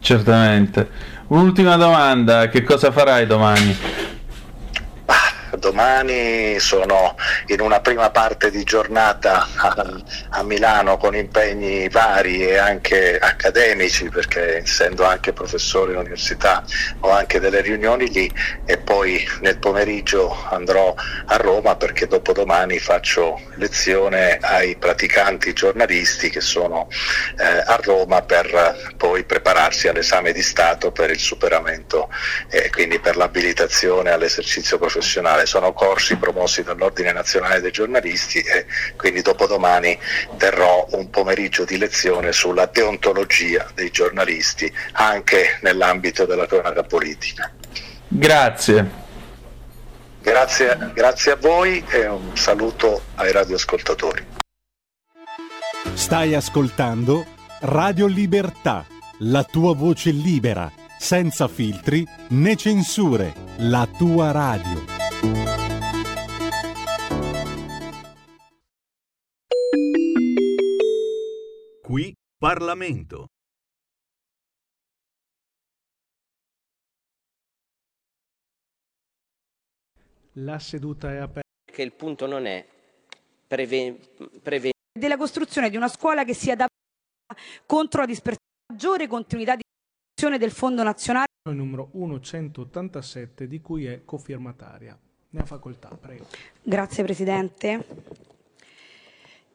Certamente. 0.00 1.11
Un'ultima 1.32 1.76
domanda, 1.76 2.48
che 2.48 2.62
cosa 2.62 2.92
farai 2.92 3.26
domani? 3.26 3.74
Domani 5.58 6.58
sono 6.58 7.16
in 7.46 7.60
una 7.60 7.80
prima 7.80 8.10
parte 8.10 8.50
di 8.50 8.64
giornata 8.64 9.46
a, 9.56 10.02
a, 10.30 10.42
Milano 10.42 10.96
con 10.96 11.14
impegni 11.14 11.88
vari 11.88 12.46
e 12.46 12.58
anche 12.58 13.18
accademici 13.18 14.08
perché 14.08 14.58
essendo 14.58 15.04
anche 15.04 15.32
professore 15.32 15.92
all'università 15.92 16.64
ho 17.00 17.10
anche 17.10 17.40
delle 17.40 17.60
riunioni 17.60 18.10
lì 18.10 18.30
e 18.64 18.78
poi 18.78 19.26
nel 19.40 19.58
pomeriggio 19.58 20.36
andrò 20.50 20.94
a 21.26 21.36
Roma 21.36 21.76
perché 21.76 22.06
dopodomani 22.06 22.78
faccio 22.78 23.40
lezione 23.56 24.38
ai 24.40 24.76
praticanti 24.76 25.52
giornalisti 25.52 26.30
che 26.30 26.40
sono 26.40 26.88
eh, 27.38 27.44
a 27.44 27.78
Roma 27.82 28.22
per 28.22 28.94
poi 28.96 29.24
prepararsi 29.24 29.88
all'esame 29.88 30.32
di 30.32 30.42
Stato 30.42 30.92
per 30.92 31.10
il 31.10 31.18
superamento 31.18 32.10
e 32.50 32.70
quindi 32.70 32.98
per 32.98 33.16
l'abilitazione 33.16 34.10
all'esercizio 34.10 34.78
professionale. 34.78 35.41
Sono 35.46 35.72
corsi 35.72 36.16
promossi 36.16 36.62
dall'Ordine 36.62 37.12
Nazionale 37.12 37.60
dei 37.60 37.70
Giornalisti 37.70 38.38
e 38.38 38.66
quindi 38.96 39.22
dopodomani 39.22 39.98
terrò 40.36 40.86
un 40.90 41.10
pomeriggio 41.10 41.64
di 41.64 41.78
lezione 41.78 42.32
sulla 42.32 42.66
deontologia 42.66 43.68
dei 43.74 43.90
giornalisti 43.90 44.72
anche 44.92 45.58
nell'ambito 45.62 46.24
della 46.24 46.46
cronaca 46.46 46.82
politica. 46.82 47.50
Grazie. 48.08 49.00
Grazie, 50.20 50.90
grazie 50.94 51.32
a 51.32 51.36
voi 51.36 51.84
e 51.88 52.06
un 52.06 52.36
saluto 52.36 53.02
ai 53.16 53.32
radioascoltatori. 53.32 54.24
Stai 55.94 56.34
ascoltando 56.34 57.26
Radio 57.60 58.06
Libertà, 58.06 58.86
la 59.20 59.42
tua 59.44 59.74
voce 59.74 60.10
libera, 60.10 60.70
senza 60.98 61.48
filtri 61.48 62.06
né 62.28 62.56
censure, 62.56 63.34
la 63.58 63.88
tua 63.98 64.30
radio. 64.30 65.11
Qui 71.82 72.14
Parlamento. 72.38 73.26
La 80.36 80.58
seduta 80.58 81.12
è 81.12 81.16
aperta. 81.16 81.42
Che 81.70 81.82
il 81.82 81.92
punto 81.92 82.26
non 82.26 82.46
è 82.46 82.66
prevenire. 83.46 83.98
Preve- 84.42 84.70
della 84.98 85.16
costruzione 85.16 85.70
di 85.70 85.76
una 85.76 85.88
scuola 85.88 86.24
che 86.24 86.34
sia 86.34 86.56
da 86.56 86.66
contro 87.66 88.00
la 88.00 88.06
dispersione, 88.06 88.46
maggiore 88.72 89.06
continuità 89.06 89.56
di 89.56 89.62
del 90.38 90.52
Fondo 90.52 90.82
Nazionale. 90.82 91.26
Il 91.50 91.56
numero 91.56 91.90
1187 91.92 93.48
di 93.48 93.60
cui 93.60 93.86
è 93.86 94.04
cofirmataria. 94.04 94.98
Ne 95.32 95.40
ha 95.40 95.44
facoltà, 95.46 95.88
prego. 95.98 96.26
Grazie 96.62 97.04
Presidente. 97.04 97.86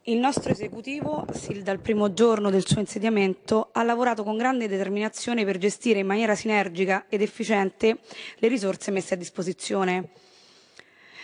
Il 0.04 0.18
nostro 0.18 0.52
esecutivo, 0.52 1.28
sin 1.34 1.62
dal 1.62 1.80
primo 1.80 2.14
giorno 2.14 2.50
del 2.50 2.66
suo 2.66 2.80
insediamento, 2.80 3.70
ha 3.74 3.84
lavorato 3.84 4.24
con 4.24 4.38
grande 4.38 4.68
determinazione 4.68 5.46
per 5.46 5.60
gestire 5.60 6.00
in 6.00 6.08
maniera 6.08 6.34
sinergica 6.34 7.06
ed 7.08 7.22
efficiente 7.22 8.00
le 8.38 8.48
risorse 8.48 8.90
messe 8.90 9.14
a 9.14 9.18
disposizione 9.18 10.10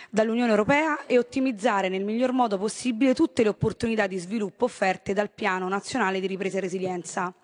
dall'Unione 0.08 0.50
Europea 0.50 1.04
e 1.06 1.18
ottimizzare 1.18 1.88
nel 1.88 2.04
miglior 2.04 2.30
modo 2.30 2.56
possibile 2.56 3.12
tutte 3.12 3.42
le 3.42 3.48
opportunità 3.48 4.06
di 4.06 4.18
sviluppo 4.18 4.66
offerte 4.66 5.12
dal 5.14 5.30
Piano 5.30 5.66
Nazionale 5.66 6.20
di 6.20 6.28
Ripresa 6.28 6.58
e 6.58 6.60
Resilienza. 6.60 7.34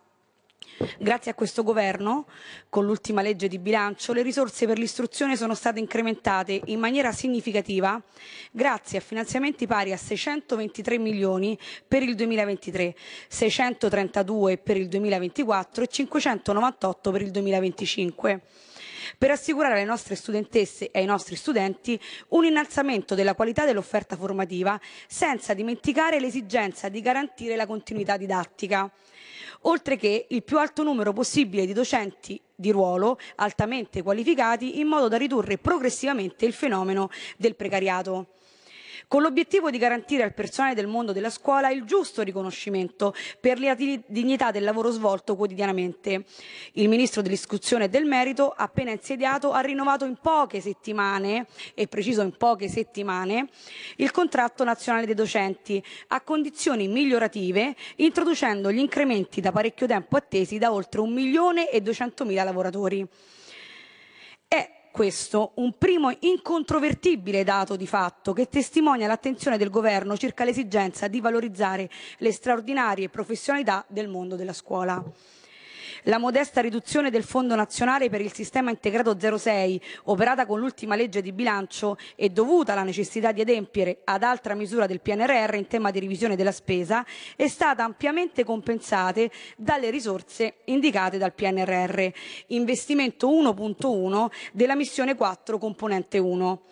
Grazie 0.99 1.33
a 1.33 1.35
questo 1.35 1.63
governo, 1.63 2.27
con 2.71 2.87
l'ultima 2.87 3.21
legge 3.21 3.49
di 3.49 3.59
bilancio, 3.59 4.15
le 4.15 4.23
risorse 4.23 4.67
per 4.67 4.79
l'istruzione 4.79 5.37
sono 5.37 5.55
state 5.55 5.79
incrementate 5.79 6.59
in 6.67 6.79
maniera 6.79 7.13
significativa 7.13 8.03
grazie 8.51 8.97
a 8.97 9.03
finanziamenti 9.03 9.67
pari 9.67 9.93
a 9.93 9.99
623 9.99 10.97
milioni 10.97 11.59
per 11.87 12.03
il 12.03 12.15
2023, 12.15 12.95
632 13.29 14.57
per 14.57 14.79
il 14.79 14.89
2024 14.89 15.85
e 15.85 15.87
598 15.87 17.11
per 17.11 17.23
il 17.23 17.31
2025 17.31 18.41
per 19.19 19.31
assicurare 19.31 19.75
alle 19.75 19.85
nostre 19.85 20.15
studentesse 20.15 20.91
e 20.91 21.01
ai 21.01 21.07
nostri 21.07 21.37
studenti 21.37 22.01
un 22.29 22.45
innalzamento 22.45 23.15
della 23.15 23.35
qualità 23.35 23.65
dell'offerta 23.65 24.17
formativa 24.17 24.81
senza 25.07 25.55
dimenticare 25.55 26.21
l'esigenza 26.21 26.89
di 26.89 27.01
garantire 27.01 27.57
la 27.57 27.67
continuità 27.67 28.17
didattica. 28.17 28.91
Oltre 29.65 29.97
che 29.97 30.27
il 30.29 30.43
più 30.43 30.59
alto 30.59 30.83
numero 30.83 31.13
possibile 31.13 31.67
di 31.67 31.75
docenti 31.75 32.41
di 32.55 32.71
ruolo 32.71 33.19
altamente 33.37 34.03
qualificati 34.03 34.81
in 34.81 34.87
modo 34.87 35.09
da 35.09 35.19
ridurre 35.19 35.59
progressivamente 35.59 36.47
il 36.47 36.55
fenomeno 36.55 37.11
del 37.37 37.57
precariato 37.57 38.29
con 39.09 39.23
l'obiettivo 39.23 39.71
di 39.71 39.79
garantire 39.79 40.23
al 40.23 40.35
personale 40.35 40.75
del 40.75 40.87
mondo 40.87 41.13
della 41.13 41.31
scuola 41.31 41.71
il 41.71 41.85
giusto 41.85 42.23
riconoscimento 42.23 43.15
per 43.41 43.61
la 43.61 43.75
dignità 43.75 44.51
del 44.51 44.65
lavoro 44.65 44.91
svolto 44.91 45.37
quotidianamente. 45.37 46.25
Il 46.73 46.89
Ministro 46.89 47.23
dell'Istruzione 47.23 47.85
e 47.85 47.89
del 47.89 48.05
Merito, 48.05 48.53
appena 48.55 48.91
insediato, 48.91 49.53
ha 49.53 49.61
rinnovato 49.61 50.05
in 50.05 50.17
poche 50.21 50.61
settimane, 50.61 51.47
e 51.75 51.87
preciso 51.87 52.23
in 52.23 52.37
poche 52.37 52.69
settimane, 52.69 53.49
il 53.97 54.11
contratto 54.11 54.65
nazionale 54.65 55.07
dei 55.07 55.15
docenti 55.15 55.83
a 56.09 56.21
condizioni 56.21 56.89
migliorative, 56.89 57.75
introducendo 57.97 58.71
gli 58.71 58.79
incrementi 58.79 59.41
da 59.41 59.53
parecchio 59.53 59.87
tempo 59.87 60.17
attesi 60.17 60.59
da 60.59 60.73
oltre 60.73 61.01
un 61.01 61.13
milione 61.13 61.71
e 61.71 61.83
lavoratori. 62.45 63.07
Questo 64.93 65.53
un 65.55 65.79
primo 65.79 66.13
incontrovertibile 66.19 67.45
dato 67.45 67.77
di 67.77 67.87
fatto 67.87 68.33
che 68.33 68.49
testimonia 68.49 69.07
l'attenzione 69.07 69.57
del 69.57 69.71
governo 69.71 70.17
circa 70.17 70.45
l'esigenza 70.45 71.07
di 71.07 71.21
valorizzare 71.21 71.89
le 72.19 72.33
straordinarie 72.33 73.09
professionalità 73.09 73.85
del 73.87 74.09
mondo 74.09 74.35
della 74.35 74.53
scuola. 74.53 75.03
La 76.05 76.17
modesta 76.17 76.63
riduzione 76.63 77.11
del 77.11 77.25
Fondo 77.25 77.55
nazionale 77.55 78.09
per 78.09 78.23
il 78.23 78.33
sistema 78.33 78.71
integrato 78.71 79.19
06, 79.37 79.83
operata 80.05 80.47
con 80.47 80.59
l'ultima 80.59 80.97
legge 80.97 81.21
di 81.21 81.31
bilancio 81.31 81.99
e 82.17 82.31
dovuta 82.31 82.73
alla 82.73 82.85
necessità 82.85 83.33
di 83.33 83.43
adempiere 83.43 84.01
ad 84.05 84.23
altra 84.23 84.55
misura 84.55 84.87
del 84.87 85.03
PNRR 85.03 85.55
in 85.57 85.67
tema 85.67 85.91
di 85.91 86.01
revisione 86.01 86.37
della 86.37 86.53
spesa, 86.53 87.05
è 87.37 87.49
stata 87.49 87.85
ampiamente 87.85 88.45
compensata 88.45 88.99
dalle 89.57 89.91
risorse 89.91 90.61
indicate 90.65 91.19
dal 91.19 91.35
PNRR, 91.35 92.07
investimento 92.49 93.29
1.1 93.29 94.31
della 94.53 94.75
missione 94.75 95.15
4 95.15 95.59
componente 95.59 96.17
1. 96.17 96.63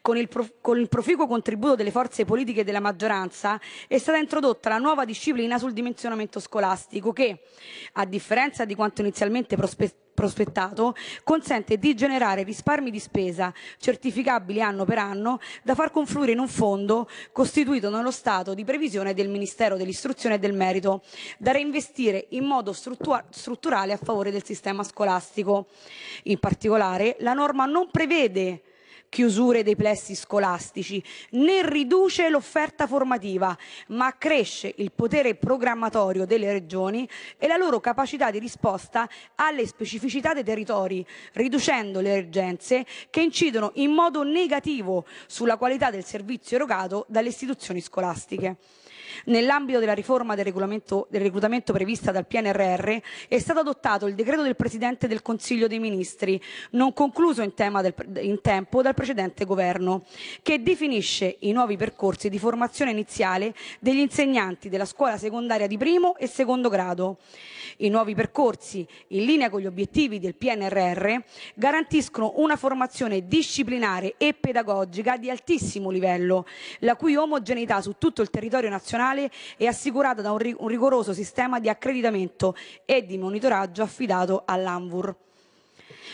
Con 0.00 0.16
il, 0.16 0.28
prof- 0.28 0.54
con 0.60 0.78
il, 0.78 0.88
proficuo 0.88 1.26
contributo 1.26 1.76
delle 1.76 1.90
forze 1.90 2.24
politiche 2.24 2.64
della 2.64 2.80
maggioranza 2.80 3.60
è 3.86 3.98
stata 3.98 4.18
introdotta 4.18 4.68
la 4.68 4.78
nuova 4.78 5.04
disciplina 5.04 5.58
sul 5.58 5.72
dimensionamento 5.72 6.40
scolastico 6.40 7.12
che, 7.12 7.40
a 7.94 8.04
differenza 8.04 8.64
di 8.64 8.74
quanto 8.74 9.00
inizialmente 9.00 9.56
prospe- 9.56 9.94
prospettato, 10.20 10.94
consente 11.24 11.78
di 11.78 11.94
generare 11.94 12.42
risparmi 12.42 12.90
di 12.90 12.98
spesa 12.98 13.54
certificabili 13.78 14.60
anno 14.60 14.84
per 14.84 14.98
anno 14.98 15.40
da 15.62 15.74
far 15.74 15.90
confluire 15.90 16.32
in 16.32 16.38
un 16.38 16.48
fondo 16.48 17.08
costituito 17.32 17.88
nello 17.88 18.10
stato 18.10 18.52
di 18.52 18.64
previsione 18.64 19.14
del 19.14 19.30
Ministero 19.30 19.78
dell'Istruzione 19.78 20.34
e 20.34 20.38
del 20.38 20.52
Merito, 20.52 21.02
da 21.38 21.52
reinvestire 21.52 22.26
in 22.30 22.44
modo 22.44 22.74
struttura- 22.74 23.24
strutturale 23.30 23.94
a 23.94 23.96
favore 23.96 24.30
del 24.30 24.44
sistema 24.44 24.82
scolastico. 24.82 25.68
In 26.24 26.38
particolare, 26.38 27.16
la 27.20 27.32
norma 27.32 27.64
non 27.64 27.88
prevede 27.90 28.62
chiusure 29.10 29.62
dei 29.62 29.76
plessi 29.76 30.14
scolastici, 30.14 31.02
né 31.32 31.68
riduce 31.68 32.30
l'offerta 32.30 32.86
formativa, 32.86 33.54
ma 33.88 34.06
accresce 34.06 34.72
il 34.78 34.92
potere 34.92 35.34
programmatorio 35.34 36.24
delle 36.24 36.52
regioni 36.52 37.06
e 37.36 37.46
la 37.46 37.56
loro 37.56 37.80
capacità 37.80 38.30
di 38.30 38.38
risposta 38.38 39.06
alle 39.34 39.66
specificità 39.66 40.32
dei 40.32 40.44
territori, 40.44 41.04
riducendo 41.32 42.00
le 42.00 42.18
urgenze 42.18 42.86
che 43.10 43.20
incidono 43.20 43.72
in 43.74 43.90
modo 43.90 44.22
negativo 44.22 45.04
sulla 45.26 45.58
qualità 45.58 45.90
del 45.90 46.04
servizio 46.04 46.56
erogato 46.56 47.04
dalle 47.08 47.28
istituzioni 47.28 47.80
scolastiche. 47.80 48.56
Nell'ambito 49.24 49.78
della 49.78 49.94
riforma 49.94 50.34
del, 50.34 50.52
del 50.52 51.20
reclutamento 51.20 51.72
prevista 51.72 52.10
dal 52.12 52.26
PNRR 52.26 52.96
è 53.28 53.38
stato 53.38 53.60
adottato 53.60 54.06
il 54.06 54.14
decreto 54.14 54.42
del 54.42 54.56
Presidente 54.56 55.06
del 55.06 55.22
Consiglio 55.22 55.66
dei 55.66 55.78
Ministri, 55.78 56.40
non 56.70 56.92
concluso 56.92 57.42
in, 57.42 57.52
del, 57.54 57.94
in 58.22 58.40
tempo 58.40 58.82
dal 58.82 58.94
precedente 58.94 59.44
governo, 59.44 60.04
che 60.42 60.62
definisce 60.62 61.36
i 61.40 61.52
nuovi 61.52 61.76
percorsi 61.76 62.28
di 62.28 62.38
formazione 62.38 62.90
iniziale 62.90 63.54
degli 63.78 63.98
insegnanti 63.98 64.68
della 64.68 64.84
scuola 64.84 65.16
secondaria 65.16 65.66
di 65.66 65.76
primo 65.76 66.16
e 66.16 66.26
secondo 66.26 66.68
grado. 66.68 67.18
I 67.82 67.88
nuovi 67.88 68.14
percorsi, 68.14 68.86
in 69.08 69.24
linea 69.24 69.48
con 69.48 69.60
gli 69.60 69.66
obiettivi 69.66 70.18
del 70.18 70.34
PNRR, 70.34 71.14
garantiscono 71.54 72.34
una 72.36 72.56
formazione 72.56 73.26
disciplinare 73.26 74.16
e 74.18 74.34
pedagogica 74.34 75.16
di 75.16 75.30
altissimo 75.30 75.88
livello, 75.88 76.44
la 76.80 76.94
cui 76.94 77.16
omogeneità 77.16 77.80
su 77.80 77.94
tutto 77.96 78.20
il 78.20 78.28
territorio 78.28 78.68
nazionale 78.68 79.30
è 79.56 79.64
assicurata 79.64 80.20
da 80.20 80.30
un 80.30 80.38
rigoroso 80.38 81.14
sistema 81.14 81.58
di 81.58 81.70
accreditamento 81.70 82.54
e 82.84 83.06
di 83.06 83.16
monitoraggio 83.16 83.82
affidato 83.82 84.42
all'ANVUR. 84.44 85.16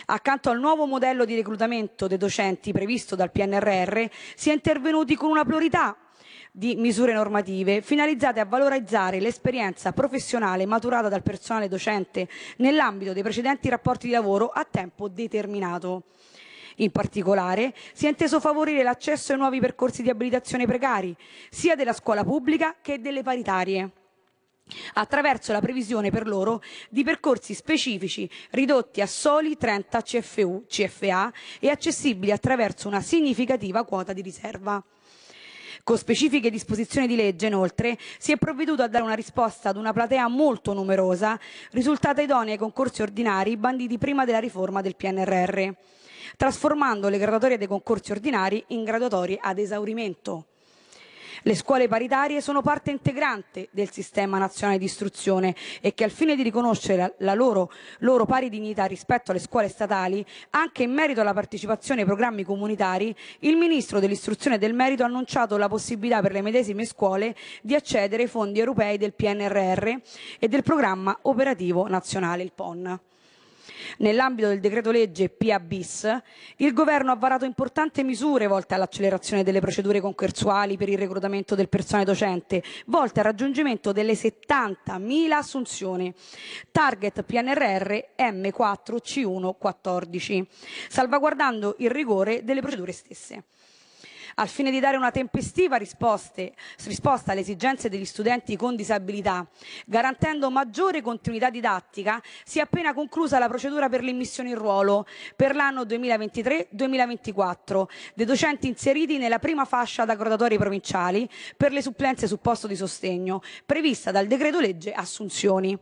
Accanto 0.06 0.50
al 0.50 0.60
nuovo 0.60 0.86
modello 0.86 1.24
di 1.24 1.34
reclutamento 1.34 2.06
dei 2.06 2.16
docenti 2.16 2.70
previsto 2.70 3.16
dal 3.16 3.32
PNRR, 3.32 4.04
si 4.36 4.50
è 4.50 4.52
intervenuti 4.52 5.16
con 5.16 5.30
una 5.30 5.44
pluralità 5.44 5.96
di 6.58 6.74
misure 6.74 7.12
normative 7.12 7.82
finalizzate 7.82 8.40
a 8.40 8.46
valorizzare 8.46 9.20
l'esperienza 9.20 9.92
professionale 9.92 10.64
maturata 10.64 11.10
dal 11.10 11.22
personale 11.22 11.68
docente 11.68 12.28
nell'ambito 12.56 13.12
dei 13.12 13.22
precedenti 13.22 13.68
rapporti 13.68 14.06
di 14.06 14.14
lavoro 14.14 14.48
a 14.48 14.64
tempo 14.64 15.08
determinato. 15.08 16.04
In 16.76 16.90
particolare, 16.92 17.74
si 17.92 18.06
è 18.06 18.08
inteso 18.08 18.40
favorire 18.40 18.82
l'accesso 18.82 19.32
ai 19.32 19.38
nuovi 19.38 19.60
percorsi 19.60 20.02
di 20.02 20.08
abilitazione 20.08 20.64
precari, 20.64 21.14
sia 21.50 21.74
della 21.74 21.92
scuola 21.92 22.24
pubblica 22.24 22.76
che 22.80 23.02
delle 23.02 23.22
paritarie 23.22 23.90
attraverso 24.94 25.52
la 25.52 25.60
previsione 25.60 26.10
per 26.10 26.26
loro 26.26 26.62
di 26.88 27.04
percorsi 27.04 27.52
specifici 27.52 28.28
ridotti 28.52 29.02
a 29.02 29.06
soli 29.06 29.58
30 29.58 30.00
CFU, 30.00 30.64
CFA 30.66 31.30
e 31.60 31.68
accessibili 31.68 32.32
attraverso 32.32 32.88
una 32.88 33.02
significativa 33.02 33.84
quota 33.84 34.14
di 34.14 34.22
riserva. 34.22 34.82
Con 35.86 35.98
specifiche 35.98 36.50
disposizioni 36.50 37.06
di 37.06 37.14
legge, 37.14 37.46
inoltre, 37.46 37.96
si 38.18 38.32
è 38.32 38.36
provveduto 38.36 38.82
a 38.82 38.88
dare 38.88 39.04
una 39.04 39.14
risposta 39.14 39.68
ad 39.68 39.76
una 39.76 39.92
platea 39.92 40.26
molto 40.26 40.72
numerosa, 40.72 41.38
risultata 41.70 42.20
idonea 42.20 42.54
ai 42.54 42.58
concorsi 42.58 43.02
ordinari 43.02 43.56
banditi 43.56 43.96
prima 43.96 44.24
della 44.24 44.40
riforma 44.40 44.80
del 44.80 44.96
PNRR, 44.96 45.68
trasformando 46.36 47.08
le 47.08 47.18
graduatorie 47.18 47.56
dei 47.56 47.68
concorsi 47.68 48.10
ordinari 48.10 48.64
in 48.70 48.82
graduatorie 48.82 49.38
ad 49.40 49.60
esaurimento. 49.60 50.46
Le 51.46 51.54
scuole 51.54 51.86
paritarie 51.86 52.40
sono 52.40 52.60
parte 52.60 52.90
integrante 52.90 53.68
del 53.70 53.88
sistema 53.92 54.36
nazionale 54.36 54.78
di 54.78 54.84
istruzione 54.86 55.54
e 55.80 55.94
che 55.94 56.02
al 56.02 56.10
fine 56.10 56.34
di 56.34 56.42
riconoscere 56.42 57.14
la 57.18 57.34
loro, 57.34 57.70
loro 58.00 58.26
pari 58.26 58.48
dignità 58.48 58.86
rispetto 58.86 59.30
alle 59.30 59.38
scuole 59.38 59.68
statali, 59.68 60.26
anche 60.50 60.82
in 60.82 60.92
merito 60.92 61.20
alla 61.20 61.34
partecipazione 61.34 62.00
ai 62.00 62.06
programmi 62.08 62.42
comunitari, 62.42 63.14
il 63.40 63.56
Ministro 63.56 64.00
dell'Istruzione 64.00 64.56
e 64.56 64.58
del 64.58 64.74
Merito 64.74 65.04
ha 65.04 65.06
annunciato 65.06 65.56
la 65.56 65.68
possibilità 65.68 66.20
per 66.20 66.32
le 66.32 66.42
medesime 66.42 66.84
scuole 66.84 67.36
di 67.62 67.76
accedere 67.76 68.24
ai 68.24 68.28
fondi 68.28 68.58
europei 68.58 68.98
del 68.98 69.14
PNRR 69.14 69.86
e 70.40 70.48
del 70.48 70.64
programma 70.64 71.16
operativo 71.22 71.86
nazionale, 71.86 72.42
il 72.42 72.50
PON. 72.52 73.05
Nell'ambito 73.98 74.48
del 74.48 74.60
decreto 74.60 74.90
legge 74.90 75.28
PA 75.28 75.60
bis, 75.60 76.08
il 76.56 76.72
Governo 76.72 77.12
ha 77.12 77.16
varato 77.16 77.44
importanti 77.44 78.02
misure 78.02 78.46
volte 78.46 78.72
all'accelerazione 78.74 79.42
delle 79.42 79.60
procedure 79.60 80.00
concorsuali 80.00 80.76
per 80.76 80.88
il 80.88 80.98
reclutamento 80.98 81.54
del 81.54 81.68
personale 81.68 82.06
docente, 82.06 82.62
volte 82.86 83.20
al 83.20 83.26
raggiungimento 83.26 83.92
delle 83.92 84.14
70.000 84.14 85.30
assunzioni. 85.30 86.12
Target 86.70 87.22
PNRR 87.22 87.98
M4C114, 88.18 90.44
salvaguardando 90.88 91.76
il 91.78 91.90
rigore 91.90 92.44
delle 92.44 92.60
procedure 92.60 92.92
stesse 92.92 93.44
al 94.38 94.48
fine 94.48 94.70
di 94.70 94.80
dare 94.80 94.96
una 94.96 95.10
tempestiva 95.10 95.76
risposta 95.76 97.32
alle 97.32 97.40
esigenze 97.40 97.88
degli 97.88 98.04
studenti 98.04 98.56
con 98.56 98.76
disabilità, 98.76 99.46
garantendo 99.86 100.50
maggiore 100.50 101.00
continuità 101.00 101.50
didattica, 101.50 102.22
si 102.44 102.58
è 102.58 102.62
appena 102.62 102.92
conclusa 102.92 103.38
la 103.38 103.48
procedura 103.48 103.88
per 103.88 104.02
l'immissione 104.02 104.50
in 104.50 104.56
ruolo 104.56 105.06
per 105.34 105.54
l'anno 105.54 105.84
2023-2024 105.84 107.84
dei 108.14 108.26
docenti 108.26 108.68
inseriti 108.68 109.18
nella 109.18 109.38
prima 109.38 109.64
fascia 109.64 110.04
da 110.04 110.14
graduatorie 110.14 110.58
provinciali 110.58 111.28
per 111.56 111.72
le 111.72 111.82
supplenze 111.82 112.26
su 112.26 112.38
posto 112.38 112.66
di 112.66 112.76
sostegno, 112.76 113.42
prevista 113.64 114.10
dal 114.10 114.26
decreto 114.26 114.60
legge 114.60 114.92
assunzioni. 114.92 115.78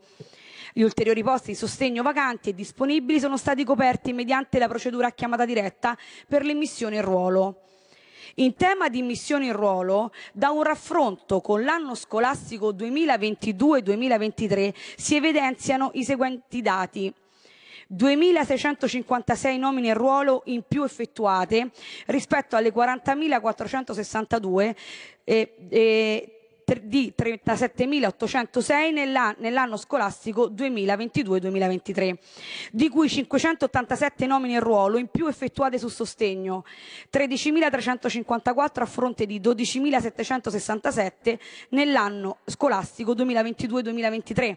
Gli 0.73 0.83
ulteriori 0.83 1.23
posti 1.23 1.51
di 1.51 1.57
sostegno 1.57 2.03
vacanti 2.03 2.51
e 2.51 2.55
disponibili 2.55 3.21
sono 3.21 3.37
stati 3.37 3.65
coperti 3.65 4.13
mediante 4.13 4.59
la 4.59 4.67
procedura 4.67 5.09
a 5.09 5.13
chiamata 5.13 5.45
diretta 5.45 5.97
per 6.27 6.45
l'immissione 6.45 6.97
in 6.97 7.03
ruolo. 7.03 7.61
In 8.37 8.57
tema 8.57 8.89
di 8.89 8.99
immissione 8.99 9.47
in 9.47 9.53
ruolo, 9.53 10.11
da 10.33 10.51
un 10.51 10.65
raffronto 10.65 11.41
con 11.41 11.63
l'anno 11.63 11.95
scolastico 11.95 12.73
2022-2023 12.73 14.75
si 14.97 15.15
evidenziano 15.15 15.93
i 15.95 16.03
seguenti 16.03 16.61
dati. 16.61 17.15
2.656 17.97 19.57
nomine 19.59 19.89
in 19.89 19.95
ruolo 19.95 20.43
in 20.47 20.63
più 20.67 20.83
effettuate 20.83 21.71
rispetto 22.07 22.57
alle 22.57 22.73
40.462 22.73 24.75
eh, 25.23 25.55
eh, 25.69 26.34
di 26.83 27.13
37.806 27.17 28.93
nell'anno, 28.93 29.37
nell'anno 29.39 29.77
scolastico 29.77 30.49
2022-2023, 30.49 32.15
di 32.71 32.89
cui 32.89 33.09
587 33.09 34.27
nomine 34.27 34.55
in 34.55 34.61
ruolo 34.61 34.97
in 34.99 35.09
più 35.09 35.27
effettuate 35.27 35.79
su 35.79 35.89
sostegno, 35.89 36.65
13.354 37.13 38.81
a 38.81 38.87
fronte 38.87 39.27
di 39.27 39.41
12.767 39.41 41.39
nell'anno 41.71 42.39
scolastico 42.47 43.15
2022-2023 43.15 44.57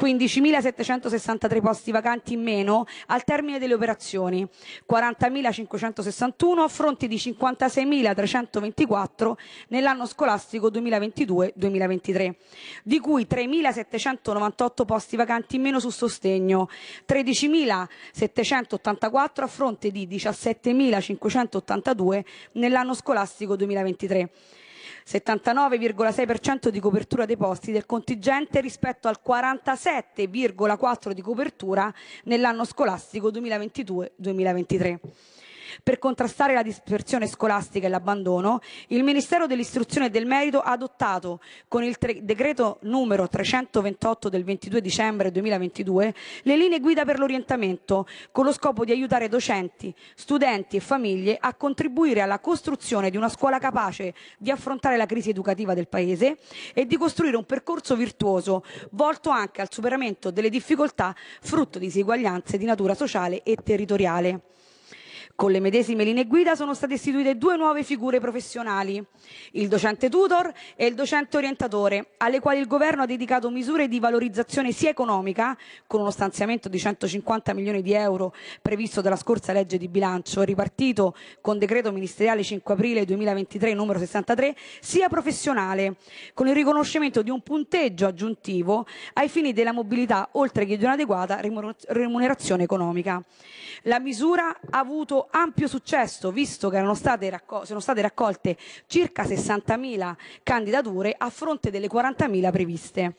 15.763 0.00 1.60
posti 1.60 1.90
vacanti 1.90 2.32
in 2.34 2.42
meno 2.42 2.86
al 3.06 3.24
termine 3.24 3.58
delle 3.58 3.74
operazioni, 3.74 4.46
40.561 4.90 6.58
a 6.58 6.68
fronte 6.68 7.06
di 7.06 7.16
56.324 7.16 9.32
nell'anno 9.68 10.06
scolastico 10.06 10.70
2022-2023, 10.70 12.34
di 12.82 12.98
cui 13.00 13.26
3.798 13.28 14.84
posti 14.84 15.16
vacanti 15.16 15.56
in 15.56 15.62
meno 15.62 15.80
su 15.80 15.88
sostegno, 15.90 16.68
13.784 17.08 19.42
a 19.42 19.46
fronte 19.46 19.90
di 19.90 20.06
17.582 20.06 22.22
nell'anno 22.52 22.94
scolastico 22.94 23.56
2023. 23.56 24.30
79,6% 25.06 26.68
di 26.68 26.80
copertura 26.80 27.26
dei 27.26 27.36
posti 27.36 27.72
del 27.72 27.84
contingente 27.84 28.60
rispetto 28.60 29.08
al 29.08 29.20
47,4% 29.24 31.10
di 31.12 31.20
copertura 31.20 31.92
nell'anno 32.24 32.64
scolastico 32.64 33.30
2022-2023. 33.30 34.98
Per 35.82 35.98
contrastare 35.98 36.54
la 36.54 36.62
dispersione 36.62 37.26
scolastica 37.26 37.86
e 37.86 37.90
l'abbandono, 37.90 38.60
il 38.88 39.02
Ministero 39.02 39.46
dell'Istruzione 39.46 40.06
e 40.06 40.10
del 40.10 40.26
Merito 40.26 40.60
ha 40.60 40.72
adottato, 40.72 41.40
con 41.68 41.82
il 41.82 41.96
decreto 42.22 42.78
numero 42.82 43.28
328 43.28 44.28
del 44.28 44.44
22 44.44 44.80
dicembre 44.80 45.30
2022, 45.30 46.14
le 46.42 46.56
linee 46.56 46.80
guida 46.80 47.04
per 47.04 47.18
l'orientamento, 47.18 48.06
con 48.32 48.44
lo 48.44 48.52
scopo 48.52 48.84
di 48.84 48.92
aiutare 48.92 49.28
docenti, 49.28 49.94
studenti 50.14 50.76
e 50.76 50.80
famiglie 50.80 51.36
a 51.40 51.54
contribuire 51.54 52.20
alla 52.20 52.38
costruzione 52.38 53.10
di 53.10 53.16
una 53.16 53.28
scuola 53.28 53.58
capace 53.58 54.14
di 54.38 54.50
affrontare 54.50 54.96
la 54.96 55.06
crisi 55.06 55.30
educativa 55.30 55.74
del 55.74 55.88
Paese 55.88 56.38
e 56.74 56.86
di 56.86 56.96
costruire 56.96 57.36
un 57.36 57.44
percorso 57.44 57.96
virtuoso 57.96 58.64
volto 58.90 59.30
anche 59.30 59.60
al 59.60 59.72
superamento 59.72 60.30
delle 60.30 60.50
difficoltà 60.50 61.14
frutto 61.40 61.78
di 61.78 61.86
diseguaglianze 61.94 62.58
di 62.58 62.64
natura 62.64 62.94
sociale 62.94 63.42
e 63.42 63.56
territoriale. 63.62 64.40
Con 65.36 65.50
le 65.50 65.58
medesime 65.58 66.04
linee 66.04 66.26
guida 66.26 66.54
sono 66.54 66.74
state 66.74 66.94
istituite 66.94 67.36
due 67.36 67.56
nuove 67.56 67.82
figure 67.82 68.20
professionali, 68.20 69.04
il 69.52 69.66
docente 69.66 70.08
tutor 70.08 70.52
e 70.76 70.86
il 70.86 70.94
docente 70.94 71.36
orientatore, 71.36 72.10
alle 72.18 72.38
quali 72.38 72.60
il 72.60 72.68
Governo 72.68 73.02
ha 73.02 73.06
dedicato 73.06 73.50
misure 73.50 73.88
di 73.88 73.98
valorizzazione 73.98 74.70
sia 74.70 74.90
economica, 74.90 75.58
con 75.88 76.02
uno 76.02 76.12
stanziamento 76.12 76.68
di 76.68 76.78
150 76.78 77.52
milioni 77.52 77.82
di 77.82 77.94
euro 77.94 78.32
previsto 78.62 79.00
dalla 79.00 79.16
scorsa 79.16 79.52
legge 79.52 79.76
di 79.76 79.88
bilancio, 79.88 80.42
ripartito 80.42 81.16
con 81.40 81.58
decreto 81.58 81.90
ministeriale 81.90 82.44
5 82.44 82.72
aprile 82.72 83.04
2023 83.04 83.74
numero 83.74 83.98
63, 83.98 84.54
sia 84.80 85.08
professionale, 85.08 85.96
con 86.32 86.46
il 86.46 86.54
riconoscimento 86.54 87.22
di 87.22 87.30
un 87.30 87.40
punteggio 87.40 88.06
aggiuntivo 88.06 88.86
ai 89.14 89.28
fini 89.28 89.52
della 89.52 89.72
mobilità, 89.72 90.28
oltre 90.32 90.64
che 90.64 90.76
di 90.76 90.84
un'adeguata 90.84 91.40
remunerazione 91.88 92.62
economica. 92.62 93.20
La 93.86 93.98
misura 93.98 94.60
ha 94.70 94.78
avuto 94.78 95.28
ampio 95.30 95.68
successo, 95.68 96.30
visto 96.32 96.70
che 96.70 96.78
state 96.94 97.42
sono 97.64 97.80
state 97.80 98.00
raccolte 98.00 98.56
circa 98.86 99.24
60.000 99.24 100.14
candidature 100.42 101.14
a 101.16 101.28
fronte 101.28 101.70
delle 101.70 101.88
40.000 101.88 102.50
previste. 102.50 103.14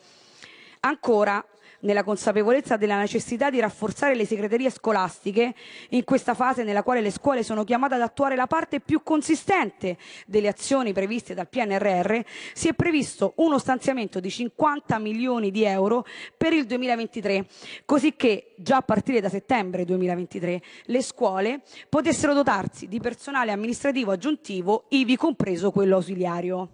Ancora, 0.80 1.44
nella 1.86 2.04
consapevolezza 2.04 2.76
della 2.78 2.98
necessità 2.98 3.50
di 3.50 3.60
rafforzare 3.60 4.16
le 4.16 4.26
segreterie 4.26 4.70
scolastiche, 4.70 5.56
in 5.90 6.04
questa 6.04 6.34
fase 6.34 6.64
nella 6.64 6.84
quale 6.84 7.02
le 7.02 7.12
scuole 7.12 7.44
sono 7.44 7.64
chiamate 7.64 7.96
ad 7.96 8.02
attuare 8.02 8.36
la 8.36 8.48
parte 8.48 8.82
più 8.82 9.02
consistente 9.04 9.98
delle 10.26 10.48
azioni 10.48 10.92
previste 10.94 11.34
dal 11.34 11.48
PNRR, 11.48 12.20
si 12.54 12.68
è 12.68 12.74
previsto 12.74 13.34
uno 13.38 13.58
stanziamento 13.58 14.20
di 14.20 14.30
50 14.30 15.00
milioni 15.00 15.52
di 15.52 15.64
euro 15.64 16.06
per 16.36 16.54
il 16.54 16.66
2023, 16.66 17.46
così 17.86 18.16
che 18.16 18.54
già 18.58 18.78
a 18.78 18.82
partire 18.82 19.22
da 19.22 19.30
settembre 19.30 19.86
2023 19.86 20.62
le 20.86 21.02
scuole 21.02 21.62
potessero 21.88 22.34
dotarsi 22.34 22.88
di 22.88 23.00
personale 23.00 23.52
amministrativo 23.52 24.12
aggiuntivo, 24.12 24.86
ivi 24.90 25.16
compreso 25.16 25.72
quello 25.72 25.96
ausiliario. 25.96 26.70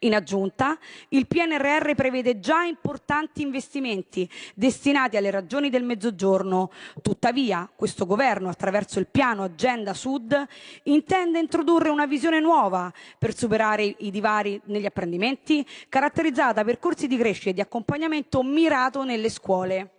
In 0.00 0.14
aggiunta, 0.14 0.78
il 1.08 1.26
PNRR 1.26 1.94
prevede 1.94 2.40
già 2.40 2.62
importanti 2.62 3.42
investimenti 3.42 4.28
destinati 4.54 5.16
alle 5.16 5.30
ragioni 5.30 5.70
del 5.70 5.84
Mezzogiorno. 5.84 6.70
Tuttavia, 7.02 7.70
questo 7.74 8.06
governo, 8.06 8.48
attraverso 8.48 8.98
il 8.98 9.06
piano 9.06 9.42
Agenda 9.42 9.94
Sud, 9.94 10.46
intende 10.84 11.38
introdurre 11.38 11.90
una 11.90 12.06
visione 12.06 12.40
nuova 12.40 12.92
per 13.18 13.36
superare 13.36 13.94
i 13.98 14.10
divari 14.10 14.60
negli 14.64 14.86
apprendimenti, 14.86 15.66
caratterizzata 15.88 16.52
da 16.52 16.64
percorsi 16.64 17.06
di 17.06 17.16
crescita 17.16 17.50
e 17.50 17.54
di 17.54 17.60
accompagnamento 17.60 18.42
mirato 18.42 19.04
nelle 19.04 19.28
scuole. 19.28 19.97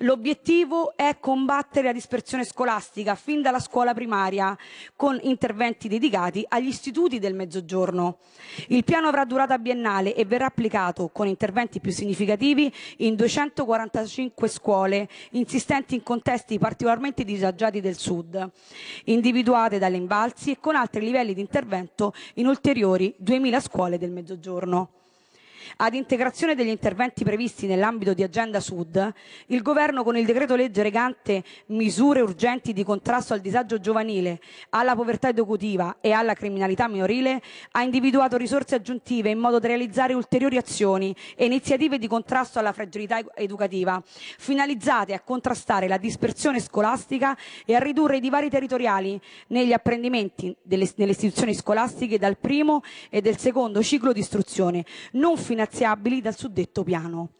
L'obiettivo 0.00 0.94
è 0.94 1.16
combattere 1.18 1.86
la 1.86 1.92
dispersione 1.92 2.44
scolastica 2.44 3.14
fin 3.14 3.40
dalla 3.40 3.58
scuola 3.58 3.94
primaria 3.94 4.56
con 4.94 5.18
interventi 5.22 5.88
dedicati 5.88 6.44
agli 6.46 6.66
istituti 6.66 7.18
del 7.18 7.34
Mezzogiorno. 7.34 8.18
Il 8.68 8.84
piano 8.84 9.08
avrà 9.08 9.24
durata 9.24 9.58
biennale 9.58 10.14
e 10.14 10.26
verrà 10.26 10.46
applicato 10.46 11.08
con 11.08 11.26
interventi 11.28 11.80
più 11.80 11.92
significativi 11.92 12.70
in 12.98 13.14
245 13.14 14.48
scuole 14.48 15.08
insistenti 15.30 15.94
in 15.94 16.02
contesti 16.02 16.58
particolarmente 16.58 17.24
disagiati 17.24 17.80
del 17.80 17.96
Sud, 17.96 18.50
individuate 19.04 19.78
dalle 19.78 19.96
Imbalzi 19.96 20.50
e 20.50 20.58
con 20.60 20.76
altri 20.76 21.06
livelli 21.06 21.32
di 21.32 21.40
intervento 21.40 22.12
in 22.34 22.46
ulteriori 22.46 23.14
2.000 23.22 23.60
scuole 23.62 23.96
del 23.96 24.10
Mezzogiorno. 24.10 24.90
Ad 25.76 25.94
integrazione 25.94 26.54
degli 26.54 26.68
interventi 26.68 27.24
previsti 27.24 27.66
nell'ambito 27.66 28.14
di 28.14 28.22
Agenda 28.22 28.60
Sud, 28.60 29.12
il 29.46 29.62
Governo 29.62 30.02
con 30.02 30.16
il 30.16 30.24
decreto 30.24 30.56
legge 30.56 30.82
recante 30.82 31.42
misure 31.66 32.20
urgenti 32.20 32.72
di 32.72 32.84
contrasto 32.84 33.34
al 33.34 33.40
disagio 33.40 33.78
giovanile, 33.78 34.40
alla 34.70 34.94
povertà 34.94 35.28
educativa 35.28 35.98
e 36.00 36.12
alla 36.12 36.34
criminalità 36.34 36.88
minorile 36.88 37.42
ha 37.72 37.82
individuato 37.82 38.36
risorse 38.36 38.76
aggiuntive 38.76 39.30
in 39.30 39.38
modo 39.38 39.58
da 39.58 39.68
realizzare 39.68 40.14
ulteriori 40.14 40.56
azioni 40.56 41.14
e 41.34 41.44
iniziative 41.44 41.98
di 41.98 42.06
contrasto 42.06 42.58
alla 42.58 42.72
fragilità 42.72 43.22
educativa, 43.34 44.02
finalizzate 44.38 45.12
a 45.14 45.20
contrastare 45.20 45.88
la 45.88 45.98
dispersione 45.98 46.60
scolastica 46.60 47.36
e 47.64 47.74
a 47.74 47.78
ridurre 47.78 48.16
i 48.16 48.20
divari 48.20 48.48
territoriali 48.48 49.20
negli 49.48 49.72
apprendimenti 49.72 50.54
delle, 50.62 50.90
nelle 50.96 51.12
istituzioni 51.12 51.54
scolastiche 51.54 52.18
dal 52.18 52.38
primo 52.38 52.82
e 53.10 53.20
del 53.20 53.36
secondo 53.38 53.82
ciclo 53.82 54.12
di 54.12 54.20
istruzione, 54.20 54.84
non 55.12 55.36
finanziabili 55.56 56.20
dal 56.20 56.36
suddetto 56.36 56.84
piano. 56.84 57.30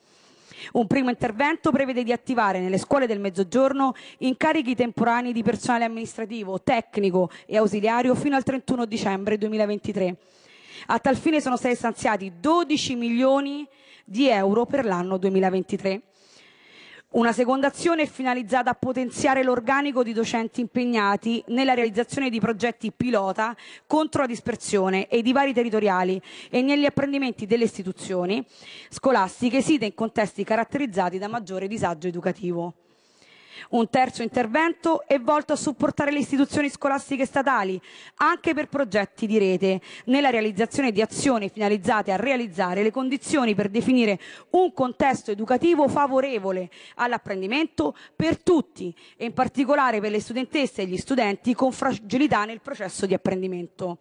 Un 0.72 0.86
primo 0.86 1.10
intervento 1.10 1.70
prevede 1.70 2.02
di 2.02 2.12
attivare 2.12 2.60
nelle 2.60 2.78
scuole 2.78 3.06
del 3.06 3.20
Mezzogiorno 3.20 3.92
incarichi 4.18 4.74
temporanei 4.74 5.34
di 5.34 5.42
personale 5.42 5.84
amministrativo, 5.84 6.62
tecnico 6.62 7.30
e 7.44 7.58
ausiliario 7.58 8.14
fino 8.14 8.34
al 8.34 8.42
31 8.42 8.86
dicembre 8.86 9.36
2023. 9.36 10.16
A 10.86 10.98
tal 10.98 11.16
fine 11.16 11.42
sono 11.42 11.58
stati 11.58 11.74
stanziati 11.74 12.32
12 12.40 12.94
milioni 12.94 13.68
di 14.04 14.28
euro 14.28 14.64
per 14.64 14.86
l'anno 14.86 15.18
2023. 15.18 16.02
Una 17.16 17.32
seconda 17.32 17.68
azione 17.68 18.02
è 18.02 18.06
finalizzata 18.06 18.68
a 18.68 18.74
potenziare 18.74 19.42
l'organico 19.42 20.02
di 20.02 20.12
docenti 20.12 20.60
impegnati 20.60 21.42
nella 21.46 21.72
realizzazione 21.72 22.28
di 22.28 22.40
progetti 22.40 22.92
pilota 22.92 23.56
contro 23.86 24.20
la 24.20 24.26
dispersione 24.26 25.08
e 25.08 25.16
i 25.16 25.22
divari 25.22 25.54
territoriali 25.54 26.20
e 26.50 26.60
negli 26.60 26.84
apprendimenti 26.84 27.46
delle 27.46 27.64
istituzioni 27.64 28.44
scolastiche 28.90 29.62
site 29.62 29.86
in 29.86 29.94
contesti 29.94 30.44
caratterizzati 30.44 31.16
da 31.16 31.26
maggiore 31.26 31.68
disagio 31.68 32.06
educativo. 32.06 32.85
Un 33.70 33.88
terzo 33.88 34.22
intervento 34.22 35.06
è 35.06 35.18
volto 35.20 35.52
a 35.52 35.56
supportare 35.56 36.10
le 36.10 36.18
istituzioni 36.18 36.68
scolastiche 36.68 37.26
statali, 37.26 37.80
anche 38.16 38.54
per 38.54 38.68
progetti 38.68 39.26
di 39.26 39.38
rete, 39.38 39.80
nella 40.06 40.30
realizzazione 40.30 40.92
di 40.92 41.00
azioni 41.00 41.48
finalizzate 41.48 42.12
a 42.12 42.16
realizzare 42.16 42.82
le 42.82 42.90
condizioni 42.90 43.54
per 43.54 43.68
definire 43.68 44.18
un 44.50 44.72
contesto 44.72 45.30
educativo 45.30 45.88
favorevole 45.88 46.70
all'apprendimento 46.96 47.96
per 48.14 48.42
tutti 48.42 48.94
e 49.16 49.26
in 49.26 49.32
particolare 49.32 50.00
per 50.00 50.10
le 50.10 50.20
studentesse 50.20 50.82
e 50.82 50.86
gli 50.86 50.96
studenti 50.96 51.54
con 51.54 51.72
fragilità 51.72 52.44
nel 52.44 52.60
processo 52.60 53.06
di 53.06 53.14
apprendimento. 53.14 53.98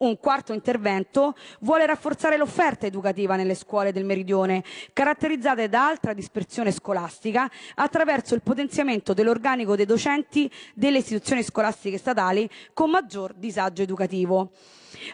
Un 0.00 0.16
quarto 0.20 0.52
intervento 0.52 1.34
vuole 1.62 1.84
rafforzare 1.84 2.36
l'offerta 2.36 2.86
educativa 2.86 3.34
nelle 3.34 3.56
scuole 3.56 3.90
del 3.90 4.04
Meridione, 4.04 4.62
caratterizzate 4.92 5.68
da 5.68 5.88
alta 5.88 6.12
dispersione 6.12 6.70
scolastica, 6.70 7.50
attraverso 7.74 8.36
il 8.36 8.42
potenziamento 8.42 9.12
dell'organico 9.12 9.74
dei 9.74 9.86
docenti 9.86 10.48
delle 10.72 10.98
istituzioni 10.98 11.42
scolastiche 11.42 11.98
statali 11.98 12.48
con 12.74 12.90
maggior 12.90 13.34
disagio 13.34 13.82
educativo 13.82 14.52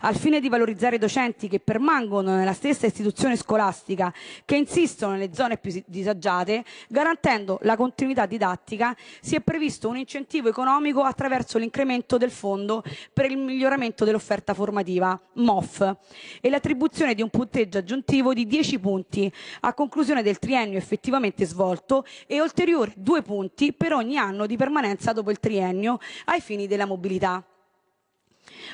al 0.01 0.16
fine 0.16 0.40
di 0.40 0.48
valorizzare 0.48 0.97
i 0.97 0.98
docenti 0.98 1.48
che 1.48 1.61
permangono 1.61 2.35
nella 2.36 2.52
stessa 2.52 2.86
istituzione 2.86 3.36
scolastica, 3.36 4.12
che 4.44 4.56
insistono 4.56 5.12
nelle 5.12 5.32
zone 5.32 5.56
più 5.56 5.82
disagiate, 5.86 6.65
garantendo 6.89 7.59
la 7.62 7.77
continuità 7.77 8.27
didattica, 8.27 8.97
si 9.20 9.35
è 9.35 9.40
previsto 9.40 9.89
un 9.89 9.97
incentivo 9.97 10.48
economico 10.48 11.02
attraverso 11.02 11.59
l'incremento 11.59 12.19
del 12.19 12.31
fondo 12.31 12.82
per 13.12 13.31
il 13.31 13.36
miglioramento 13.36 14.05
dell'offerta 14.05 14.55
formativa, 14.55 15.19
MOF, 15.35 15.97
e 16.40 16.51
l'attribuzione 16.51 17.15
di 17.15 17.23
un 17.23 17.31
punteggio 17.31 17.78
aggiuntivo 17.78 18.32
di 18.35 18.47
10 18.47 18.78
punti 18.78 19.32
a 19.61 19.74
conclusione 19.74 20.23
del 20.23 20.39
triennio 20.39 20.78
effettivamente 20.78 21.44
svolto 21.44 22.05
e 22.27 22.40
ulteriori 22.40 22.93
due 22.97 23.23
punti 23.23 23.73
per 23.73 23.93
ogni 23.93 24.16
anno 24.16 24.47
di 24.47 24.56
permanenza 24.56 25.12
dopo 25.12 25.31
il 25.31 25.40
triennio 25.40 25.98
ai 26.27 26.40
fini 26.40 26.66
della 26.66 26.86
mobilità. 26.86 27.44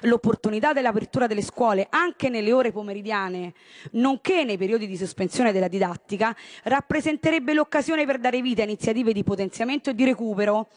L'opportunità 0.03 0.73
dell'apertura 0.73 1.27
delle 1.27 1.43
scuole 1.43 1.87
anche 1.91 2.29
nelle 2.29 2.53
ore 2.53 2.73
pomeridiane, 2.73 3.53
nonché 3.93 4.45
nei 4.45 4.59
periodi 4.59 4.87
di 4.87 4.97
sospensione 4.97 5.53
della 5.53 5.69
didattica, 5.69 6.35
rappresenterebbe 6.65 7.55
l'occasione 7.55 8.07
per 8.07 8.19
dare 8.19 8.41
vita 8.41 8.63
a 8.63 8.65
iniziative 8.65 9.13
di 9.13 9.25
potenziamento 9.25 9.91
e 9.91 9.95
di 9.95 10.05
recupero 10.05 10.69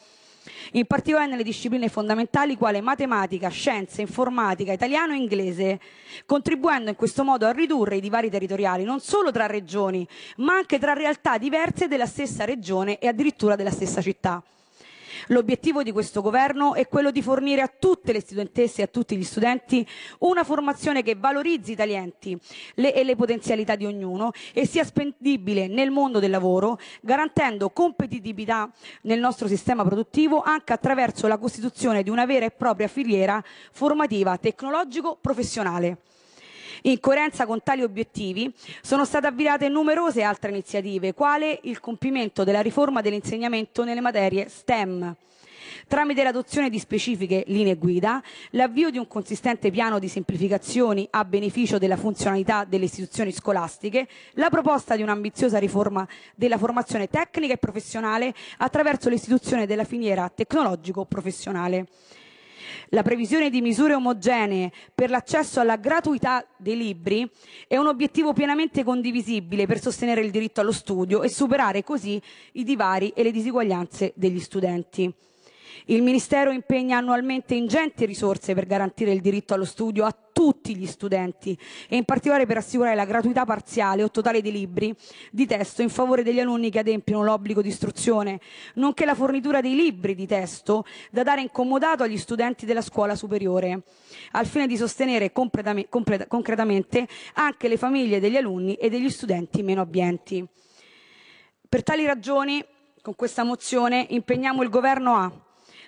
in 0.73 0.85
particolare 0.85 1.29
nelle 1.29 1.43
discipline 1.43 1.87
fondamentali 1.87 2.57
quali 2.57 2.81
matematica, 2.81 3.49
scienze, 3.49 4.01
informatica, 4.01 4.73
italiano 4.73 5.13
e 5.13 5.17
inglese, 5.17 5.79
contribuendo 6.25 6.89
in 6.89 6.95
questo 6.95 7.23
modo 7.23 7.45
a 7.45 7.51
ridurre 7.51 7.97
i 7.97 8.01
divari 8.01 8.29
territoriali 8.29 8.83
non 8.83 8.99
solo 8.99 9.31
tra 9.31 9.45
regioni, 9.45 10.07
ma 10.37 10.55
anche 10.55 10.79
tra 10.79 10.93
realtà 10.93 11.37
diverse 11.37 11.87
della 11.87 12.05
stessa 12.05 12.45
regione 12.45 12.99
e 12.99 13.07
addirittura 13.07 13.55
della 13.55 13.71
stessa 13.71 14.01
città. 14.01 14.43
L'obiettivo 15.27 15.83
di 15.83 15.91
questo 15.91 16.21
governo 16.21 16.73
è 16.73 16.87
quello 16.87 17.11
di 17.11 17.21
fornire 17.21 17.61
a 17.61 17.67
tutte 17.67 18.11
le 18.11 18.19
studentesse 18.19 18.81
e 18.81 18.83
a 18.85 18.87
tutti 18.87 19.15
gli 19.15 19.23
studenti 19.23 19.87
una 20.19 20.43
formazione 20.43 21.01
che 21.01 21.15
valorizzi 21.15 21.71
i 21.71 21.75
talenti 21.75 22.37
le, 22.75 22.93
e 22.93 23.03
le 23.03 23.15
potenzialità 23.15 23.75
di 23.75 23.85
ognuno 23.85 24.31
e 24.53 24.65
sia 24.65 24.83
spendibile 24.83 25.67
nel 25.67 25.91
mondo 25.91 26.19
del 26.19 26.31
lavoro, 26.31 26.77
garantendo 27.01 27.69
competitività 27.69 28.69
nel 29.03 29.19
nostro 29.19 29.47
sistema 29.47 29.83
produttivo 29.83 30.41
anche 30.41 30.73
attraverso 30.73 31.27
la 31.27 31.37
costituzione 31.37 32.03
di 32.03 32.09
una 32.09 32.25
vera 32.25 32.45
e 32.45 32.51
propria 32.51 32.87
filiera 32.87 33.41
formativa 33.71 34.37
tecnologico-professionale. 34.37 35.97
In 36.85 36.99
coerenza 36.99 37.45
con 37.45 37.63
tali 37.63 37.81
obiettivi 37.81 38.53
sono 38.81 39.05
state 39.05 39.27
avviate 39.27 39.69
numerose 39.69 40.21
altre 40.21 40.49
iniziative, 40.49 41.13
quale 41.13 41.59
il 41.63 41.79
compimento 41.79 42.43
della 42.43 42.59
riforma 42.59 42.99
dell'insegnamento 42.99 43.85
nelle 43.85 44.01
materie 44.01 44.49
STEM 44.49 45.15
tramite 45.87 46.23
l'adozione 46.23 46.69
di 46.69 46.79
specifiche 46.79 47.43
linee 47.47 47.75
guida, 47.75 48.21
l'avvio 48.51 48.89
di 48.89 48.97
un 48.97 49.07
consistente 49.07 49.69
piano 49.71 49.99
di 49.99 50.07
semplificazioni 50.07 51.07
a 51.11 51.25
beneficio 51.25 51.77
della 51.77 51.97
funzionalità 51.97 52.65
delle 52.65 52.85
istituzioni 52.85 53.31
scolastiche, 53.31 54.07
la 54.33 54.49
proposta 54.49 54.95
di 54.95 55.01
un'ambiziosa 55.03 55.59
riforma 55.59 56.07
della 56.35 56.57
formazione 56.57 57.07
tecnica 57.07 57.53
e 57.53 57.57
professionale 57.57 58.33
attraverso 58.57 59.09
l'istituzione 59.09 59.65
della 59.65 59.83
filiera 59.83 60.29
tecnologico-professionale. 60.33 61.87
La 62.89 63.03
previsione 63.03 63.49
di 63.49 63.61
misure 63.61 63.93
omogenee 63.93 64.71
per 64.93 65.09
l'accesso 65.09 65.59
alla 65.59 65.77
gratuità 65.77 66.45
dei 66.57 66.77
libri 66.77 67.29
è 67.67 67.77
un 67.77 67.87
obiettivo 67.87 68.33
pienamente 68.33 68.83
condivisibile 68.83 69.65
per 69.65 69.81
sostenere 69.81 70.21
il 70.21 70.31
diritto 70.31 70.61
allo 70.61 70.71
studio 70.71 71.23
e 71.23 71.29
superare 71.29 71.83
così 71.83 72.21
i 72.53 72.63
divari 72.63 73.09
e 73.15 73.23
le 73.23 73.31
disuguaglianze 73.31 74.13
degli 74.15 74.39
studenti. 74.39 75.13
Il 75.85 76.01
Ministero 76.01 76.51
impegna 76.51 76.97
annualmente 76.97 77.55
ingenti 77.55 78.05
risorse 78.05 78.53
per 78.53 78.65
garantire 78.65 79.11
il 79.11 79.21
diritto 79.21 79.53
allo 79.53 79.65
studio 79.65 80.05
a 80.05 80.15
tutti 80.33 80.75
gli 80.75 80.87
studenti 80.87 81.57
e 81.87 81.95
in 81.95 82.05
particolare 82.05 82.45
per 82.45 82.57
assicurare 82.57 82.95
la 82.95 83.05
gratuità 83.05 83.45
parziale 83.45 84.03
o 84.03 84.09
totale 84.09 84.41
dei 84.41 84.51
libri 84.51 84.95
di 85.31 85.45
testo 85.45 85.81
in 85.81 85.89
favore 85.89 86.23
degli 86.23 86.39
alunni 86.39 86.71
che 86.71 86.79
adempiono 86.79 87.23
l'obbligo 87.23 87.61
di 87.61 87.67
istruzione, 87.69 88.39
nonché 88.75 89.05
la 89.05 89.15
fornitura 89.15 89.61
dei 89.61 89.75
libri 89.75 90.15
di 90.15 90.25
testo 90.25 90.85
da 91.11 91.23
dare 91.23 91.41
in 91.41 91.51
comodato 91.51 92.03
agli 92.03 92.17
studenti 92.17 92.65
della 92.65 92.81
scuola 92.81 93.15
superiore, 93.15 93.83
al 94.31 94.47
fine 94.47 94.67
di 94.67 94.75
sostenere 94.75 95.31
concretamente 95.31 97.07
anche 97.33 97.67
le 97.67 97.77
famiglie 97.77 98.19
degli 98.19 98.37
alunni 98.37 98.73
e 98.75 98.89
degli 98.89 99.09
studenti 99.09 99.61
meno 99.61 99.81
abbienti. 99.81 100.45
Per 101.69 101.83
tali 101.83 102.05
ragioni, 102.05 102.63
con 103.01 103.15
questa 103.15 103.43
mozione 103.43 104.07
impegniamo 104.09 104.63
il 104.63 104.69
Governo 104.69 105.15
a 105.15 105.31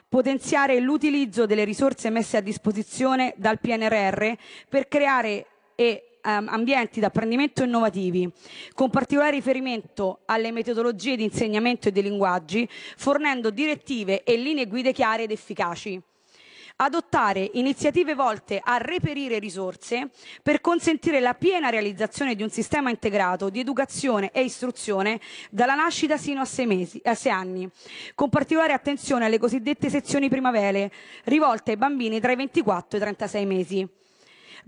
potenziare 0.07 0.79
l'utilizzo 0.79 1.45
delle 1.45 1.63
risorse 1.63 2.09
messe 2.09 2.37
a 2.37 2.41
disposizione 2.41 3.33
dal 3.37 3.59
PNRR 3.59 4.33
per 4.69 4.87
creare 4.87 5.45
e 5.75 6.19
um, 6.23 6.47
ambienti 6.49 6.99
d'apprendimento 6.99 7.63
innovativi, 7.63 8.31
con 8.73 8.89
particolare 8.89 9.31
riferimento 9.31 10.21
alle 10.25 10.51
metodologie 10.51 11.15
di 11.15 11.23
insegnamento 11.23 11.87
e 11.87 11.91
dei 11.91 12.03
linguaggi, 12.03 12.67
fornendo 12.97 13.49
direttive 13.49 14.23
e 14.23 14.35
linee 14.37 14.67
guida 14.67 14.91
chiare 14.91 15.23
ed 15.23 15.31
efficaci 15.31 16.01
adottare 16.77 17.51
iniziative 17.53 18.15
volte 18.15 18.59
a 18.61 18.77
reperire 18.77 19.39
risorse 19.39 20.09
per 20.43 20.59
consentire 20.59 21.19
la 21.19 21.33
piena 21.33 21.69
realizzazione 21.69 22.35
di 22.35 22.43
un 22.43 22.49
sistema 22.49 22.89
integrato 22.89 23.49
di 23.49 23.59
educazione 23.59 24.31
e 24.31 24.43
istruzione 24.43 25.19
dalla 25.49 25.75
nascita 25.75 26.17
sino 26.17 26.41
a 26.41 26.45
sei, 26.45 26.65
mesi, 26.65 26.99
a 27.05 27.15
sei 27.15 27.31
anni, 27.31 27.69
con 28.13 28.29
particolare 28.29 28.73
attenzione 28.73 29.25
alle 29.25 29.39
cosiddette 29.39 29.89
sezioni 29.89 30.27
primavere 30.27 30.91
rivolte 31.25 31.71
ai 31.71 31.77
bambini 31.77 32.19
tra 32.19 32.31
i 32.31 32.35
24 32.35 32.97
e 32.97 32.97
i 32.97 33.01
36 33.01 33.45
mesi 33.45 33.89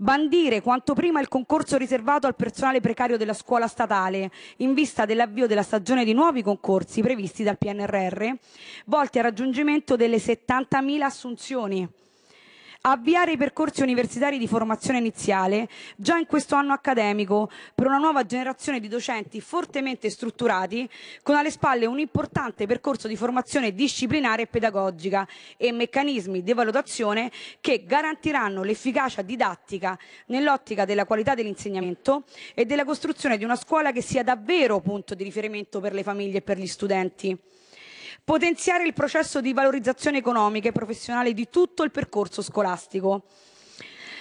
bandire 0.00 0.62
quanto 0.62 0.94
prima 0.94 1.20
il 1.20 1.26
concorso 1.26 1.76
riservato 1.76 2.26
al 2.28 2.36
personale 2.36 2.80
precario 2.80 3.16
della 3.16 3.32
scuola 3.32 3.66
statale 3.66 4.30
in 4.58 4.72
vista 4.72 5.04
dell'avvio 5.04 5.48
della 5.48 5.62
stagione 5.62 6.04
di 6.04 6.12
nuovi 6.12 6.42
concorsi 6.42 7.02
previsti 7.02 7.42
dal 7.42 7.58
PNRR 7.58 8.30
volti 8.86 9.18
al 9.18 9.24
raggiungimento 9.24 9.96
delle 9.96 10.18
70.000 10.18 11.00
assunzioni 11.02 11.88
avviare 12.82 13.32
i 13.32 13.36
percorsi 13.36 13.82
universitari 13.82 14.38
di 14.38 14.46
formazione 14.46 14.98
iniziale 14.98 15.68
già 15.96 16.16
in 16.16 16.26
questo 16.26 16.54
anno 16.54 16.72
accademico 16.72 17.50
per 17.74 17.86
una 17.86 17.98
nuova 17.98 18.24
generazione 18.24 18.78
di 18.78 18.86
docenti 18.86 19.40
fortemente 19.40 20.08
strutturati 20.10 20.88
con 21.22 21.34
alle 21.34 21.50
spalle 21.50 21.86
un 21.86 21.98
importante 21.98 22.66
percorso 22.66 23.08
di 23.08 23.16
formazione 23.16 23.72
disciplinare 23.72 24.42
e 24.42 24.46
pedagogica 24.46 25.26
e 25.56 25.72
meccanismi 25.72 26.42
di 26.42 26.52
valutazione 26.52 27.32
che 27.60 27.84
garantiranno 27.84 28.62
l'efficacia 28.62 29.22
didattica 29.22 29.98
nell'ottica 30.26 30.84
della 30.84 31.04
qualità 31.04 31.34
dell'insegnamento 31.34 32.24
e 32.54 32.64
della 32.64 32.84
costruzione 32.84 33.38
di 33.38 33.44
una 33.44 33.56
scuola 33.56 33.90
che 33.90 34.02
sia 34.02 34.22
davvero 34.22 34.80
punto 34.80 35.14
di 35.14 35.24
riferimento 35.24 35.80
per 35.80 35.92
le 35.92 36.04
famiglie 36.04 36.38
e 36.38 36.42
per 36.42 36.58
gli 36.58 36.66
studenti 36.66 37.36
potenziare 38.28 38.86
il 38.86 38.92
processo 38.92 39.40
di 39.40 39.54
valorizzazione 39.54 40.18
economica 40.18 40.68
e 40.68 40.72
professionale 40.72 41.32
di 41.32 41.48
tutto 41.48 41.82
il 41.82 41.90
percorso 41.90 42.42
scolastico 42.42 43.22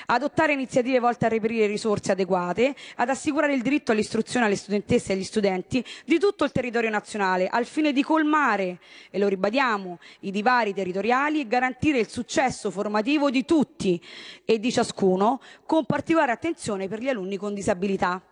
adottare 0.06 0.54
iniziative 0.54 1.00
volte 1.00 1.26
a 1.26 1.28
reperire 1.28 1.68
risorse 1.68 2.14
adeguate, 2.14 2.74
ad 2.96 3.10
assicurare 3.10 3.54
il 3.54 3.62
diritto 3.62 3.92
all'istruzione 3.92 4.46
alle 4.46 4.56
studentesse 4.56 5.12
e 5.12 5.16
agli 5.16 5.26
studenti 5.26 5.84
di 6.06 6.18
tutto 6.18 6.46
il 6.46 6.54
territorio 6.54 6.90
nazionale, 6.90 7.50
al 7.50 7.66
fine 7.66 7.92
di 7.92 8.02
colmare, 8.02 8.80
e 9.12 9.20
lo 9.20 9.28
ribadiamo, 9.28 10.00
i 10.22 10.32
divari 10.32 10.74
territoriali 10.74 11.42
e 11.42 11.48
garantire 11.48 12.00
il 12.00 12.08
successo 12.08 12.72
formativo 12.72 13.30
di 13.30 13.44
tutti 13.44 14.02
e 14.46 14.58
di 14.58 14.72
ciascuno, 14.72 15.42
con 15.66 15.84
particolare 15.84 16.32
attenzione 16.32 16.88
per 16.88 17.02
gli 17.02 17.10
alunni 17.10 17.36
con 17.36 17.54
disabilità. 17.54 18.24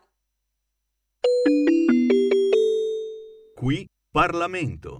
Qui 3.53 3.85
Parlamento. 4.09 4.99